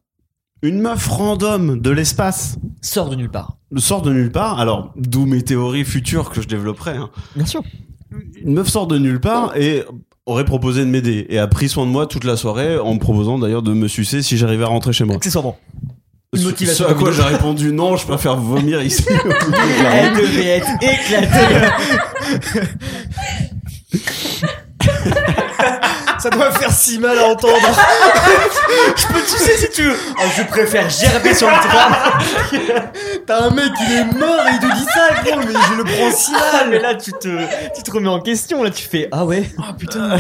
une 0.63 0.81
meuf 0.81 1.07
random 1.07 1.81
de 1.81 1.91
l'espace 1.91 2.57
Sors 2.83 3.09
de 3.09 3.17
nulle 3.17 3.31
part. 3.31 3.57
sort 3.77 4.03
de 4.03 4.13
nulle 4.13 4.31
part. 4.33 4.59
Alors, 4.61 4.93
d'où 4.97 5.25
mes 5.27 5.43
théories 5.43 5.85
futures 5.85 6.31
que 6.31 6.41
je 6.43 6.49
développerai. 6.49 6.97
hein. 6.97 7.11
Bien 7.37 7.47
sûr. 7.47 7.63
Une 8.43 8.55
meuf 8.55 8.69
sort 8.69 8.87
de 8.87 8.99
nulle 8.99 9.21
part 9.21 9.57
et 9.57 9.85
aurait 10.27 10.45
proposé 10.45 10.81
de 10.85 10.91
m'aider 10.91 11.27
et 11.31 11.39
a 11.39 11.47
pris 11.47 11.69
soin 11.69 11.87
de 11.87 11.91
moi 11.91 12.07
toute 12.07 12.25
la 12.25 12.37
soirée 12.37 12.79
en 12.79 12.95
me 12.95 12.99
proposant 12.99 13.39
d'ailleurs 13.39 13.63
de 13.63 13.73
me 13.73 13.89
sucer 13.89 14.23
si 14.23 14.37
j'arrivais 14.37 14.65
à 14.65 14.69
rentrer 14.69 14.93
chez 14.93 15.05
moi. 15.05 15.17
Accessoirement. 15.17 15.59
Une 16.33 16.41
Ce- 16.43 16.47
motivation 16.47 16.85
Ce 16.87 16.91
à 16.93 16.95
quoi 16.95 17.11
j'ai 17.11 17.23
répondu 17.23 17.73
non, 17.73 17.97
je 17.97 18.07
préfère 18.07 18.37
vomir 18.37 18.81
ici. 18.83 19.05
Elle 19.93 20.13
devait 20.17 20.47
être 20.47 20.69
éclatée. 20.81 21.67
Ça 26.21 26.31
doit 26.31 26.51
faire 26.53 26.71
si 26.71 26.99
mal 26.99 27.19
à 27.19 27.29
entendre. 27.29 27.55
je 28.97 29.07
peux 29.07 29.21
te 29.21 29.29
sucer 29.31 29.57
si 29.57 29.71
tu 29.71 29.83
veux. 29.83 29.97
Oh, 30.19 30.23
je 30.37 30.43
préfère 30.45 30.89
gerber 30.91 31.35
sur 31.35 31.49
le 31.49 31.55
tram. 31.55 31.95
T'as 33.27 33.45
un 33.45 33.51
mec, 33.51 33.73
il 33.89 33.93
est 33.97 34.05
mort 34.19 34.41
et 34.47 34.53
il 34.55 34.59
te 34.59 34.75
dit 34.75 34.85
ça, 34.85 35.23
gros, 35.25 35.39
mais 35.41 35.59
je 35.69 35.75
le 35.77 35.85
prends 35.85 36.11
si 36.11 36.33
mal. 36.33 36.69
Mais 36.71 36.79
là, 36.79 36.95
tu 36.95 37.13
te, 37.13 37.29
tu 37.75 37.83
te 37.83 37.91
remets 37.91 38.09
en 38.09 38.21
question, 38.21 38.63
là, 38.63 38.71
tu 38.71 38.87
fais, 38.87 39.09
ah 39.13 39.25
ouais. 39.25 39.51
Ah 39.59 39.73
putain. 39.79 40.19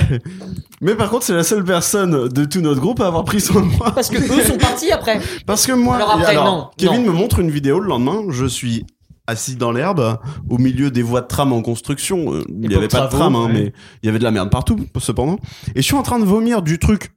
Mais 0.80 0.94
par 0.94 1.10
contre, 1.10 1.26
c'est 1.26 1.34
la 1.34 1.42
seule 1.44 1.64
personne 1.64 2.28
de 2.28 2.44
tout 2.46 2.60
notre 2.62 2.80
groupe 2.80 3.00
à 3.00 3.06
avoir 3.06 3.24
pris 3.24 3.40
soin 3.40 3.60
de 3.60 3.66
moi. 3.66 3.92
Parce 3.94 4.08
que 4.08 4.16
eux 4.16 4.42
sont 4.44 4.56
partis 4.56 4.90
après. 4.92 5.20
Parce 5.46 5.66
que 5.66 5.72
moi, 5.72 5.96
Alors 5.96 6.12
après, 6.12 6.34
non, 6.34 6.70
Kevin 6.78 7.04
non. 7.04 7.12
me 7.12 7.18
montre 7.18 7.40
une 7.40 7.50
vidéo 7.50 7.78
le 7.80 7.88
lendemain. 7.88 8.22
Je 8.30 8.46
suis 8.46 8.86
assis 9.30 9.56
dans 9.56 9.72
l'herbe, 9.72 10.18
au 10.48 10.58
milieu 10.58 10.90
des 10.90 11.02
voies 11.02 11.22
de 11.22 11.26
tram 11.26 11.52
en 11.52 11.62
construction. 11.62 12.34
Euh, 12.34 12.44
Il 12.48 12.68
n'y 12.68 12.74
avait 12.74 12.88
pas 12.88 13.06
de 13.06 13.10
tram, 13.10 13.34
hein, 13.34 13.46
ouais. 13.46 13.52
mais 13.52 13.72
il 14.02 14.06
y 14.06 14.08
avait 14.08 14.18
de 14.18 14.24
la 14.24 14.30
merde 14.30 14.50
partout, 14.50 14.78
cependant. 14.98 15.38
Et 15.74 15.80
je 15.80 15.86
suis 15.86 15.94
en 15.94 16.02
train 16.02 16.18
de 16.18 16.24
vomir 16.24 16.62
du 16.62 16.78
truc 16.78 17.12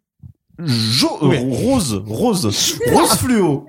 jo- 0.63 1.17
euh, 1.23 1.27
Ouais. 1.27 1.39
rose, 1.45 2.01
rose, 2.07 2.45
rose 2.93 3.11
fluo. 3.17 3.67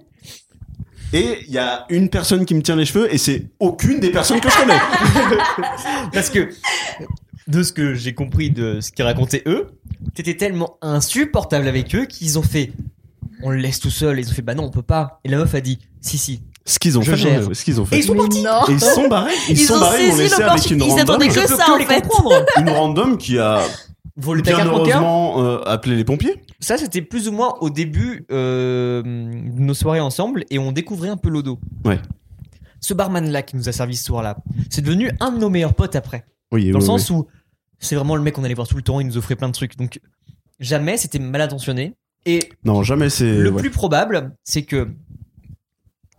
Et 1.13 1.39
il 1.47 1.53
y 1.53 1.59
a 1.59 1.87
une 1.91 2.09
personne 2.09 2.45
qui 2.45 2.55
me 2.55 2.63
tient 2.63 2.75
les 2.77 2.85
cheveux, 2.87 3.13
et 3.13 3.19
c'est 3.19 3.51
aucune 3.61 4.01
des 4.01 4.11
personnes 4.11 4.41
que 4.41 4.51
je 4.51 4.57
connais. 4.59 4.79
Parce 6.13 6.29
que, 6.31 6.49
de 7.47 7.63
ce 7.63 7.73
que 7.73 7.95
j'ai 7.95 8.15
compris 8.15 8.51
de 8.51 8.81
ce 8.81 8.91
qu'ils 8.91 9.05
racontaient 9.05 9.43
eux, 9.47 9.69
t'étais 10.15 10.35
tellement 10.37 10.77
insupportable 10.83 11.69
avec 11.69 11.95
eux 11.95 12.07
qu'ils 12.07 12.39
ont 12.39 12.43
fait, 12.43 12.73
on 13.43 13.51
le 13.51 13.59
laisse 13.59 13.79
tout 13.79 13.91
seul. 13.91 14.19
Et 14.19 14.23
ils 14.23 14.29
ont 14.29 14.33
fait, 14.33 14.43
bah 14.43 14.55
non, 14.55 14.65
on 14.65 14.71
peut 14.71 14.83
pas. 14.83 15.21
Et 15.25 15.29
la 15.29 15.37
meuf 15.39 15.55
a 15.55 15.61
dit, 15.61 15.79
si, 16.01 16.19
si. 16.19 16.41
Ce 16.67 16.79
qu'ils 16.79 16.99
ont 16.99 17.03
Je 17.03 17.11
fait, 17.11 17.17
gère. 17.19 17.49
ce 17.55 17.63
qu'ils 17.65 17.79
ont 17.81 17.85
Et 17.93 17.97
ils 17.99 18.05
sont 18.05 18.15
partis. 18.15 18.43
non. 18.43 18.61
Et 18.69 18.73
ils 18.73 18.81
sont 18.81 19.09
barrés. 19.09 19.33
Ils, 19.49 19.53
Ils 19.59 19.59
sont 19.67 19.75
ont 19.75 19.81
barrés, 19.81 20.09
ils 20.09 20.17
laissé 20.17 20.43
avec 20.43 20.71
une 20.71 20.79
ils 20.79 20.83
random. 20.83 20.99
attendaient 21.01 21.29
que 21.29 21.47
ça, 21.47 21.67
en 21.73 21.79
fait. 21.79 22.05
Une 22.61 22.71
random 22.71 23.19
qui 23.19 23.39
a 23.39 23.61
le 24.17 24.41
bien 24.43 24.65
heureusement 24.65 25.43
euh, 25.45 25.59
appelé 25.67 25.97
les 25.97 26.05
pompiers. 26.05 26.43
Ça, 26.61 26.79
c'était 26.79 27.03
plus 27.03 27.29
ou 27.29 27.33
moins 27.33 27.55
au 27.61 27.69
début 27.69 28.25
euh, 28.31 29.03
de 29.03 29.61
nos 29.61 29.75
soirées 29.75 30.01
ensemble 30.01 30.45
et 30.51 30.59
on 30.59 30.73
découvrait 30.73 31.09
un 31.11 31.17
peu 31.19 31.29
l'odo. 31.29 31.59
Ouais. 31.85 31.99
Ce 32.81 32.95
barman-là 32.95 33.43
qui 33.43 33.57
nous 33.57 33.69
a 33.69 33.73
servi 33.73 33.97
ce 33.97 34.05
soir-là, 34.05 34.37
c'est 34.71 34.83
devenu 34.83 35.11
un 35.21 35.33
de 35.33 35.39
nos 35.39 35.51
meilleurs 35.51 35.75
potes 35.75 35.97
après. 35.97 36.25
Oui, 36.53 36.63
Dans 36.63 36.67
oui, 36.67 36.73
le 36.73 36.77
oui. 36.79 36.85
sens 36.87 37.11
où 37.11 37.27
c'est 37.79 37.97
vraiment 37.97 38.17
le 38.17 38.23
mec 38.23 38.35
qu'on 38.35 38.45
allait 38.45 38.55
voir 38.55 38.69
tout 38.69 38.77
le 38.77 38.83
temps, 38.83 39.01
il 39.01 39.07
nous 39.07 39.17
offrait 39.19 39.37
plein 39.37 39.49
de 39.49 39.55
trucs. 39.55 39.77
Donc 39.77 40.01
jamais 40.61 40.97
c'était 40.97 41.19
mal 41.19 41.41
intentionné. 41.43 41.95
Et 42.27 42.49
Non, 42.65 42.83
jamais 42.83 43.11
c'est. 43.11 43.35
le 43.35 43.51
ouais. 43.51 43.61
plus 43.61 43.71
probable, 43.71 44.35
c'est 44.45 44.63
que 44.63 44.89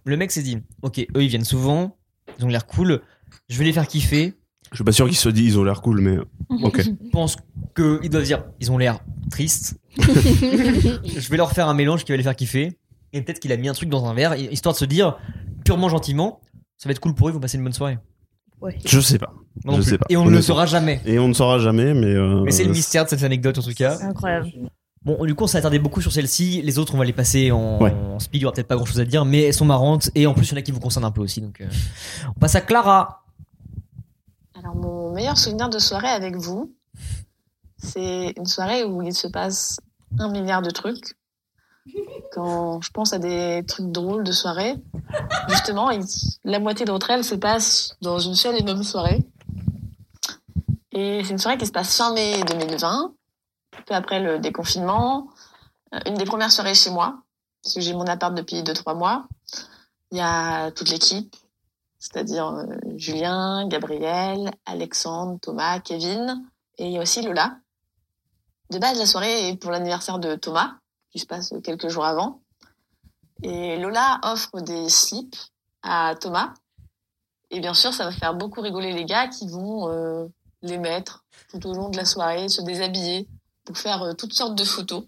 le 0.05 0.17
mec 0.17 0.31
s'est 0.31 0.41
dit, 0.43 0.57
ok, 0.81 0.99
eux 1.15 1.23
ils 1.23 1.27
viennent 1.27 1.43
souvent, 1.45 1.97
ils 2.39 2.45
ont 2.45 2.47
l'air 2.49 2.65
cool, 2.67 3.01
je 3.49 3.57
vais 3.59 3.65
les 3.65 3.73
faire 3.73 3.87
kiffer. 3.87 4.33
Je 4.71 4.77
suis 4.77 4.83
pas 4.83 4.91
sûr 4.91 5.05
qu'ils 5.07 5.15
se 5.17 5.29
disent 5.29 5.53
ils 5.53 5.59
ont 5.59 5.63
l'air 5.63 5.81
cool, 5.81 6.01
mais 6.01 6.17
ok. 6.63 6.81
Je 6.81 6.89
pense 7.11 7.37
qu'ils 7.75 8.09
doivent 8.09 8.23
dire, 8.23 8.43
ils 8.59 8.71
ont 8.71 8.77
l'air 8.77 8.99
tristes. 9.29 9.77
je 9.97 11.29
vais 11.29 11.37
leur 11.37 11.51
faire 11.51 11.67
un 11.69 11.73
mélange 11.73 12.03
qui 12.03 12.11
va 12.11 12.17
les 12.17 12.23
faire 12.23 12.35
kiffer. 12.35 12.77
Et 13.13 13.21
peut-être 13.21 13.39
qu'il 13.39 13.51
a 13.51 13.57
mis 13.57 13.69
un 13.69 13.73
truc 13.73 13.89
dans 13.89 14.05
un 14.05 14.13
verre, 14.13 14.35
histoire 14.35 14.73
de 14.73 14.79
se 14.79 14.85
dire, 14.85 15.17
purement 15.63 15.87
gentiment, 15.89 16.41
ça 16.77 16.89
va 16.89 16.91
être 16.91 16.99
cool 16.99 17.15
pour 17.15 17.27
eux, 17.27 17.31
ils 17.31 17.33
vont 17.35 17.39
passer 17.39 17.57
une 17.57 17.63
bonne 17.63 17.73
soirée. 17.73 17.97
Ouais. 18.61 18.77
Je 18.85 18.99
sais 18.99 19.17
pas. 19.19 19.33
Moi 19.63 19.75
non 19.75 19.77
Je 19.77 19.81
plus. 19.83 19.91
sais 19.91 19.97
pas, 19.97 20.05
Et 20.09 20.17
on 20.17 20.25
ne 20.25 20.31
le 20.31 20.41
saura 20.41 20.65
jamais. 20.65 20.99
Et 21.05 21.19
on 21.19 21.27
ne 21.29 21.33
saura 21.33 21.59
jamais, 21.59 21.93
mais. 21.93 22.07
euh, 22.13 22.41
Mais 22.43 22.51
c'est 22.51 22.63
le 22.65 22.71
mystère 22.71 23.05
de 23.05 23.09
cette 23.09 23.23
anecdote 23.23 23.57
en 23.57 23.61
tout 23.61 23.73
cas. 23.73 23.97
Incroyable. 24.01 24.51
Bon, 25.05 25.23
du 25.25 25.35
coup, 25.35 25.43
on 25.43 25.47
s'est 25.47 25.59
attardé 25.59 25.77
beaucoup 25.77 26.01
sur 26.01 26.11
celle-ci. 26.11 26.61
Les 26.63 26.79
autres, 26.79 26.95
on 26.95 26.97
va 26.97 27.05
les 27.05 27.13
passer 27.13 27.51
en, 27.51 27.79
Ouais. 27.79 27.93
en 27.93 28.19
speed. 28.19 28.41
Il 28.41 28.43
y 28.43 28.45
aura 28.45 28.53
peut-être 28.53 28.67
pas 28.67 28.75
grand-chose 28.75 28.99
à 28.99 29.05
dire, 29.05 29.23
mais 29.23 29.43
elles 29.43 29.53
sont 29.53 29.65
marrantes. 29.65 30.09
Et 30.15 30.25
en 30.25 30.33
plus, 30.33 30.47
il 30.47 30.51
y 30.51 30.53
en 30.55 30.57
a 30.57 30.61
qui 30.63 30.71
vous 30.71 30.79
concernent 30.79 31.05
un 31.05 31.11
peu 31.11 31.21
aussi. 31.21 31.41
Donc, 31.41 31.61
euh, 31.61 31.67
on 32.35 32.39
passe 32.39 32.55
à 32.55 32.61
Clara. 32.61 33.23
Alors, 34.57 34.75
mon 34.75 35.11
meilleur 35.13 35.37
souvenir 35.37 35.69
de 35.69 35.77
soirée 35.77 36.07
avec 36.09 36.35
vous, 36.35 36.73
c'est 37.77 38.33
une 38.35 38.47
soirée 38.47 38.83
où 38.83 39.03
il 39.03 39.13
se 39.13 39.27
passe 39.27 39.79
un 40.17 40.29
milliard 40.31 40.63
de 40.63 40.71
trucs. 40.71 41.15
Quand 42.33 42.81
je 42.81 42.89
pense 42.89 43.13
à 43.13 43.19
des 43.19 43.63
trucs 43.67 43.91
drôles 43.91 44.23
de 44.23 44.31
soirée, 44.31 44.73
justement, 45.49 45.91
il- 45.91 46.03
la 46.43 46.59
moitié 46.59 46.83
d'entre 46.85 47.11
elles 47.11 47.23
se 47.23 47.35
passent 47.35 47.95
dans 48.01 48.17
une 48.17 48.33
seule 48.33 48.55
et 48.59 48.63
même 48.63 48.81
soirée. 48.81 49.23
Et 50.93 51.21
c'est 51.23 51.31
une 51.31 51.37
soirée 51.37 51.57
qui 51.59 51.67
se 51.67 51.71
passe 51.71 51.95
fin 51.95 52.11
mai 52.13 52.41
2020, 52.47 53.13
peu 53.84 53.93
après 53.93 54.19
le 54.19 54.39
déconfinement. 54.39 55.30
Euh, 55.93 55.99
Une 56.05 56.15
des 56.15 56.26
premières 56.26 56.51
soirées 56.51 56.76
chez 56.76 56.89
moi, 56.89 57.23
parce 57.63 57.76
que 57.76 57.82
j'ai 57.82 57.93
mon 57.93 58.07
appart 58.07 58.34
depuis 58.34 58.63
2-3 58.63 58.97
mois. 58.97 59.28
Il 60.11 60.17
y 60.17 60.21
a 60.21 60.71
toute 60.71 60.89
l'équipe, 60.89 61.36
c'est-à-dire 61.99 62.47
euh, 62.47 62.65
Julien, 62.95 63.67
Gabriel, 63.67 64.51
Alexandre, 64.65 65.39
Thomas, 65.41 65.80
Kevin, 65.80 66.45
et 66.78 66.86
il 66.86 66.91
y 66.91 66.97
a 66.97 67.01
aussi 67.01 67.21
Lola. 67.21 67.57
De 68.69 68.80
base, 68.80 68.97
la 68.97 69.05
soirée 69.05 69.49
est 69.49 69.55
pour 69.57 69.71
l'anniversaire 69.71 70.19
de 70.19 70.36
Thomas, 70.36 70.76
qui 71.11 71.19
se 71.19 71.26
passe 71.26 71.53
quelques 71.63 71.89
jours 71.89 72.05
avant. 72.05 72.41
Et 73.43 73.78
Lola 73.78 74.19
offre 74.23 74.59
des 74.61 74.89
slips 74.89 75.38
à 75.84 76.15
Thomas. 76.15 76.53
Et 77.51 77.59
bien 77.59 77.73
sûr, 77.73 77.93
ça 77.93 78.05
va 78.05 78.11
faire 78.11 78.34
beaucoup 78.34 78.61
rigoler 78.61 78.91
les 78.91 79.05
gars 79.05 79.28
qui 79.28 79.47
vont 79.47 79.89
euh, 79.89 80.28
les 80.61 80.78
mettre 80.78 81.23
tout 81.49 81.65
au 81.67 81.73
long 81.73 81.89
de 81.89 81.97
la 81.97 82.05
soirée, 82.05 82.49
se 82.49 82.61
déshabiller 82.61 83.28
pour 83.66 83.78
faire 83.78 84.01
euh, 84.03 84.13
toutes 84.13 84.34
sortes 84.34 84.55
de 84.55 84.63
photos. 84.63 85.03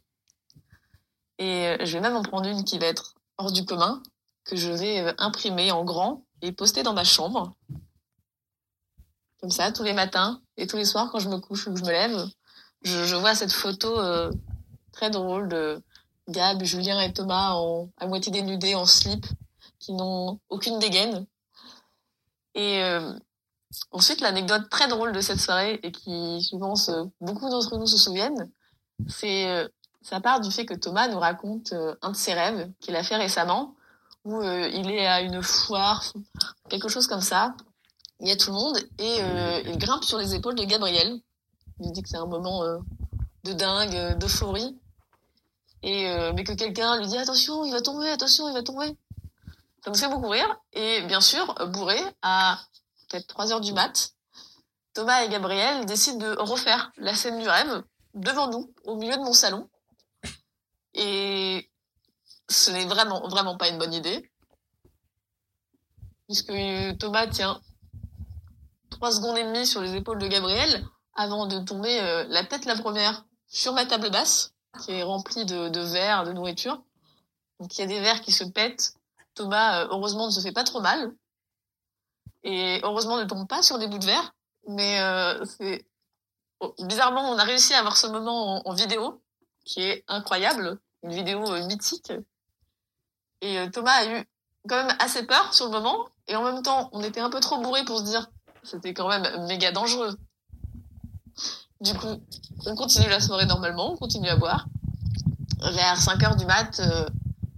Et 1.38 1.68
euh, 1.68 1.78
je 1.86 1.93
vais 1.93 2.01
même 2.01 2.16
en 2.16 2.24
prendre 2.24 2.47
une 2.47 2.64
qui 2.64 2.80
va 2.80 2.88
être 2.88 3.14
hors 3.38 3.51
du 3.51 3.66
commun, 3.66 4.01
que 4.43 4.55
je 4.55 4.72
vais 4.72 4.99
euh, 4.99 5.14
imprimer 5.18 5.72
en 5.72 5.84
grand 5.84 6.26
et 6.41 6.51
poster 6.51 6.84
dans 6.84 6.93
ma 6.93 7.03
chambre. 7.03 7.55
Comme 9.39 9.51
ça, 9.51 9.72
tous 9.72 9.84
les 9.84 9.93
matins 9.93 10.41
et 10.58 10.66
tous 10.66 10.78
les 10.78 10.86
soirs 10.86 11.12
quand 11.12 11.20
je 11.20 11.30
me 11.30 11.38
couche 11.38 11.68
ou 11.68 11.74
que 11.74 11.80
je 11.80 11.86
me 11.86 11.91
lève, 11.91 12.28
je, 12.82 13.05
je 13.05 13.16
vois 13.16 13.36
cette 13.36 13.51
photo 13.51 13.99
euh, 13.99 14.32
très 14.91 15.10
drôle 15.10 15.47
de 15.47 15.82
Gab, 16.28 16.64
Julien 16.64 16.99
et 17.01 17.14
Thomas 17.14 17.53
en, 17.53 17.89
à 17.97 18.08
moitié 18.08 18.32
dénudés 18.32 18.76
en 18.76 18.86
slip, 18.86 19.26
qui 19.80 19.93
n'ont 19.93 20.39
aucune 20.49 20.80
dégaine. 20.80 21.26
Et 22.55 22.82
euh, 22.84 23.14
ensuite, 23.91 24.22
l'anecdote 24.22 24.70
très 24.70 24.88
drôle 24.88 25.11
de 25.11 25.22
cette 25.22 25.39
soirée 25.39 25.80
et 25.84 25.91
qui, 25.91 26.41
je 26.41 26.57
pense, 26.57 26.89
beaucoup 27.22 27.49
d'entre 27.49 27.78
nous 27.78 27.88
se 27.88 27.97
souviennent, 27.97 28.49
c'est 29.07 29.47
euh, 29.47 29.68
ça 30.01 30.20
part 30.22 30.39
du 30.39 30.51
fait 30.51 30.65
que 30.65 30.74
Thomas 30.74 31.07
nous 31.07 31.20
raconte 31.20 31.74
euh, 31.74 31.95
un 32.01 32.11
de 32.11 32.15
ses 32.15 32.34
rêves 32.34 32.72
qu'il 32.80 32.95
a 32.95 33.03
fait 33.03 33.15
récemment, 33.15 33.76
où 34.26 34.41
euh, 34.41 34.68
il 34.70 34.89
est 34.89 35.05
à 35.05 35.22
une 35.22 35.43
foire, 35.43 36.13
quelque 36.70 36.89
chose 36.89 37.07
comme 37.07 37.22
ça. 37.22 37.55
Il 38.20 38.28
y 38.28 38.32
a 38.32 38.36
tout 38.36 38.49
le 38.49 38.55
monde 38.55 38.78
et 38.97 39.20
il 39.70 39.78
grimpe 39.78 40.03
sur 40.03 40.18
les 40.18 40.34
épaules 40.34 40.55
de 40.55 40.63
Gabriel. 40.63 41.20
Il 41.80 41.91
dit 41.91 42.01
que 42.01 42.09
c'est 42.09 42.18
un 42.18 42.26
moment 42.26 42.63
de 43.43 43.53
dingue, 43.53 44.18
d'euphorie. 44.18 44.76
Et 45.84 46.11
mais 46.34 46.43
que 46.43 46.53
quelqu'un 46.53 46.97
lui 46.97 47.05
dit 47.05 47.18
attention, 47.20 47.63
il 47.63 47.72
va 47.72 47.80
tomber, 47.80 48.09
attention, 48.09 48.49
il 48.49 48.55
va 48.55 48.63
tomber. 48.63 48.97
Ça 49.86 49.91
me 49.91 49.95
fait 49.95 50.09
beaucoup 50.09 50.30
rire. 50.30 50.57
Et 50.74 51.03
bien 51.03 51.22
sûr, 51.22 51.53
bourré 51.68 51.99
à 52.24 52.57
peut-être 53.08 53.28
3 53.28 53.53
heures 53.53 53.62
du 53.62 53.74
mat, 53.74 54.12
Thomas 54.93 55.24
et 55.24 55.30
Gabriel 55.30 55.86
décident 55.86 56.18
de 56.18 56.36
refaire 56.39 56.91
la 56.97 57.14
scène 57.14 57.39
du 57.39 57.47
rêve 57.47 57.84
devant 58.16 58.49
nous, 58.49 58.74
au 58.84 58.95
milieu 58.95 59.16
de 59.16 59.22
mon 59.22 59.34
salon. 59.34 59.70
Et 60.95 61.70
ce 62.49 62.72
n'est 62.72 62.86
vraiment, 62.86 63.28
vraiment 63.28 63.58
pas 63.58 63.70
une 63.70 63.78
bonne 63.78 63.93
idée. 63.93 64.32
Puisque 66.28 66.51
Thomas 66.97 67.28
tient 67.28 67.62
trois 68.89 69.12
secondes 69.12 69.38
et 69.38 69.43
demie 69.43 69.68
sur 69.68 69.82
les 69.82 69.95
épaules 69.95 70.18
de 70.18 70.28
Gabriel 70.28 70.84
avant 71.14 71.45
de 71.45 71.60
tomber 71.60 72.01
euh, 72.01 72.26
la 72.30 72.43
tête 72.43 72.66
la 72.66 72.76
première 72.76 73.24
sur 73.47 73.74
ma 73.74 73.86
table 73.86 74.10
basse, 74.10 74.53
qui 74.84 74.93
est 74.93 75.03
remplie 75.03 75.45
de, 75.45 75.70
de 75.70 75.80
verres, 75.80 76.24
de 76.24 76.34
nourriture. 76.34 76.84
Donc 77.60 77.78
il 77.78 77.82
y 77.82 77.84
a 77.84 77.88
des 77.88 77.99
verres 77.99 78.22
qui 78.22 78.32
se 78.32 78.43
pètent. 78.43 78.95
Thomas, 79.36 79.84
euh, 79.84 79.88
heureusement, 79.91 80.26
ne 80.26 80.32
se 80.32 80.41
fait 80.41 80.51
pas 80.51 80.64
trop 80.64 80.82
mal. 80.82 81.14
Et 82.47 82.79
heureusement, 82.81 83.17
ne 83.17 83.25
tombe 83.25 83.45
pas 83.45 83.61
sur 83.61 83.77
des 83.77 83.87
bouts 83.87 83.97
de 83.99 84.05
verre. 84.05 84.33
Mais 84.69 85.01
euh, 85.01 85.45
oh, 86.61 86.73
bizarrement, 86.79 87.29
on 87.29 87.37
a 87.37 87.43
réussi 87.43 87.73
à 87.73 87.79
avoir 87.79 87.97
ce 87.97 88.07
moment 88.07 88.65
en, 88.65 88.73
vidéo, 88.73 89.21
qui 89.65 89.81
est 89.81 90.05
incroyable, 90.07 90.79
une 91.03 91.11
vidéo 91.11 91.45
euh, 91.51 91.67
mythique. 91.67 92.13
Et 93.41 93.59
euh, 93.59 93.69
Thomas 93.69 93.91
a 93.91 94.05
eu 94.05 94.25
quand 94.67 94.81
même 94.81 94.95
assez 94.99 95.23
peur 95.23 95.53
sur 95.53 95.65
le 95.65 95.71
moment, 95.71 96.07
et 96.27 96.37
en 96.37 96.43
même 96.43 96.63
temps, 96.63 96.89
on 96.93 97.03
était 97.03 97.19
un 97.19 97.29
peu 97.29 97.41
trop 97.41 97.59
bourré 97.61 97.83
pour 97.83 97.99
se 97.99 98.05
dire 98.05 98.29
c'était 98.63 98.93
quand 98.93 99.09
même 99.09 99.45
méga 99.47 99.73
dangereux. 99.73 100.17
Du 101.81 101.93
coup, 101.95 102.21
on 102.65 102.75
continue 102.75 103.09
la 103.09 103.19
soirée 103.19 103.45
normalement, 103.45 103.91
on 103.91 103.97
continue 103.97 104.29
à 104.29 104.37
boire. 104.37 104.67
Vers 105.59 105.97
5 105.97 106.23
heures 106.23 106.35
du 106.37 106.45
mat, 106.45 106.81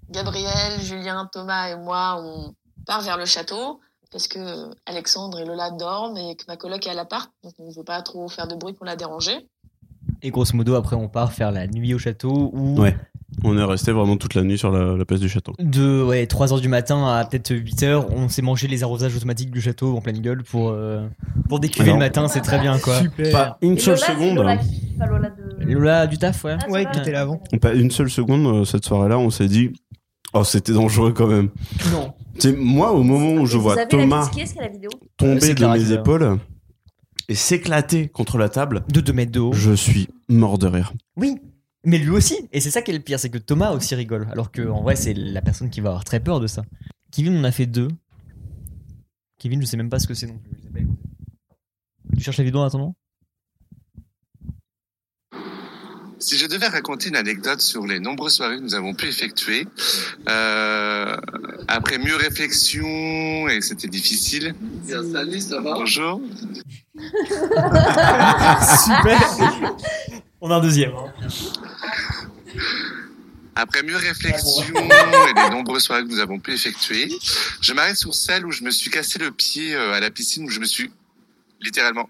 Gabriel, 0.10 0.82
Julien, 0.82 1.30
Thomas 1.32 1.70
et 1.70 1.76
moi, 1.76 2.20
on 2.24 2.56
part 2.86 3.02
vers 3.02 3.18
le 3.18 3.26
château 3.26 3.80
parce 4.12 4.28
que 4.28 4.40
Alexandre 4.86 5.40
et 5.40 5.46
Lola 5.46 5.72
dorment 5.72 6.18
et 6.18 6.36
que 6.36 6.44
ma 6.48 6.58
coloc 6.58 6.86
est 6.88 6.90
à 6.90 6.94
l'appart, 6.94 7.32
donc 7.44 7.54
on 7.60 7.68
ne 7.70 7.74
veut 7.74 7.84
pas 7.84 8.02
trop 8.02 8.28
faire 8.30 8.48
de 8.48 8.56
bruit 8.56 8.74
pour 8.74 8.86
la 8.86 8.96
déranger. 8.96 9.34
Et 10.22 10.32
grosso 10.32 10.56
modo, 10.56 10.76
après, 10.76 10.96
on 10.96 11.08
part 11.08 11.32
faire 11.32 11.52
la 11.52 11.68
nuit 11.68 11.94
au 11.94 11.98
château 12.00 12.52
où 12.54 12.80
Ouais. 12.80 12.96
On 13.44 13.58
est 13.58 13.64
resté 13.64 13.92
vraiment 13.92 14.18
toute 14.18 14.34
la 14.34 14.42
nuit 14.42 14.58
sur 14.58 14.72
la, 14.72 14.98
la 14.98 15.06
place 15.06 15.20
du 15.20 15.30
château. 15.30 15.54
de 15.60 16.04
ouais, 16.04 16.26
3 16.26 16.52
heures 16.52 16.60
du 16.60 16.68
matin 16.68 17.08
à 17.08 17.24
peut-être 17.26 17.52
8 17.56 17.84
heures, 17.84 18.12
on 18.12 18.28
s'est 18.28 18.42
mangé 18.42 18.68
les 18.68 18.84
arrosages 18.84 19.16
automatiques 19.16 19.52
du 19.52 19.62
château 19.62 19.96
en 19.96 20.02
pleine 20.02 20.20
gueule 20.20 20.44
pour, 20.44 20.70
euh, 20.70 21.08
pour 21.48 21.60
décuver 21.60 21.86
Alors. 21.90 22.00
le 22.00 22.06
matin, 22.06 22.28
c'est 22.28 22.42
très 22.42 22.60
bien 22.60 22.80
quoi. 22.80 23.00
Super. 23.00 23.32
Pas 23.32 23.58
une 23.62 23.78
Et 23.78 23.80
seule 23.80 23.96
Lola, 23.96 24.08
seconde. 24.08 24.36
Lola 24.38 24.52
hein. 24.54 24.58
qui- 24.58 24.98
Lola 25.08 25.30
de- 25.30 25.72
Lola 25.74 26.08
du 26.08 26.18
taf, 26.18 26.44
ouais. 26.44 26.58
Ah, 26.62 26.70
Ouais, 26.70 26.86
qui 26.92 27.00
était 27.00 27.12
là 27.12 27.22
avant. 27.22 27.40
Pas 27.62 27.74
une 27.74 27.92
seule 27.92 28.10
seconde, 28.10 28.46
euh, 28.48 28.66
cette 28.66 28.84
soirée-là, 28.84 29.18
on 29.20 29.30
s'est 29.30 29.48
dit, 29.48 29.72
oh, 30.34 30.44
c'était 30.44 30.74
dangereux 30.74 31.14
quand 31.14 31.28
même. 31.28 31.50
Non. 31.94 32.12
Moi 32.58 32.92
au 32.92 33.04
moment 33.04 33.42
où 33.42 33.46
je 33.46 33.58
vois 33.58 33.86
Thomas 33.86 34.30
tomber 35.18 35.54
de 35.54 35.66
mes 35.68 35.92
épaules 35.92 36.40
et 37.28 37.36
s'éclater 37.36 38.08
contre 38.10 38.38
la 38.38 38.50
table, 38.50 38.84
De 38.90 39.02
2 39.02 39.14
mètres 39.14 39.32
de 39.32 39.40
haut. 39.40 39.54
je 39.54 39.72
suis 39.74 40.08
mort 40.30 40.58
de 40.58 40.68
rire. 40.68 40.94
Oui, 41.16 41.36
mais 41.86 41.98
lui 41.98 42.10
aussi. 42.10 42.36
Et 42.52 42.60
c'est 42.60 42.72
ça 42.72 42.82
qui 42.82 42.92
est 42.92 42.94
le 42.96 43.00
pire, 43.02 43.20
c'est 43.20 43.30
que 43.30 43.38
Thomas 43.38 43.72
aussi 43.72 43.94
rigole. 43.96 44.28
Alors 44.32 44.52
que 44.52 44.68
en 44.68 44.82
vrai, 44.82 44.96
c'est 44.96 45.14
la 45.14 45.42
personne 45.42 45.70
qui 45.70 45.80
va 45.82 45.90
avoir 45.90 46.04
très 46.04 46.20
peur 46.20 46.40
de 46.40 46.48
ça. 46.48 46.64
Kevin 47.12 47.38
en 47.38 47.44
a 47.44 47.52
fait 47.52 47.66
deux. 47.68 47.90
Kevin, 49.38 49.62
je 49.62 49.66
sais 49.68 49.78
même 49.78 49.90
pas 49.90 50.00
ce 50.00 50.08
que 50.08 50.14
c'est 50.14 50.28
non 50.28 50.38
plus. 50.40 50.88
Tu 52.16 52.24
cherches 52.24 52.38
la 52.38 52.44
vidéo 52.44 52.60
en 52.62 52.64
attendant? 52.66 52.96
Si 56.20 56.38
je 56.38 56.46
devais 56.48 56.68
raconter 56.68 57.10
une 57.10 57.16
anecdote 57.16 57.62
sur 57.62 57.88
les 57.88 58.00
nombreuses 58.00 58.34
soirées 58.34 58.58
que 58.58 58.62
nous 58.62 58.76
avons 58.76 58.94
pu 58.94 59.08
effectuer, 59.08 59.66
euh, 60.28 61.16
après 61.68 61.98
mieux 61.98 62.16
réflexion, 62.16 63.48
et 63.48 63.62
c'était 63.62 63.88
difficile. 63.88 64.54
Salut, 64.86 65.40
ça 65.40 65.62
va? 65.62 65.74
Bonjour. 65.76 66.22
Super 68.84 69.20
On 70.42 70.52
a 70.52 70.56
un 70.56 70.62
deuxième. 70.62 70.92
hein. 70.94 71.14
Après 73.56 73.84
mieux 73.84 73.98
réflexion 73.98 74.74
et 74.76 75.34
les 75.36 75.50
nombreuses 75.50 75.84
soirées 75.84 76.04
que 76.04 76.10
nous 76.10 76.20
avons 76.20 76.40
pu 76.40 76.54
effectuer, 76.54 77.10
je 77.62 77.74
m'arrête 77.74 77.98
sur 77.98 78.14
celle 78.14 78.46
où 78.46 78.52
je 78.52 78.64
me 78.64 78.72
suis 78.72 78.90
cassé 78.90 79.20
le 79.20 79.32
pied 79.32 79.74
euh, 79.76 79.94
à 79.94 80.00
la 80.00 80.12
piscine, 80.12 80.46
où 80.46 80.50
je 80.50 80.60
me 80.60 80.66
suis 80.66 80.92
littéralement 81.62 82.10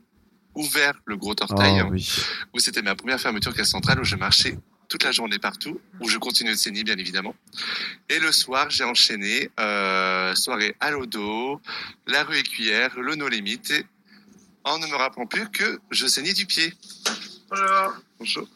ouvert 0.60 0.94
le 1.06 1.18
gros 1.18 1.36
orteil. 1.40 1.82
Oh, 1.84 1.90
oui. 1.92 2.08
où 2.54 2.60
c'était 2.60 2.82
ma 2.82 2.96
première 2.96 3.20
fermeture 3.20 3.54
caisse 3.54 3.70
centrale, 3.70 4.00
où 4.00 4.04
je 4.04 4.16
marchais 4.16 4.58
toute 4.90 5.04
la 5.04 5.12
journée 5.12 5.40
partout, 5.40 5.80
où 6.02 6.10
je 6.10 6.18
continuais 6.18 6.52
de 6.52 6.58
saigner, 6.58 6.84
bien 6.84 6.98
évidemment. 6.98 7.36
Et 8.10 8.20
le 8.20 8.32
soir, 8.32 8.70
j'ai 8.70 8.84
enchaîné 8.84 9.50
euh, 9.60 10.34
soirée 10.36 10.76
à 10.80 10.92
l'Odo, 10.92 11.62
la 12.08 12.24
rue 12.24 12.38
Écuyère, 12.38 13.00
le 13.00 13.16
No 13.16 13.28
Limit, 13.28 13.62
et 13.70 13.86
en 14.64 14.80
ne 14.80 14.88
me 14.88 14.96
rappelant 14.96 15.28
plus 15.28 15.48
que 15.50 15.80
je 15.92 16.08
saignais 16.08 16.34
du 16.34 16.46
pied. 16.46 16.74
Voilà. 17.50 17.94
Bonjour. 18.20 18.48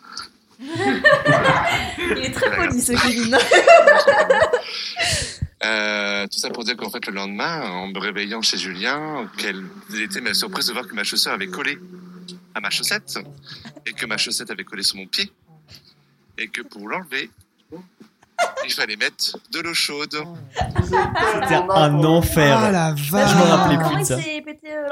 Il 0.59 2.17
est 2.23 2.31
très 2.31 2.55
poli 2.55 2.81
ce 2.81 2.93
Kevin. 2.93 3.37
Euh, 5.65 6.25
tout 6.27 6.39
ça 6.39 6.49
pour 6.49 6.63
dire 6.63 6.75
qu'en 6.75 6.89
fait, 6.89 7.05
le 7.07 7.13
lendemain, 7.13 7.69
en 7.69 7.87
me 7.87 7.99
réveillant 7.99 8.41
chez 8.41 8.57
Julien, 8.57 9.27
quelle 9.37 9.63
était 10.01 10.21
ma 10.21 10.33
surprise 10.33 10.67
de 10.67 10.73
voir 10.73 10.87
que 10.87 10.93
ma 10.95 11.03
chaussure 11.03 11.31
avait 11.31 11.47
collé 11.47 11.77
à 12.55 12.59
ma 12.59 12.69
chaussette, 12.69 13.17
et 13.85 13.93
que 13.93 14.05
ma 14.05 14.17
chaussette 14.17 14.51
avait 14.51 14.63
collé 14.63 14.83
sur 14.83 14.97
mon 14.97 15.05
pied, 15.07 15.31
et 16.37 16.47
que 16.49 16.61
pour 16.61 16.87
l'enlever, 16.87 17.29
il 18.65 18.71
fallait 18.73 18.95
mettre 18.97 19.37
de 19.51 19.59
l'eau 19.61 19.73
chaude. 19.73 20.15
C'était 20.83 21.55
un 21.55 21.93
enfer. 22.03 22.57
Ah 22.57 22.71
la 22.71 22.95
Je 22.95 23.03
me 23.05 23.09
vache. 23.11 23.33
rappelais 23.33 23.77
plus 23.77 23.99
de 23.99 24.03
ça. 24.03 24.17
euh, 24.17 24.87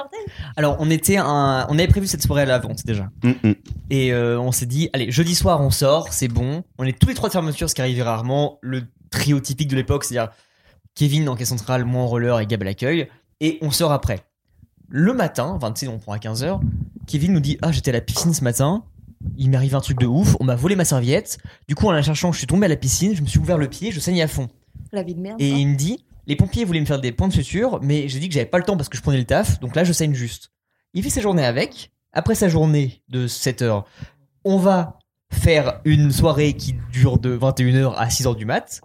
Alors, 0.55 0.77
on 0.79 0.89
était 0.89 1.17
un, 1.17 1.65
on 1.69 1.77
avait 1.77 1.87
prévu 1.87 2.07
cette 2.07 2.23
soirée 2.23 2.43
à 2.43 2.45
l'avance 2.45 2.83
déjà. 2.85 3.09
Mm, 3.23 3.31
mm. 3.43 3.53
Et 3.89 4.13
euh, 4.13 4.39
on 4.39 4.51
s'est 4.51 4.65
dit, 4.65 4.89
allez, 4.93 5.11
jeudi 5.11 5.35
soir, 5.35 5.59
on 5.61 5.69
sort, 5.69 6.13
c'est 6.13 6.27
bon. 6.29 6.63
On 6.77 6.85
est 6.85 6.97
tous 6.97 7.07
les 7.09 7.13
trois 7.13 7.29
de 7.29 7.33
fermeture, 7.33 7.69
ce 7.69 7.75
qui 7.75 7.81
arrivait 7.81 8.03
rarement. 8.03 8.57
Le 8.61 8.83
trio 9.11 9.39
typique 9.39 9.67
de 9.67 9.75
l'époque, 9.75 10.05
c'est-à-dire 10.05 10.31
Kevin 10.95 11.27
en 11.29 11.35
caisse 11.35 11.49
centrale, 11.49 11.85
moi 11.85 12.03
en 12.03 12.07
roller 12.07 12.39
et 12.39 12.45
Gab 12.45 12.61
à 12.61 12.65
l'accueil. 12.65 13.07
Et 13.39 13.57
on 13.61 13.71
sort 13.71 13.91
après. 13.91 14.19
Le 14.89 15.13
matin, 15.13 15.53
enfin, 15.55 15.71
tu 15.71 15.85
sais, 15.85 15.87
on 15.87 15.99
prend 15.99 16.13
à 16.13 16.17
15h. 16.17 16.59
Kevin 17.07 17.33
nous 17.33 17.39
dit, 17.39 17.57
ah, 17.61 17.71
j'étais 17.71 17.89
à 17.89 17.93
la 17.93 18.01
piscine 18.01 18.33
ce 18.33 18.43
matin. 18.43 18.83
Il 19.37 19.49
m'est 19.49 19.57
arrivé 19.57 19.75
un 19.75 19.81
truc 19.81 19.99
de 19.99 20.07
ouf. 20.07 20.35
On 20.39 20.43
m'a 20.43 20.55
volé 20.55 20.75
ma 20.75 20.85
serviette. 20.85 21.37
Du 21.67 21.75
coup, 21.75 21.87
en 21.87 21.91
la 21.91 22.01
cherchant, 22.01 22.31
je 22.31 22.37
suis 22.37 22.47
tombé 22.47 22.65
à 22.65 22.69
la 22.69 22.75
piscine. 22.75 23.15
Je 23.15 23.21
me 23.21 23.27
suis 23.27 23.39
ouvert 23.39 23.57
le 23.57 23.67
pied. 23.67 23.91
Je 23.91 23.99
saignais 23.99 24.21
à 24.21 24.27
fond. 24.27 24.49
La 24.91 25.03
vie 25.03 25.15
de 25.15 25.21
merde. 25.21 25.41
Et 25.41 25.49
ça. 25.49 25.57
il 25.57 25.67
me 25.67 25.75
dit, 25.75 26.03
les 26.27 26.35
pompiers 26.35 26.65
voulaient 26.65 26.79
me 26.79 26.85
faire 26.85 27.01
des 27.01 27.11
points 27.11 27.27
de 27.27 27.33
suture, 27.33 27.79
mais 27.81 28.07
j'ai 28.07 28.19
dit 28.19 28.27
que 28.27 28.33
j'avais 28.33 28.45
pas 28.45 28.57
le 28.57 28.63
temps 28.63 28.77
parce 28.77 28.89
que 28.89 28.97
je 28.97 29.01
prenais 29.01 29.17
le 29.17 29.25
taf, 29.25 29.59
donc 29.59 29.75
là 29.75 29.83
je 29.83 29.93
saigne 29.93 30.13
juste. 30.13 30.51
Il 30.93 31.03
fait 31.03 31.09
sa 31.09 31.21
journée 31.21 31.45
avec. 31.45 31.91
Après 32.13 32.35
sa 32.35 32.49
journée 32.49 33.01
de 33.09 33.27
7 33.27 33.61
heures, 33.61 33.85
on 34.43 34.57
va 34.57 34.99
faire 35.31 35.79
une 35.85 36.11
soirée 36.11 36.53
qui 36.53 36.75
dure 36.91 37.19
de 37.19 37.37
21h 37.37 37.95
à 37.95 38.07
6h 38.07 38.35
du 38.35 38.45
mat. 38.45 38.81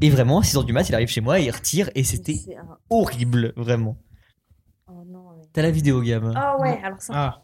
Et 0.00 0.10
vraiment, 0.10 0.38
à 0.40 0.42
6h 0.42 0.64
du 0.64 0.72
mat, 0.72 0.88
il 0.88 0.94
arrive 0.94 1.08
chez 1.08 1.20
moi 1.20 1.40
et 1.40 1.44
il 1.44 1.50
retire, 1.50 1.90
et 1.94 2.04
c'était 2.04 2.38
un- 2.56 2.78
horrible, 2.90 3.52
vraiment. 3.56 3.96
Oh 4.86 5.02
non. 5.06 5.30
ouais. 5.36 5.42
T'as 5.52 5.62
la 5.62 5.70
vidéo, 5.70 6.00
Gab. 6.02 6.32
Ah 6.36 6.56
ouais, 6.58 6.80
alors 6.82 7.00
ça. 7.00 7.12
Ah. 7.16 7.42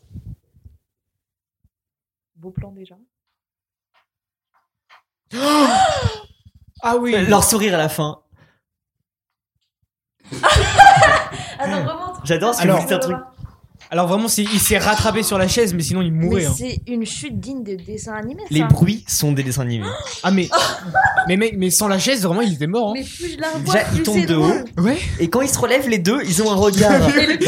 Beau 2.37 2.51
plan 2.51 2.71
déjà. 2.73 2.97
Ah 6.83 6.97
oui. 6.99 7.15
Leur 7.29 7.43
sourire 7.45 7.75
à 7.75 7.79
la 7.79 7.89
fin. 7.89 8.21
Ah 11.57 11.69
non, 11.69 11.77
remonte. 11.89 12.17
J'adore 12.25 12.53
ce 12.55 12.59
que 12.59 12.65
Alors- 12.65 12.79
vous 12.81 12.83
dites 12.83 12.93
un 12.93 12.99
truc. 12.99 13.17
Alors 13.91 14.09
vraiment, 14.09 14.29
c'est- 14.29 14.43
il 14.43 14.59
s'est 14.59 14.79
rattrapé 14.79 15.23
sur 15.23 15.39
la 15.39 15.47
chaise, 15.49 15.73
mais 15.75 15.83
sinon 15.83 16.03
il 16.03 16.13
Mais 16.13 16.25
mourait. 16.27 16.47
hein. 16.47 16.55
c'est 16.57 16.81
une 16.87 17.05
chute 17.07 17.39
digne 17.39 17.63
de 17.63 17.75
dessin 17.77 18.15
animé. 18.15 18.43
Les 18.51 18.61
ça. 18.61 18.67
bruits 18.67 19.05
sont 19.07 19.33
des 19.33 19.43
dessins 19.43 19.63
animés. 19.63 19.87
Ah 20.23 20.31
mais, 20.31 20.49
mais 21.29 21.37
mec, 21.37 21.55
mais 21.57 21.71
sans 21.71 21.87
la 21.89 21.99
chaise, 21.99 22.23
vraiment, 22.23 22.41
il 22.41 22.55
était 22.55 22.67
mort. 22.67 22.91
hein. 22.91 22.93
Mais 22.97 23.05
plus 23.05 23.33
je 23.35 23.39
la 23.39 23.51
revois, 23.51 23.75
Déjà, 23.75 23.85
plus 23.87 23.97
ils 23.99 24.03
tombent 24.03 24.15
c'est 24.21 24.27
de 24.27 24.35
drôle. 24.35 24.65
Ouais. 24.79 24.99
Et 25.21 25.29
quand 25.29 25.43
ils 25.43 25.49
se 25.49 25.59
relèvent, 25.59 25.89
les 25.89 25.99
deux, 25.99 26.19
ils 26.25 26.43
ont 26.43 26.51
un 26.51 26.57
regard 26.57 26.99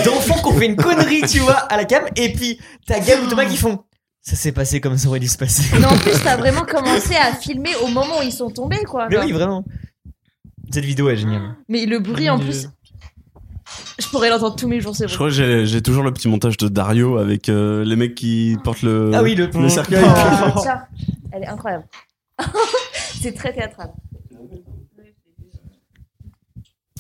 d'enfants 0.05 0.39
qui 0.39 0.47
ont 0.47 0.59
fait 0.59 0.67
une 0.67 0.77
connerie, 0.77 1.23
tu 1.23 1.39
vois, 1.41 1.55
à 1.55 1.77
la 1.77 1.85
cam. 1.85 2.05
Et 2.17 2.33
puis, 2.33 2.59
t'as 2.87 3.01
Gab 3.01 3.23
ou 3.25 3.27
Thomas 3.29 3.45
qui 3.47 3.57
font. 3.57 3.81
Ça 4.23 4.35
s'est 4.37 4.53
passé 4.53 4.81
comme 4.81 4.97
ça 4.99 5.09
aurait 5.09 5.21
dû 5.21 5.29
se 5.29 5.39
passer. 5.39 5.63
Mais 5.79 5.85
en 5.87 5.97
plus, 5.99 6.21
t'as 6.23 6.37
vraiment 6.37 6.65
commencé 6.65 7.15
à 7.15 7.33
filmer 7.35 7.71
au 7.85 7.87
moment 7.89 8.19
où 8.19 8.23
ils 8.25 8.33
sont 8.33 8.51
tombés, 8.51 8.83
quoi. 8.85 9.07
Mais 9.09 9.17
genre. 9.17 9.25
oui, 9.25 9.33
vraiment. 9.33 9.65
Cette 10.73 10.85
vidéo 10.85 11.09
est 11.11 11.17
géniale. 11.17 11.55
Mais 11.69 11.87
le 11.87 12.01
bruit, 12.01 12.29
en 12.29 12.39
plus, 12.41 12.69
je 13.99 14.07
pourrais 14.09 14.31
l'entendre 14.31 14.57
tous 14.57 14.69
mes 14.69 14.81
jours, 14.81 14.95
c'est 14.95 15.05
Je 15.07 15.13
bon. 15.13 15.15
crois 15.17 15.29
que 15.29 15.35
j'ai 15.35 15.67
j'ai 15.67 15.83
toujours 15.83 16.03
le 16.03 16.13
petit 16.13 16.29
montage 16.29 16.57
de 16.57 16.69
Dario 16.69 17.19
avec 17.19 17.49
euh, 17.49 17.85
les 17.85 17.97
mecs 17.97 18.15
qui 18.15 18.57
portent 18.65 18.83
le, 18.83 19.11
Ah 19.15 19.23
oui, 19.23 19.35
le- 19.35 19.47
le 19.47 19.69
cercueil. 19.69 20.05
Ah, 20.07 20.55
tiens, 20.61 20.83
elle 21.33 21.43
est 21.45 21.49
incroyable. 21.49 21.85
c'est 23.21 23.33
très 23.33 23.53
théâtral. 23.53 23.93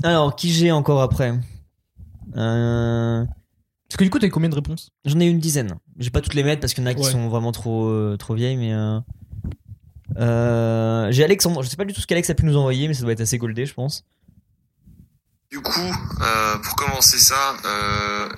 Alors, 0.02 0.36
qui 0.36 0.50
j'ai 0.52 0.70
encore 0.72 1.00
après? 1.02 1.32
Euh... 2.36 3.24
Parce 3.88 3.96
que 3.98 4.04
du 4.04 4.10
coup, 4.10 4.18
t'as 4.18 4.26
eu 4.26 4.30
combien 4.30 4.48
de 4.48 4.54
réponses? 4.54 4.90
J'en 5.04 5.20
ai 5.20 5.26
une 5.26 5.38
dizaine. 5.38 5.76
Je 5.98 6.04
vais 6.04 6.10
pas 6.10 6.20
toutes 6.20 6.34
les 6.34 6.42
mettre 6.42 6.60
parce 6.60 6.74
qu'il 6.74 6.82
y 6.84 6.86
en 6.86 6.90
a 6.90 6.94
qui 6.94 7.02
Ouais. 7.02 7.10
sont 7.10 7.28
vraiment 7.28 7.52
trop, 7.52 7.86
euh, 7.88 8.16
trop 8.16 8.34
vieilles, 8.34 8.56
mais. 8.56 8.72
Euh... 8.74 8.98
euh, 10.18 11.08
J'ai 11.12 11.24
Alexandre. 11.24 11.62
Je 11.62 11.68
sais 11.68 11.76
pas 11.76 11.84
du 11.84 11.94
tout 11.94 12.00
ce 12.00 12.06
qu'Alex 12.06 12.28
a 12.28 12.34
pu 12.34 12.44
nous 12.44 12.56
envoyer, 12.56 12.88
mais 12.88 12.94
ça 12.94 13.02
doit 13.04 13.12
être 13.12 13.20
assez 13.20 13.38
goldé, 13.38 13.64
je 13.64 13.74
pense. 13.74 14.04
Du 15.50 15.60
coup, 15.60 15.94
euh, 16.22 16.58
pour 16.58 16.74
commencer 16.76 17.18
ça, 17.18 17.56
euh, 17.64 18.28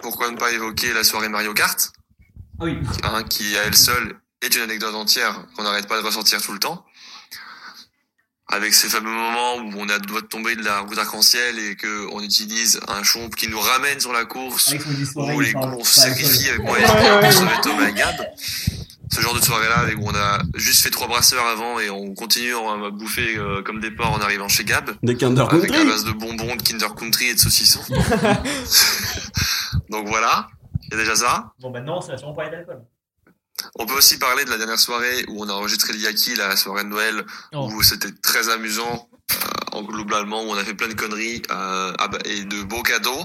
pourquoi 0.00 0.30
ne 0.30 0.36
pas 0.36 0.50
évoquer 0.50 0.92
la 0.92 1.04
soirée 1.04 1.28
Mario 1.28 1.52
Kart, 1.52 1.92
Oui. 2.60 2.78
hein, 3.04 3.22
qui 3.24 3.56
à 3.58 3.64
elle 3.64 3.76
seule 3.76 4.16
est 4.40 4.54
une 4.54 4.62
anecdote 4.62 4.94
entière 4.94 5.44
qu'on 5.56 5.62
n'arrête 5.64 5.86
pas 5.88 6.00
de 6.00 6.06
ressortir 6.06 6.40
tout 6.40 6.52
le 6.52 6.58
temps. 6.58 6.84
Avec 8.50 8.72
ces 8.72 8.88
fameux 8.88 9.10
moments 9.10 9.56
où 9.56 9.72
on 9.76 9.88
a 9.90 9.98
doigt 9.98 10.22
de 10.22 10.26
tomber 10.26 10.56
de 10.56 10.64
la 10.64 10.80
route 10.80 10.96
arc-en-ciel 10.96 11.58
et 11.58 11.76
que 11.76 12.08
on 12.12 12.22
utilise 12.22 12.80
un 12.88 13.02
chomp 13.02 13.28
qui 13.36 13.46
nous 13.48 13.60
ramène 13.60 14.00
sur 14.00 14.14
la 14.14 14.24
course, 14.24 14.72
où 15.16 15.40
les 15.40 15.54
on 15.54 15.84
se 15.84 16.00
sacrifie 16.00 16.48
avec 16.48 16.62
moi 16.62 16.78
et 16.78 16.82
Gab 16.82 17.20
pour 17.20 17.32
sauver 17.32 17.60
Thomas 17.62 17.88
et 17.88 17.92
Gab. 17.92 18.16
Ce 19.10 19.20
genre 19.22 19.34
de 19.34 19.40
soirée-là, 19.40 19.86
où 19.96 20.06
on 20.08 20.14
a 20.14 20.40
juste 20.56 20.82
fait 20.82 20.90
trois 20.90 21.08
brasseurs 21.08 21.46
avant 21.46 21.80
et 21.80 21.88
on 21.90 22.14
continue 22.14 22.54
à 22.54 22.90
bouffer 22.90 23.36
euh, 23.38 23.62
comme 23.62 23.80
des 23.80 23.90
porcs 23.90 24.12
en 24.12 24.20
arrivant 24.20 24.48
chez 24.48 24.64
Gab. 24.64 24.90
Des 25.02 25.16
Kinder 25.16 25.46
Avec 25.50 25.70
Country. 25.70 25.88
à 25.88 25.90
base 25.90 26.04
de 26.04 26.12
bonbons, 26.12 26.54
de 26.56 26.62
Kinder 26.62 26.94
Country 26.94 27.26
et 27.28 27.34
de 27.34 27.38
saucissons. 27.40 27.80
Donc 29.90 30.08
voilà, 30.08 30.48
il 30.84 30.90
y 30.92 30.94
a 30.94 30.98
déjà 30.98 31.16
ça. 31.16 31.52
Bon, 31.60 31.70
bah 31.70 31.80
non, 31.80 32.00
ça 32.00 32.12
va 32.12 32.18
sûrement 32.18 32.34
parler 32.34 32.50
d'alcool. 32.50 32.82
On 33.76 33.86
peut 33.86 33.94
aussi 33.94 34.18
parler 34.18 34.44
de 34.44 34.50
la 34.50 34.58
dernière 34.58 34.78
soirée 34.78 35.24
où 35.28 35.42
on 35.42 35.48
a 35.48 35.52
enregistré 35.52 35.92
le 35.92 35.98
Yaki, 36.00 36.36
la 36.36 36.56
soirée 36.56 36.84
de 36.84 36.88
Noël, 36.88 37.24
Oh. 37.54 37.68
où 37.72 37.82
c'était 37.82 38.12
très 38.22 38.48
amusant, 38.50 39.08
euh, 39.32 39.76
en 39.78 39.82
globalement, 39.82 40.42
où 40.42 40.46
on 40.50 40.56
a 40.56 40.64
fait 40.64 40.74
plein 40.74 40.88
de 40.88 40.94
conneries 40.94 41.42
euh, 41.50 41.92
ah 41.98 42.08
bah, 42.08 42.18
et 42.24 42.44
de 42.44 42.62
beaux 42.62 42.82
cadeaux, 42.82 43.24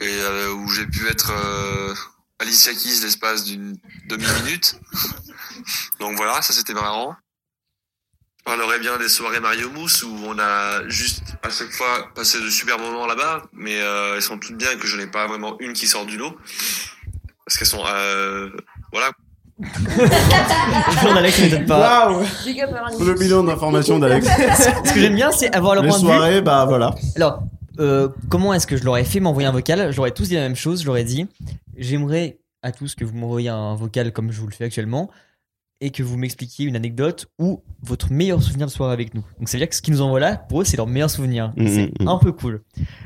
et 0.00 0.06
euh, 0.20 0.52
où 0.52 0.68
j'ai 0.68 0.86
pu 0.86 1.06
être 1.08 1.32
euh, 1.32 1.94
Alicia 2.40 2.72
Keys 2.72 3.00
l'espace 3.02 3.44
d'une 3.44 3.76
demi-minute. 4.08 4.80
Donc 6.00 6.16
voilà, 6.16 6.42
ça 6.42 6.52
c'était 6.52 6.74
marrant. 6.74 7.14
Je 8.38 8.44
parlerai 8.44 8.78
bien 8.78 8.98
des 8.98 9.08
soirées 9.08 9.40
Mario 9.40 9.70
Mousse 9.70 10.02
où 10.02 10.14
on 10.26 10.38
a 10.38 10.86
juste 10.88 11.22
à 11.42 11.48
chaque 11.48 11.70
fois 11.70 12.10
passé 12.14 12.40
de 12.40 12.50
super 12.50 12.78
moments 12.78 13.06
là-bas, 13.06 13.44
mais 13.52 13.80
euh, 13.80 14.16
elles 14.16 14.22
sont 14.22 14.38
toutes 14.38 14.56
bien 14.56 14.76
que 14.76 14.86
je 14.86 14.96
n'ai 14.98 15.06
pas 15.06 15.26
vraiment 15.26 15.56
une 15.60 15.72
qui 15.72 15.86
sort 15.86 16.04
du 16.04 16.18
lot. 16.18 16.36
Parce 17.46 17.56
qu'elles 17.56 17.68
sont... 17.68 17.84
Euh, 17.86 18.50
voilà, 18.92 19.10
Le 19.58 21.14
ne 21.14 21.42
m'étonne 21.42 21.66
pas. 21.66 22.06
Arnie. 22.06 22.26
Le 22.44 23.14
bilan 23.14 23.44
d'information 23.44 24.00
d'Alex. 24.00 24.26
Ce 24.26 24.92
que 24.92 25.00
j'aime 25.00 25.14
bien, 25.14 25.30
c'est 25.30 25.54
avoir 25.54 25.74
leur 25.76 25.84
Les 25.84 25.90
point 25.90 25.98
de 25.98 26.04
vue. 26.04 26.10
soirées, 26.10 26.40
bah 26.40 26.64
voilà. 26.66 26.94
Alors, 27.14 27.42
euh, 27.78 28.08
comment 28.28 28.52
est-ce 28.54 28.66
que 28.66 28.76
je 28.76 28.84
l'aurais 28.84 29.04
fait 29.04 29.20
m'envoyer 29.20 29.48
un 29.48 29.52
vocal? 29.52 29.90
Ai 29.92 30.10
tous 30.12 30.28
dit 30.28 30.34
la 30.34 30.40
même 30.42 30.56
chose. 30.56 30.86
Ai 30.96 31.04
dit 31.04 31.26
j'aimerais 31.76 32.38
à 32.62 32.72
tous 32.72 32.94
que 32.94 33.04
vous 33.04 33.14
m'envoyiez 33.14 33.48
un 33.50 33.74
vocal 33.74 34.12
comme 34.12 34.32
je 34.32 34.40
vous 34.40 34.46
le 34.46 34.52
fais 34.54 34.64
actuellement. 34.64 35.10
et 35.80 35.90
que 35.90 36.02
vous 36.02 36.16
m'expliquiez 36.16 36.64
une 36.66 36.76
anecdote 36.76 37.26
ou 37.38 37.62
votre 37.82 38.10
meilleur 38.10 38.42
souvenir 38.42 38.66
de 38.68 38.72
soirée 38.72 38.92
avec 38.94 39.12
nous. 39.12 39.24
Donc 39.38 39.48
ça 39.48 39.58
veut 39.58 39.60
dire 39.60 39.68
que 39.68 39.74
ce 39.74 39.82
qu'ils 39.82 39.92
nous 39.92 40.00
envoient 40.00 40.20
là, 40.20 40.36
pour 40.36 40.60
eux, 40.62 40.64
c'est 40.64 40.76
leur 40.78 40.86
meilleur 40.86 41.10
souvenir. 41.10 41.52
Mhm, 41.56 41.68
C'est 41.68 41.92
un 42.06 42.16
peu 42.18 42.32
cool. 42.32 42.62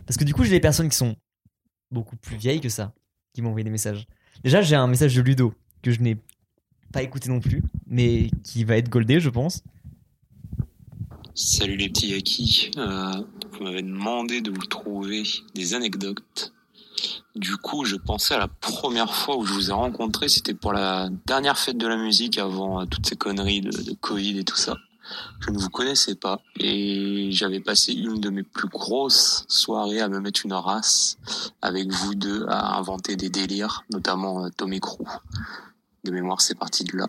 Parce 0.07 0.17
que 0.17 0.23
du 0.25 0.33
coup, 0.35 0.45
j'ai 0.45 0.51
des 0.51 0.61
personnes 0.61 0.89
qui 0.89 0.97
sont 0.97 1.17
beaucoup 1.91 2.15
plus 2.17 2.37
vieilles 2.37 2.61
que 2.61 2.69
ça, 2.69 2.93
qui 3.35 3.43
m'ont 3.43 3.49
envoyé 3.49 3.65
des 3.65 3.71
messages. 3.71 4.07
Déjà, 4.45 4.61
j'ai 4.63 4.77
un 4.77 4.87
message 4.87 5.15
de 5.17 5.23
Ludo 5.23 5.55
que 5.83 5.91
je 5.91 6.01
n'ai 6.01 6.19
pas 6.93 7.03
écouté 7.03 7.29
non 7.31 7.41
plus, 7.41 7.65
mais 7.87 8.31
qui 8.45 8.63
va 8.65 8.77
être 8.77 8.89
goldé, 8.91 9.19
je 9.19 9.31
pense. 9.31 9.65
Salut 11.41 11.77
les 11.77 11.89
petits 11.89 12.09
Yaki. 12.09 12.73
Euh, 12.79 13.13
vous 13.53 13.63
m'avez 13.63 13.83
demandé 13.83 14.41
de 14.41 14.51
vous 14.51 14.67
trouver 14.67 15.23
des 15.55 15.75
anecdotes. 15.75 16.53
Du 17.37 17.57
coup, 17.57 17.85
je 17.85 17.95
pensais 17.95 18.35
à 18.35 18.39
la 18.39 18.49
première 18.49 19.15
fois 19.15 19.37
où 19.37 19.47
je 19.47 19.53
vous 19.53 19.71
ai 19.71 19.73
rencontré, 19.73 20.29
c'était 20.29 20.53
pour 20.53 20.73
la 20.73 21.09
dernière 21.27 21.57
fête 21.57 21.79
de 21.79 21.87
la 21.87 21.97
musique 21.97 22.39
avant 22.39 22.81
euh, 22.81 22.87
toutes 22.87 23.07
ces 23.07 23.15
conneries 23.15 23.61
de, 23.61 23.95
Covid 24.01 24.41
et 24.41 24.43
tout 24.43 24.57
ça. 24.57 24.75
Je 25.39 25.51
ne 25.51 25.59
vous 25.59 25.71
connaissais 25.71 26.17
pas 26.17 26.41
et 26.59 27.29
j'avais 27.31 27.61
passé 27.61 27.93
une 27.93 28.19
de 28.19 28.31
mes 28.31 28.43
plus 28.43 28.69
grosses 28.69 29.45
soirées 29.47 30.01
à 30.01 30.09
me 30.09 30.19
mettre 30.19 30.45
une 30.45 30.55
race 30.55 31.19
avec 31.63 31.93
vous 31.93 32.17
deux 32.17 32.47
à 32.49 32.79
inventer 32.79 33.15
des 33.15 33.31
délires, 33.31 33.85
notamment 33.93 34.45
euh, 34.45 34.49
Tommy 34.57 34.81
Crew. 34.81 35.07
De 36.03 36.11
mémoire, 36.11 36.41
c'est 36.41 36.59
parti 36.59 36.83
de 36.83 36.97
là. 36.97 37.07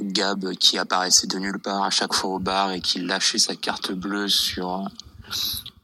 Gab 0.00 0.52
qui 0.54 0.78
apparaissait 0.78 1.26
de 1.26 1.38
nulle 1.38 1.58
part 1.58 1.82
à 1.82 1.90
chaque 1.90 2.14
fois 2.14 2.30
au 2.30 2.38
bar 2.38 2.72
et 2.72 2.80
qui 2.80 3.00
lâchait 3.00 3.38
sa 3.38 3.54
carte 3.54 3.92
bleue 3.92 4.28
sur 4.28 4.88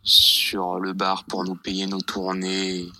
sur 0.02 0.78
le 0.78 0.92
bar 0.92 1.24
pour 1.24 1.44
nous 1.44 1.54
payer 1.54 1.86
nos 1.86 2.00
tournées. 2.00 2.80
Et 2.80 2.92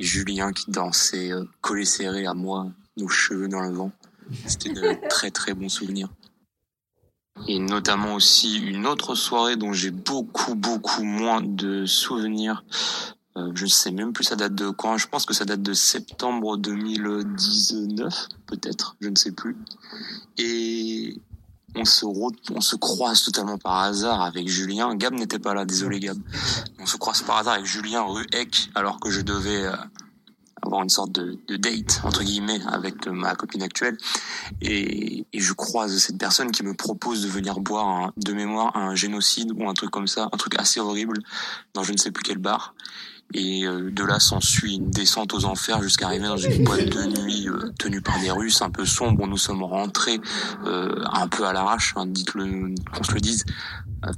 Julien 0.00 0.52
qui 0.52 0.70
dansait 0.70 1.32
euh, 1.32 1.44
collé 1.60 1.84
serré 1.84 2.26
à 2.26 2.34
moi 2.34 2.66
nos 2.96 3.08
cheveux 3.08 3.48
dans 3.48 3.60
le 3.60 3.72
vent. 3.72 3.92
C'était 4.46 4.72
de 4.72 4.96
très 5.08 5.30
très 5.30 5.54
bons 5.54 5.68
souvenirs. 5.68 6.08
Et 7.48 7.58
notamment 7.58 8.14
aussi 8.14 8.58
une 8.58 8.86
autre 8.86 9.14
soirée 9.14 9.56
dont 9.56 9.72
j'ai 9.72 9.90
beaucoup 9.90 10.54
beaucoup 10.54 11.04
moins 11.04 11.42
de 11.42 11.84
souvenirs 11.84 12.64
euh, 13.36 13.52
je 13.54 13.66
sais 13.66 13.90
même 13.90 14.12
plus 14.12 14.24
ça 14.24 14.36
date 14.36 14.54
de 14.54 14.70
quand 14.70 14.96
je 14.96 15.08
pense 15.08 15.26
que 15.26 15.34
ça 15.34 15.44
date 15.44 15.62
de 15.62 15.74
septembre 15.74 16.56
2019 16.56 18.28
peut-être 18.46 18.96
je 19.00 19.08
ne 19.08 19.16
sais 19.16 19.32
plus 19.32 19.56
et 20.38 21.20
on 21.76 22.60
se, 22.60 22.76
croise 22.76 23.22
totalement 23.22 23.58
par 23.58 23.80
hasard 23.80 24.22
avec 24.22 24.48
Julien. 24.48 24.94
Gab 24.94 25.14
n'était 25.14 25.38
pas 25.38 25.54
là, 25.54 25.64
désolé 25.64 26.00
Gab. 26.00 26.18
On 26.78 26.86
se 26.86 26.96
croise 26.96 27.22
par 27.22 27.38
hasard 27.38 27.54
avec 27.54 27.66
Julien 27.66 28.02
rue 28.02 28.26
Eck, 28.32 28.70
alors 28.74 28.98
que 28.98 29.10
je 29.10 29.20
devais 29.20 29.64
euh, 29.64 29.76
avoir 30.62 30.82
une 30.82 30.88
sorte 30.88 31.12
de, 31.12 31.56
date, 31.56 32.00
entre 32.04 32.22
guillemets, 32.22 32.60
avec 32.66 33.06
euh, 33.06 33.12
ma 33.12 33.34
copine 33.34 33.62
actuelle. 33.62 33.96
Et, 34.62 35.26
je 35.34 35.52
croise 35.52 35.96
cette 35.98 36.18
personne 36.18 36.50
qui 36.50 36.62
me 36.62 36.74
propose 36.74 37.22
de 37.22 37.28
venir 37.28 37.60
boire 37.60 38.12
de 38.16 38.32
mémoire 38.32 38.74
un 38.76 38.94
génocide 38.94 39.52
ou 39.52 39.68
un 39.68 39.74
truc 39.74 39.90
comme 39.90 40.06
ça, 40.06 40.28
un 40.32 40.36
truc 40.36 40.58
assez 40.58 40.80
horrible, 40.80 41.18
dans 41.74 41.82
je 41.82 41.92
ne 41.92 41.98
sais 41.98 42.10
plus 42.10 42.22
quel 42.22 42.38
bar. 42.38 42.74
Et 43.34 43.66
euh, 43.66 43.90
de 43.90 44.04
là 44.04 44.20
s'ensuit 44.20 44.76
une 44.76 44.90
descente 44.90 45.34
aux 45.34 45.44
enfers 45.44 45.82
jusqu'à 45.82 46.06
arriver 46.06 46.28
dans 46.28 46.36
une 46.36 46.64
boîte 46.64 46.86
de 46.86 47.22
nuit 47.22 47.48
euh, 47.48 47.72
tenue 47.78 48.00
par 48.00 48.20
des 48.20 48.30
Russes 48.30 48.62
un 48.62 48.70
peu 48.70 48.86
sombre 48.86 49.24
où 49.24 49.26
nous 49.26 49.36
sommes 49.36 49.64
rentrés 49.64 50.20
euh, 50.64 51.02
un 51.12 51.26
peu 51.26 51.44
à 51.44 51.52
l'arrache, 51.52 51.92
hein, 51.96 52.06
dites-le, 52.06 52.74
qu'on 52.94 53.02
se 53.02 53.12
le 53.12 53.20
dise, 53.20 53.44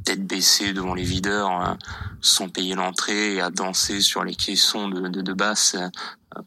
tête 0.05 0.27
baissée 0.27 0.75
devant 0.75 0.95
les 0.95 1.05
videurs, 1.05 1.51
euh, 1.51 1.75
sans 2.21 2.49
payer 2.49 2.75
l'entrée 2.75 3.37
et 3.37 3.41
à 3.41 3.51
danser 3.51 4.03
sur 4.03 4.25
les 4.25 4.35
caissons 4.35 4.89
de, 4.89 5.09
de, 5.09 5.23
de 5.23 5.33
basse, 5.33 5.77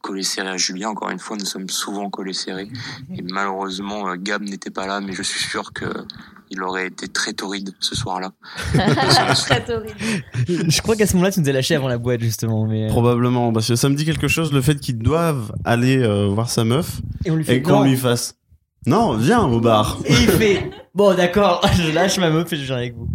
collés 0.02 0.24
serrés 0.24 0.50
à 0.50 0.58
Julien. 0.58 0.90
Encore 0.90 1.10
une 1.10 1.20
fois, 1.20 1.38
nous 1.38 1.46
sommes 1.46 1.70
souvent 1.70 2.10
collés 2.12 2.34
serrés. 2.34 2.70
Et 3.16 3.24
malheureusement, 3.24 4.16
Gab 4.16 4.44
n'était 4.44 4.70
pas 4.70 4.86
là, 4.86 5.02
mais 5.02 5.14
je 5.14 5.24
suis 5.24 5.40
sûr 5.40 5.74
que 5.74 5.86
il 6.52 6.62
aurait 6.62 6.88
été 6.88 7.08
très 7.08 7.34
torride 7.34 7.72
ce 7.80 7.96
soir-là. 7.96 8.32
Très 8.74 9.64
torride. 9.64 9.94
Je 10.68 10.82
crois 10.82 10.96
qu'à 10.96 11.08
ce 11.08 11.14
moment-là, 11.14 11.32
tu 11.32 11.40
nous 11.40 11.50
as 11.50 11.54
lâché 11.54 11.76
avant 11.76 11.88
la 11.88 11.98
boîte, 11.98 12.22
justement. 12.22 12.66
Mais... 12.68 12.86
euh, 12.86 12.90
Probablement, 12.90 13.52
parce 13.54 13.68
que 13.70 13.76
ça 13.76 13.88
me 13.90 13.96
dit 13.96 14.06
quelque 14.06 14.28
chose, 14.28 14.52
le 14.52 14.62
fait 14.62 14.80
qu'ils 14.80 14.98
doivent 14.98 15.54
aller 15.64 15.98
euh, 15.98 16.28
voir 16.28 16.50
sa 16.50 16.64
meuf 16.66 17.02
Et 17.26 17.62
qu'on 17.62 17.84
lui 17.84 17.96
fasse 17.98 18.36
Non, 18.86 19.16
viens 19.16 19.44
au 19.46 19.60
bar. 19.62 19.98
Et 20.06 20.12
il 20.12 20.28
fait 20.30 20.70
Bon, 20.94 21.16
d'accord, 21.16 21.66
je 21.78 21.92
lâche 21.92 22.18
ma 22.20 22.30
meuf 22.30 22.52
et 22.52 22.58
je 22.58 22.66
viens 22.66 22.76
avec 22.78 22.96
vous. 22.96 23.08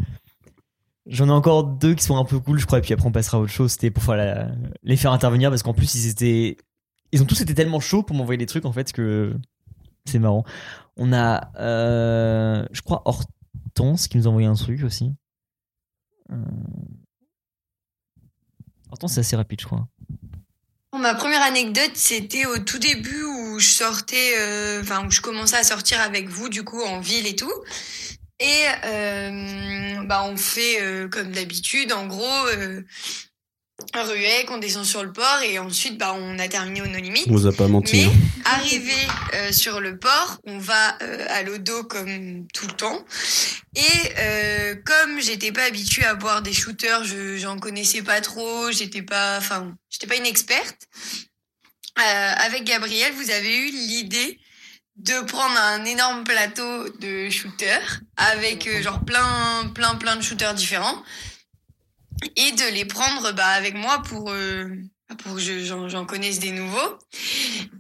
J'en 1.07 1.28
ai 1.28 1.32
encore 1.32 1.64
deux 1.64 1.95
qui 1.95 2.03
sont 2.05 2.16
un 2.16 2.24
peu 2.24 2.41
cool, 2.41 2.59
je 2.59 2.66
crois, 2.66 2.78
et 2.78 2.82
puis 2.82 2.93
après 2.95 3.07
on 3.07 3.12
passera 3.12 3.39
à 3.39 3.41
autre 3.41 3.53
chose. 3.53 3.70
C'était 3.72 3.91
pour 3.91 4.03
faire 4.03 4.16
la- 4.16 4.49
les 4.82 4.97
faire 4.97 5.12
intervenir 5.12 5.51
parce 5.51 5.62
qu'en 5.62 5.74
plus 5.74 5.95
ils 5.95 6.09
étaient. 6.09 6.57
Ils 7.12 7.22
ont 7.22 7.26
tous 7.26 7.41
été 7.41 7.55
tellement 7.55 7.78
chauds 7.80 8.03
pour 8.03 8.16
m'envoyer 8.16 8.39
des 8.39 8.47
trucs 8.47 8.64
en 8.64 8.72
fait 8.72 8.93
que 8.93 9.32
c'est 10.05 10.18
marrant. 10.18 10.45
On 10.97 11.12
a, 11.12 11.51
euh, 11.59 12.66
je 12.72 12.80
crois, 12.80 13.03
Hortense 13.05 14.09
qui 14.09 14.16
nous 14.16 14.26
a 14.26 14.30
envoyé 14.30 14.49
un 14.49 14.55
truc 14.55 14.82
aussi. 14.82 15.12
Euh... 16.30 16.36
Hortense, 18.90 19.14
c'est 19.14 19.20
assez 19.20 19.36
rapide, 19.36 19.61
je 19.61 19.66
crois. 19.66 19.86
Ma 20.99 21.14
première 21.14 21.42
anecdote, 21.42 21.90
c'était 21.94 22.47
au 22.47 22.59
tout 22.59 22.78
début 22.78 23.22
où 23.22 23.59
je 23.59 23.68
sortais, 23.68 24.34
euh, 24.38 24.82
où 25.07 25.11
je 25.11 25.20
commençais 25.20 25.57
à 25.57 25.64
sortir 25.64 26.01
avec 26.01 26.28
vous, 26.28 26.49
du 26.49 26.64
coup 26.64 26.80
en 26.80 27.01
ville 27.01 27.26
et 27.26 27.36
tout. 27.36 27.53
Et 28.40 28.64
bah 30.07 30.24
on 30.24 30.36
fait 30.36 31.09
comme 31.11 31.32
d'habitude, 31.32 31.92
en 31.92 32.07
gros, 32.07 32.47
euh, 33.81 33.85
un 33.95 34.03
ruec, 34.05 34.51
on 34.51 34.59
descend 34.59 34.85
sur 34.85 35.03
le 35.03 35.12
port 35.12 35.41
et 35.43 35.59
ensuite 35.59 35.99
bah 35.99 36.14
on 36.14 36.39
a 36.39 36.49
terminé 36.49 36.83
au 36.83 36.87
No 36.87 36.99
Limit. 36.99 37.24
On 37.29 37.33
vous 37.33 37.47
a 37.47 37.53
pas 37.53 37.68
menti. 37.68 37.97
Mais 37.97 38.05
hein. 38.05 38.12
arrivé 38.45 38.95
euh, 39.35 39.53
sur 39.53 39.81
le 39.81 39.99
port, 39.99 40.39
on 40.45 40.59
va 40.59 40.97
euh, 41.03 41.27
à 41.29 41.43
l'odo 41.43 41.85
comme 41.85 42.47
tout 42.53 42.66
le 42.66 42.72
temps. 42.72 43.05
Et 43.74 43.83
euh, 44.18 44.74
comme 44.85 45.20
j'étais 45.20 45.53
pas 45.53 45.64
habituée 45.64 46.05
à 46.05 46.14
boire 46.14 46.43
des 46.43 46.53
shooters, 46.53 47.05
je 47.05 47.37
j'en 47.37 47.59
connaissais 47.59 48.03
pas 48.03 48.20
trop, 48.20 48.70
j'étais 48.70 49.03
pas, 49.03 49.39
enfin, 49.39 49.74
j'étais 49.91 50.07
pas 50.07 50.16
une 50.16 50.27
experte. 50.27 50.89
Avec 51.99 52.64
Gabriel, 52.64 53.11
vous 53.14 53.31
avez 53.31 53.57
eu 53.57 53.70
l'idée 53.70 54.39
de 54.97 55.18
prendre 55.24 55.59
un 55.59 55.83
énorme 55.87 56.24
plateau 56.24 56.91
de 57.01 57.31
shooters 57.31 58.01
avec 58.18 58.68
genre 58.83 59.03
plein, 59.03 59.70
plein, 59.74 59.95
plein 59.95 60.16
de 60.16 60.20
shooters 60.20 60.53
différents 60.53 61.03
et 62.36 62.52
de 62.52 62.72
les 62.74 62.84
prendre 62.84 63.32
bah, 63.32 63.46
avec 63.46 63.74
moi 63.74 64.02
pour 64.02 64.30
euh, 64.30 64.68
pour 65.22 65.34
que 65.34 65.40
je- 65.40 65.64
j'en 65.64 65.88
j'en 65.88 66.04
connaisse 66.04 66.38
des 66.38 66.50
nouveaux. 66.50 66.98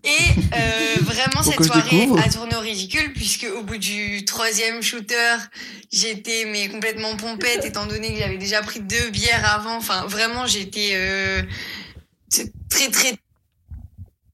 Et 0.04 0.08
euh, 0.54 0.96
vraiment, 1.00 1.42
cette 1.42 1.60
je 1.62 1.66
soirée 1.66 2.08
a 2.24 2.28
tourné 2.30 2.54
au 2.54 2.60
ridicule, 2.60 3.12
puisque 3.12 3.46
au 3.56 3.62
bout 3.62 3.78
du 3.78 4.24
troisième 4.24 4.82
shooter, 4.82 5.36
j'étais 5.92 6.44
mais 6.46 6.68
complètement 6.68 7.16
pompette, 7.16 7.64
étant 7.64 7.86
donné 7.86 8.12
que 8.12 8.18
j'avais 8.20 8.38
déjà 8.38 8.62
pris 8.62 8.80
deux 8.80 9.10
bières 9.10 9.54
avant. 9.54 9.76
Enfin, 9.76 10.06
vraiment, 10.06 10.46
j'étais 10.46 10.92
euh, 10.94 11.42
très, 12.70 12.90
très... 12.90 13.14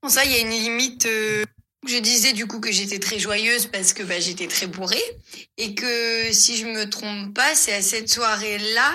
Bon, 0.02 0.08
ça, 0.08 0.24
il 0.24 0.32
y 0.32 0.34
a 0.34 0.38
une 0.40 0.50
limite... 0.50 1.06
euh, 1.06 1.44
je 1.88 1.96
disais 1.96 2.32
du 2.32 2.46
coup 2.46 2.60
que 2.60 2.70
j'étais 2.70 3.00
très 3.00 3.18
joyeuse 3.18 3.66
parce 3.66 3.92
que 3.92 4.04
bah, 4.04 4.20
j'étais 4.20 4.46
très 4.46 4.68
bourrée 4.68 5.02
et 5.58 5.74
que 5.74 6.30
si 6.32 6.56
je 6.56 6.66
me 6.66 6.88
trompe 6.88 7.34
pas, 7.34 7.54
c'est 7.56 7.72
à 7.72 7.82
cette 7.82 8.08
soirée-là 8.08 8.92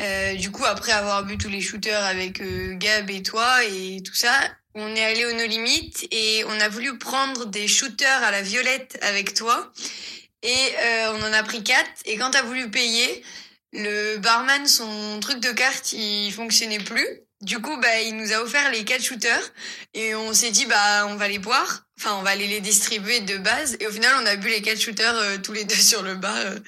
euh, 0.00 0.34
du 0.34 0.50
coup, 0.50 0.64
après 0.64 0.92
avoir 0.92 1.24
bu 1.24 1.38
tous 1.38 1.48
les 1.48 1.60
shooters 1.60 2.02
avec 2.04 2.40
euh, 2.40 2.74
Gab 2.74 3.10
et 3.10 3.22
toi 3.22 3.64
et 3.64 4.02
tout 4.02 4.14
ça, 4.14 4.32
on 4.74 4.94
est 4.94 5.04
allé 5.04 5.24
au 5.24 5.32
No 5.32 5.46
Limit 5.46 5.92
et 6.10 6.44
on 6.48 6.60
a 6.60 6.68
voulu 6.68 6.98
prendre 6.98 7.46
des 7.46 7.68
shooters 7.68 8.22
à 8.22 8.30
la 8.30 8.42
violette 8.42 8.98
avec 9.02 9.34
toi. 9.34 9.72
Et 10.42 10.74
euh, 10.84 11.12
on 11.14 11.22
en 11.22 11.32
a 11.32 11.42
pris 11.42 11.62
quatre. 11.62 11.90
Et 12.04 12.16
quand 12.16 12.30
t'as 12.30 12.42
voulu 12.42 12.70
payer, 12.70 13.24
le 13.72 14.18
barman, 14.18 14.66
son 14.66 15.20
truc 15.20 15.40
de 15.40 15.52
carte, 15.52 15.92
il 15.92 16.32
fonctionnait 16.32 16.80
plus. 16.80 17.06
Du 17.40 17.60
coup, 17.60 17.76
bah, 17.76 18.00
il 18.02 18.16
nous 18.16 18.32
a 18.32 18.42
offert 18.42 18.70
les 18.70 18.84
quatre 18.84 19.02
shooters 19.02 19.52
et 19.94 20.14
on 20.14 20.32
s'est 20.32 20.50
dit, 20.50 20.66
bah, 20.66 21.06
on 21.08 21.16
va 21.16 21.28
les 21.28 21.38
boire. 21.38 21.83
Enfin, 21.98 22.16
on 22.18 22.22
va 22.22 22.30
aller 22.30 22.46
les 22.48 22.60
distribuer 22.60 23.20
de 23.20 23.38
base. 23.38 23.76
Et 23.80 23.86
au 23.86 23.90
final, 23.90 24.10
on 24.20 24.26
a 24.26 24.36
bu 24.36 24.48
les 24.48 24.62
quatre 24.62 24.80
shooters 24.80 25.14
euh, 25.14 25.36
tous 25.42 25.52
les 25.52 25.64
deux 25.64 25.74
sur 25.74 26.02
le 26.02 26.16
bar 26.16 26.34
euh, 26.36 26.58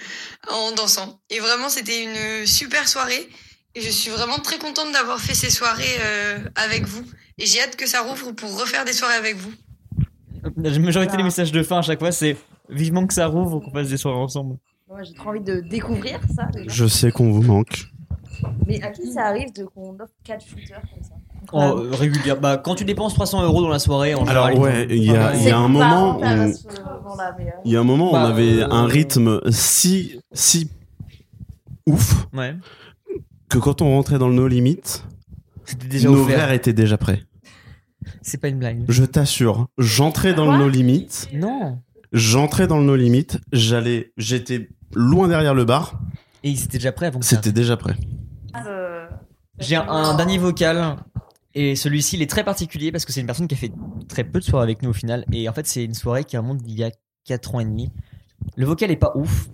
en 0.48 0.72
dansant. 0.72 1.20
Et 1.30 1.40
vraiment, 1.40 1.68
c'était 1.68 2.04
une 2.04 2.46
super 2.46 2.88
soirée. 2.88 3.28
Et 3.74 3.80
je 3.80 3.90
suis 3.90 4.10
vraiment 4.10 4.38
très 4.38 4.58
contente 4.58 4.92
d'avoir 4.92 5.20
fait 5.20 5.34
ces 5.34 5.50
soirées 5.50 5.84
euh, 6.00 6.38
avec 6.54 6.84
vous. 6.84 7.04
Et 7.38 7.44
j'ai 7.44 7.60
hâte 7.60 7.76
que 7.76 7.86
ça 7.86 8.00
rouvre 8.02 8.32
pour 8.32 8.58
refaire 8.58 8.84
des 8.84 8.92
soirées 8.92 9.16
avec 9.16 9.36
vous. 9.36 9.52
La 10.56 10.70
majorité 10.78 11.16
des 11.16 11.22
messages 11.22 11.52
de 11.52 11.62
fin 11.62 11.78
à 11.78 11.82
chaque 11.82 11.98
fois, 11.98 12.12
c'est 12.12 12.36
vivement 12.70 13.06
que 13.06 13.12
ça 13.12 13.26
rouvre, 13.26 13.60
qu'on 13.60 13.72
fasse 13.72 13.88
des 13.88 13.96
soirées 13.96 14.18
ensemble. 14.18 14.56
Moi, 14.88 15.02
j'ai 15.02 15.14
trop 15.14 15.30
envie 15.30 15.40
de 15.40 15.60
découvrir 15.60 16.20
ça. 16.34 16.44
déjà. 16.52 16.68
Je 16.68 16.86
sais 16.86 17.10
qu'on 17.10 17.32
vous 17.32 17.42
manque. 17.42 17.86
Mais 18.66 18.80
à 18.82 18.90
qui 18.90 19.12
ça 19.12 19.26
arrive 19.26 19.52
de 19.52 19.64
qu'on 19.64 19.94
offre 19.94 20.14
4 20.24 20.46
shooters 20.46 20.80
comme 20.80 21.02
ça? 21.02 21.14
En 21.52 21.76
euh, 21.78 21.90
régulière. 21.92 22.40
Bah, 22.40 22.56
quand 22.56 22.74
tu 22.74 22.84
dépenses 22.84 23.14
300 23.14 23.42
euros 23.44 23.62
dans 23.62 23.68
la 23.68 23.78
soirée, 23.78 24.14
en 24.14 24.24
Alors, 24.26 24.48
général, 24.48 24.62
ouais, 24.76 24.86
il 24.90 25.04
y 25.04 25.14
a- 25.16 25.30
ont- 25.30 25.34
il 25.34 25.42
y 25.44 25.50
a 25.50 25.58
un 25.58 25.68
moment 25.68 26.20
euh, 26.22 26.52
Il 27.64 27.72
y 27.72 27.76
a 27.76 27.80
un 27.80 27.84
moment, 27.84 28.12
Bah, 28.12 28.22
on 28.22 28.24
avait 28.30 28.62
euh, 28.62 28.68
un 28.70 28.86
rythme 28.86 29.40
si, 29.50 30.20
si 30.32 30.70
ouf 31.86 32.26
Ouais. 32.34 32.54
que 33.48 33.58
quand 33.58 33.80
on 33.82 33.90
rentrait 33.94 34.18
dans 34.18 34.28
le 34.28 34.34
No 34.34 34.48
Limit, 34.48 34.80
C'était 35.64 35.86
déjà 35.88 36.08
nos 36.08 36.22
offert. 36.22 36.36
verres 36.38 36.52
étaient 36.52 36.72
déjà 36.72 36.98
prêts. 36.98 37.22
C'est 38.22 38.38
pas 38.40 38.48
une 38.48 38.58
blague. 38.58 38.84
Je 38.88 39.04
t'assure, 39.04 39.66
j'entrais 39.78 40.34
dans 40.34 40.50
le 40.50 40.58
No 40.58 40.68
Limit, 40.68 41.08
Non. 41.32 41.78
J'entrais 42.12 42.66
dans 42.68 42.78
le 42.78 42.84
no 42.84 42.94
limit, 42.96 43.26
j'allais, 43.52 44.12
j'étais 44.16 44.68
loin 44.94 45.26
derrière 45.28 45.54
le 45.54 45.64
bar. 45.64 45.98
Et 46.44 46.50
il 46.50 46.56
s'était 46.56 46.78
déjà 46.78 46.92
prêt 46.92 47.06
avant 47.06 47.18
que 47.18 47.24
ça 47.26 47.34
C'était 47.36 47.52
déjà 47.52 47.76
prêt. 47.76 47.94
Euh, 48.66 49.06
J'ai 49.58 49.74
un, 49.76 49.86
un 49.88 50.14
dernier 50.16 50.38
vocal 50.38 50.96
et 51.56 51.74
celui-ci 51.74 52.16
il 52.16 52.22
est 52.22 52.30
très 52.30 52.44
particulier 52.44 52.92
parce 52.92 53.04
que 53.06 53.12
c'est 53.12 53.20
une 53.20 53.26
personne 53.26 53.48
qui 53.48 53.54
a 53.54 53.58
fait 53.58 53.72
très 54.08 54.24
peu 54.24 54.38
de 54.38 54.44
soirées 54.44 54.64
avec 54.64 54.82
nous 54.82 54.90
au 54.90 54.92
final 54.92 55.24
et 55.32 55.48
en 55.48 55.52
fait 55.52 55.66
c'est 55.66 55.84
une 55.84 55.94
soirée 55.94 56.24
qui 56.24 56.36
remonte 56.36 56.58
d'il 56.58 56.78
y 56.78 56.84
a 56.84 56.90
4 57.24 57.54
ans 57.54 57.60
et 57.60 57.64
demi. 57.64 57.90
Le 58.56 58.66
vocal 58.66 58.90
est 58.90 58.96
pas 58.96 59.12
ouf, 59.16 59.48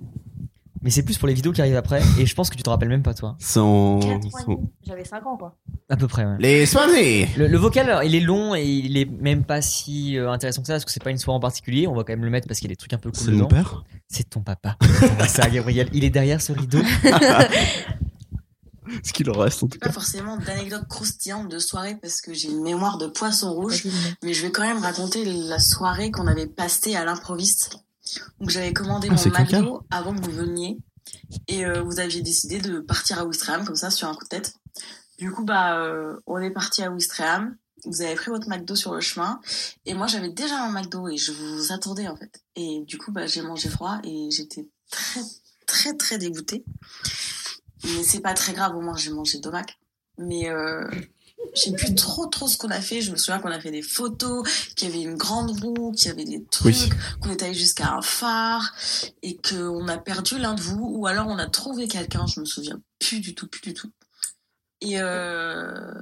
mais 0.82 0.90
c'est 0.90 1.04
plus 1.04 1.16
pour 1.16 1.28
les 1.28 1.34
vidéos 1.34 1.52
qui 1.52 1.60
arrivent 1.60 1.76
après 1.76 2.02
et 2.18 2.26
je 2.26 2.34
pense 2.34 2.50
que 2.50 2.56
tu 2.56 2.64
te 2.64 2.68
rappelles 2.68 2.88
même 2.88 3.04
pas 3.04 3.14
toi. 3.14 3.36
Sans. 3.38 4.00
quatre 4.00 4.10
ans 4.10 4.16
et 4.16 4.56
demi. 4.56 4.68
J'avais 4.84 5.04
5 5.04 5.24
ans, 5.26 5.36
quoi. 5.36 5.56
À 5.88 5.96
peu 5.96 6.08
près. 6.08 6.24
Ouais. 6.24 6.36
Les 6.40 6.66
soirées 6.66 7.28
Le, 7.36 7.46
le 7.46 7.56
vocal 7.56 8.00
il 8.04 8.16
est 8.16 8.20
long 8.20 8.56
et 8.56 8.64
il 8.64 8.96
est 8.96 9.08
même 9.08 9.44
pas 9.44 9.62
si 9.62 10.18
euh, 10.18 10.28
intéressant 10.30 10.62
que 10.62 10.66
ça 10.66 10.74
parce 10.74 10.84
que 10.84 10.90
c'est 10.90 11.02
pas 11.02 11.10
une 11.10 11.18
soirée 11.18 11.36
en 11.36 11.40
particulier. 11.40 11.86
On 11.86 11.94
va 11.94 12.02
quand 12.02 12.12
même 12.14 12.24
le 12.24 12.30
mettre 12.30 12.48
parce 12.48 12.58
qu'il 12.58 12.68
y 12.68 12.72
a 12.72 12.74
des 12.74 12.76
trucs 12.76 12.92
un 12.94 12.98
peu 12.98 13.12
cool 13.12 13.20
C'est 13.20 13.30
mon 13.30 13.46
père 13.46 13.84
C'est 14.08 14.28
ton 14.28 14.40
papa. 14.40 14.76
C'est 15.20 15.28
ça 15.28 15.48
Gabriel. 15.48 15.88
Il 15.92 16.02
est 16.02 16.10
derrière 16.10 16.40
ce 16.42 16.52
rideau. 16.52 16.80
Ce 19.04 19.12
qu'il 19.12 19.28
en 19.30 19.38
reste 19.38 19.62
en 19.62 19.68
tout 19.68 19.78
Pas 19.78 19.86
cas. 19.86 19.92
forcément 19.92 20.36
d'anecdotes 20.36 20.88
croustillantes 20.88 21.48
de 21.48 21.58
soirée 21.58 21.96
parce 22.00 22.20
que 22.20 22.32
j'ai 22.34 22.48
une 22.50 22.62
mémoire 22.62 22.98
de 22.98 23.06
poisson 23.06 23.52
rouge, 23.52 23.84
mais 24.22 24.34
je 24.34 24.42
vais 24.42 24.50
quand 24.50 24.62
même 24.62 24.78
raconter 24.78 25.24
la 25.24 25.58
soirée 25.58 26.10
qu'on 26.10 26.26
avait 26.26 26.46
passée 26.46 26.94
à 26.96 27.04
l'improviste. 27.04 27.76
Donc 28.40 28.50
j'avais 28.50 28.72
commandé 28.72 29.08
Ah, 29.10 29.14
mon. 29.14 29.30
McDo 29.38 29.82
avant 29.90 30.14
que 30.14 30.20
vous 30.24 30.32
veniez 30.32 30.78
et 31.48 31.64
euh, 31.64 31.82
vous 31.82 32.00
aviez 32.00 32.20
décidé 32.22 32.58
de 32.60 32.80
partir 32.80 33.18
à 33.18 33.24
Ouistreham 33.24 33.64
comme 33.64 33.76
ça 33.76 33.90
sur 33.90 34.08
un 34.08 34.14
coup 34.14 34.24
de 34.24 34.28
tête. 34.28 34.54
Du 35.18 35.30
coup 35.30 35.44
bah 35.44 35.78
euh, 35.78 36.18
on 36.26 36.38
est 36.38 36.50
parti 36.50 36.82
à 36.82 36.90
Ouistreham. 36.90 37.56
Vous 37.84 38.02
avez 38.02 38.14
pris 38.14 38.30
votre 38.30 38.48
McDo 38.48 38.74
sur 38.76 38.94
le 38.94 39.00
chemin 39.00 39.40
et 39.86 39.94
moi 39.94 40.06
j'avais 40.08 40.30
déjà 40.30 40.62
un 40.62 40.70
McDo 40.72 41.08
et 41.08 41.16
je 41.16 41.32
vous 41.32 41.72
attendais 41.72 42.08
en 42.08 42.16
fait. 42.16 42.42
Et 42.56 42.82
du 42.86 42.98
coup 42.98 43.12
bah 43.12 43.26
j'ai 43.26 43.42
mangé 43.42 43.68
froid 43.68 43.98
et 44.04 44.28
j'étais 44.30 44.68
très 44.90 45.20
très 45.66 45.94
très 45.96 46.18
dégoûtée. 46.18 46.64
Mais 47.84 48.02
c'est 48.02 48.20
pas 48.20 48.34
très 48.34 48.52
grave, 48.52 48.76
au 48.76 48.80
moins 48.80 48.96
j'ai 48.96 49.10
mangé 49.10 49.38
deux 49.38 49.50
Mac. 49.50 49.78
Mais 50.18 50.48
euh, 50.48 50.88
je 51.54 51.60
sais 51.62 51.72
plus 51.72 51.94
trop 51.94 52.26
trop 52.26 52.46
ce 52.46 52.56
qu'on 52.56 52.70
a 52.70 52.80
fait. 52.80 53.00
Je 53.00 53.10
me 53.10 53.16
souviens 53.16 53.40
qu'on 53.40 53.50
a 53.50 53.60
fait 53.60 53.70
des 53.70 53.82
photos, 53.82 54.46
qu'il 54.76 54.88
y 54.88 54.92
avait 54.92 55.02
une 55.02 55.16
grande 55.16 55.50
roue, 55.62 55.92
qu'il 55.92 56.08
y 56.08 56.10
avait 56.10 56.24
des 56.24 56.44
trucs, 56.50 56.74
Oui. 56.74 56.90
qu'on 57.20 57.30
est 57.30 57.42
allé 57.42 57.54
jusqu'à 57.54 57.92
un 57.92 58.02
phare 58.02 58.74
et 59.22 59.36
qu'on 59.38 59.88
a 59.88 59.98
perdu 59.98 60.38
l'un 60.38 60.54
de 60.54 60.60
vous, 60.60 60.80
ou 60.84 61.06
alors 61.06 61.26
on 61.28 61.38
a 61.38 61.46
trouvé 61.46 61.88
quelqu'un. 61.88 62.26
Je 62.26 62.40
me 62.40 62.44
souviens 62.44 62.80
plus 63.00 63.20
du 63.20 63.34
tout, 63.34 63.48
plus 63.48 63.62
du 63.62 63.74
tout. 63.74 63.90
Et 64.80 65.00
euh, 65.00 65.92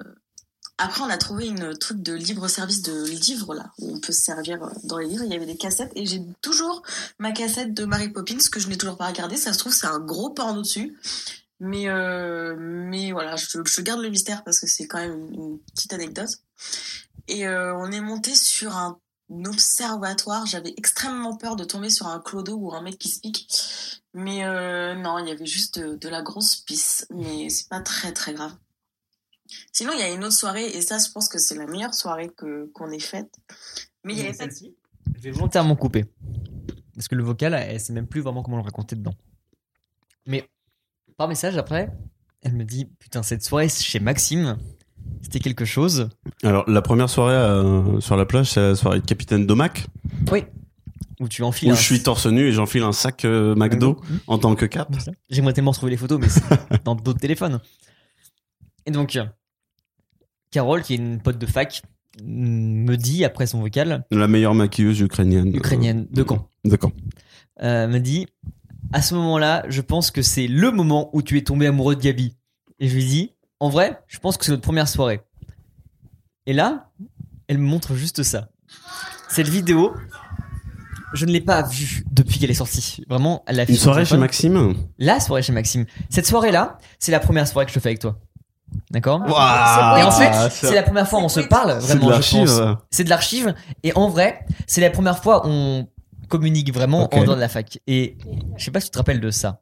après, 0.78 1.02
on 1.02 1.10
a 1.10 1.18
trouvé 1.18 1.46
une 1.46 1.76
truc 1.76 2.02
de 2.02 2.14
libre 2.14 2.48
service 2.48 2.80
de 2.82 3.04
livres 3.06 3.54
là, 3.54 3.70
où 3.78 3.94
on 3.94 4.00
peut 4.00 4.12
se 4.12 4.22
servir 4.22 4.62
euh, 4.62 4.70
dans 4.84 4.98
les 4.98 5.06
livres. 5.06 5.24
Il 5.24 5.30
y 5.32 5.36
avait 5.36 5.46
des 5.46 5.56
cassettes 5.56 5.92
et 5.94 6.06
j'ai 6.06 6.22
toujours 6.42 6.82
ma 7.18 7.32
cassette 7.32 7.74
de 7.74 7.84
Mary 7.84 8.08
Poppins 8.08 8.38
que 8.50 8.58
je 8.58 8.68
n'ai 8.68 8.76
toujours 8.78 8.96
pas 8.96 9.06
regardée. 9.08 9.36
Ça 9.36 9.52
se 9.52 9.58
trouve, 9.58 9.72
c'est 9.74 9.86
un 9.86 10.00
gros 10.00 10.30
porno 10.30 10.62
dessus. 10.62 10.96
Mais, 11.60 11.88
euh, 11.88 12.56
mais 12.58 13.12
voilà, 13.12 13.36
je, 13.36 13.46
je 13.64 13.80
garde 13.82 14.00
le 14.00 14.08
mystère 14.08 14.42
parce 14.44 14.58
que 14.58 14.66
c'est 14.66 14.86
quand 14.86 14.98
même 14.98 15.12
une, 15.12 15.34
une 15.34 15.58
petite 15.60 15.92
anecdote. 15.92 16.30
Et 17.28 17.46
euh, 17.46 17.76
on 17.76 17.92
est 17.92 18.00
monté 18.00 18.34
sur 18.34 18.76
un 18.76 18.98
observatoire. 19.44 20.46
J'avais 20.46 20.72
extrêmement 20.76 21.36
peur 21.36 21.56
de 21.56 21.64
tomber 21.64 21.90
sur 21.90 22.06
un 22.06 22.18
clodo 22.18 22.56
ou 22.56 22.74
un 22.74 22.82
mec 22.82 22.98
qui 22.98 23.10
se 23.10 23.20
pique. 23.20 23.46
Mais 24.14 24.44
euh, 24.44 24.94
non, 24.94 25.18
il 25.18 25.28
y 25.28 25.30
avait 25.30 25.46
juste 25.46 25.78
de, 25.78 25.94
de 25.94 26.08
la 26.08 26.22
grosse 26.22 26.56
pisse. 26.56 27.06
Mais 27.10 27.48
c'est 27.50 27.68
pas 27.68 27.80
très 27.80 28.12
très 28.12 28.32
grave. 28.32 28.52
Sinon, 29.72 29.92
il 29.94 30.00
y 30.00 30.02
a 30.02 30.10
une 30.10 30.24
autre 30.24 30.34
soirée, 30.34 30.66
et 30.66 30.80
ça, 30.80 30.98
je 30.98 31.10
pense 31.10 31.28
que 31.28 31.38
c'est 31.38 31.56
la 31.56 31.66
meilleure 31.66 31.94
soirée 31.94 32.30
que 32.30 32.70
qu'on 32.72 32.90
ait 32.90 33.00
faite. 33.00 33.34
Mais 34.04 34.14
il 34.14 34.18
y 34.18 34.22
avait 34.22 34.36
pas 34.36 34.46
de... 34.46 34.52
Je 34.52 35.20
vais 35.20 35.30
volontairement 35.30 35.76
couper. 35.76 36.06
Parce 36.94 37.08
que 37.08 37.16
le 37.16 37.24
vocal, 37.24 37.54
elle 37.54 37.80
sait 37.80 37.92
même 37.92 38.06
plus 38.06 38.20
vraiment 38.20 38.42
comment 38.42 38.58
le 38.58 38.62
raconter 38.62 38.96
dedans. 38.96 39.14
Mais 40.26 40.48
par 41.20 41.28
message 41.28 41.58
après, 41.58 41.90
elle 42.40 42.54
me 42.54 42.64
dit 42.64 42.86
Putain, 42.98 43.22
cette 43.22 43.42
soirée 43.44 43.68
chez 43.68 44.00
Maxime, 44.00 44.56
c'était 45.20 45.38
quelque 45.38 45.66
chose. 45.66 46.08
Alors, 46.42 46.64
la 46.66 46.80
première 46.80 47.10
soirée 47.10 47.34
euh, 47.34 48.00
sur 48.00 48.16
la 48.16 48.24
plage, 48.24 48.46
c'est 48.52 48.60
la 48.60 48.74
soirée 48.74 49.00
de 49.00 49.04
Capitaine 49.04 49.44
Domac. 49.46 49.86
Oui. 50.32 50.44
Où 51.20 51.28
tu 51.28 51.42
enfiles 51.42 51.68
Où 51.68 51.72
un- 51.72 51.76
je 51.76 51.82
suis 51.82 52.02
torse 52.02 52.24
nu 52.24 52.46
et 52.48 52.52
j'enfile 52.52 52.84
un 52.84 52.92
sac 52.92 53.26
euh, 53.26 53.54
McDo 53.54 53.96
McDo. 54.00 54.00
en 54.28 54.38
tant 54.38 54.54
que 54.54 54.64
cap. 54.64 54.96
J'aimerais 55.28 55.52
tellement 55.52 55.72
retrouver 55.72 55.90
les 55.90 55.98
photos, 55.98 56.18
mais 56.18 56.30
c'est 56.30 56.40
dans 56.84 56.94
d'autres 56.94 57.20
téléphones. 57.20 57.60
Et 58.86 58.90
donc, 58.90 59.18
Carole, 60.50 60.80
qui 60.82 60.94
est 60.94 60.96
une 60.96 61.20
pote 61.20 61.36
de 61.36 61.44
fac, 61.44 61.82
me 62.24 62.96
dit 62.96 63.26
après 63.26 63.46
son 63.46 63.60
vocal, 63.60 64.06
La 64.10 64.26
meilleure 64.26 64.54
maquilleuse 64.54 65.00
ukrainienne. 65.00 65.54
ukrainienne, 65.54 66.06
de 66.10 66.24
Caen, 66.26 66.48
De 66.64 66.78
Caen. 66.80 66.92
euh, 67.62 67.86
me 67.88 67.98
dit 67.98 68.26
À 68.92 69.02
ce 69.02 69.14
moment-là, 69.14 69.64
je 69.68 69.80
pense 69.80 70.10
que 70.10 70.22
c'est 70.22 70.46
le 70.48 70.70
moment 70.72 71.10
où 71.12 71.22
tu 71.22 71.38
es 71.38 71.42
tombé 71.42 71.66
amoureux 71.66 71.94
de 71.96 72.00
Gabi. 72.00 72.36
Et 72.80 72.88
je 72.88 72.94
lui 72.94 73.04
dis 73.04 73.32
En 73.60 73.68
vrai, 73.68 74.02
je 74.08 74.18
pense 74.18 74.36
que 74.36 74.44
c'est 74.44 74.50
notre 74.52 74.62
première 74.62 74.88
soirée. 74.88 75.20
Et 76.46 76.52
là, 76.52 76.90
elle 77.48 77.58
me 77.58 77.66
montre 77.66 77.94
juste 77.94 78.22
ça. 78.22 78.48
Cette 79.28 79.48
vidéo, 79.48 79.94
je 81.12 81.24
ne 81.26 81.30
l'ai 81.30 81.40
pas 81.40 81.62
vue 81.62 82.04
depuis 82.10 82.38
qu'elle 82.40 82.50
est 82.50 82.54
sortie. 82.54 83.04
Vraiment, 83.08 83.44
elle 83.46 83.60
a 83.60 83.68
Une 83.68 83.76
soirée 83.76 84.04
chez 84.04 84.16
Maxime 84.16 84.74
La 84.98 85.20
soirée 85.20 85.42
chez 85.42 85.52
Maxime. 85.52 85.86
Cette 86.08 86.26
soirée-là, 86.26 86.78
c'est 86.98 87.12
la 87.12 87.20
première 87.20 87.46
soirée 87.46 87.66
que 87.66 87.72
je 87.72 87.78
fais 87.78 87.90
avec 87.90 88.00
toi. 88.00 88.18
D'accord 88.90 89.20
Waouh 89.20 89.98
Et 89.98 90.02
en 90.02 90.10
fait, 90.12 90.30
Ah, 90.32 90.48
c'est 90.50 90.74
la 90.74 90.82
première 90.84 91.08
fois 91.08 91.20
où 91.20 91.24
on 91.24 91.28
se 91.28 91.40
parle, 91.40 91.80
C'est 91.80 91.94
de 91.94 91.98
vraiment, 91.98 92.06
je 92.06 92.10
l'archive. 92.12 92.46
pense. 92.46 92.76
C'est 92.90 93.04
de 93.04 93.10
l'archive. 93.10 93.54
Et 93.82 93.92
en 93.96 94.08
vrai, 94.08 94.44
c'est 94.66 94.80
la 94.80 94.90
première 94.90 95.20
fois 95.22 95.46
où 95.46 95.50
on 95.50 95.88
communique 96.30 96.72
vraiment 96.72 97.12
en 97.14 97.24
dehors 97.24 97.36
de 97.36 97.40
la 97.40 97.50
fac. 97.50 97.78
Et 97.86 98.16
je 98.56 98.64
sais 98.64 98.70
pas 98.70 98.80
si 98.80 98.86
tu 98.86 98.92
te 98.92 98.98
rappelles 98.98 99.20
de 99.20 99.30
ça. 99.30 99.60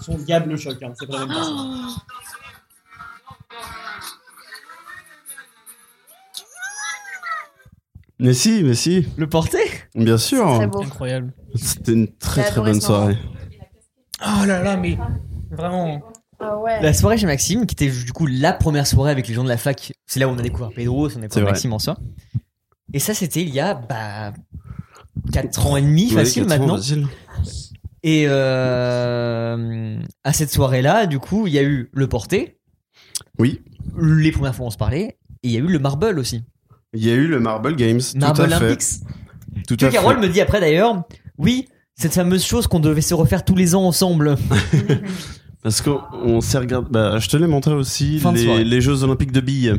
Son 0.00 0.18
Gab 0.18 0.46
le 0.48 0.56
choc, 0.56 0.82
hein, 0.82 0.92
c'est 0.98 1.06
pas 1.06 1.20
la 1.20 1.26
même 1.26 1.34
personne. 1.34 1.94
Mais 8.18 8.34
si, 8.34 8.62
mais 8.62 8.74
si. 8.74 9.08
Le 9.16 9.28
porter? 9.28 9.64
Bien 9.94 10.18
sûr. 10.18 10.44
Très 10.56 10.66
beau. 10.66 10.82
Incroyable. 10.82 11.32
C'était 11.54 11.92
une 11.92 12.12
très 12.16 12.44
très 12.44 12.60
bonne 12.60 12.80
soirée. 12.80 13.18
Oh 14.20 14.44
là 14.44 14.62
là, 14.62 14.76
mais 14.76 14.98
vraiment. 15.50 16.11
Ah 16.42 16.58
ouais. 16.58 16.82
La 16.82 16.92
soirée 16.92 17.16
chez 17.18 17.26
Maxime, 17.26 17.66
qui 17.66 17.74
était 17.74 17.88
du 17.90 18.12
coup 18.12 18.26
la 18.26 18.52
première 18.52 18.86
soirée 18.86 19.10
avec 19.12 19.28
les 19.28 19.34
gens 19.34 19.44
de 19.44 19.48
la 19.48 19.56
fac. 19.56 19.92
C'est 20.06 20.18
là 20.20 20.28
où 20.28 20.32
on 20.32 20.38
a 20.38 20.42
découvert 20.42 20.70
Pedro, 20.74 21.04
on 21.04 21.06
a 21.06 21.10
C'est 21.10 21.20
découvert 21.20 21.42
vrai. 21.44 21.52
Maxime 21.52 21.72
en 21.72 21.78
soi. 21.78 21.98
Et 22.92 22.98
ça, 22.98 23.14
c'était 23.14 23.42
il 23.42 23.50
y 23.50 23.60
a, 23.60 23.74
bah, 23.74 24.32
4 25.32 25.66
ans 25.66 25.76
et 25.76 25.82
demi 25.82 26.08
Ouais, 26.10 26.24
facile 26.24 26.42
ans, 26.44 26.46
maintenant. 26.48 26.76
facile. 26.76 27.06
Et 28.02 28.24
euh, 28.26 29.96
à 30.24 30.32
cette 30.32 30.50
soirée-là, 30.50 31.06
du 31.06 31.18
coup, 31.20 31.46
il 31.46 31.52
y 31.52 31.58
a 31.58 31.62
eu 31.62 31.88
le 31.92 32.06
porté. 32.08 32.58
Oui. 33.38 33.60
Les 34.00 34.32
premières 34.32 34.54
fois 34.54 34.64
où 34.64 34.68
on 34.68 34.72
se 34.72 34.76
parlait. 34.76 35.18
Et 35.44 35.48
il 35.48 35.50
y 35.52 35.56
a 35.56 35.60
eu 35.60 35.66
le 35.68 35.78
marble 35.78 36.18
aussi. 36.18 36.42
Il 36.94 37.04
y 37.04 37.10
a 37.10 37.14
eu 37.14 37.26
le 37.26 37.40
Marble 37.40 37.74
Games. 37.76 38.00
Marble 38.16 38.36
tout 38.36 38.42
à 38.42 38.48
fait. 38.48 38.64
Olympics. 38.64 38.84
Tout 39.66 39.76
Que 39.76 39.86
à 39.86 39.90
Carole 39.90 40.16
fait. 40.20 40.26
me 40.26 40.32
dit 40.32 40.40
après 40.40 40.60
d'ailleurs, 40.60 41.04
oui, 41.38 41.68
cette 41.94 42.12
fameuse 42.12 42.44
chose 42.44 42.66
qu'on 42.66 42.80
devait 42.80 43.00
se 43.00 43.14
refaire 43.14 43.44
tous 43.44 43.54
les 43.56 43.74
ans 43.74 43.84
ensemble. 43.84 44.36
Parce 45.62 45.80
qu'on 45.80 46.40
s'est 46.40 46.58
regardé. 46.58 46.88
Bah, 46.90 47.18
je 47.18 47.28
te 47.28 47.36
l'ai 47.36 47.46
montré 47.46 47.72
aussi, 47.72 48.18
Fin 48.18 48.32
de 48.32 48.38
soirée. 48.38 48.64
les, 48.64 48.70
les 48.70 48.80
Jeux 48.80 49.02
Olympiques 49.04 49.32
de 49.32 49.40
billes. 49.40 49.74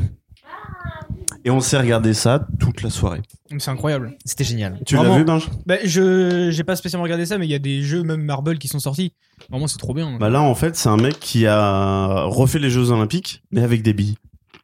Et 1.46 1.52
on 1.52 1.60
s'est 1.60 1.78
regardé 1.78 2.14
ça 2.14 2.48
toute 2.60 2.82
la 2.84 2.90
soirée. 2.90 3.22
C'est 3.58 3.70
incroyable. 3.70 4.14
C'était 4.24 4.46
génial. 4.46 4.80
Tu 4.86 4.96
l'as 4.96 5.02
Vraiment. 5.02 5.18
vu, 5.18 5.24
Binge 5.26 5.50
Bah, 5.66 5.76
je 5.84 6.50
j'ai 6.52 6.64
pas 6.64 6.78
spécialement 6.78 7.04
regardé 7.04 7.26
ça, 7.26 7.38
mais 7.38 7.46
il 7.46 7.52
y 7.52 7.56
a 7.56 7.60
des 7.60 7.82
jeux 7.82 8.02
même 8.04 8.22
Marble 8.24 8.58
qui 8.58 8.70
sont 8.70 8.80
sortis. 8.80 9.12
Vraiment, 9.50 9.68
c'est 9.68 9.78
trop 9.78 9.94
bien. 9.94 10.18
Bah 10.20 10.30
là, 10.30 10.42
en 10.42 10.56
fait, 10.56 10.78
c'est 10.78 10.88
un 10.88 10.96
mec 10.96 11.20
qui 11.20 11.46
a 11.46 12.24
refait 12.24 12.60
les 12.60 12.70
Jeux 12.70 12.92
Olympiques, 12.92 13.44
mais 13.52 13.62
avec 13.62 13.82
des 13.84 13.94
billes. 13.94 14.16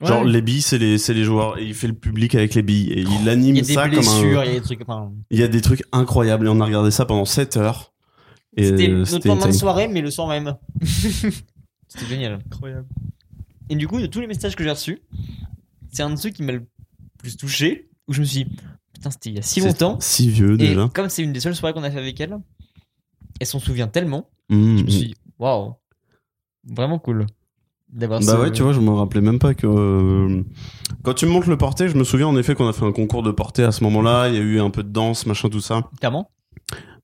Genre, 0.01 0.21
Ouais. 0.23 0.29
les 0.31 0.41
billes, 0.41 0.61
c'est 0.61 0.77
les, 0.77 0.97
c'est 0.97 1.13
les 1.13 1.25
joueurs. 1.25 1.57
Et 1.57 1.65
il 1.65 1.73
fait 1.73 1.87
le 1.87 1.93
public 1.93 2.33
avec 2.33 2.55
les 2.55 2.61
billes. 2.61 2.93
Et 2.93 3.01
il 3.01 3.27
anime 3.27 3.57
Il 3.57 3.57
y 3.57 3.59
a 3.59 3.67
des 3.67 3.73
ça 3.73 3.81
comme 3.83 3.91
blessures, 3.95 4.39
un. 4.39 4.45
il 4.45 4.53
y 4.53 4.55
a 4.55 4.59
des 4.59 4.61
trucs. 4.61 4.81
Enfin, 4.87 5.11
Il 5.31 5.39
y 5.39 5.43
a 5.43 5.47
des 5.49 5.61
trucs 5.61 5.83
incroyables. 5.91 6.45
Et 6.45 6.49
on 6.49 6.61
a 6.61 6.65
regardé 6.65 6.91
ça 6.91 7.03
pendant 7.05 7.25
7 7.25 7.57
heures. 7.57 7.91
C'était 8.57 8.89
euh, 8.89 9.05
notre 9.11 9.27
lendemain 9.27 9.47
de 9.47 9.51
soirée, 9.53 9.87
mais 9.87 10.01
le 10.01 10.11
soir 10.11 10.27
même. 10.27 10.55
c'était 11.87 12.05
génial. 12.07 12.39
Incroyable. 12.51 12.87
Et 13.69 13.75
du 13.75 13.87
coup, 13.87 13.99
de 14.01 14.07
tous 14.07 14.19
les 14.21 14.27
messages 14.27 14.55
que 14.55 14.63
j'ai 14.63 14.69
reçus, 14.71 14.99
c'est 15.91 16.03
un 16.03 16.09
de 16.09 16.15
ceux 16.15 16.29
qui 16.31 16.43
m'a 16.43 16.51
le 16.53 16.65
plus 17.19 17.37
touché, 17.37 17.89
où 18.07 18.13
je 18.13 18.21
me 18.21 18.25
suis 18.25 18.45
dit, 18.45 18.51
putain, 18.93 19.11
c'était 19.11 19.29
il 19.29 19.35
y 19.35 19.39
a 19.39 19.43
si 19.43 19.59
longtemps. 19.61 19.97
Si 19.99 20.29
vieux, 20.29 20.53
Et 20.53 20.57
déjà. 20.57 20.89
comme 20.93 21.09
c'est 21.09 21.23
une 21.23 21.33
des 21.33 21.39
seules 21.39 21.55
soirées 21.55 21.73
qu'on 21.73 21.83
a 21.83 21.91
fait 21.91 21.99
avec 21.99 22.19
elle, 22.19 22.37
elle 23.39 23.47
s'en 23.47 23.59
souvient 23.59 23.87
tellement. 23.87 24.29
Mmh, 24.49 24.55
Je 24.77 24.83
me 24.83 24.87
mmh. 24.87 24.89
suis 24.89 24.99
dit, 25.09 25.15
waouh, 25.37 25.75
vraiment 26.67 26.97
cool 26.97 27.27
Bah 27.93 28.19
ce- 28.21 28.35
ouais, 28.37 28.51
tu 28.51 28.63
vois, 28.63 28.73
je 28.73 28.79
me 28.79 28.89
rappelais 28.91 29.21
même 29.21 29.37
pas 29.39 29.53
que. 29.53 29.67
euh, 29.67 30.43
Quand 31.03 31.13
tu 31.13 31.27
me 31.27 31.31
montres 31.31 31.49
le 31.49 31.57
porté, 31.57 31.87
je 31.89 31.95
me 31.97 32.03
souviens 32.03 32.27
en 32.27 32.35
effet 32.37 32.55
qu'on 32.55 32.67
a 32.67 32.73
fait 32.73 32.85
un 32.85 32.91
concours 32.91 33.21
de 33.23 33.31
porté 33.31 33.63
à 33.63 33.71
ce 33.71 33.83
moment-là. 33.83 34.29
Il 34.29 34.33
y 34.35 34.37
a 34.37 34.41
eu 34.41 34.59
un 34.59 34.71
peu 34.71 34.81
de 34.83 34.89
danse, 34.89 35.25
machin, 35.27 35.49
tout 35.49 35.61
ça. 35.61 35.87
Clairement. 35.99 36.31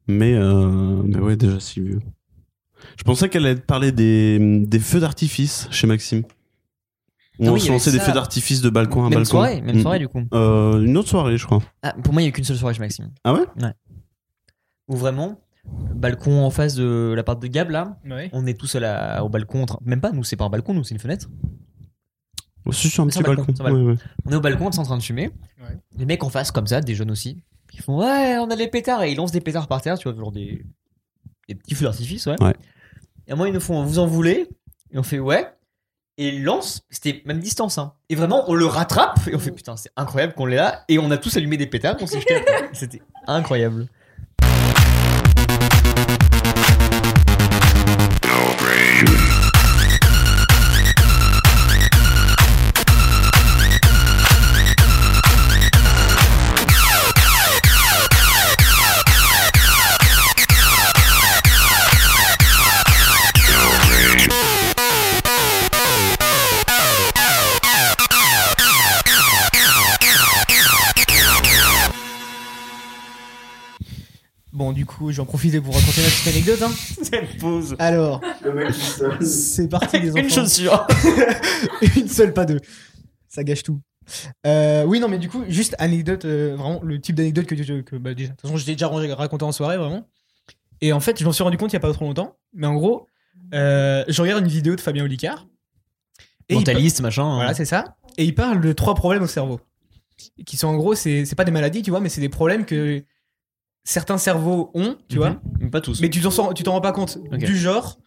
Mais, 0.07 0.33
euh... 0.35 1.01
mais 1.03 1.17
ouais, 1.19 1.35
déjà 1.35 1.59
si 1.59 1.81
vieux. 1.81 1.99
Je 2.97 3.03
pensais 3.03 3.29
qu'elle 3.29 3.45
allait 3.45 3.55
te 3.59 3.65
parler 3.65 3.91
des, 3.91 4.63
des 4.65 4.79
feux 4.79 4.99
d'artifice 4.99 5.67
chez 5.71 5.87
Maxime. 5.87 6.23
Où 7.39 7.45
Ah 7.47 7.49
on 7.49 7.53
oui, 7.53 7.59
se 7.59 7.65
y 7.65 7.69
lançait 7.69 7.89
avait 7.89 7.97
des 7.97 8.03
ça. 8.05 8.09
feux 8.11 8.15
d'artifice 8.15 8.61
de 8.61 8.69
balcon 8.69 9.01
à 9.01 9.09
Même 9.09 9.19
balcon. 9.19 9.29
soirée, 9.31 9.61
même 9.61 9.77
Mm. 9.77 9.81
soirée 9.81 9.99
du 9.99 10.07
coup. 10.07 10.21
Euh, 10.33 10.81
une 10.81 10.95
autre 10.97 11.09
soirée, 11.09 11.37
je 11.37 11.45
crois. 11.45 11.61
Ah, 11.81 11.93
pour 12.03 12.13
moi, 12.13 12.21
il 12.21 12.25
y 12.25 12.27
a 12.27 12.29
eu 12.29 12.31
qu'une 12.31 12.43
seule 12.45 12.55
soirée 12.57 12.73
chez 12.75 12.79
Maxime. 12.79 13.09
Ah 13.23 13.33
ouais? 13.33 13.41
Ouais. 13.61 13.73
Où 14.87 14.95
vraiment, 14.95 15.41
balcon 15.65 16.45
en 16.45 16.49
face 16.51 16.75
de 16.75 17.13
l'appart 17.15 17.41
de 17.41 17.47
Gab 17.47 17.71
là, 17.71 17.97
Ouais. 18.09 18.29
on 18.31 18.45
est 18.45 18.53
tous 18.57 18.75
à 18.75 18.79
la- 18.79 19.23
au 19.25 19.29
balcon, 19.29 19.63
en 19.63 19.65
train- 19.65 19.79
même 19.83 19.99
pas, 19.99 20.11
nous 20.11 20.23
c'est 20.23 20.35
pas 20.37 20.45
un 20.45 20.49
balcon, 20.49 20.73
nous 20.73 20.83
c'est 20.83 20.93
une 20.95 21.01
fenêtre. 21.01 21.27
Aussi 22.65 22.89
sur 22.89 23.03
un 23.03 23.09
C'est 23.09 23.19
petit 23.21 23.29
un 23.31 23.33
balcon, 23.35 23.41
balcon. 23.43 23.53
c'est 23.55 23.61
un 23.61 23.65
balcon. 23.65 23.85
Ouais, 23.85 23.91
ouais. 23.93 23.97
On 24.25 24.31
est 24.31 24.35
au 24.35 24.41
balcon, 24.41 24.65
on 24.67 24.69
est 24.71 24.79
en 24.79 24.83
train 24.83 24.97
de 24.97 25.03
fumer. 25.03 25.29
Ouais. 25.59 25.77
Les 25.97 26.05
mecs 26.05 26.23
en 26.23 26.29
face, 26.29 26.51
comme 26.51 26.67
ça, 26.67 26.81
des 26.81 26.95
jeunes 26.95 27.11
aussi, 27.11 27.43
ils 27.75 27.81
font 27.81 27.99
ouais, 27.99 28.37
on 28.37 28.49
a 28.49 28.55
des 28.55 28.67
pétards 28.67 29.03
et 29.03 29.11
ils 29.11 29.15
lancent 29.15 29.31
des 29.31 29.41
pétards 29.41 29.67
par 29.67 29.81
terre, 29.81 29.97
tu 29.97 30.09
vois, 30.09 30.17
genre 30.17 30.31
des, 30.31 30.65
des 31.47 31.55
petits 31.55 31.75
feux 31.75 31.85
d'artifice, 31.85 32.25
ouais. 32.25 32.41
Ouais. 32.41 32.53
Et 33.27 33.33
à 33.33 33.35
moi, 33.35 33.47
ils 33.47 33.53
nous 33.53 33.59
font 33.59 33.83
vous 33.83 33.99
en 33.99 34.07
voulez? 34.07 34.47
Et 34.91 34.97
on 34.97 35.03
fait 35.03 35.19
ouais. 35.19 35.51
Et 36.17 36.29
ils 36.29 36.43
lancent, 36.43 36.85
c'était 36.89 37.21
même 37.25 37.39
distance, 37.39 37.77
hein. 37.77 37.93
Et 38.07 38.15
vraiment, 38.15 38.49
on 38.49 38.53
le 38.53 38.65
rattrape 38.65 39.19
et 39.27 39.35
on 39.35 39.39
fait 39.39 39.51
putain, 39.51 39.75
c'est 39.75 39.91
incroyable 39.97 40.33
qu'on 40.33 40.45
l'ait 40.45 40.55
là. 40.55 40.85
Et 40.87 40.97
on 40.97 41.11
a 41.11 41.17
tous 41.17 41.35
allumé 41.35 41.57
des 41.57 41.67
pétards, 41.67 41.97
on 41.99 42.07
s'est 42.07 42.21
jeté. 42.21 42.35
C'était 42.73 43.01
incroyable. 43.27 43.87
Du 74.75 74.85
coup, 74.85 75.11
j'en 75.11 75.25
profiter 75.25 75.59
pour 75.59 75.73
raconter 75.73 76.01
ma 76.01 76.07
petite 76.07 76.27
anecdote. 76.27 76.61
Hein. 76.61 76.71
Cette 77.01 77.37
pause. 77.39 77.75
Alors, 77.79 78.21
c'est 79.21 79.67
parti 79.69 79.99
les 79.99 80.09
enfants. 80.11 80.21
Une 80.21 80.29
chaussure. 80.29 80.85
Une 81.95 82.07
seule, 82.07 82.33
pas 82.33 82.45
deux. 82.45 82.59
Ça 83.29 83.43
gâche 83.43 83.63
tout. 83.63 83.79
Euh, 84.45 84.83
oui, 84.85 84.99
non, 84.99 85.07
mais 85.07 85.17
du 85.17 85.29
coup, 85.29 85.43
juste 85.47 85.75
anecdote, 85.79 86.25
euh, 86.25 86.55
vraiment 86.55 86.79
le 86.83 87.01
type 87.01 87.15
d'anecdote 87.15 87.45
que, 87.47 87.55
que, 87.55 87.81
que- 87.81 87.95
bah, 87.95 88.13
déjà, 88.13 88.29
de 88.29 88.33
toute 88.33 88.41
façon, 88.41 88.57
je 88.57 88.65
déjà 88.65 88.87
rangé- 88.87 89.11
raconté 89.11 89.43
en 89.45 89.51
soirée, 89.51 89.77
vraiment. 89.77 90.07
Et 90.81 90.93
en 90.93 90.99
fait, 90.99 91.19
je 91.19 91.25
m'en 91.25 91.31
suis 91.31 91.43
rendu 91.43 91.57
compte 91.57 91.71
il 91.71 91.75
y 91.75 91.77
a 91.77 91.79
pas 91.79 91.91
trop 91.93 92.05
longtemps. 92.05 92.37
Mais 92.53 92.67
en 92.67 92.75
gros, 92.75 93.07
euh, 93.53 94.03
je 94.07 94.21
regarde 94.21 94.43
une 94.43 94.49
vidéo 94.51 94.75
de 94.75 94.81
Fabien 94.81 95.03
Olicard. 95.03 95.47
Et 96.49 96.53
il 96.53 96.57
Mentaliste, 96.57 97.01
machin. 97.01 97.23
hein. 97.25 97.35
Voilà, 97.35 97.53
c'est 97.55 97.65
ça. 97.65 97.95
Et 98.17 98.25
il 98.25 98.35
parle 98.35 98.61
de 98.61 98.71
trois 98.73 98.93
problèmes 98.93 99.23
au 99.23 99.27
cerveau. 99.27 99.59
Qui 100.45 100.55
sont 100.57 100.67
en 100.67 100.75
gros, 100.77 100.95
c'est 100.95 101.25
pas 101.35 101.43
des 101.43 101.51
maladies, 101.51 101.81
tu 101.81 101.89
vois, 101.89 101.99
mais 101.99 102.09
c'est 102.09 102.21
des 102.21 102.29
problèmes 102.29 102.65
que 102.65 103.03
certains 103.85 104.17
cerveaux 104.17 104.71
ont, 104.73 104.97
tu 105.07 105.17
vois. 105.17 105.39
Mhm. 105.61 105.71
Pas 105.71 105.79
tous. 105.79 106.01
Mais 106.01 106.09
tu 106.09 106.19
t'en 106.21 106.71
rends 106.73 106.81
pas 106.81 106.91
compte. 106.91 107.17
Du 107.31 107.55
genre, 107.55 107.97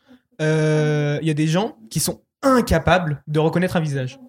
euh, 0.43 1.19
il 1.23 1.29
y 1.29 1.31
a 1.31 1.35
des 1.35 1.47
gens 1.47 1.79
qui 1.89 2.01
sont 2.01 2.21
incapables 2.43 3.23
de 3.27 3.39
reconnaître 3.39 3.77
un 3.77 3.81
visage. 3.81 4.21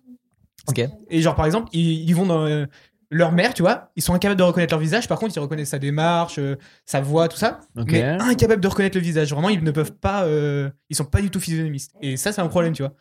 Ok. 0.67 0.81
Et 1.09 1.21
genre, 1.21 1.35
par 1.35 1.45
exemple, 1.45 1.67
ils, 1.73 2.07
ils 2.07 2.15
vont 2.15 2.25
dans 2.25 2.45
euh, 2.45 2.65
leur 3.11 3.31
mère, 3.31 3.53
tu 3.53 3.63
vois, 3.63 3.91
ils 3.95 4.03
sont 4.03 4.13
incapables 4.13 4.37
de 4.37 4.43
reconnaître 4.43 4.73
leur 4.73 4.79
visage. 4.79 5.07
Par 5.07 5.17
contre, 5.19 5.35
ils 5.35 5.39
reconnaissent 5.39 5.69
sa 5.69 5.79
démarche, 5.79 6.37
euh, 6.37 6.55
sa 6.85 7.01
voix, 7.01 7.27
tout 7.27 7.37
ça. 7.37 7.59
Ok. 7.77 7.91
Mais 7.91 8.03
incapables 8.03 8.61
de 8.61 8.67
reconnaître 8.67 8.97
le 8.97 9.03
visage. 9.03 9.31
Vraiment, 9.33 9.49
ils 9.49 9.63
ne 9.63 9.71
peuvent 9.71 9.93
pas. 9.93 10.23
euh, 10.25 10.69
ils 10.89 10.95
sont 10.95 11.05
pas 11.05 11.21
du 11.21 11.29
tout 11.31 11.39
physionomistes. 11.39 11.93
Et 12.01 12.17
ça, 12.17 12.31
c'est 12.31 12.41
un 12.41 12.47
problème, 12.47 12.73
tu 12.73 12.83
vois. 12.83 12.93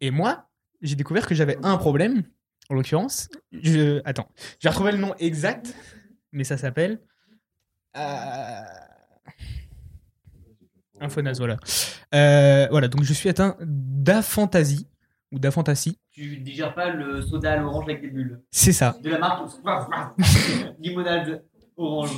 Et 0.00 0.10
moi, 0.10 0.48
j'ai 0.80 0.96
découvert 0.96 1.26
que 1.26 1.34
j'avais 1.34 1.56
un 1.62 1.76
problème. 1.76 2.24
En 2.70 2.74
l'occurrence, 2.74 3.28
je... 3.52 4.00
attends, 4.04 4.28
j'ai 4.60 4.68
retrouvé 4.68 4.92
le 4.92 4.98
nom 4.98 5.14
exact, 5.18 5.74
mais 6.32 6.44
ça 6.44 6.56
s'appelle. 6.56 7.00
Euh... 7.96 8.60
Infonas, 11.00 11.34
voilà. 11.38 11.56
Euh, 12.14 12.68
voilà, 12.70 12.88
donc 12.88 13.02
je 13.02 13.12
suis 13.12 13.28
atteint 13.28 13.56
d'aphantasie 13.60 14.86
ou 15.32 15.38
d'aphantasie. 15.38 15.98
Tu 16.12 16.36
digères 16.38 16.74
pas 16.74 16.90
le 16.90 17.22
soda 17.22 17.52
à 17.52 17.56
l'orange 17.56 17.84
avec 17.84 18.02
des 18.02 18.08
bulles. 18.08 18.40
C'est 18.50 18.72
ça. 18.72 18.96
De 19.02 19.10
la 19.10 19.18
marque 19.18 19.40
limonade 20.78 21.42
orange. 21.76 22.10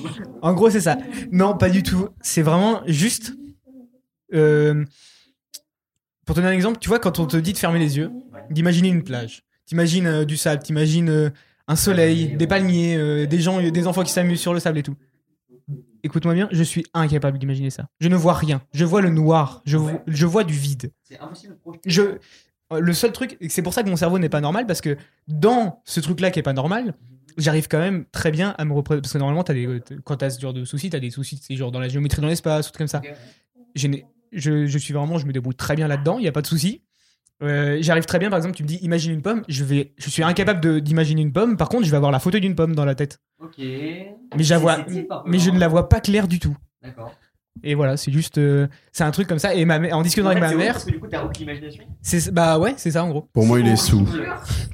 En 0.42 0.52
gros, 0.52 0.68
c'est 0.68 0.80
ça. 0.80 0.98
Non, 1.30 1.56
pas 1.56 1.70
du 1.70 1.82
tout. 1.82 2.08
C'est 2.20 2.42
vraiment 2.42 2.82
juste. 2.86 3.32
euh, 4.34 4.84
pour 6.26 6.34
te 6.34 6.40
donner 6.40 6.52
un 6.52 6.56
exemple, 6.56 6.78
tu 6.80 6.88
vois, 6.88 6.98
quand 6.98 7.18
on 7.18 7.26
te 7.26 7.36
dit 7.36 7.52
de 7.52 7.58
fermer 7.58 7.78
les 7.78 7.96
yeux, 7.98 8.10
d'imaginer 8.50 8.88
une 8.88 9.04
plage. 9.04 9.44
T'imagines 9.66 10.06
euh, 10.06 10.24
du 10.24 10.36
sable, 10.36 10.62
t'imagines 10.62 11.32
un 11.68 11.76
soleil, 11.76 12.36
des 12.36 12.46
palmiers, 12.46 13.26
des 13.26 13.40
gens, 13.40 13.60
des 13.62 13.86
enfants 13.86 14.02
qui 14.02 14.12
s'amusent 14.12 14.40
sur 14.40 14.52
le 14.52 14.60
sable 14.60 14.78
et 14.78 14.82
tout. 14.82 14.96
Écoute-moi 16.04 16.34
bien, 16.34 16.48
je 16.52 16.62
suis 16.62 16.84
incapable 16.92 17.38
d'imaginer 17.38 17.70
ça. 17.70 17.88
Je 17.98 18.08
ne 18.08 18.14
vois 18.14 18.34
rien. 18.34 18.62
Je 18.74 18.84
vois 18.84 19.00
le 19.00 19.08
noir. 19.08 19.62
Je, 19.64 19.78
vois, 19.78 20.02
je 20.06 20.26
vois 20.26 20.44
du 20.44 20.52
vide. 20.52 20.92
C'est 21.02 21.18
impossible 21.18 21.54
de 21.54 21.58
projeter. 21.58 21.90
Je, 21.90 22.18
le 22.70 22.92
seul 22.92 23.10
truc, 23.10 23.38
c'est 23.48 23.62
pour 23.62 23.72
ça 23.72 23.82
que 23.82 23.88
mon 23.88 23.96
cerveau 23.96 24.18
n'est 24.18 24.28
pas 24.28 24.42
normal, 24.42 24.66
parce 24.66 24.82
que 24.82 24.98
dans 25.28 25.80
ce 25.86 26.00
truc-là 26.00 26.30
qui 26.30 26.38
est 26.38 26.42
pas 26.42 26.52
normal, 26.52 26.94
j'arrive 27.38 27.68
quand 27.68 27.78
même 27.78 28.04
très 28.12 28.30
bien 28.30 28.54
à 28.58 28.66
me 28.66 28.74
représenter. 28.74 29.00
Parce 29.00 29.14
que 29.14 29.18
normalement, 29.18 29.42
as 29.42 29.54
des, 29.54 29.66
euh, 29.66 29.80
quand 30.04 30.18
t'as 30.18 30.28
ce 30.28 30.38
genre 30.38 30.52
de 30.52 30.66
soucis, 30.66 30.90
t'as 30.90 31.00
des 31.00 31.10
soucis, 31.10 31.40
c'est 31.42 31.56
genre 31.56 31.72
dans 31.72 31.80
la 31.80 31.88
géométrie 31.88 32.20
dans 32.20 32.28
l'espace, 32.28 32.68
ou 32.68 32.70
trucs 32.70 32.78
comme 32.78 32.86
ça. 32.86 33.00
Je, 33.74 34.66
je 34.66 34.78
suis 34.78 34.92
vraiment, 34.92 35.16
je 35.16 35.26
me 35.26 35.32
débrouille 35.32 35.54
très 35.54 35.74
bien 35.74 35.88
là-dedans, 35.88 36.18
il 36.18 36.22
n'y 36.22 36.28
a 36.28 36.32
pas 36.32 36.42
de 36.42 36.46
souci. 36.46 36.82
Euh, 37.42 37.78
j'arrive 37.80 38.04
très 38.06 38.18
bien, 38.18 38.30
par 38.30 38.36
exemple, 38.38 38.54
tu 38.54 38.62
me 38.62 38.68
dis 38.68 38.76
imagine 38.76 39.12
une 39.12 39.22
pomme, 39.22 39.42
je, 39.48 39.64
vais, 39.64 39.92
je 39.98 40.08
suis 40.08 40.22
incapable 40.22 40.60
de- 40.60 40.78
d'imaginer 40.78 41.20
une 41.22 41.32
pomme, 41.32 41.56
par 41.56 41.68
contre, 41.68 41.84
je 41.84 41.90
vais 41.90 41.96
avoir 41.96 42.12
la 42.12 42.20
photo 42.20 42.38
d'une 42.38 42.54
pomme 42.54 42.74
dans 42.74 42.84
la 42.84 42.94
tête. 42.94 43.18
Ok. 43.42 43.58
Mais, 43.58 43.98
je 44.38 44.54
vois, 44.54 44.76
C'est- 44.88 44.94
c'est 44.94 45.08
mais 45.26 45.38
je 45.38 45.50
ne 45.50 45.58
la 45.58 45.68
vois 45.68 45.88
pas 45.88 46.00
claire 46.00 46.28
du 46.28 46.38
tout. 46.38 46.56
D'accord. 46.82 47.12
Et 47.62 47.74
voilà, 47.74 47.96
c'est 47.96 48.10
juste. 48.10 48.38
euh, 48.38 48.66
c'est 48.92 49.04
un 49.04 49.10
truc 49.12 49.28
comme 49.28 49.38
ça. 49.38 49.54
Et 49.54 49.64
ma, 49.64 49.78
mère- 49.78 49.96
en 49.96 50.02
discutant 50.02 50.26
En 50.28 50.30
fait, 50.32 50.38
avec 50.38 50.42
ma 50.42 50.48
c'est 50.48 50.54
horrible 50.54 50.64
mère. 50.66 50.72
Parce 50.74 50.84
que 50.86 50.90
du 50.90 50.98
coup, 51.00 51.06
t'as 51.08 51.24
aucune 51.24 51.42
imagination. 51.44 51.84
C'est 52.02 52.30
bah 52.34 52.58
ouais, 52.58 52.74
c'est 52.76 52.90
ça 52.90 53.04
en 53.04 53.08
gros. 53.10 53.28
Pour 53.32 53.46
moi, 53.46 53.60
il 53.60 53.68
est 53.68 53.76
sous. 53.76 54.06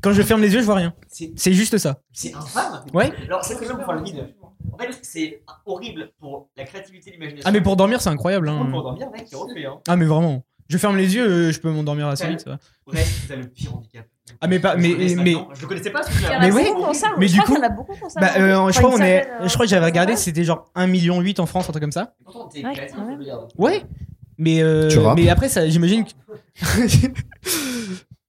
Quand 0.03 0.13
je 0.13 0.23
ferme 0.23 0.41
les 0.41 0.53
yeux, 0.55 0.61
je 0.61 0.65
vois 0.65 0.77
rien. 0.77 0.95
C'est- 1.07 1.31
C'est 1.37 1.53
juste 1.53 1.77
ça. 1.77 2.01
C'est 2.13 2.35
infâme. 2.35 2.83
Ouais. 2.95 3.13
Alors, 3.27 3.45
c'est 3.45 3.55
très 3.57 3.67
bien 3.67 3.75
pour 3.77 3.85
faire 3.85 3.95
le 3.97 4.03
vide. 4.03 4.35
En 4.73 4.79
fait, 4.79 4.99
c'est 5.03 5.43
horrible 5.67 6.11
pour 6.19 6.49
la 6.57 6.65
créativité 6.65 7.11
et 7.11 7.13
l'imagination. 7.15 7.45
Ah 7.47 7.53
mais 7.53 7.61
pour 7.61 7.77
dormir, 7.77 8.01
c'est 8.01 8.09
incroyable. 8.09 8.49
Hein. 8.49 8.67
Pour 8.71 8.83
dormir, 8.83 9.11
mec, 9.11 9.27
il 9.31 9.37
refait. 9.37 9.67
Hein. 9.67 9.79
Ah 9.87 9.97
mais 9.97 10.07
vraiment. 10.07 10.43
Je 10.71 10.79
ferme 10.79 10.97
les 10.97 11.17
yeux, 11.17 11.27
euh, 11.29 11.53
je 11.53 11.59
peux 11.59 11.69
m'endormir 11.69 12.07
assez 12.07 12.29
vite. 12.29 12.41
Ça. 12.41 12.51
va. 12.51 12.59
Ouais, 12.87 13.05
t'as 13.29 13.35
le 13.35 13.47
pire 13.49 13.75
handicap. 13.77 14.07
Ah 14.41 14.47
mais 14.47 14.61
pas, 14.61 14.77
Je 14.77 14.81
mais 14.83 14.95
mais. 15.17 15.35
Je 15.55 15.61
le 15.63 15.67
connaissais 15.67 15.91
pas 15.91 16.03
Mais 16.41 16.95
ça. 16.95 17.09
Mais 17.19 17.27
du 17.27 17.41
coup-. 17.41 17.57
Bah, 18.21 18.31
euh, 18.39 18.55
Enfin, 18.55 18.71
je 18.71 18.79
crois 18.79 18.91
on 18.95 19.01
est, 19.03 19.27
euh, 19.27 19.49
je 19.49 19.53
crois 19.53 19.67
que 19.67 19.71
j'avais 19.71 19.85
regardé, 19.85 20.15
c'était 20.15 20.45
genre 20.45 20.71
1,8 20.77 20.87
million 20.89 21.23
en 21.39 21.47
France, 21.47 21.69
un 21.69 21.73
truc 21.73 21.83
comme 21.83 21.91
ça. 21.91 22.15
Ouais. 23.59 23.83
Mais 24.39 24.63
euh, 24.63 24.89
mais 25.17 25.29
après 25.29 25.49
ça, 25.49 25.69
j'imagine 25.69 26.05
que. 26.05 26.13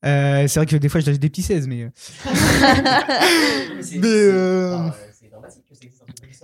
Euh, 0.04 0.48
c'est 0.48 0.60
vrai 0.60 0.66
que 0.66 0.76
des 0.78 0.90
fois 0.90 1.00
je 1.00 1.06
lâche 1.06 1.20
des 1.20 1.30
petits 1.30 1.44
16 1.44 1.68
mais. 1.68 1.84
euh, 1.84 1.90
Mais 3.98 4.92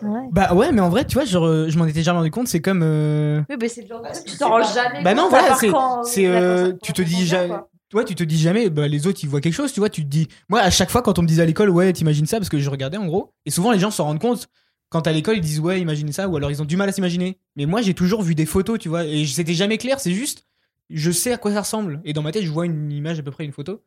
Ouais. 0.01 0.27
Bah 0.31 0.53
ouais, 0.53 0.71
mais 0.71 0.81
en 0.81 0.89
vrai, 0.89 1.05
tu 1.05 1.13
vois, 1.15 1.25
je, 1.25 1.37
re- 1.37 1.69
je 1.69 1.77
m'en 1.77 1.85
étais 1.87 2.03
jamais 2.03 2.19
rendu 2.19 2.31
compte. 2.31 2.47
C'est 2.47 2.61
comme. 2.61 2.81
euh, 2.83 3.41
Oui, 3.49 3.55
mais 3.59 3.67
c'est 3.67 3.81
le 3.81 3.87
genre 3.87 4.01
de 4.01 4.09
truc, 4.09 4.25
tu 4.25 4.37
t'en 4.37 4.49
rends 4.49 4.61
jamais 4.63 5.03
Bah 5.03 5.13
non, 5.15 5.27
voilà, 5.29 5.55
c'est, 5.55 5.69
c'est, 6.03 6.27
euh, 6.27 6.73
tu 6.83 6.93
te 6.93 7.01
dis 7.01 7.25
jamais, 7.25 7.55
toi, 7.89 8.03
tu 8.03 8.13
te 8.15 8.23
dis 8.23 8.37
jamais, 8.37 8.69
bah, 8.69 8.87
les 8.87 9.07
autres 9.07 9.19
ils 9.23 9.29
voient 9.29 9.41
quelque 9.41 9.53
chose, 9.53 9.71
tu 9.73 9.79
vois, 9.79 9.89
tu 9.89 10.03
te 10.03 10.07
dis, 10.07 10.27
moi 10.49 10.59
à 10.61 10.69
chaque 10.69 10.89
fois 10.91 11.01
quand 11.01 11.17
on 11.17 11.21
me 11.23 11.27
disait 11.27 11.41
à 11.41 11.45
l'école, 11.45 11.69
ouais, 11.69 11.91
t'imagines 11.93 12.25
ça, 12.27 12.37
parce 12.37 12.49
que 12.49 12.59
je 12.59 12.69
regardais 12.69 12.97
en 12.97 13.05
gros, 13.07 13.33
et 13.45 13.49
souvent 13.51 13.71
les 13.71 13.79
gens 13.79 13.89
s'en 13.91 14.03
rendent 14.05 14.19
compte 14.19 14.47
quand 14.89 15.07
à 15.07 15.11
l'école 15.11 15.37
ils 15.37 15.41
disent, 15.41 15.59
ouais, 15.61 15.79
imagine 15.81 16.11
ça, 16.11 16.27
ou 16.27 16.35
alors 16.37 16.51
ils 16.51 16.61
ont 16.61 16.65
du 16.65 16.77
mal 16.77 16.87
à 16.89 16.91
s'imaginer. 16.91 17.39
Mais 17.55 17.65
moi 17.65 17.81
j'ai 17.81 17.93
toujours 17.93 18.21
vu 18.21 18.35
des 18.35 18.45
photos, 18.45 18.77
tu 18.79 18.89
vois, 18.89 19.03
et 19.05 19.25
c'était 19.25 19.53
jamais 19.53 19.77
clair, 19.77 19.99
c'est 19.99 20.11
juste, 20.11 20.45
je 20.91 21.09
sais 21.11 21.31
à 21.33 21.37
quoi 21.37 21.51
ça 21.53 21.61
ressemble, 21.61 22.01
et 22.05 22.13
dans 22.13 22.21
ma 22.21 22.31
tête 22.31 22.43
je 22.43 22.51
vois 22.51 22.65
une 22.65 22.91
image 22.91 23.19
à 23.19 23.23
peu 23.23 23.31
près, 23.31 23.45
une 23.45 23.51
photo. 23.53 23.81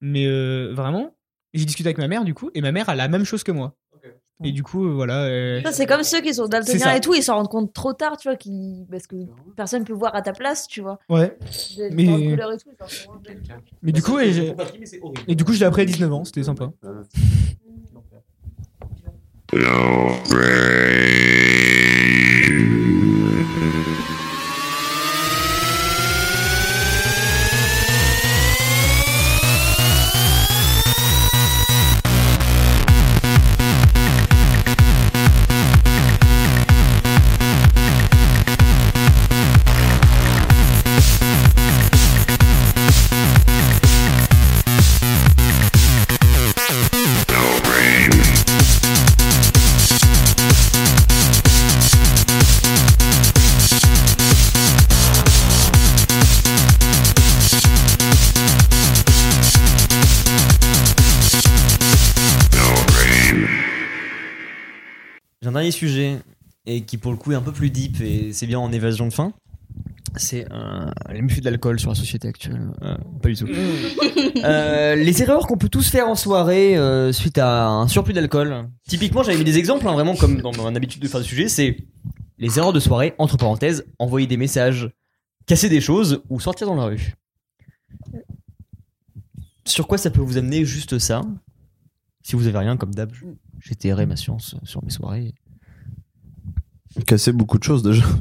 Mais 0.00 0.26
euh, 0.26 0.72
vraiment, 0.74 1.14
j'ai 1.54 1.64
discuté 1.64 1.88
avec 1.88 1.98
ma 1.98 2.08
mère 2.08 2.24
du 2.24 2.34
coup, 2.34 2.50
et 2.54 2.60
ma 2.60 2.72
mère 2.72 2.88
a 2.88 2.94
la 2.94 3.08
même 3.08 3.24
chose 3.24 3.42
que 3.44 3.52
moi. 3.52 3.74
Et 4.44 4.52
du 4.52 4.62
coup, 4.62 4.86
euh, 4.86 4.92
voilà. 4.92 5.24
euh, 5.24 5.62
Ça, 5.62 5.72
C'est 5.72 5.86
comme 5.86 6.02
ceux 6.02 6.20
qui 6.20 6.34
sont 6.34 6.46
daltoniens 6.46 6.94
et 6.94 7.00
tout, 7.00 7.14
ils 7.14 7.22
s'en 7.22 7.36
rendent 7.36 7.48
compte 7.48 7.72
trop 7.72 7.94
tard, 7.94 8.16
tu 8.18 8.28
vois, 8.28 8.36
qui... 8.36 8.84
parce 8.90 9.06
que 9.06 9.16
personne 9.56 9.84
peut 9.84 9.94
voir 9.94 10.14
à 10.14 10.20
ta 10.22 10.32
place, 10.32 10.66
tu 10.66 10.82
vois. 10.82 10.98
Ouais. 11.08 11.38
Mais- 11.90 12.04
et 12.04 12.36
tout, 12.58 12.70
compte. 12.76 13.26
Mais 13.82 13.92
du 13.92 14.02
coup, 14.02 14.18
et, 14.18 14.54
et 15.28 15.34
du 15.34 15.44
coup, 15.44 15.52
je 15.54 15.60
l'ai 15.60 15.64
appris 15.66 15.82
à 15.82 15.84
19 15.86 16.12
ans, 16.12 16.24
c'était 16.24 16.42
sympa. 16.42 16.70
Dernier 65.66 65.70
sujet, 65.72 66.18
et 66.66 66.82
qui 66.82 66.96
pour 66.96 67.12
le 67.12 67.18
coup 67.18 67.32
est 67.32 67.36
un 67.36 67.42
peu 67.42 67.52
plus 67.52 67.70
deep, 67.70 68.00
et 68.00 68.32
c'est 68.32 68.46
bien 68.46 68.58
en 68.58 68.70
évasion 68.72 69.06
de 69.06 69.12
fin. 69.12 69.32
C'est 70.16 70.46
euh, 70.50 70.90
les 71.12 71.20
méfaits 71.20 71.40
de 71.40 71.50
l'alcool 71.50 71.78
sur 71.78 71.90
la 71.90 71.94
société 71.94 72.28
actuelle. 72.28 72.70
Euh, 72.82 72.96
pas 73.22 73.28
du 73.28 73.36
tout. 73.36 73.48
Euh, 74.44 74.94
les 74.94 75.22
erreurs 75.22 75.46
qu'on 75.46 75.56
peut 75.56 75.70
tous 75.70 75.88
faire 75.88 76.08
en 76.08 76.14
soirée 76.14 76.76
suite 77.12 77.38
à 77.38 77.68
un 77.68 77.88
surplus 77.88 78.12
d'alcool. 78.12 78.68
Typiquement, 78.86 79.22
j'avais 79.22 79.38
mis 79.38 79.44
des 79.44 79.56
exemples, 79.56 79.88
hein, 79.88 79.94
vraiment 79.94 80.14
comme 80.14 80.42
dans 80.42 80.52
mon 80.52 80.74
habitude 80.74 81.00
de 81.00 81.08
faire 81.08 81.20
des 81.20 81.26
sujets, 81.26 81.48
c'est 81.48 81.78
les 82.38 82.58
erreurs 82.58 82.74
de 82.74 82.80
soirée, 82.80 83.14
entre 83.18 83.38
parenthèses, 83.38 83.86
envoyer 83.98 84.26
des 84.26 84.36
messages, 84.36 84.90
casser 85.46 85.70
des 85.70 85.80
choses 85.80 86.22
ou 86.28 86.38
sortir 86.38 86.66
dans 86.66 86.76
la 86.76 86.84
rue. 86.84 87.14
Sur 89.64 89.88
quoi 89.88 89.96
ça 89.96 90.10
peut 90.10 90.20
vous 90.20 90.36
amener 90.36 90.64
juste 90.64 90.98
ça? 90.98 91.22
Si 92.22 92.36
vous 92.36 92.46
avez 92.46 92.58
rien, 92.58 92.76
comme 92.76 92.94
d'hab, 92.94 93.10
j'ai 93.60 94.06
ma 94.06 94.16
science 94.16 94.56
sur 94.64 94.84
mes 94.84 94.90
soirées. 94.90 95.34
Casser 97.04 97.32
beaucoup 97.32 97.58
de 97.58 97.64
choses 97.64 97.82
déjà. 97.82 98.04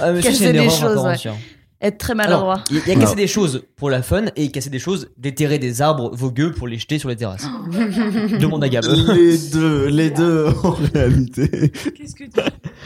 Ah, 0.00 0.12
mais 0.12 0.22
ça, 0.22 0.22
c'est 0.22 0.22
Casser 0.22 0.46
une 0.46 0.52
des 0.52 0.58
erreur 0.58 0.70
choses, 0.70 1.04
ouais. 1.04 1.12
entière. 1.12 1.34
Être 1.80 1.98
très 1.98 2.12
Alors, 2.12 2.46
maladroit. 2.46 2.64
Il 2.70 2.88
y 2.88 2.96
a 2.96 3.00
casser 3.00 3.14
des 3.14 3.28
choses 3.28 3.62
pour 3.76 3.88
la 3.88 4.02
fun 4.02 4.24
et 4.34 4.50
casser 4.50 4.68
des 4.70 4.80
choses, 4.80 5.10
déterrer 5.16 5.60
des 5.60 5.80
arbres 5.80 6.10
vogueux 6.12 6.50
pour 6.50 6.66
les 6.66 6.76
jeter 6.76 6.98
sur 6.98 7.08
les 7.08 7.14
terrasses. 7.14 7.46
Demande 8.40 8.64
à 8.64 8.68
Gab. 8.68 8.84
Les 8.84 9.38
deux, 9.52 9.86
les 9.86 10.10
deux 10.10 10.46
en 10.64 10.70
réalité. 10.92 11.70
Qu'est-ce 11.96 12.16
que 12.16 12.24
tu 12.24 12.40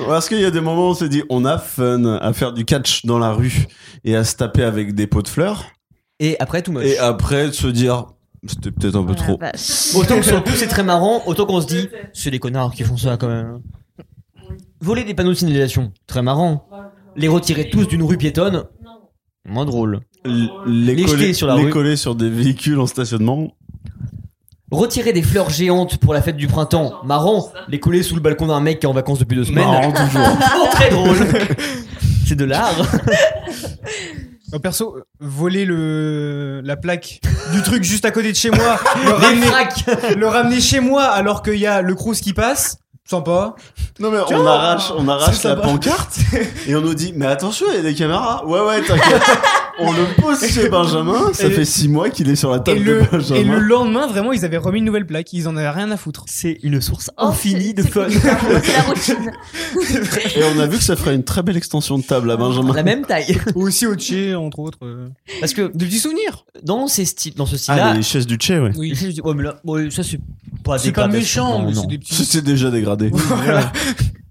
Parce 0.07 0.29
qu'il 0.29 0.41
y 0.41 0.45
a 0.45 0.51
des 0.51 0.61
moments 0.61 0.89
où 0.89 0.91
on 0.91 0.95
s'est 0.95 1.09
dit, 1.09 1.23
on 1.31 1.47
a 1.47 1.57
fun 1.57 2.05
à 2.05 2.33
faire 2.35 2.53
du 2.53 2.67
catch 2.67 3.07
dans 3.07 3.19
la 3.19 3.33
rue 3.33 3.67
et 4.05 4.15
à 4.15 4.25
se 4.25 4.37
taper 4.37 4.63
avec 4.63 4.95
des 4.95 5.07
pots 5.07 5.23
de 5.23 5.29
fleurs. 5.29 5.65
Et 6.21 6.37
après, 6.39 6.61
tout 6.61 6.73
moche. 6.73 6.85
Et 6.85 6.99
après, 6.99 7.47
de 7.49 7.53
se 7.53 7.69
dire, 7.69 8.07
c'était 8.47 8.73
peut-être 8.73 8.97
un 8.97 9.05
peu 9.05 9.15
trop. 9.15 9.39
Autant 9.95 10.17
que 10.19 10.23
sur 10.27 10.37
le 10.37 10.43
coup 10.43 10.53
c'est 10.55 10.67
très 10.67 10.83
marrant, 10.85 11.23
autant 11.27 11.47
qu'on 11.47 11.61
se 11.61 11.67
dit 11.67 11.89
c'est 12.13 12.31
des 12.31 12.41
connards 12.41 12.73
qui 12.75 12.83
font 12.83 12.97
ça 12.97 13.17
quand 13.17 13.29
même. 13.29 13.61
Voler 14.83 15.05
des 15.05 15.15
panneaux 15.15 15.31
de 15.31 15.35
signalisation, 15.37 15.93
très 16.07 16.23
marrant. 16.23 16.69
Les 17.17 17.29
retirer 17.29 17.71
tous 17.71 17.87
d'une 17.87 18.03
rue 18.03 18.17
piétonne, 18.19 18.65
moins 19.47 19.65
drôle. 19.65 20.01
L- 20.25 20.49
Les, 20.67 20.95
Les 20.95 21.05
coller, 21.05 21.19
jeter 21.23 21.33
sur 21.35 21.47
la 21.47 21.57
les 21.57 21.65
rue. 21.65 21.71
coller 21.71 21.97
sur 21.97 22.15
des 22.15 22.29
véhicules 22.29 22.79
en 22.81 22.87
stationnement. 22.87 23.53
Retirer 24.71 25.13
des 25.13 25.23
fleurs 25.23 25.51
géantes 25.51 25.99
pour 25.99 26.15
la 26.15 26.23
fête 26.23 26.37
du 26.37 26.47
printemps, 26.47 26.95
marrant. 27.05 27.53
Les 27.69 27.79
coller 27.79 28.03
sous 28.03 28.15
le 28.15 28.21
balcon 28.23 28.47
d'un 28.47 28.61
mec 28.61 28.81
qui 28.81 28.87
est 28.87 28.89
en 28.89 28.93
vacances 28.95 29.19
depuis 29.19 29.37
deux 29.37 29.45
semaines, 29.45 29.65
Marrant 29.67 29.93
toujours. 29.93 30.39
très 30.73 30.91
drôle. 30.91 31.17
C'est 32.27 32.37
de 32.37 32.45
l'art. 32.45 32.75
Euh, 34.55 34.59
perso, 34.59 34.97
voler 35.21 35.65
le 35.65 36.61
la 36.65 36.77
plaque 36.77 37.21
du 37.55 37.63
truc 37.63 37.83
juste 37.85 38.05
à 38.07 38.11
côté 38.11 38.33
de 38.33 38.37
chez 38.37 38.51
moi, 38.51 38.77
ramener, 39.07 39.47
le 40.17 40.27
ramener 40.27 40.61
chez 40.61 40.81
moi 40.81 41.05
alors 41.05 41.43
qu'il 41.43 41.57
y 41.59 41.67
a 41.67 41.83
le 41.83 41.95
crous 41.95 42.21
qui 42.21 42.33
passe, 42.33 42.79
sympa. 43.13 43.55
Non 43.99 44.11
mais 44.11 44.19
Tiens, 44.27 44.41
on 44.41 44.47
arrache, 44.47 44.93
on 44.97 45.07
arrache 45.09 45.43
la 45.43 45.57
pancarte 45.57 46.19
et 46.67 46.75
on 46.75 46.81
nous 46.81 46.95
dit 46.95 47.13
mais 47.15 47.27
attention 47.27 47.67
il 47.71 47.77
y 47.77 47.79
a 47.79 47.83
des 47.83 47.95
caméras. 47.95 48.43
Ouais 48.47 48.61
ouais 48.61 48.81
t'inquiète. 48.83 49.23
on 49.83 49.93
le 49.93 50.21
pose 50.21 50.45
chez 50.47 50.69
Benjamin. 50.69 51.33
Ça 51.33 51.47
Et- 51.47 51.51
fait 51.51 51.65
six 51.65 51.89
mois 51.89 52.11
qu'il 52.11 52.29
est 52.31 52.37
sur 52.37 52.51
la 52.51 52.59
Et 52.59 52.63
table 52.63 52.81
le, 52.81 53.01
de 53.03 53.07
Benjamin. 53.11 53.41
et 53.41 53.45
le 53.45 53.59
lendemain, 53.59 54.07
vraiment, 54.07 54.33
ils 54.33 54.45
avaient 54.45 54.57
remis 54.57 54.79
une 54.79 54.85
nouvelle 54.85 55.07
plaque. 55.07 55.33
Ils 55.33 55.49
en 55.49 55.57
avaient 55.57 55.69
rien 55.71 55.91
à 55.91 55.97
foutre. 55.97 56.25
C'est 56.29 56.59
une 56.63 56.81
source 56.81 57.11
Oh, 57.19 57.27
infinie 57.27 57.75
de 57.75 57.83
fun. 57.83 58.07
C'est 58.11 58.25
la 58.73 58.83
routine. 58.83 59.33
Et 60.37 60.43
on 60.57 60.61
a 60.61 60.67
vu 60.67 60.79
que 60.79 60.85
ça 60.85 60.97
ferait 60.97 61.15
une 61.15 61.25
très 61.25 61.43
belle 61.43 61.57
extension 61.57 61.99
de 61.99 62.03
table 62.03 62.31
à 62.31 62.37
Benjamin. 62.37 62.73
La 62.75 62.83
même 62.83 63.05
taille. 63.05 63.37
Ou 63.55 63.67
aussi 63.67 63.87
au 63.87 63.95
Tché, 63.95 64.35
entre 64.35 64.59
autres. 64.61 64.79
Parce 65.41 65.53
que 65.55 65.63
De 65.75 65.85
petits 65.85 65.99
souvenirs. 65.99 66.45
dans 66.63 66.87
ces 66.87 67.05
styles, 67.05 67.35
dans 67.35 67.47
ce 67.47 67.57
style-là, 67.57 67.89
Ah 67.93 67.95
les 67.95 68.03
chaises 68.03 68.27
du 68.27 68.37
Tché 68.37 68.59
ouais. 68.59 68.71
Oui. 68.77 68.95
Ouais, 69.25 69.35
mais 69.35 69.43
là, 69.43 69.57
ouais, 69.65 69.91
ça 69.91 70.03
c'est 70.03 70.21
pas 70.65 70.79
C'est 70.79 70.93
pas 70.93 71.09
méchant, 71.09 71.61
non, 71.61 71.67
mais 71.69 71.75
c'est 71.75 71.87
des 71.87 71.99
petits. 71.99 72.25
C'est 72.25 72.43
déjà 72.45 72.71
dégradé. 72.71 73.11
Voilà. 73.13 73.73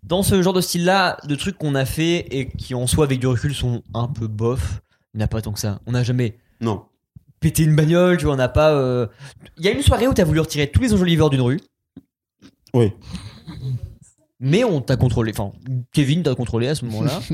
Dans 0.04 0.24
ce 0.24 0.42
genre 0.42 0.54
de 0.54 0.62
style-là, 0.62 1.18
de 1.26 1.36
trucs 1.36 1.58
qu'on 1.58 1.74
a 1.76 1.86
fait 1.86 2.26
et 2.32 2.48
qui 2.58 2.76
en 2.76 2.86
soi 2.86 3.06
avec 3.06 3.20
du 3.20 3.28
recul 3.28 3.54
sont 3.56 3.82
un 3.94 4.08
peu 4.08 4.28
bof, 4.28 4.82
il 5.14 5.18
n'y 5.18 5.24
en 5.24 5.26
a 5.26 5.28
pas 5.28 5.42
tant 5.42 5.52
que 5.52 5.60
ça. 5.60 5.80
On 5.86 5.92
n'a 5.92 6.04
jamais 6.04 6.38
Non. 6.62 6.84
pété 7.40 7.64
une 7.64 7.76
bagnole, 7.76 8.18
tu 8.18 8.26
vois, 8.26 8.34
on 8.34 8.38
n'a 8.38 8.50
pas. 8.50 8.72
euh, 8.74 9.08
Il 9.58 9.66
y 9.66 9.68
a 9.68 9.72
une 9.72 9.82
soirée 9.82 10.08
où 10.08 10.14
t'as 10.14 10.24
voulu 10.24 10.40
retirer 10.40 10.68
tous 10.72 10.82
les 10.82 10.94
enjoliveurs 10.94 11.30
d'une 11.30 11.42
rue, 11.42 11.60
Oui. 12.74 12.92
mais 14.40 14.64
on 14.64 14.82
t'a 14.82 14.96
contrôlé. 14.98 15.32
Enfin, 15.36 15.52
Kevin 15.92 16.24
t'a 16.24 16.34
contrôlé 16.36 16.68
à 16.68 16.76
ce 16.76 16.86
moment-là. 16.86 17.20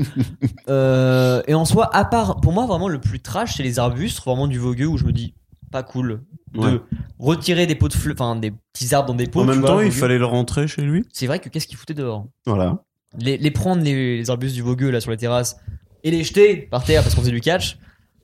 Euh, 0.68 1.40
et 1.46 1.54
en 1.54 1.64
soi, 1.64 1.88
à 1.96 2.04
part, 2.04 2.42
pour 2.42 2.52
moi, 2.52 2.66
vraiment 2.66 2.88
le 2.88 3.00
plus 3.00 3.20
trash, 3.20 3.56
c'est 3.56 3.62
les 3.62 3.78
arbustes, 3.78 4.22
vraiment 4.22 4.46
du 4.46 4.58
vogueux 4.58 4.86
où 4.86 4.98
je 4.98 5.04
me 5.06 5.12
dis, 5.12 5.32
pas 5.70 5.82
cool. 5.82 6.20
De 6.52 6.60
Ouais. 6.60 6.80
retirer 7.18 7.66
des 7.66 7.74
pots 7.74 7.88
de 7.88 7.94
fleurs, 7.94 8.14
enfin 8.18 8.36
des 8.36 8.52
petits 8.72 8.94
arbres 8.94 9.08
dans 9.08 9.14
des 9.14 9.26
pots. 9.26 9.40
En 9.40 9.44
même 9.44 9.60
vois, 9.60 9.68
temps 9.68 9.80
il 9.80 9.92
fallait 9.92 10.18
le 10.18 10.24
rentrer 10.26 10.66
chez 10.68 10.82
lui. 10.82 11.04
C'est 11.12 11.26
vrai 11.26 11.38
que 11.38 11.48
qu'est-ce 11.48 11.66
qu'il 11.66 11.76
foutait 11.78 11.94
dehors? 11.94 12.26
Voilà. 12.46 12.82
les, 13.18 13.36
les 13.38 13.50
prendre 13.50 13.82
les, 13.82 14.18
les 14.18 14.30
arbustes 14.30 14.54
du 14.54 14.60
vogueux 14.62 14.90
là 14.90 15.00
sur 15.00 15.10
les 15.10 15.16
terrasses 15.18 15.56
et 16.04 16.10
les 16.10 16.22
jeter 16.24 16.56
par 16.56 16.84
terre 16.84 17.02
parce 17.02 17.14
qu'on 17.14 17.20
faisait 17.22 17.32
du 17.32 17.40
catch. 17.40 17.78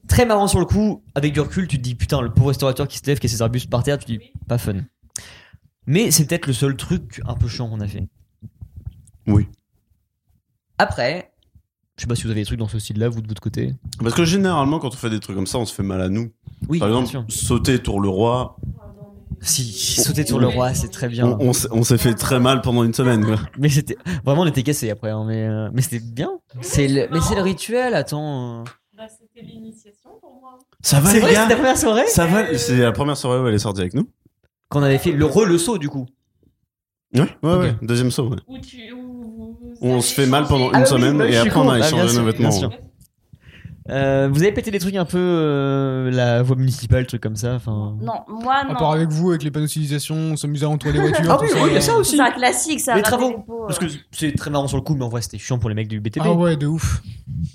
Très 0.07 0.27
marrant 0.27 0.49
sur 0.49 0.59
le 0.61 0.67
coup, 0.67 1.03
avec 1.15 1.33
du 1.33 1.41
recul, 1.41 1.67
tu 1.67 1.79
te 1.79 1.83
dis 1.83 1.95
putain, 1.95 2.21
le 2.21 2.31
pauvre 2.33 2.49
restaurateur 2.49 2.87
qui 2.89 2.99
se 2.99 3.07
lève, 3.07 3.19
qui 3.19 3.27
a 3.27 3.29
ses 3.31 3.41
arbustes 3.43 3.71
par 3.71 3.83
terre, 3.83 3.99
tu 3.99 4.05
te 4.05 4.13
dis 4.13 4.21
pas 4.47 4.59
fun. 4.59 4.75
Mais 5.87 6.11
c'est 6.11 6.27
peut-être 6.27 6.47
le 6.47 6.53
seul 6.53 6.77
truc 6.77 7.21
un 7.27 7.35
peu 7.35 7.49
chiant 7.49 7.69
qu'on 7.69 7.81
a 7.81 7.89
fait. 7.89 8.07
Oui. 9.27 9.49
Après, 10.79 11.33
je 11.97 12.03
sais 12.03 12.07
pas 12.07 12.15
si 12.17 12.25
vous 12.25 12.31
avez 12.31 12.41
des 12.41 12.47
trucs 12.47 12.59
dans 12.59 12.69
ce 12.69 12.79
style-là, 12.79 13.09
vous 13.09 13.23
de 13.23 13.29
votre 13.29 13.41
côté. 13.41 13.75
Parce 13.99 14.15
que 14.15 14.25
généralement 14.25 14.79
quand 14.79 14.89
on 14.89 14.97
fait 14.97 15.11
des 15.11 15.21
trucs 15.21 15.37
comme 15.37 15.47
ça 15.47 15.59
on 15.59 15.65
se 15.67 15.75
fait 15.75 15.83
mal 15.83 16.01
à 16.01 16.09
nous. 16.09 16.31
Oui, 16.69 16.79
Par 16.79 16.89
bien 16.89 17.01
exemple 17.03 17.31
sûr. 17.31 17.47
sauter 17.47 17.79
tour 17.83 18.01
le 18.01 18.09
roi. 18.09 18.57
Si, 19.45 19.73
sauter 20.03 20.25
sur 20.27 20.39
le 20.39 20.47
roi, 20.49 20.73
c'est 20.75 20.89
très 20.89 21.09
bien. 21.09 21.37
On, 21.41 21.53
on 21.71 21.85
s'est- 21.85 21.99
fait 21.99 22.15
très 22.15 22.41
mal 22.41 22.63
pendant 22.63 22.83
une 22.83 22.95
semaine. 22.95 23.25
quoi. 23.25 23.37
Mais 23.59 23.69
c'était 23.69 23.97
vraiment 24.25 24.43
on 24.43 24.47
était 24.47 24.63
cassés 24.63 24.91
après, 24.91 25.11
hein, 25.11 25.25
mais 25.27 25.47
euh, 25.47 25.69
mais 25.73 25.83
c'était 25.83 26.01
bien. 26.01 26.31
C'est 26.63 26.89
le, 26.89 27.09
mais 27.13 27.21
c'est 27.21 27.35
le 27.35 27.43
rituel. 27.43 27.95
Attends. 27.95 28.65
Bah, 28.97 29.05
c'était 29.09 29.47
l'initiation 29.47 30.11
pour 30.21 30.39
moi. 30.41 30.59
Ça 30.83 31.01
va 31.01 31.09
C'est 31.11 31.17
les 31.17 31.21
vrai, 31.21 31.33
gars 31.35 31.43
c'était 31.43 31.55
ta 31.55 31.57
première 31.61 31.79
soirée. 31.79 32.07
Ça 32.07 32.27
va 32.27 32.57
C'est 32.59 32.77
la 32.79 32.93
première 32.93 33.17
soirée 33.17 33.41
où 33.41 33.47
elle 33.49 33.55
est 33.55 33.59
sortie 33.59 33.81
avec 33.83 33.95
nous. 33.95 34.09
Qu'on 34.71 34.83
avait 34.83 34.99
fait 34.99 35.13
le 35.13 35.25
re 35.27 35.45
le 35.45 35.59
saut 35.59 35.79
du 35.79 35.89
coup. 35.89 36.07
Ouais, 37.15 37.29
ouais, 37.43 37.57
ouais. 37.59 37.75
Deuxième 37.83 38.11
saut, 38.11 38.29
ouais. 38.29 38.39
Où 38.49 38.59
tu, 38.59 38.91
où 38.93 39.57
vous 39.61 39.77
On 39.83 40.01
se 40.01 40.13
fait 40.15 40.27
mal 40.27 40.47
pendant 40.47 40.71
une 40.71 40.77
Ah 40.77 40.81
oui, 40.81 40.87
semaine 40.87 41.21
et 41.21 41.37
après 41.37 41.61
on 41.61 41.69
a 41.69 41.75
Ah, 41.75 41.79
échangé 41.87 42.09
sûr, 42.09 42.23
nos 42.25 42.33
bien 42.33 42.51
vêtements. 42.51 42.71
Euh, 43.91 44.31
vous 44.33 44.43
avez 44.43 44.53
pété 44.53 44.71
des 44.71 44.79
trucs 44.79 44.95
un 44.97 45.05
peu 45.05 45.19
euh, 45.19 46.11
la 46.11 46.43
voie 46.43 46.57
municipale, 46.57 47.07
trucs 47.07 47.21
comme 47.23 47.37
ça. 47.37 47.53
Enfin. 47.55 47.97
Non, 48.01 48.15
moi 48.29 48.55
À 48.55 48.65
non. 48.69 48.75
part 48.77 48.93
avec 48.93 49.11
vous, 49.11 49.29
avec 49.31 49.43
les 49.43 49.51
panneaux 49.51 49.67
de 49.67 49.71
signalisation, 49.71 50.15
on 50.15 50.37
s'amusait 50.37 50.65
à 50.65 50.71
entourer 50.71 50.95
les 50.95 51.01
voitures. 51.01 51.31
Ah 51.31 51.39
oui, 51.41 51.49
il 51.69 51.73
y 51.75 51.77
a 51.77 51.81
ça 51.83 51.95
aussi. 51.97 52.17
C'est 52.17 52.23
un 52.23 52.31
classique, 52.31 52.81
ça. 52.81 52.97
Les 52.97 53.03
travaux. 53.03 53.29
les 53.29 53.35
pots, 53.47 53.65
Parce 53.67 53.79
que 53.79 53.85
c'est 54.11 54.33
très 54.35 54.49
marrant 54.51 54.69
sur 54.69 54.79
le 54.79 54.83
coup, 54.83 54.95
mais 54.95 55.05
en 55.05 55.09
vrai 55.11 55.21
c'était 55.21 55.37
chiant 55.39 55.59
pour 55.59 55.69
les 55.69 55.75
mecs 55.75 55.89
du 55.89 56.01
BTP. 56.01 56.21
Ah 56.25 56.33
ouais, 56.33 56.57
de 56.57 56.67
ouf. 56.67 57.03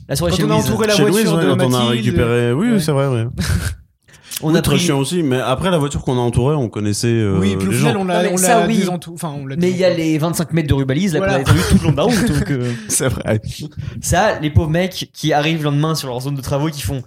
La 0.08 0.16
soirée 0.16 0.32
Quand 0.32 0.38
chez 0.38 0.44
on 0.44 0.52
a 0.52 0.54
entouré 0.56 0.86
la 0.88 0.96
Chez 0.96 1.02
voiture 1.04 1.18
Louise, 1.24 1.34
ouais, 1.34 1.46
de 1.46 1.50
quand 1.50 1.66
on 1.66 1.74
a 1.74 1.80
Mathilde. 1.80 1.90
récupéré. 2.06 2.54
Oui, 2.54 2.72
Ouais. 2.74 2.80
c'est 2.80 2.92
vrai, 2.92 3.08
ouais. 3.08 3.26
On 4.42 4.52
Oui, 4.52 4.58
a 4.58 4.62
très 4.62 4.76
pris. 4.76 4.86
chiant 4.86 5.00
aussi, 5.00 5.22
mais 5.22 5.38
après 5.40 5.70
la 5.70 5.78
voiture 5.78 6.02
qu'on 6.04 6.18
a 6.18 6.22
entourée, 6.22 6.56
on 6.56 6.70
connaissait 6.70 7.08
euh, 7.08 7.38
Oui, 7.40 7.56
puis 7.58 7.68
au 7.68 7.72
les 7.72 7.78
final, 7.78 7.94
gens. 7.94 8.00
on 8.02 8.06
l'a 8.06 8.24
mais 8.24 8.32
on 8.34 8.38
ça, 8.38 8.62
l'a 8.62 8.68
oui. 8.68 8.78
désentou- 8.80 9.14
Enfin, 9.14 9.34
on 9.38 9.46
l'a 9.46 9.56
Mais 9.58 9.70
il 9.70 9.78
y 9.78 9.84
a 9.84 9.90
les 9.94 10.18
25 10.18 10.54
mètres 10.54 10.70
de 10.70 10.74
rubalise 10.74 11.14
là 11.14 11.20
Voilà. 11.20 11.36
qu'on 11.36 11.42
a 11.42 11.54
prévu 11.54 11.62
tout 11.70 11.78
le 11.80 11.84
long 11.84 11.92
de 11.92 11.98
la 11.98 12.04
route. 12.04 12.26
Donc, 12.26 12.52
euh, 12.52 12.72
C'est 12.88 13.10
vrai. 13.10 13.42
ça, 14.02 14.40
les 14.40 14.50
pauvres 14.50 14.70
mecs 14.70 15.10
qui 15.14 15.34
arrivent 15.34 15.60
le 15.60 15.64
lendemain 15.66 15.94
sur 15.96 16.08
leur 16.08 16.22
zone 16.22 16.36
de 16.36 16.42
travaux 16.42 16.70
qui 16.70 16.82
font. 16.82 17.04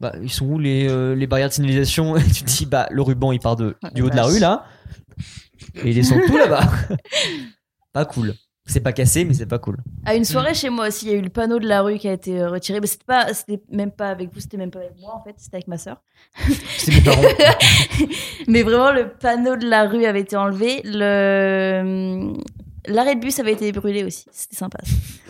Bah, 0.00 0.12
ils 0.22 0.30
sont 0.32 0.46
où 0.46 0.58
les, 0.58 0.88
euh, 0.88 1.14
les 1.14 1.26
barrières 1.28 1.48
de 1.48 1.54
signalisation? 1.54 2.16
Et 2.16 2.24
tu 2.24 2.42
te 2.42 2.50
dis, 2.50 2.66
bah, 2.66 2.88
le 2.90 3.02
ruban 3.02 3.30
il 3.32 3.38
part 3.38 3.54
de, 3.56 3.76
du 3.94 4.02
haut 4.02 4.10
de 4.10 4.16
la 4.16 4.24
rue 4.24 4.40
là. 4.40 4.64
Et 5.76 5.90
il 5.90 5.94
descend 5.94 6.18
tout 6.26 6.36
là-bas. 6.36 6.68
pas 7.92 8.04
cool. 8.04 8.34
C'est 8.66 8.80
pas 8.80 8.92
cassé, 8.92 9.24
mais 9.26 9.34
c'est 9.34 9.44
pas 9.46 9.58
cool. 9.58 9.76
À 10.06 10.14
une 10.14 10.24
soirée 10.24 10.54
chez 10.54 10.70
moi 10.70 10.88
aussi, 10.88 11.04
il 11.06 11.12
y 11.12 11.14
a 11.14 11.18
eu 11.18 11.22
le 11.22 11.28
panneau 11.28 11.58
de 11.58 11.66
la 11.68 11.82
rue 11.82 11.98
qui 11.98 12.08
a 12.08 12.12
été 12.14 12.40
euh, 12.40 12.48
retiré. 12.48 12.80
Mais 12.80 12.86
c'était 12.86 13.04
pas, 13.04 13.32
c'était 13.34 13.60
même 13.70 13.90
pas 13.90 14.08
avec 14.08 14.32
vous, 14.32 14.40
c'était 14.40 14.56
même 14.56 14.70
pas 14.70 14.78
avec 14.78 14.92
moi 15.00 15.14
en 15.14 15.22
fait, 15.22 15.34
c'était 15.36 15.56
avec 15.56 15.68
ma 15.68 15.76
sœur. 15.76 15.98
C'était 16.78 16.92
mes 16.96 17.00
parents. 17.02 17.22
Mais 18.48 18.62
vraiment, 18.62 18.90
le 18.90 19.08
panneau 19.10 19.56
de 19.56 19.68
la 19.68 19.84
rue 19.86 20.06
avait 20.06 20.20
été 20.20 20.36
enlevé. 20.36 20.80
Le 20.84 22.32
l'arrêt 22.86 23.14
de 23.14 23.20
bus 23.20 23.38
avait 23.38 23.52
été 23.52 23.70
brûlé 23.72 24.04
aussi. 24.04 24.24
C'était 24.30 24.56
sympa. 24.56 24.78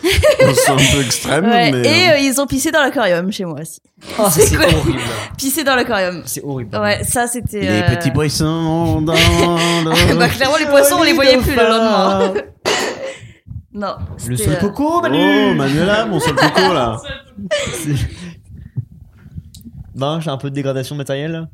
C'est 0.03 0.71
un 0.71 0.77
peu 0.77 1.01
extrême, 1.05 1.45
Ouais, 1.45 1.71
mais. 1.73 1.83
Et 1.83 2.09
euh, 2.09 2.13
euh, 2.15 2.19
ils 2.19 2.41
ont 2.41 2.47
pissé 2.47 2.71
dans 2.71 2.83
l'aquarium 2.83 3.31
chez 3.33 3.45
moi 3.45 3.61
aussi. 3.61 3.81
Oh, 4.19 4.27
C'est 4.31 4.57
horrible. 4.59 4.99
Pissé 5.39 5.65
dans 5.65 5.75
l'aquarium. 5.77 6.23
C'est 6.27 6.43
horrible. 6.43 6.77
Ouais, 6.77 7.03
ça 7.05 7.27
c'était. 7.27 7.61
Les 7.61 7.69
euh, 7.83 7.97
petits 7.97 8.11
poissons 8.11 9.01
dans 9.03 9.13
le- 9.13 10.15
bah, 10.19 10.29
clairement, 10.29 10.57
les 10.57 10.67
poissons, 10.67 10.97
on 10.99 11.03
les 11.05 11.13
voyait 11.13 11.39
plus 11.39 11.55
le 11.55 11.63
lendemain. 11.63 12.35
Non. 13.75 13.97
Le 14.27 14.37
seul 14.37 14.55
euh, 14.55 14.61
coco, 14.61 15.03
Manu 15.03 15.19
Oh, 15.51 15.55
Manuela, 15.55 16.07
mon 16.07 16.21
seul 16.21 16.35
coco 16.35 16.73
là. 16.73 17.01
Ben, 19.95 20.21
j'ai 20.21 20.31
un 20.31 20.37
peu 20.39 20.51
de 20.51 20.55
dégradation 20.55 20.97
matérielle. 20.97 21.49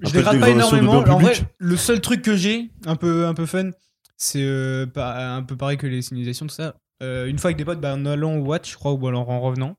Je 0.00 0.08
Un 0.08 0.12
dégrade 0.12 0.40
pas 0.40 0.50
énormément. 0.50 0.92
En 0.98 1.18
vrai, 1.18 1.34
le 1.58 1.76
seul 1.76 2.00
truc 2.00 2.22
que 2.22 2.36
j'ai, 2.36 2.70
un 2.86 2.96
peu, 2.96 3.26
un 3.26 3.34
peu 3.34 3.46
fun, 3.46 3.70
c'est 4.16 4.42
euh, 4.42 4.86
pas- 4.86 5.34
un 5.36 5.42
peu 5.42 5.56
pareil 5.56 5.76
que 5.76 5.86
les 5.86 6.02
signalisations, 6.02 6.46
tout 6.46 6.54
ça. 6.54 6.74
Euh, 7.02 7.26
une 7.26 7.38
fois 7.38 7.48
avec 7.48 7.58
des 7.58 7.64
potes, 7.64 7.80
bah, 7.80 7.94
en 7.94 8.06
allant 8.06 8.36
au 8.36 8.40
watch, 8.40 8.72
je 8.72 8.76
crois, 8.76 8.92
ou 8.92 9.06
alors 9.06 9.28
en 9.28 9.40
revenant. 9.40 9.76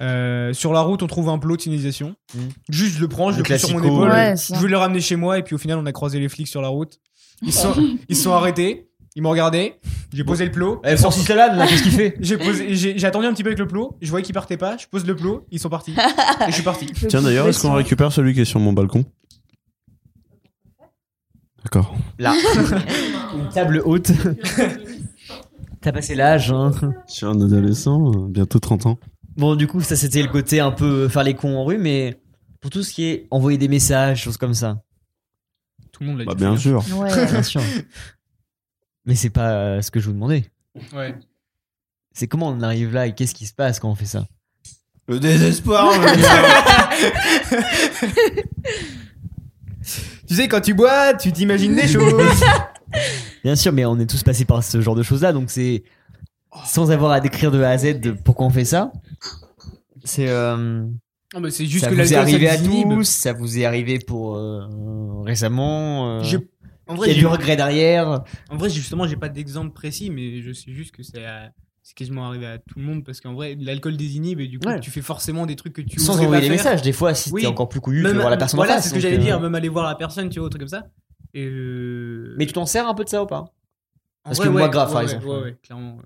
euh, 0.00 0.52
sur 0.54 0.72
la 0.72 0.80
route, 0.80 1.02
on 1.02 1.06
trouve 1.06 1.28
un 1.28 1.38
plot 1.38 1.56
de 1.56 1.62
signalisation. 1.62 2.16
Mm. 2.34 2.38
Juste, 2.70 2.96
je 2.96 3.00
le 3.00 3.08
prends, 3.08 3.30
je 3.32 3.42
Le 3.42 3.48
le 3.48 3.58
sur 3.58 3.70
mon 3.70 3.82
épaule. 3.84 4.08
ouais, 4.08 4.34
je 4.36 4.54
voulais 4.54 4.70
le 4.72 4.78
ramener 4.78 5.00
chez 5.00 5.16
moi, 5.16 5.38
et 5.38 5.42
puis 5.42 5.54
au 5.54 5.58
final, 5.58 5.78
on 5.78 5.86
a 5.86 5.92
croisé 5.92 6.18
les 6.18 6.28
flics 6.28 6.48
sur 6.48 6.62
la 6.62 6.68
route. 6.68 6.98
Ils 7.42 7.52
sont, 7.52 7.74
ils 8.08 8.16
se 8.16 8.22
sont 8.24 8.32
arrêtés. 8.32 8.89
Ils 9.20 9.22
m'ont 9.22 9.28
regardé, 9.32 9.74
j'ai 10.14 10.24
posé 10.24 10.46
le 10.46 10.50
plot. 10.50 10.80
Eh, 10.82 10.96
Francis 10.96 11.28
Lalanne, 11.28 11.58
là, 11.58 11.66
qu'est-ce 11.66 11.82
qu'il 11.82 11.92
fait 11.92 12.16
J'ai 12.20 12.38
posé, 12.38 12.74
j'ai 12.74 12.98
j'ai 12.98 13.06
attendu 13.06 13.26
un 13.26 13.34
petit 13.34 13.42
peu 13.42 13.50
avec 13.50 13.58
le 13.58 13.66
plot. 13.66 13.98
Je 14.00 14.08
voyais 14.08 14.24
qu'ils 14.24 14.32
partaient 14.32 14.56
pas. 14.56 14.78
Je 14.78 14.86
pose 14.86 15.04
le 15.06 15.14
plot, 15.14 15.46
ils 15.50 15.58
sont 15.60 15.68
partis. 15.68 15.92
et 16.40 16.46
je 16.48 16.52
suis 16.52 16.62
parti. 16.62 16.86
Tiens 17.06 17.20
d'ailleurs, 17.20 17.46
est-ce 17.46 17.60
qu'on 17.60 17.74
récupère 17.74 18.10
celui 18.12 18.32
qui 18.32 18.40
est 18.40 18.44
sur 18.46 18.60
mon 18.60 18.72
balcon? 18.72 19.04
D'accord. 21.62 21.94
Là. 22.18 22.34
Une 23.36 23.50
table 23.50 23.82
haute. 23.84 24.10
T'as 25.82 25.92
passé 25.92 26.14
l'âge, 26.14 26.50
hein. 26.50 26.70
Je 27.06 27.12
suis 27.12 27.26
un 27.26 27.38
adolescent, 27.38 28.10
euh, 28.10 28.26
bientôt 28.26 28.58
30 28.58 28.86
ans. 28.86 28.98
Bon, 29.36 29.54
du 29.54 29.66
coup, 29.66 29.82
ça 29.82 29.96
c'était 29.96 30.22
le 30.22 30.28
côté 30.28 30.60
un 30.60 30.70
peu 30.72 31.08
faire 31.10 31.24
les 31.24 31.34
cons 31.34 31.58
en 31.58 31.66
rue, 31.66 31.76
mais 31.76 32.18
pour 32.62 32.70
tout 32.70 32.82
ce 32.82 32.94
qui 32.94 33.04
est 33.04 33.26
envoyer 33.30 33.58
des 33.58 33.68
messages, 33.68 34.22
choses 34.22 34.38
comme 34.38 34.54
ça. 34.54 34.80
Tout 35.92 36.04
le 36.04 36.08
monde 36.08 36.18
l'a 36.20 36.24
Bah 36.24 36.32
dit. 36.32 36.38
bien 36.38 36.56
sûr. 36.56 36.82
Ouais. 36.96 37.26
Bien 37.30 37.42
sûr. 37.42 37.60
Mais 39.06 39.14
c'est 39.14 39.30
pas 39.30 39.52
euh, 39.52 39.82
ce 39.82 39.90
que 39.90 40.00
je 40.00 40.06
vous 40.06 40.12
demandais. 40.12 40.44
Ouais. 40.94 41.14
C'est 42.12 42.26
comment 42.26 42.48
on 42.48 42.60
arrive 42.60 42.92
là 42.92 43.06
et 43.06 43.14
qu'est-ce 43.14 43.34
qui 43.34 43.46
se 43.46 43.54
passe 43.54 43.78
quand 43.80 43.88
on 43.90 43.94
fait 43.94 44.04
ça? 44.06 44.26
Le 45.08 45.18
désespoir 45.18 45.92
Tu 50.28 50.34
sais, 50.36 50.46
quand 50.48 50.60
tu 50.60 50.74
bois, 50.74 51.14
tu 51.14 51.32
t'imagines 51.32 51.74
des 51.74 51.88
choses. 51.88 52.12
Bien 53.44 53.56
sûr, 53.56 53.72
mais 53.72 53.84
on 53.84 53.98
est 53.98 54.06
tous 54.08 54.22
passés 54.22 54.44
par 54.44 54.62
ce 54.62 54.80
genre 54.80 54.94
de 54.94 55.02
choses-là, 55.02 55.32
donc 55.32 55.50
c'est 55.50 55.82
sans 56.66 56.90
avoir 56.90 57.12
à 57.12 57.20
décrire 57.20 57.50
de 57.50 57.62
A 57.62 57.70
à 57.70 57.78
Z 57.78 58.00
de 58.00 58.10
pourquoi 58.12 58.46
on 58.46 58.50
fait 58.50 58.64
ça. 58.64 58.92
C'est 60.04 60.28
euh, 60.28 60.56
Non, 61.34 61.40
mais 61.40 61.50
c'est 61.50 61.66
juste 61.66 61.84
ça 61.84 61.90
que 61.90 61.94
vous 61.94 62.12
est 62.12 62.16
arrivé 62.16 62.46
ça 62.48 62.54
à 62.54 62.58
tous, 62.58 63.04
ça 63.04 63.32
vous 63.32 63.58
est 63.58 63.64
arrivé 63.64 63.98
pour 63.98 64.36
euh, 64.36 65.22
récemment. 65.24 66.18
euh, 66.18 66.22
J'ai- 66.22 66.38
En 66.90 67.04
il 67.04 67.08
y 67.08 67.10
a 67.12 67.14
du 67.18 67.26
regret 67.26 67.56
derrière. 67.56 68.22
En 68.50 68.56
vrai, 68.56 68.68
justement, 68.70 69.06
j'ai 69.06 69.16
pas 69.16 69.28
d'exemple 69.28 69.72
précis, 69.72 70.10
mais 70.10 70.42
je 70.42 70.52
sais 70.52 70.72
juste 70.72 70.94
que 70.94 71.02
c'est 71.02 71.24
c'est 71.82 71.94
quasiment 71.96 72.26
arrivé 72.28 72.46
à 72.46 72.58
tout 72.58 72.78
le 72.78 72.84
monde 72.84 73.04
parce 73.04 73.20
qu'en 73.20 73.32
vrai, 73.32 73.56
l'alcool 73.58 73.96
désinhibe 73.96 74.38
et 74.40 74.46
du 74.48 74.58
coup, 74.58 74.68
Ouais. 74.68 74.80
tu 74.80 74.90
fais 74.90 75.00
forcément 75.00 75.46
des 75.46 75.56
trucs 75.56 75.72
que 75.72 75.80
tu 75.80 75.98
Sans 75.98 76.20
envoyer 76.20 76.42
des 76.42 76.50
messages, 76.50 76.82
des 76.82 76.92
fois, 76.92 77.14
si 77.14 77.32
Oui. 77.32 77.40
t'es 77.42 77.46
encore 77.48 77.68
plus 77.70 77.80
couillu, 77.80 78.00
tu 78.02 78.06
Même- 78.06 78.12
vas 78.16 78.20
voir 78.20 78.30
la 78.30 78.36
personne 78.36 78.58
en 78.60 78.62
Voilà, 78.62 78.74
face, 78.74 78.84
c'est 78.84 78.88
ce 78.90 78.94
que 78.94 79.00
j'allais 79.00 79.16
euh, 79.16 79.20
dire, 79.20 79.40
même 79.40 79.54
aller 79.54 79.70
voir 79.70 79.86
la 79.88 79.94
personne, 79.94 80.28
tu 80.28 80.38
vois, 80.40 80.46
un 80.46 80.50
truc 80.50 80.60
comme 80.60 80.68
ça. 80.68 80.84
Et 81.32 81.46
euh, 81.46 82.34
Mais 82.38 82.46
tu 82.46 82.52
t'en 82.52 82.66
sers 82.66 82.86
un 82.86 82.94
peu 82.94 83.02
de 83.04 83.08
ça 83.08 83.22
ou 83.22 83.26
pas? 83.26 83.46
Parce 84.24 84.36
vrai, 84.36 84.46
que 84.48 84.52
moi, 84.52 84.62
ouais, 84.62 84.70
grave, 84.70 84.88
ouais, 84.88 84.92
par 84.92 85.02
exemple. 85.02 85.26
Ouais, 85.26 85.56
clairement. 85.62 85.98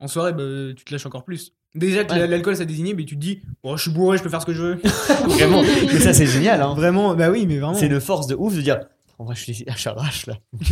En 0.00 0.06
soirée, 0.06 0.32
bah, 0.34 0.42
tu 0.76 0.84
te 0.84 0.92
lâches 0.92 1.06
encore 1.06 1.24
plus. 1.24 1.52
Déjà 1.74 2.04
que 2.04 2.14
l'alcool 2.14 2.54
ça 2.54 2.66
désinhibe 2.66 3.00
et 3.00 3.06
tu 3.06 3.14
te 3.14 3.20
dis, 3.20 3.40
bon, 3.64 3.76
je 3.76 3.82
suis 3.82 3.90
bourré, 3.90 4.18
je 4.18 4.22
peux 4.22 4.28
faire 4.28 4.42
ce 4.42 4.46
que 4.46 4.52
je 4.52 4.62
veux. 4.62 4.74
Vraiment. 5.28 5.62
Mais 5.62 5.98
ça, 6.00 6.12
c'est 6.12 6.26
génial. 6.26 6.60
Hein. 6.60 6.74
Vraiment, 6.74 7.14
bah 7.14 7.30
oui, 7.30 7.46
mais 7.46 7.56
vraiment. 7.58 7.72
C'est 7.74 7.86
une 7.86 8.00
force 8.00 8.26
de 8.26 8.34
ouf 8.34 8.54
de 8.54 8.60
dire. 8.60 8.80
En 9.18 9.24
vrai, 9.24 9.34
je 9.34 9.42
suis 9.42 9.64
je 9.76 9.88
arrache 9.88 10.26
là. 10.26 10.34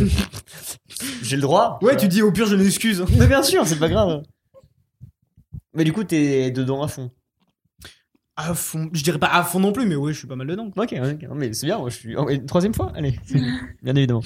J'ai 1.23 1.35
le 1.35 1.41
droit. 1.41 1.79
Ouais, 1.81 1.95
tu 1.95 2.07
dis 2.07 2.21
au 2.21 2.31
pire, 2.31 2.45
je 2.47 2.55
m'excuse. 2.55 3.05
Mais 3.17 3.27
bien 3.27 3.43
sûr, 3.43 3.65
c'est 3.65 3.79
pas 3.79 3.89
grave. 3.89 4.23
Mais 5.73 5.83
du 5.83 5.93
coup, 5.93 6.03
t'es 6.03 6.51
dedans 6.51 6.83
à 6.83 6.87
fond. 6.87 7.11
À 8.35 8.53
fond, 8.53 8.89
je 8.93 9.03
dirais 9.03 9.19
pas 9.19 9.27
à 9.27 9.43
fond 9.43 9.59
non 9.59 9.71
plus, 9.71 9.85
mais 9.85 9.95
ouais, 9.95 10.13
je 10.13 10.19
suis 10.19 10.27
pas 10.27 10.35
mal 10.35 10.47
dedans. 10.47 10.71
Ok, 10.75 10.93
ok. 10.93 11.27
mais 11.35 11.53
c'est 11.53 11.65
bien. 11.67 11.77
Moi, 11.77 11.89
je 11.89 11.95
suis. 11.95 12.15
oh, 12.17 12.27
Une 12.29 12.45
troisième 12.45 12.73
fois 12.73 12.91
Allez. 12.95 13.19
Bien 13.83 13.95
évidemment. 13.95 14.23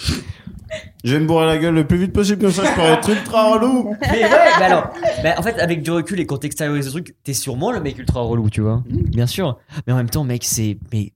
Je 1.03 1.13
vais 1.13 1.19
me 1.19 1.27
bourrer 1.27 1.45
la 1.45 1.57
gueule 1.57 1.75
le 1.75 1.85
plus 1.85 1.97
vite 1.97 2.13
possible, 2.13 2.41
comme 2.41 2.51
ça 2.51 2.63
je 2.65 2.71
pourrais 2.73 2.93
être 2.93 3.09
ultra 3.09 3.53
relou. 3.53 3.95
Mais 4.01 4.23
ouais, 4.23 4.29
mais 4.59 4.65
alors. 4.65 4.91
bah, 5.23 5.35
en 5.37 5.43
fait, 5.43 5.59
avec 5.59 5.81
du 5.83 5.91
recul 5.91 6.19
et 6.19 6.25
quand 6.25 6.37
t'extériorises 6.37 6.85
le 6.85 6.91
truc, 6.91 7.15
t'es 7.23 7.33
sûrement 7.33 7.71
le 7.71 7.79
mec 7.81 7.97
ultra 7.97 8.21
relou, 8.21 8.49
tu 8.49 8.61
vois. 8.61 8.83
Bien 8.87 9.27
sûr. 9.27 9.57
Mais 9.85 9.93
en 9.93 9.97
même 9.97 10.09
temps, 10.09 10.23
mec, 10.23 10.43
c'est. 10.43 10.77
Mais. 10.93 11.11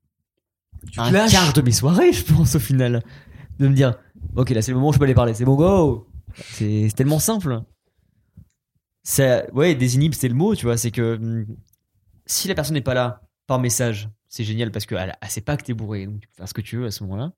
Un 0.97 1.11
lâches. 1.11 1.31
quart 1.31 1.53
de 1.53 1.61
mes 1.61 1.71
soirées, 1.71 2.13
je 2.13 2.23
pense, 2.23 2.55
au 2.55 2.59
final. 2.59 3.03
De 3.59 3.67
me 3.67 3.73
dire, 3.73 3.95
ok, 4.35 4.49
là, 4.51 4.61
c'est 4.61 4.71
le 4.71 4.77
moment 4.77 4.89
où 4.89 4.93
je 4.93 4.97
peux 4.97 5.05
aller 5.05 5.13
parler. 5.13 5.33
C'est 5.33 5.45
bon, 5.45 5.55
go 5.55 6.07
C'est 6.35 6.89
tellement 6.95 7.19
simple. 7.19 7.61
Ça, 9.03 9.49
ouais, 9.53 9.75
désinhibe, 9.75 10.13
c'est 10.13 10.27
le 10.27 10.35
mot, 10.35 10.55
tu 10.55 10.65
vois. 10.65 10.77
C'est 10.77 10.91
que 10.91 11.15
hum, 11.15 11.45
si 12.25 12.47
la 12.47 12.55
personne 12.55 12.75
n'est 12.75 12.81
pas 12.81 12.93
là 12.93 13.21
par 13.47 13.59
message, 13.59 14.09
c'est 14.27 14.43
génial 14.43 14.71
parce 14.71 14.85
qu'elle 14.85 15.17
elle 15.19 15.29
sait 15.29 15.41
pas 15.41 15.57
que 15.57 15.63
t'es 15.63 15.73
bourré, 15.73 16.05
donc 16.05 16.21
tu 16.21 16.27
peux 16.27 16.35
faire 16.35 16.47
ce 16.47 16.53
que 16.53 16.61
tu 16.61 16.77
veux 16.77 16.85
à 16.85 16.91
ce 16.91 17.03
moment-là. 17.03 17.33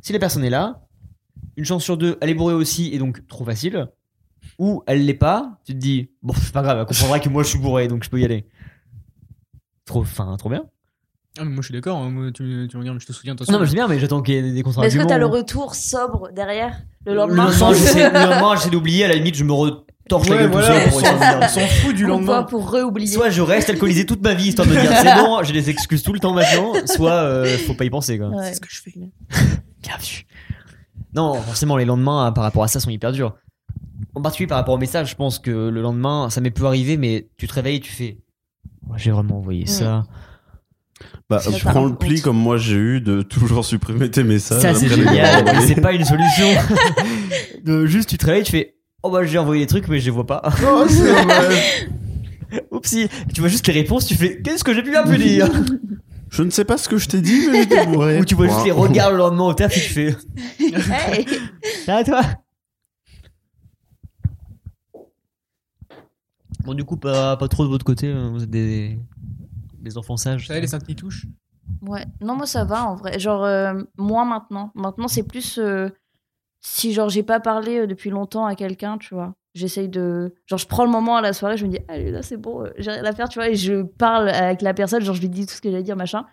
Si 0.00 0.12
la 0.12 0.20
personne 0.20 0.44
est 0.44 0.50
là, 0.50 0.86
une 1.56 1.64
chance 1.64 1.82
sur 1.82 1.96
deux, 1.96 2.16
elle 2.20 2.30
est 2.30 2.34
bourrée 2.34 2.54
aussi 2.54 2.94
et 2.94 2.98
donc 2.98 3.26
trop 3.26 3.44
facile. 3.44 3.88
Ou 4.58 4.82
elle 4.86 5.04
l'est 5.04 5.14
pas, 5.14 5.60
tu 5.64 5.72
te 5.72 5.78
dis, 5.78 6.10
bon, 6.22 6.34
c'est 6.34 6.52
pas 6.52 6.62
grave, 6.62 6.78
elle 6.78 6.86
comprendra 6.86 7.18
que 7.18 7.28
moi 7.28 7.42
je 7.42 7.48
suis 7.48 7.58
bourré 7.58 7.88
donc 7.88 8.04
je 8.04 8.10
peux 8.10 8.20
y 8.20 8.24
aller. 8.24 8.46
Trop, 9.84 10.02
enfin, 10.02 10.36
trop 10.36 10.48
bien. 10.48 10.66
Ah, 11.38 11.44
mais 11.44 11.50
moi 11.50 11.62
je 11.62 11.66
suis 11.66 11.74
d'accord, 11.74 11.96
hein, 11.98 12.10
moi, 12.10 12.26
tu, 12.30 12.66
tu 12.70 12.76
me 12.76 12.82
regardes, 12.82 13.00
je 13.00 13.06
te 13.06 13.12
souviens, 13.12 13.34
de 13.34 13.38
toute 13.38 13.48
Non, 13.50 13.58
mais 13.58 13.66
c'est 13.66 13.72
bien, 13.74 13.88
mais 13.88 13.98
j'attends 13.98 14.20
qu'il 14.20 14.34
y 14.34 14.36
ait 14.36 14.42
des 14.42 14.62
Mais 14.62 14.86
est-ce 14.86 14.98
que 14.98 15.06
t'as 15.06 15.16
le 15.18 15.26
retour 15.26 15.74
sobre 15.74 16.30
derrière 16.30 16.82
le 17.06 17.12
Le 17.12 17.16
lendemain 17.18 17.50
j'essaie 17.72 18.10
le 18.10 18.18
lendemain, 18.18 18.54
j'essaie 18.56 18.70
d'oublier, 18.70 19.04
à 19.04 19.08
la 19.08 19.14
limite, 19.14 19.34
je 19.36 19.44
me 19.44 19.52
retorche 19.52 20.28
la 20.28 20.36
gueule 20.36 20.50
voilà, 20.50 20.66
tout 20.68 20.72
seul 20.74 20.90
pour 20.90 21.00
s'en- 21.00 21.06
essayer 21.06 21.18
de 21.38 21.44
on 21.44 21.48
s'en 21.48 21.66
fout 21.66 21.94
du 21.94 22.06
lendemain. 22.06 22.42
Pour 22.42 22.70
re-oublier. 22.70 23.06
Soit 23.14 23.30
je 23.30 23.40
reste 23.40 23.70
alcoolisé 23.70 24.04
toute 24.04 24.22
ma 24.22 24.34
vie 24.34 24.48
histoire 24.48 24.68
de 24.68 24.74
me 24.74 24.80
dire 24.80 24.92
c'est 24.94 25.14
bon, 25.14 25.42
j'ai 25.42 25.54
des 25.54 25.70
excuses 25.70 26.02
tout 26.02 26.12
le 26.12 26.20
temps 26.20 26.34
maintenant, 26.34 26.74
soit 26.84 27.12
euh, 27.12 27.56
faut 27.66 27.74
pas 27.74 27.84
y 27.84 27.90
penser 27.90 28.18
quoi. 28.18 28.28
Ouais. 28.28 28.48
C'est 28.48 28.54
ce 28.56 28.60
que 28.60 28.68
je 28.70 28.82
fais. 28.82 28.92
Bien 29.82 29.96
vu. 29.98 30.26
Non, 31.14 31.34
forcément, 31.34 31.76
les 31.78 31.84
lendemains 31.86 32.26
hein, 32.26 32.32
par 32.32 32.44
rapport 32.44 32.62
à 32.64 32.68
ça 32.68 32.78
sont 32.80 32.90
hyper 32.90 33.12
durs. 33.12 33.34
En 34.14 34.20
particulier 34.20 34.46
par 34.48 34.58
rapport 34.58 34.74
au 34.74 34.78
message, 34.78 35.10
je 35.10 35.16
pense 35.16 35.38
que 35.38 35.50
le 35.50 35.80
lendemain, 35.80 36.28
ça 36.28 36.42
m'est 36.42 36.50
peu 36.50 36.66
arrivé, 36.66 36.98
mais 36.98 37.28
tu 37.38 37.46
te 37.46 37.54
réveilles 37.54 37.76
et 37.76 37.80
tu 37.80 37.92
fais 37.92 38.18
J'ai 38.96 39.10
vraiment 39.10 39.38
envoyé 39.38 39.66
ça. 39.66 40.04
Bah, 41.30 41.40
t'as 41.42 41.70
prends 41.70 41.86
le 41.86 41.94
pli 41.94 42.20
comme 42.20 42.36
moi 42.36 42.56
j'ai 42.58 42.76
eu 42.76 43.00
de 43.00 43.22
toujours 43.22 43.64
supprimer 43.64 44.10
tes 44.10 44.22
messages. 44.22 44.60
Ça, 44.60 44.74
c'est 44.74 44.88
génial. 44.88 45.44
c'est 45.66 45.80
pas 45.80 45.92
une 45.92 46.04
solution. 46.04 46.46
De 47.64 47.86
juste, 47.86 48.08
tu 48.08 48.18
te 48.18 48.26
réveilles, 48.26 48.42
tu 48.42 48.52
fais 48.52 48.74
Oh 49.04 49.10
bah, 49.10 49.24
j'ai 49.24 49.38
envoyé 49.38 49.62
des 49.62 49.68
trucs, 49.68 49.88
mais 49.88 49.98
je 49.98 50.06
les 50.06 50.10
vois 50.10 50.26
pas. 50.26 50.42
Oh. 50.64 50.84
Oupsie. 52.70 53.08
Tu 53.32 53.40
vois 53.40 53.48
juste 53.48 53.66
les 53.66 53.72
réponses, 53.72 54.06
tu 54.06 54.14
fais 54.14 54.42
Qu'est-ce 54.42 54.64
que 54.64 54.74
j'ai 54.74 54.82
pu 54.82 54.90
bien 54.90 55.04
pu 55.04 55.16
dire? 55.16 55.48
Je 56.30 56.42
ne 56.42 56.50
sais 56.50 56.64
pas 56.64 56.78
ce 56.78 56.88
que 56.88 56.96
je 56.96 57.08
t'ai 57.08 57.20
dit, 57.20 57.48
mais 57.50 57.62
j'étais 57.62 57.86
bourré. 57.86 58.18
Ou 58.20 58.24
tu 58.24 58.34
vois 58.34 58.48
juste 58.48 58.64
les 58.64 58.72
regards 58.72 59.10
le 59.10 59.18
lendemain 59.18 59.44
au 59.44 59.54
taf 59.54 59.76
et 59.76 59.80
tu 59.80 59.88
fais 59.88 60.16
Hey. 60.58 61.26
Ça 61.84 61.96
va, 61.96 62.04
toi? 62.04 62.22
Bon, 66.64 66.74
du 66.74 66.84
coup, 66.84 66.96
pas, 66.96 67.36
pas 67.36 67.48
trop 67.48 67.64
de 67.64 67.68
votre 67.68 67.84
côté, 67.84 68.06
euh, 68.06 68.30
vous 68.32 68.44
êtes 68.44 68.50
des, 68.50 68.98
des 69.82 69.98
enfants 69.98 70.16
sages. 70.16 70.46
Savez, 70.46 70.60
les 70.60 70.66
saintes 70.66 70.84
qui 70.86 70.94
touchent 70.96 71.26
Ouais, 71.86 72.04
non, 72.20 72.36
moi 72.36 72.46
ça 72.46 72.64
va 72.64 72.84
en 72.86 72.94
vrai. 72.96 73.18
Genre, 73.18 73.44
euh, 73.44 73.74
moi 73.96 74.24
maintenant. 74.24 74.70
Maintenant, 74.74 75.08
c'est 75.08 75.22
plus 75.22 75.58
euh, 75.58 75.88
si, 76.60 76.92
genre, 76.92 77.08
j'ai 77.08 77.22
pas 77.22 77.40
parlé 77.40 77.78
euh, 77.80 77.86
depuis 77.86 78.10
longtemps 78.10 78.46
à 78.46 78.54
quelqu'un, 78.54 78.98
tu 78.98 79.14
vois. 79.14 79.34
J'essaye 79.54 79.88
de. 79.88 80.34
Genre, 80.46 80.58
je 80.58 80.66
prends 80.66 80.84
le 80.84 80.90
moment 80.90 81.16
à 81.16 81.20
la 81.20 81.32
soirée, 81.32 81.56
je 81.56 81.66
me 81.66 81.70
dis, 81.70 81.78
allez, 81.88 82.10
là, 82.10 82.22
c'est 82.22 82.36
bon, 82.36 82.64
euh, 82.64 82.70
j'ai 82.78 82.90
rien 82.90 83.04
à 83.04 83.12
faire, 83.12 83.28
tu 83.28 83.38
vois, 83.38 83.48
et 83.48 83.54
je 83.54 83.82
parle 83.82 84.28
avec 84.28 84.62
la 84.62 84.74
personne, 84.74 85.02
genre, 85.02 85.14
je 85.14 85.20
lui 85.20 85.28
dis 85.28 85.46
tout 85.46 85.54
ce 85.54 85.60
que 85.60 85.70
j'allais 85.70 85.82
dire, 85.82 85.96
machin. 85.96 86.24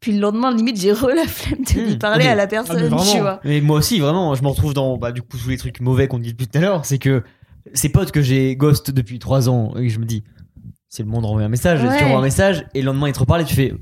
Puis 0.00 0.12
le 0.12 0.20
lendemain, 0.20 0.52
limite, 0.54 0.76
j'ai 0.80 0.92
re 0.92 1.08
la 1.08 1.26
flemme 1.26 1.64
de 1.64 1.80
lui 1.80 1.94
Mmh. 1.94 1.98
parler 1.98 2.24
Ah, 2.24 2.28
mais- 2.28 2.32
à 2.32 2.34
la 2.36 2.42
ah, 2.44 2.46
personne, 2.46 2.76
mais 2.80 2.88
vraiment. 2.88 3.02
tu 3.12 3.18
vois. 3.20 3.40
Mais 3.44 3.60
moi 3.60 3.78
aussi, 3.78 3.98
vraiment, 4.00 4.34
je 4.34 4.42
me 4.42 4.48
retrouve 4.48 4.74
dans 4.74 4.96
bah, 4.96 5.10
du 5.12 5.22
coup 5.22 5.36
tous 5.38 5.48
les 5.48 5.56
trucs 5.56 5.80
mauvais 5.80 6.06
qu'on 6.08 6.18
dit 6.18 6.32
depuis 6.32 6.46
tout 6.46 6.58
à 6.58 6.60
l'heure. 6.60 6.84
C'est 6.84 6.98
que 6.98 7.22
ces 7.74 7.88
potes 7.88 8.12
que 8.12 8.20
j'ai 8.22 8.54
ghost 8.56 8.90
depuis 8.90 9.18
3 9.18 9.48
ans 9.48 9.74
et 9.76 9.88
je 9.88 9.98
me 9.98 10.04
dis, 10.04 10.22
c'est 10.88 11.02
le 11.02 11.08
monde 11.08 11.24
renvoie 11.26 11.42
un 11.42 11.48
message, 11.48 11.82
Ouais. 11.82 11.96
tu 11.98 12.04
envoies 12.04 12.18
un 12.18 12.22
message 12.22 12.66
et 12.74 12.80
le 12.80 12.86
lendemain 12.86 13.08
il 13.08 13.12
te 13.12 13.18
reparle 13.20 13.42
et 13.42 13.44
tu 13.44 13.54
fais. 13.54 13.74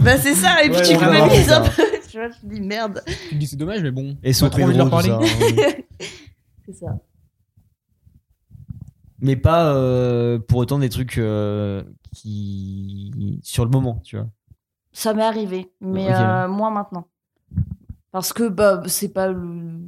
Bah, 0.00 0.16
c'est 0.18 0.34
ça, 0.34 0.62
et 0.64 0.68
puis 0.70 0.76
Ouais, 0.78 0.82
tu 0.82 0.92
ouais, 0.92 0.98
culpabilises 0.98 1.52
un 1.52 1.64
ça. 1.64 1.70
peu, 1.70 1.82
tu 2.10 2.18
vois, 2.18 2.28
je 2.30 2.46
me 2.46 2.54
dis, 2.54 2.60
merde. 2.60 3.02
Tu 3.06 3.28
te 3.30 3.34
dis 3.36 3.46
c'est 3.46 3.56
dommage, 3.56 3.82
mais 3.82 3.90
bon. 3.90 4.16
Et 4.22 4.32
sauf 4.32 4.50
trop 4.50 4.62
envie 4.62 4.72
de 4.72 4.78
leur 4.78 4.90
parler. 4.90 5.10
c'est 6.66 6.72
ça. 6.72 6.98
Mais 9.20 9.34
pas 9.36 9.72
euh, 9.74 10.38
pour 10.38 10.58
autant 10.58 10.78
des 10.78 10.88
trucs 10.88 11.18
euh, 11.18 11.82
qui. 12.14 13.40
sur 13.42 13.64
le 13.64 13.70
moment, 13.70 14.00
tu 14.04 14.16
vois. 14.16 14.28
Ça 14.92 15.12
m'est 15.14 15.24
arrivé, 15.24 15.70
mais 15.80 16.06
Ok. 16.08 16.14
euh, 16.14 16.48
moins 16.48 16.70
maintenant. 16.70 17.08
Parce 18.12 18.32
que 18.32 18.48
bah 18.48 18.82
c'est 18.86 19.12
pas 19.12 19.28
le- 19.28 19.80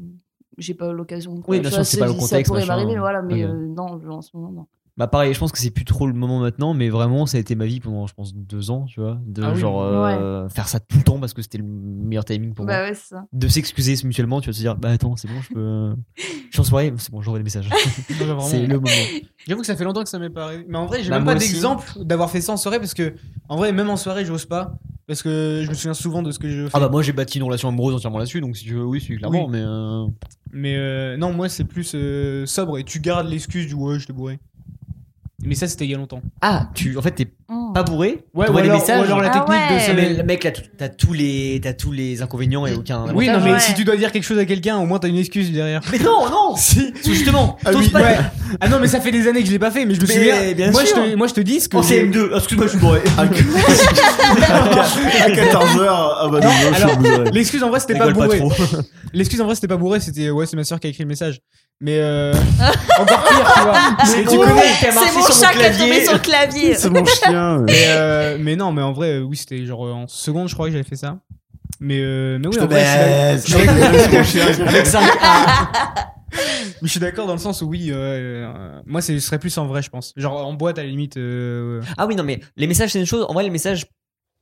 j'ai 0.59 0.75
pas 0.75 0.93
l'occasion. 0.93 1.41
Oui, 1.49 1.61
bien 1.61 1.71
Tu 1.71 1.75
sûr, 1.77 1.87
c'est 1.87 1.99
pas 1.99 2.07
le 2.07 2.13
Ça 2.13 2.19
contexte, 2.19 2.49
pourrait 2.51 2.61
machin. 2.67 2.75
m'arriver, 2.77 2.99
voilà, 2.99 3.23
mais 3.23 3.43
euh, 3.45 3.55
non, 3.55 4.01
en 4.11 4.21
ce 4.21 4.37
moment 4.37 4.51
non. 4.53 4.67
Bah 5.01 5.07
pareil, 5.07 5.33
je 5.33 5.39
pense 5.39 5.51
que 5.51 5.59
c'est 5.59 5.71
plus 5.71 5.87
trop 5.87 6.07
le 6.07 6.13
moment 6.13 6.41
maintenant, 6.41 6.75
mais 6.75 6.91
vraiment 6.91 7.25
ça 7.25 7.39
a 7.39 7.41
été 7.41 7.55
ma 7.55 7.65
vie 7.65 7.81
pendant 7.81 8.07
je 8.07 8.13
pense 8.13 8.35
deux 8.35 8.71
ans, 8.71 8.85
tu 8.85 9.01
vois, 9.01 9.19
de 9.27 9.43
Ah 9.43 9.53
oui. 9.55 9.59
genre 9.59 9.81
euh, 9.83 10.47
faire 10.51 10.69
ça 10.69 10.79
tout 10.79 10.99
le 10.99 11.03
temps 11.05 11.19
parce 11.19 11.33
que 11.33 11.41
c'était 11.41 11.57
le 11.57 11.65
meilleur 11.65 12.27
timing 12.27 12.53
pour 12.53 12.67
Bah 12.67 12.81
moi. 12.81 12.89
ouais, 12.91 12.95
ça. 12.95 13.25
De 13.33 13.49
s'excuser 13.49 13.95
mutuellement, 14.05 14.43
tu 14.43 14.51
vas 14.51 14.53
te 14.53 14.59
dire 14.59 14.77
bah 14.77 14.91
attends 14.91 15.17
c'est 15.17 15.27
bon 15.27 15.41
je 15.41 15.55
peux, 15.55 15.95
je 16.19 16.23
suis 16.53 16.61
en 16.61 16.65
soirée, 16.65 16.93
c'est 16.99 17.11
bon 17.11 17.23
j'envoie 17.23 17.39
des 17.39 17.45
messages. 17.45 17.69
C'est 18.41 18.67
le 18.67 18.79
moment. 18.79 18.91
J'avoue 19.49 19.63
que 19.63 19.67
ça 19.67 19.75
fait 19.75 19.85
longtemps 19.85 20.03
que 20.03 20.09
ça 20.11 20.19
m'est 20.19 20.29
pas 20.29 20.45
arrivé. 20.45 20.67
Mais 20.69 20.77
en 20.77 20.85
vrai, 20.85 21.03
j'ai 21.03 21.09
Bah, 21.09 21.17
même 21.17 21.25
pas 21.25 21.35
d'exemple 21.35 21.91
d'avoir 22.05 22.31
fait 22.31 22.43
ça 22.43 22.53
en 22.53 22.57
soirée 22.59 22.79
parce 22.79 22.93
que, 22.93 23.15
en 23.49 23.57
vrai, 23.57 23.73
même 23.73 23.89
en 23.89 23.97
soirée, 23.97 24.27
j'ose 24.27 24.45
pas. 24.45 24.75
Parce 25.07 25.23
que 25.23 25.63
je 25.65 25.69
me 25.71 25.75
souviens 25.75 25.95
souvent 25.95 26.23
de 26.23 26.31
ce 26.31 26.39
que 26.39 26.49
je 26.51 26.65
fais. 26.67 26.71
Ah 26.75 26.79
bah 26.81 26.89
moi 26.91 27.03
j'ai 27.03 27.13
bâti 27.13 27.39
une 27.39 27.45
relation 27.45 27.69
amoureuse 27.69 27.95
entièrement 27.97 28.19
là-dessus, 28.19 28.41
donc 28.43 28.55
si 28.57 28.65
tu 28.65 28.75
veux 28.75 28.85
oui 28.85 29.03
c'est 29.05 29.17
clairement, 29.17 29.47
Oui. 29.47 29.51
mais 29.51 29.63
euh, 29.65 30.07
Mais 30.53 30.77
euh, 30.77 31.17
non, 31.17 31.33
moi, 31.33 31.49
c'est 31.49 31.65
plus 31.65 31.93
euh, 31.95 32.45
sobre 32.47 32.79
et 32.79 32.85
tu 32.85 33.01
gardes 33.01 33.27
l'excuse 33.29 33.67
du 33.67 33.75
ouais, 33.75 33.99
je 33.99 34.07
t'ai 34.07 34.13
bourré. 34.13 34.39
Mais 35.43 35.55
ça, 35.55 35.67
c'était 35.69 35.87
il 35.87 35.91
y 35.91 35.95
a 35.95 35.97
longtemps. 35.99 36.21
ah 36.43 36.69
tu 36.75 36.97
en 36.99 37.03
fait 37.03 37.13
t'es 37.13 37.27
Mm. 37.49 37.73
pas 37.73 37.83
bourré, 37.83 38.25
Ouais, 38.35 38.49
ou 38.49 38.53
des 38.55 38.61
alors- 38.61 38.79
messages. 38.79 39.01
ou 39.01 39.05
alors 39.05 39.21
la 39.23 39.31
Ah 39.33 39.41
technique 39.41 39.69
de 39.71 39.75
ouais. 39.75 39.81
se- 39.81 39.93
Mais 39.93 40.15
le 40.19 40.23
mec, 40.23 40.45
là, 40.45 40.51
t'as 40.79 40.89
tous 40.89 41.13
les, 41.13 41.61
t'as 41.63 41.73
tous 41.73 41.91
les 41.91 42.23
inconvénients 42.23 42.65
et 42.67 42.75
aucun. 42.75 43.07
Oui, 43.15 43.27
non, 43.29 43.41
mais 43.43 43.53
Ouais. 43.55 43.59
si 43.61 43.75
tu 43.75 43.83
dois 43.85 43.97
dire 43.97 44.13
quelque 44.13 44.23
chose 44.25 44.39
à 44.39 44.45
quelqu'un, 44.45 44.77
au 44.79 44.87
moins 44.87 44.99
t'as 45.01 45.09
une 45.09 45.17
excuse 45.17 45.51
derrière. 45.51 45.81
Mais 45.91 45.99
non, 45.99 46.29
non. 46.31 46.55
Si. 46.57 46.93
Justement. 47.05 47.57
Ah, 47.65 47.73
t'oses 47.73 47.87
oui, 47.87 47.91
pas. 47.91 48.03
ouais. 48.03 48.17
ah 48.61 48.69
non, 48.69 48.79
mais 48.81 48.87
ça 48.87 49.01
fait 49.01 49.11
des 49.11 49.27
années 49.27 49.41
que 49.41 49.47
je 49.47 49.53
l'ai 49.53 49.59
pas 49.59 49.71
fait, 49.71 49.85
mais 49.87 49.95
je 49.95 50.01
me 50.01 50.07
Mais 50.07 50.15
souviens. 50.15 50.53
bien 50.53 50.71
moi, 50.71 50.85
sûr. 50.85 50.97
Je 51.05 51.11
te, 51.13 51.17
moi, 51.17 51.27
je 51.27 51.35
te 51.35 51.41
dis 51.41 51.61
ce 51.61 51.69
que. 51.69 51.77
En 51.79 51.83
j'ai- 51.83 52.05
CM2. 52.05 52.31
Ah, 52.33 52.37
Excuse-moi, 52.39 52.67
je 52.67 52.71
suis 52.73 52.79
bourré. 52.81 53.01
À 53.17 53.27
14h, 55.31 55.87
ah 55.89 56.29
bah 56.31 56.41
non, 56.41 56.47
moi, 56.49 56.53
je 56.71 56.75
suis 56.75 56.85
Alors, 56.85 56.97
bourré. 56.99 57.31
l'excuse 57.33 57.63
en 57.63 57.69
vrai, 57.71 57.81
c'était 57.81 57.99
pas 57.99 58.11
bourré. 58.11 58.41
L'excuse 59.13 59.41
en 59.41 59.47
vrai, 59.47 59.55
c'était 59.55 59.69
pas 59.69 59.77
bourré, 59.77 60.01
c'était 60.01 60.31
ouais, 60.31 60.47
c'est 60.47 60.57
ma 60.57 60.65
soeur 60.65 60.79
qui 60.81 60.87
a 60.87 60.91
écrit 60.91 61.03
le 61.03 61.09
message. 61.09 61.41
Mais 61.83 61.99
euh, 61.99 62.35
encore 62.99 63.25
pire, 63.25 63.53
tu 63.55 63.61
vois. 63.63 63.73
Mais 64.17 64.25
tu 64.25 64.37
Ouais, 64.37 64.47
connais. 64.47 64.63
t'as 64.83 64.93
marché 64.95 65.11
C'est 65.11 65.17
mon 65.19 65.25
sur 65.25 65.35
chat 65.35 65.53
qui 65.55 65.65
a 65.65 65.77
tombé 65.79 66.05
sur 66.05 66.13
le 66.13 66.19
clavier. 66.19 66.75
C'est 66.75 66.91
mon 66.91 67.05
chien. 67.07 67.59
Mais, 67.67 67.85
euh, 67.89 68.37
mais 68.39 68.55
non, 68.57 68.71
mais 68.73 68.83
en 68.83 68.93
vrai, 68.93 69.19
oui, 69.21 69.37
c'était 69.37 69.65
genre 69.65 69.87
euh, 69.87 69.93
en 69.93 70.07
seconde, 70.07 70.49
je 70.49 70.55
crois 70.55 70.67
que 70.67 70.73
j'avais 70.73 70.85
fait 70.85 70.97
ça. 70.97 71.19
Mais 71.81 71.99
euh, 72.01 72.39
mais 72.39 72.49
oui, 72.49 72.55
Je 72.57 72.61
en 72.61 72.67
vrai, 72.67 73.39
je 73.39 73.47
suis 73.47 73.67
d'accord- 73.67 74.69
avec 74.69 74.87
ça. 74.87 75.01
Mais 76.83 76.87
je 76.87 76.91
suis 76.93 77.01
d'accord 77.01 77.27
dans 77.27 77.33
le 77.35 77.39
sens 77.41 77.61
où 77.61 77.67
oui, 77.67 77.91
euh, 77.91 77.95
euh, 78.47 78.81
moi, 78.87 79.03
ce 79.03 79.19
serait 79.19 79.39
plus 79.39 79.57
en 79.59 79.67
vrai, 79.67 79.83
je 79.83 79.91
pense. 79.91 80.13
Genre 80.17 80.47
en 80.47 80.53
boîte 80.55 80.79
à 80.79 80.83
la 80.83 80.89
limite. 80.89 81.17
euh, 81.17 81.83
Ah 81.99 82.07
oui, 82.07 82.15
non, 82.15 82.23
mais 82.23 82.41
les 82.57 82.67
messages, 82.67 82.91
c'est 82.91 83.01
une 83.01 83.05
chose. 83.07 83.27
En 83.29 83.35
vrai, 83.35 83.43
les 83.43 83.51
messages, 83.51 83.87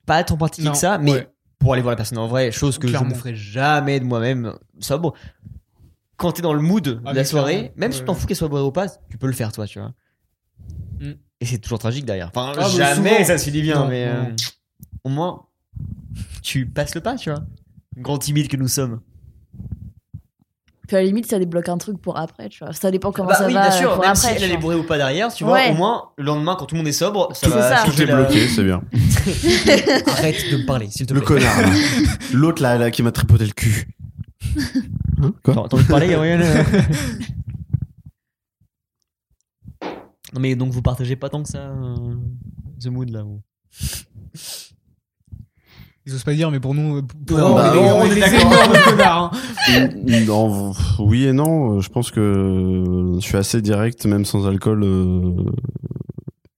pas 0.06 0.22
tant 0.22 0.36
particuliers 0.36 0.68
Non, 0.68 0.72
que 0.74 0.78
ça, 0.78 0.98
mais 0.98 1.12
ouais. 1.12 1.28
pour 1.58 1.72
aller 1.72 1.82
voir 1.82 1.92
la 1.92 1.96
personne 1.96 2.18
en 2.18 2.28
vrai, 2.28 2.52
chose 2.52 2.78
que 2.78 2.86
je 2.88 2.96
ne 2.96 3.14
ferai 3.14 3.34
jamais 3.34 3.98
de 4.00 4.04
moi-même 4.04 4.52
sobre. 4.80 5.14
Quand 6.18 6.32
t'es 6.32 6.42
dans 6.42 6.52
le 6.52 6.60
mood 6.60 6.82
de 6.84 7.00
Ah, 7.06 7.12
la 7.12 7.20
mais 7.20 7.24
soirée, 7.24 7.72
même 7.76 7.92
si 7.92 8.00
tu 8.00 8.04
t'en 8.04 8.12
fous 8.14 8.26
qu'elle 8.26 8.36
soit 8.36 8.48
bourrée 8.48 8.60
ou 8.62 8.72
pas, 8.72 8.88
tu 9.08 9.16
peux 9.18 9.26
le 9.28 9.32
faire, 9.32 9.50
toi, 9.52 9.66
tu 9.66 9.78
vois. 9.78 9.92
Mm. 11.00 11.12
Et 11.40 11.46
c'est 11.46 11.58
toujours 11.58 11.78
tragique 11.78 12.04
derrière. 12.04 12.28
Enfin, 12.34 12.52
Ah, 12.58 12.66
mais 12.68 12.76
jamais 12.76 13.10
souvent. 13.14 13.24
ça 13.24 13.38
se 13.38 13.44
finit 13.44 13.62
bien, 13.62 13.76
Non, 13.80 13.88
mais 13.88 14.04
euh, 14.08 14.24
au 15.04 15.08
moins, 15.08 15.44
tu 16.42 16.66
passes 16.66 16.94
le 16.94 17.00
pas, 17.00 17.14
tu 17.16 17.30
vois. 17.30 17.40
Grand 17.96 18.18
timide 18.18 18.48
que 18.48 18.56
nous 18.56 18.68
sommes. 18.68 19.00
Puis 20.88 20.96
à 20.96 21.00
la 21.00 21.06
limite, 21.06 21.26
ça 21.26 21.38
débloque 21.38 21.68
un 21.68 21.76
truc 21.76 22.00
pour 22.00 22.16
après, 22.18 22.48
tu 22.48 22.64
vois. 22.64 22.72
Ça 22.72 22.90
dépend 22.90 23.12
comment 23.12 23.28
Bah 23.28 23.34
ça 23.34 23.46
oui, 23.46 23.52
va 23.52 23.68
bien 23.68 23.70
sûr, 23.78 23.90
pour 23.92 24.00
même 24.00 24.10
après. 24.12 24.28
si 24.36 24.42
elle 24.42 24.48
tu 24.48 24.54
est 24.54 24.56
bourrée 24.56 24.74
ou 24.76 24.84
pas 24.84 24.96
derrière, 24.96 25.32
tu 25.32 25.44
vois, 25.44 25.52
Ouais. 25.52 25.70
au 25.70 25.74
moins, 25.74 26.10
le 26.16 26.24
lendemain, 26.24 26.56
quand 26.58 26.64
tout 26.64 26.74
le 26.74 26.78
monde 26.80 26.88
est 26.88 26.92
sobre, 26.92 27.28
ça 27.36 27.48
va 27.50 27.76
ça. 27.76 27.84
Tout 27.84 28.00
est 28.02 28.06
la- 28.06 28.16
bloqué, 28.16 28.48
c'est 28.48 28.64
bien. 28.64 28.82
Arrête 30.06 30.50
de 30.50 30.56
me 30.56 30.66
parler, 30.66 30.88
s'il 30.90 31.06
te 31.06 31.12
Le 31.14 31.20
plaît. 31.20 31.26
connard. 31.36 31.60
là. 31.60 31.68
L'autre 32.32 32.62
là, 32.62 32.78
là 32.78 32.90
qui 32.90 33.02
m'a 33.02 33.12
tripoté 33.12 33.44
le 33.44 33.52
cul. 33.52 33.88
Hein 35.22 35.32
Quoi 35.42 35.54
T'as 35.68 35.76
envie 35.76 35.84
de 35.84 35.88
parler, 35.88 36.08
Gabriel 36.08 36.40
Non 40.34 40.40
mais 40.40 40.54
donc 40.56 40.72
vous 40.72 40.82
partagez 40.82 41.16
pas 41.16 41.28
tant 41.30 41.42
que 41.42 41.48
ça 41.48 41.70
euh, 41.70 41.94
The 42.82 42.86
Mood 42.88 43.08
là 43.10 43.22
vous 43.22 43.40
Ils 46.04 46.14
osent 46.14 46.22
pas 46.24 46.34
dire, 46.34 46.50
mais 46.50 46.60
pour 46.60 46.74
nous, 46.74 46.98
euh, 46.98 47.02
pour 47.02 47.38
Non, 47.38 47.48
nous, 47.50 47.54
bah, 47.54 47.72
on 47.74 47.78
est- 47.84 47.90
on 47.92 47.98
on 48.00 48.04
est 48.12 48.20
d'accord. 48.20 49.32
hein. 49.34 49.90
Non, 50.26 50.72
oui 51.00 51.24
et 51.24 51.32
non. 51.32 51.80
Je 51.80 51.88
pense 51.90 52.10
que 52.10 53.12
je 53.16 53.20
suis 53.20 53.36
assez 53.36 53.60
direct, 53.62 54.04
même 54.06 54.24
sans 54.24 54.46
alcool. 54.46 54.82
euh, 54.84 55.34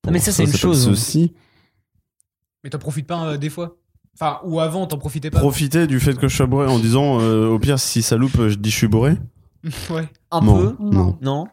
Ah, 0.07 0.11
mais 0.13 0.19
ça, 0.21 0.31
c'est 0.33 0.45
une 0.45 0.53
chose. 0.53 0.87
de 0.87 0.95
Ceci. 0.95 1.33
Mais 2.63 2.71
t'en 2.71 2.79
profites 2.79 3.07
pas 3.07 3.25
euh, 3.33 3.37
des 3.39 3.51
fois. 3.51 3.77
Enfin, 4.15 4.39
ou 4.45 4.61
avant, 4.61 4.87
t'en 4.87 4.99
profitais 4.99 5.31
pas. 5.31 5.39
Profiter 5.41 5.87
du 5.87 5.99
fait 6.01 6.15
que 6.19 6.29
je 6.29 6.37
sois 6.37 6.47
bourré 6.47 6.67
en 6.67 6.79
disant, 6.79 7.21
euh, 7.21 7.49
au 7.49 7.59
pire, 7.59 7.79
si 7.79 8.03
ça 8.03 8.17
loupe, 8.17 8.49
je 8.49 8.55
dis 8.57 8.71
je 8.71 8.77
suis 8.77 8.89
bourré. 8.89 9.17
ouais. 9.91 10.09
Un 10.31 10.41
Non, 10.41 10.59
peu 10.59 10.77
non. 10.81 11.17
Non 11.23 11.47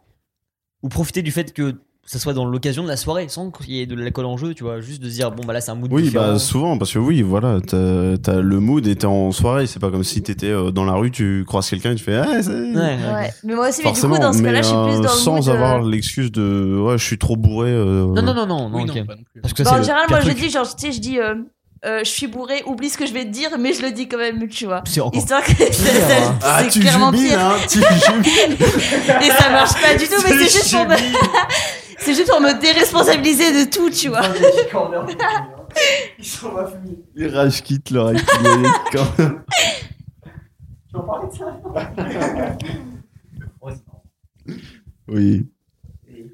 Ou 0.83 0.89
profiter 0.89 1.21
du 1.21 1.31
fait 1.31 1.53
que 1.53 1.75
ça 2.09 2.19
soit 2.19 2.33
dans 2.33 2.45
l'occasion 2.45 2.83
de 2.83 2.87
la 2.87 2.95
soirée 2.95 3.27
sans 3.27 3.51
qu'il 3.51 3.71
y 3.73 3.81
ait 3.81 3.85
de 3.85 3.93
l'alcool 3.93 4.25
en 4.25 4.37
jeu, 4.37 4.53
tu 4.53 4.63
vois, 4.63 4.79
juste 4.79 5.01
de 5.01 5.09
se 5.09 5.15
dire 5.15 5.29
bon 5.31 5.43
bah 5.45 5.51
là 5.51 5.59
c'est 5.59 5.71
un 5.71 5.75
mood 5.75 5.91
Oui, 5.91 6.03
différent. 6.03 6.25
bah 6.33 6.39
souvent, 6.39 6.77
parce 6.77 6.93
que 6.93 6.99
oui, 6.99 7.21
voilà, 7.21 7.59
t'as 7.59 8.17
t'as 8.17 8.39
le 8.39 8.59
mood 8.61 8.87
et 8.87 8.95
t'es 8.95 9.05
en 9.07 9.33
soirée. 9.33 9.67
C'est 9.67 9.79
pas 9.79 9.91
comme 9.91 10.05
si 10.05 10.23
t'étais 10.23 10.47
euh, 10.47 10.71
dans 10.71 10.85
la 10.85 10.93
rue, 10.93 11.11
tu 11.11 11.43
croises 11.45 11.69
quelqu'un 11.69 11.91
et 11.91 11.95
tu 11.95 12.03
fais 12.05 12.15
ah, 12.15 12.41
c'est. 12.41 12.49
Ouais, 12.51 12.73
ouais. 12.75 13.33
Mais 13.43 13.55
moi 13.55 13.67
aussi, 13.67 13.81
mais 13.83 13.91
du 13.91 13.99
Forcément, 13.99 14.15
coup, 14.15 14.21
dans 14.21 14.31
ce 14.33 14.41
cas-là, 14.41 14.61
je 14.61 14.67
suis 14.67 14.75
plus 14.75 14.83
euh, 14.93 14.95
dans 14.95 15.01
le 15.01 15.07
sans 15.09 15.35
mood, 15.35 15.47
euh, 15.49 15.53
avoir 15.53 15.81
l'excuse 15.83 16.31
de 16.31 16.79
ouais, 16.81 16.97
je 16.97 17.03
suis 17.03 17.17
trop 17.17 17.35
bourré. 17.35 17.71
euh, 17.71 18.05
Non 18.13 18.21
non 18.21 18.33
non 18.33 18.45
non, 18.47 18.69
non, 18.69 18.77
Oui, 18.77 18.83
ok. 18.89 18.95
non, 18.95 19.05
pas 19.05 19.15
non 19.15 19.23
plus. 19.33 19.41
Parce 19.41 19.53
que 19.53 19.63
Bah, 19.63 19.71
en 19.71 19.75
c'est 19.75 19.81
général, 19.83 20.05
moi, 20.09 20.19
je 20.21 20.25
truc. 20.27 20.37
dis, 20.39 20.49
genre, 20.49 20.75
tu 20.75 20.85
sais, 20.87 20.91
je 20.93 21.01
dis, 21.01 21.19
euh, 21.19 21.35
euh, 21.85 21.99
je 21.99 22.09
suis 22.09 22.27
bourré, 22.27 22.63
oublie 22.65 22.89
ce 22.89 22.97
que 22.97 23.05
je 23.05 23.13
vais 23.13 23.23
te 23.25 23.29
dire, 23.29 23.57
mais 23.59 23.73
je 23.73 23.81
le 23.81 23.91
dis 23.91 24.07
quand 24.07 24.17
même, 24.17 24.47
tu 24.47 24.65
vois. 24.65 24.81
C'est 24.85 24.99
encore 25.01 25.19
Histoire 25.19 25.43
que 25.43 25.51
c'est 25.55 26.13
hein. 26.13 26.37
Ah, 26.43 26.59
c'est 26.63 26.69
tu 26.69 26.79
clairement 26.79 27.11
jubiles, 27.11 27.29
pire. 27.29 27.39
hein, 27.39 27.55
tu 27.69 27.79
jubiles. 27.79 28.57
Et 29.21 29.29
ça 29.31 29.49
marche 29.49 29.81
pas 29.81 29.95
du 29.95 30.05
tout, 30.07 30.21
mais 30.23 30.29
c'est 30.29 30.43
juste 30.59 30.71
pour 30.73 30.85
me... 30.87 30.95
c'est 31.99 32.13
juste 32.13 32.29
pour 32.29 32.41
me 32.41 32.59
déresponsabiliser 32.59 33.65
de 33.65 33.69
tout, 33.69 33.89
tu 33.89 34.09
vois. 34.09 34.21
Les 37.15 37.27
rage 37.27 37.61
quittent 37.63 37.91
leur 37.91 38.07
activité 38.07 38.59
quand 38.91 39.17
même. 39.19 39.43
Oui. 45.07 45.45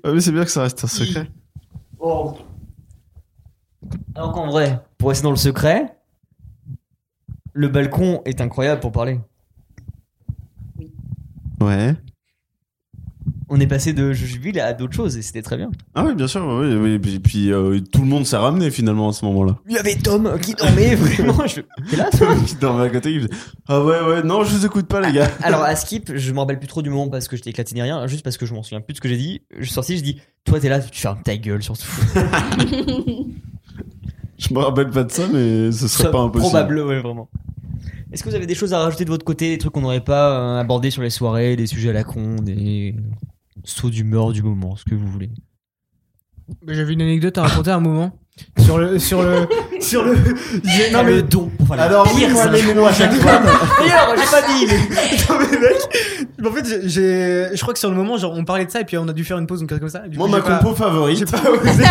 Ouais, 0.03 0.13
mais 0.13 0.21
c'est 0.21 0.31
bien 0.31 0.43
que 0.45 0.51
ça 0.51 0.63
reste 0.63 0.83
un 0.83 0.87
secret. 0.87 1.27
Alors 4.15 4.31
qu'en 4.31 4.47
vrai, 4.47 4.79
pour 4.97 5.09
rester 5.09 5.23
dans 5.23 5.31
le 5.31 5.35
secret, 5.37 5.95
le 7.53 7.67
balcon 7.67 8.21
est 8.25 8.41
incroyable 8.41 8.81
pour 8.81 8.91
parler. 8.91 9.19
Ouais. 11.61 11.95
On 13.49 13.59
est 13.59 13.67
passé 13.67 13.93
de 13.93 14.13
Jujubile 14.13 14.59
à 14.59 14.73
d'autres 14.73 14.95
choses 14.95 15.15
et 15.15 15.21
c'était 15.21 15.43
très 15.43 15.57
bien. 15.57 15.69
Ah 15.93 16.03
oui, 16.05 16.15
bien 16.15 16.27
sûr. 16.27 16.43
Oui, 16.45 16.73
oui. 16.75 16.93
Et 16.93 16.99
puis, 16.99 17.19
puis, 17.19 17.51
euh, 17.51 17.79
tout 17.91 18.01
le 18.01 18.07
monde 18.07 18.25
s'est 18.25 18.37
ramené 18.37 18.71
finalement 18.71 19.09
à 19.09 19.13
ce 19.13 19.23
moment-là. 19.25 19.57
Il 19.69 19.75
y 19.75 19.77
avait 19.77 19.95
Tom 19.95 20.39
qui 20.41 20.53
dormait 20.55 20.95
vraiment. 20.95 21.45
Je... 21.45 21.61
T'es 21.89 21.95
là 21.95 22.09
toi? 22.09 22.35
Qui 22.47 22.55
dormait 22.55 22.85
à 22.85 22.89
côté, 22.89 23.21
Ah 23.67 23.83
ouais, 23.83 24.01
ouais, 24.01 24.23
non, 24.23 24.43
je 24.43 24.55
vous 24.55 24.65
écoute 24.65 24.87
pas, 24.87 25.01
les 25.01 25.13
gars. 25.13 25.29
Alors 25.43 25.61
à 25.61 25.75
Skip, 25.75 26.15
je 26.15 26.31
m'en 26.33 26.41
rappelle 26.41 26.57
plus 26.57 26.67
trop 26.67 26.81
du 26.81 26.89
moment 26.89 27.09
parce 27.09 27.27
que 27.27 27.35
j'étais 27.35 27.51
éclaté 27.51 27.75
ni 27.75 27.81
rien, 27.83 28.07
juste 28.07 28.23
parce 28.23 28.37
que 28.37 28.45
je 28.47 28.53
m'en 28.55 28.63
souviens 28.63 28.81
plus 28.81 28.93
de 28.93 28.97
ce 28.97 29.01
que 29.01 29.09
j'ai 29.09 29.17
dit. 29.17 29.41
Je 29.59 29.65
suis 29.65 29.73
sorti, 29.73 29.97
je 29.97 30.03
dis, 30.03 30.19
toi 30.45 30.59
t'es 30.59 30.69
là, 30.69 30.79
tu 30.79 30.99
fermes 30.99 31.21
ta 31.21 31.37
gueule 31.37 31.61
surtout. 31.61 31.85
Je 34.47 34.53
me 34.53 34.59
rappelle 34.59 34.89
pas 34.89 35.03
de 35.03 35.11
ça, 35.11 35.27
mais 35.31 35.71
ce 35.71 35.87
serait 35.87 36.11
pas 36.11 36.19
impossible. 36.19 36.49
Probable, 36.49 36.79
ouais, 36.79 37.01
vraiment. 37.01 37.29
Est-ce 38.11 38.23
que 38.23 38.29
vous 38.29 38.35
avez 38.35 38.45
des 38.45 38.55
choses 38.55 38.73
à 38.73 38.79
rajouter 38.79 39.05
de 39.05 39.09
votre 39.09 39.25
côté, 39.25 39.49
des 39.49 39.57
trucs 39.57 39.73
qu'on 39.73 39.81
n'aurait 39.81 40.03
pas 40.03 40.57
euh, 40.57 40.59
abordés 40.59 40.91
sur 40.91 41.01
les 41.01 41.09
soirées, 41.09 41.55
des 41.55 41.65
sujets 41.65 41.89
à 41.89 41.93
la 41.93 42.03
con, 42.03 42.35
des 42.35 42.95
sauts 43.63 43.89
d'humeur 43.89 44.33
du 44.33 44.43
moment, 44.43 44.75
ce 44.75 44.83
que 44.83 44.93
vous 44.95 45.07
voulez? 45.07 45.31
J'avais 46.67 46.93
une 46.93 47.01
anecdote 47.01 47.37
à 47.37 47.43
raconter 47.43 47.71
à 47.71 47.77
un 47.77 47.79
moment. 47.79 48.11
Sur 48.59 48.77
le. 48.77 48.97
Sur 48.99 49.21
le. 49.21 49.47
Sur 49.79 50.03
le. 50.03 50.15
j'ai- 50.63 50.91
Non, 50.91 51.03
mais. 51.03 51.11
le 51.11 51.23
don 51.23 51.51
Alors, 51.71 52.11
oui, 52.15 52.25
moi, 52.31 52.47
les 52.47 52.73
noms 52.73 52.85
à 52.85 52.93
chaque 52.93 53.13
fois. 53.13 53.41
D'ailleurs, 53.79 54.15
j'ai 54.17 54.31
pas 54.31 54.41
dit. 54.41 54.65
mais- 54.67 55.17
Non, 55.29 55.39
mais 55.39 55.57
mec, 55.59 56.45
en 56.45 56.51
fait, 56.51 56.87
j'ai- 56.87 57.55
je 57.55 57.61
crois 57.61 57.73
que 57.73 57.79
sur 57.79 57.89
le 57.89 57.95
moment, 57.95 58.17
genre, 58.17 58.33
on 58.35 58.43
parlait 58.43 58.65
de 58.65 58.71
ça 58.71 58.81
et 58.81 58.85
puis 58.85 58.97
on 58.97 59.07
a 59.07 59.13
dû 59.13 59.23
faire 59.23 59.37
une 59.37 59.47
pause, 59.47 59.59
donc 59.61 59.77
comme 59.77 59.89
ça. 59.89 60.07
Du 60.07 60.17
Moi, 60.17 60.27
coup, 60.27 60.31
ma 60.31 60.37
j'ai 60.39 60.43
pas- 60.43 60.57
compo 60.59 60.75
favorite. 60.75 61.17
J'ai 61.17 61.25
pas 61.25 61.49
osé, 61.49 61.83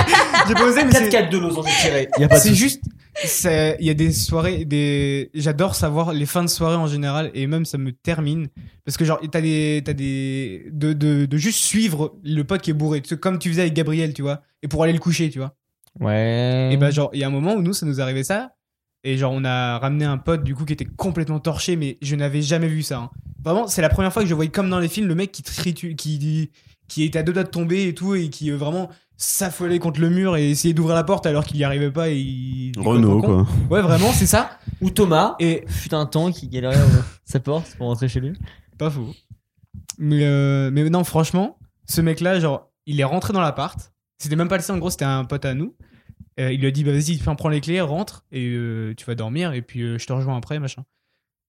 j'ai 0.48 0.55
pas 0.55 0.64
osé, 0.64 0.85
mais 0.85 0.93
c'est, 0.93 1.09
4-4 1.09 1.31
de 1.31 1.39
nos 1.39 1.59
ont 1.59 1.62
tiré. 1.62 2.09
Y 2.19 2.24
a 2.24 2.28
pas 2.28 2.36
de 2.39 2.40
c'est 2.43 2.55
juste, 2.55 2.82
c'est, 3.24 3.77
il 3.81 3.86
y 3.86 3.90
a 3.90 3.94
des 3.94 4.12
soirées, 4.12 4.64
des, 4.64 5.31
j'adore 5.35 5.74
savoir 5.74 6.12
les 6.12 6.27
fins 6.27 6.43
de 6.44 6.48
soirée 6.48 6.77
en 6.77 6.86
général 6.86 7.31
et 7.35 7.47
même 7.47 7.64
ça 7.64 7.78
me 7.78 7.93
termine 7.93 8.48
parce 8.85 8.97
que 8.97 9.05
genre, 9.05 9.20
t'as 9.31 9.40
des, 9.40 9.82
t'as 9.85 9.93
des, 9.93 10.66
de, 10.73 10.93
de, 10.93 11.24
de 11.27 11.36
juste 11.39 11.59
suivre 11.60 12.14
le 12.24 12.43
pote 12.43 12.60
qui 12.62 12.70
est 12.70 12.74
bourré, 12.74 13.02
comme 13.20 13.39
tu 13.39 13.48
faisais 13.51 13.62
avec 13.62 13.74
Gabriel, 13.74 14.12
tu 14.12 14.23
vois, 14.23 14.40
et 14.62 14.69
pour 14.69 14.82
aller 14.82 14.93
le 14.93 14.98
coucher, 14.98 15.31
tu 15.31 15.39
vois. 15.39 15.55
Ouais. 16.01 16.70
Et 16.73 16.77
bah 16.77 16.90
genre 16.90 17.10
il 17.12 17.20
y 17.20 17.24
a 17.24 17.27
un 17.27 17.31
moment 17.31 17.55
où 17.55 17.62
nous 17.62 17.73
ça 17.74 17.86
nous 17.86 18.01
arrivait 18.01 18.24
ça 18.24 18.52
et 19.05 19.16
genre 19.19 19.32
on 19.35 19.44
a 19.44 19.78
ramené 19.78 20.05
un 20.05 20.19
pote 20.19 20.43
du 20.44 20.55
coup 20.55 20.64
qui 20.64 20.73
était 20.73 20.85
complètement 20.86 21.40
torché 21.40 21.77
mais 21.77 21.98
je 22.02 22.16
n'avais 22.16 22.43
jamais 22.43 22.69
vu 22.69 22.82
ça. 22.82 22.98
hein. 22.98 23.10
Vraiment 23.44 23.66
c'est 23.66 23.82
la 23.82 23.89
première 23.89 24.12
fois 24.12 24.23
que 24.23 24.28
je 24.28 24.35
voyais 24.35 24.51
comme 24.51 24.70
dans 24.70 24.78
les 24.78 24.89
films 24.89 25.09
le 25.09 25.14
mec 25.14 25.32
qui 25.32 25.43
tritu 25.43 25.94
qui 25.97 26.51
qui 26.89 27.05
était 27.05 27.19
à 27.19 27.23
deux 27.23 27.32
doigts 27.32 27.44
de 27.44 27.48
tomber 27.51 27.89
et 27.89 27.94
tout 27.94 28.14
et 28.14 28.28
qui 28.31 28.51
euh, 28.51 28.56
vraiment 28.56 28.89
s'affolait 29.16 29.78
contre 29.78 30.01
le 30.01 30.10
mur 30.10 30.36
et 30.36 30.51
essayait 30.51 30.74
d'ouvrir 30.74 30.94
la 30.97 31.05
porte 31.05 31.27
alors 31.27 31.44
qu'il 31.44 31.56
y 31.59 31.64
arrivait 31.64 31.90
pas 31.93 32.09
et 32.09 32.16
il 32.16 32.73
Renault, 32.78 33.20
quoi. 33.23 33.47
Ouais 33.70 33.82
vraiment 33.82 34.12
c'est 34.12 34.27
ça. 34.27 34.59
Ou 34.81 34.90
Thomas, 34.90 35.36
Et 35.39 35.62
fut 35.69 35.94
un 35.94 36.06
temps 36.06 36.32
qui 36.32 36.48
galérait 36.48 36.77
sa 37.24 37.39
porte 37.39 37.77
pour 37.77 37.86
rentrer 37.86 38.09
chez 38.09 38.19
lui. 38.20 38.32
Pas 38.78 38.90
faux. 38.90 39.14
Mais, 39.98 40.24
euh, 40.24 40.70
mais 40.73 40.89
non, 40.90 41.05
franchement, 41.05 41.56
ce 41.86 42.01
mec-là, 42.01 42.40
genre, 42.40 42.69
il 42.86 42.98
est 43.01 43.05
rentré 43.05 43.32
dans 43.32 43.40
l'appart. 43.40 43.91
C'était 44.23 44.36
même 44.36 44.47
pas 44.49 44.57
le 44.57 44.62
sien, 44.62 44.77
en 44.77 44.78
gros, 44.78 44.89
c'était 44.90 45.05
un 45.05 45.24
pote 45.24 45.44
à 45.44 45.53
nous. 45.55 45.74
Euh, 46.39 46.53
il 46.53 46.61
lui 46.61 46.69
a 46.69 46.70
dit, 46.70 46.85
bah 46.85 46.93
vas-y, 46.93 47.19
prends 47.19 47.49
les 47.49 47.61
clés, 47.61 47.81
rentre, 47.81 48.24
et 48.31 48.47
euh, 48.55 48.94
tu 48.97 49.05
vas 49.05 49.16
dormir, 49.16 49.53
et 49.53 49.62
puis 49.62 49.82
euh, 49.82 49.99
je 49.99 50.07
te 50.07 50.12
rejoins 50.12 50.36
après, 50.36 50.61
machin. 50.61 50.85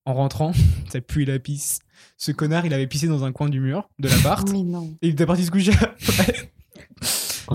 En 0.06 0.16
rentrant, 0.16 0.54
ça 0.92 1.00
pue 1.00 1.24
la 1.24 1.38
pisse. 1.38 1.80
Ce 2.18 2.32
connard, 2.32 2.66
il 2.66 2.74
avait 2.74 2.88
pissé 2.88 3.08
dans 3.08 3.24
un 3.26 3.32
coin 3.32 3.48
du 3.48 3.60
mur 3.60 3.90
de 4.00 4.10
l'appart, 4.10 4.50
Mais 4.52 4.64
non. 4.64 4.96
et 5.04 5.10
il 5.10 5.12
était 5.12 5.28
parti 5.28 5.46
se 5.46 5.52
coucher 5.52 5.74
après. 5.80 6.52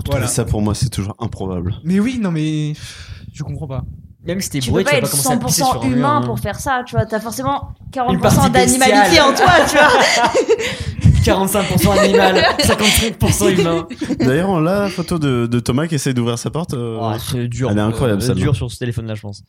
Voilà. 0.05 0.27
Ça, 0.27 0.45
pour 0.45 0.61
moi, 0.61 0.73
c'est 0.73 0.89
toujours 0.89 1.15
improbable. 1.19 1.75
Mais 1.83 1.99
oui, 1.99 2.17
non, 2.19 2.31
mais 2.31 2.73
je 3.33 3.43
comprends 3.43 3.67
pas. 3.67 3.83
Même 4.23 4.39
si 4.39 4.49
t'es 4.49 4.59
Tu 4.59 4.69
bourré, 4.69 4.83
peux 4.85 4.89
tu 4.91 4.95
pas 4.95 5.01
vas 5.01 5.07
être 5.07 5.11
pas 5.11 5.17
commencer 5.17 5.43
à 5.43 5.45
pisser 5.45 5.63
sur 5.63 5.81
100% 5.81 5.83
un 5.83 5.87
mur. 5.89 5.97
humain 5.97 6.17
hein. 6.17 6.25
pour 6.25 6.39
faire 6.39 6.59
ça, 6.59 6.83
tu 6.85 6.95
vois. 6.95 7.05
T'as 7.05 7.19
forcément 7.19 7.73
Une 8.09 8.19
partie 8.21 8.37
40% 8.37 8.51
d'animalité 8.51 8.99
bestiale. 9.01 9.29
en 9.29 9.33
toi, 9.33 9.51
tu 9.69 9.75
vois. 9.77 11.08
45% 11.19 11.97
animal, 11.99 12.35
55% 12.59 13.49
humain. 13.59 13.87
D'ailleurs, 14.19 14.49
on 14.49 14.57
a 14.65 14.81
la 14.83 14.89
photo 14.89 15.19
de, 15.19 15.47
de 15.47 15.59
Thomas 15.59 15.87
qui 15.87 15.95
essaie 15.95 16.13
d'ouvrir 16.13 16.37
sa 16.39 16.49
porte. 16.49 16.73
euh, 16.73 16.97
Oh, 17.01 17.13
c'est 17.19 17.47
dur. 17.47 17.69
Elle 17.71 17.77
est 17.77 17.81
incroyable, 17.81 18.21
euh, 18.21 18.25
celle-là. 18.25 18.41
dur 18.41 18.55
sur 18.55 18.71
ce 18.71 18.77
téléphone-là, 18.79 19.15
je 19.15 19.21
pense. 19.21 19.43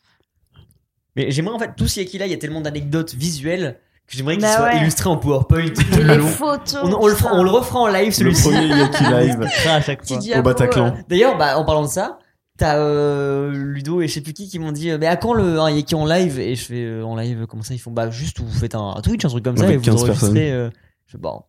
Mais 1.15 1.31
j'aimerais 1.31 1.55
en 1.55 1.59
fait, 1.59 1.71
tout 1.75 1.87
ce 1.87 1.99
qui 2.01 2.15
est 2.15 2.19
là, 2.19 2.25
il 2.25 2.31
y 2.31 2.35
a 2.35 2.37
tellement 2.37 2.61
d'anecdotes 2.61 3.13
visuelles 3.13 3.77
que 4.07 4.15
j'aimerais 4.17 4.35
qu'ils 4.35 4.43
Bah 4.43 4.55
soient 4.55 4.65
ouais. 4.67 4.77
illustrés 4.79 5.09
en 5.09 5.17
PowerPoint. 5.17 5.67
tout 5.69 5.81
Et 5.99 6.03
le 6.03 6.07
les 6.07 6.17
long. 6.19 6.27
photos. 6.27 6.79
On, 6.83 6.93
on 7.01 7.07
le 7.07 7.15
fera- 7.15 7.33
on 7.33 7.43
le 7.43 7.49
refera 7.49 7.79
en 7.79 7.87
live 7.87 8.05
Le 8.07 8.11
celui-ci. 8.11 8.43
premier 8.43 8.67
Yaki 8.67 9.03
Live. 9.03 9.41
à 9.69 9.81
chaque 9.81 10.05
fois. 10.07 10.17
Au 10.37 10.41
Bataclan. 10.41 10.87
euh, 10.87 11.01
D'ailleurs, 11.09 11.37
bah, 11.37 11.57
en 11.57 11.65
parlant 11.65 11.83
de 11.83 11.87
ça, 11.89 12.19
t'as 12.57 12.77
euh, 12.77 13.51
Ludo 13.53 14.01
et 14.01 14.07
je 14.07 14.13
sais 14.13 14.21
plus 14.21 14.33
qui 14.33 14.47
qui 14.47 14.59
m'ont 14.59 14.71
dit 14.71 14.91
mais 14.99 15.07
à 15.07 15.15
quand 15.17 15.33
le 15.33 15.59
un 15.59 15.69
Yaki 15.71 15.95
en 15.95 16.05
live? 16.05 16.39
Et 16.39 16.55
je 16.55 16.63
fais 16.65 16.83
euh, 16.85 17.03
en 17.03 17.15
live 17.15 17.45
comment 17.49 17.63
ça 17.63 17.73
ils 17.73 17.79
font? 17.79 17.91
Bah 17.91 18.09
juste 18.09 18.39
vous 18.39 18.51
faites 18.51 18.75
un, 18.75 18.93
un 18.95 19.01
Twitch 19.01 19.25
un 19.25 19.29
truc 19.29 19.43
comme 19.43 19.57
ça 19.57 19.63
Avec 19.63 19.75
et 19.75 19.77
vous 19.79 19.83
15 19.85 20.03
enregistrez 20.03 20.51
euh, 20.51 20.69
je 21.11 21.17
fais 21.17 21.21
bon 21.21 21.41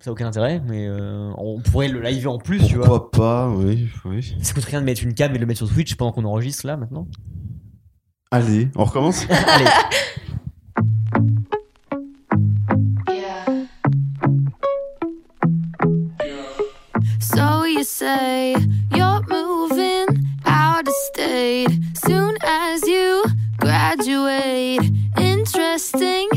ça 0.00 0.08
a 0.08 0.12
aucun 0.12 0.26
intérêt 0.26 0.62
mais 0.66 0.86
euh, 0.86 1.30
on 1.36 1.60
pourrait 1.60 1.88
le 1.88 2.00
live 2.00 2.26
en 2.26 2.38
plus 2.38 2.64
tu 2.66 2.76
vois 2.76 2.86
Pourquoi 2.86 3.10
pas, 3.10 3.50
oui, 3.50 3.86
oui. 4.06 4.34
ça 4.40 4.54
coûte 4.54 4.64
rien 4.64 4.80
de 4.80 4.86
mettre 4.86 5.02
une 5.02 5.12
cam 5.12 5.30
et 5.30 5.34
de 5.34 5.40
le 5.40 5.44
mettre 5.46 5.58
sur 5.58 5.68
Twitch 5.68 5.94
pendant 5.96 6.12
qu'on 6.12 6.24
enregistre 6.24 6.66
là 6.66 6.78
maintenant 6.78 7.06
Allez, 8.30 8.68
on 8.76 8.84
recommence 8.84 9.26
allez 9.30 9.66
So 17.20 17.64
you 17.64 17.84
say 17.84 18.54
you're 18.94 19.22
moving 19.28 20.06
out 20.46 20.86
of 20.88 20.94
state 21.12 21.68
soon 21.94 22.36
as 22.42 22.82
you 22.86 23.22
graduate. 23.58 24.80
Interesting. 25.16 26.27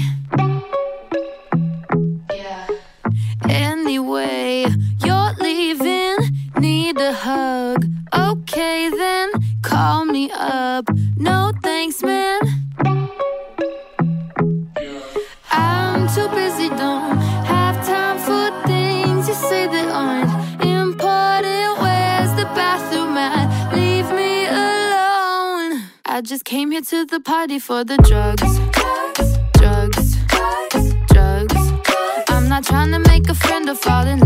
To 26.85 27.05
the 27.05 27.19
party 27.19 27.59
for 27.59 27.83
the 27.83 27.97
drugs. 27.97 28.59
Drugs, 29.59 30.15
drugs. 31.07 31.55
I'm 32.29 32.49
not 32.49 32.63
trying 32.63 32.91
to 32.91 32.99
make 32.99 33.29
a 33.29 33.35
friend 33.35 33.69
or 33.69 33.75
fall 33.75 34.07
in 34.07 34.20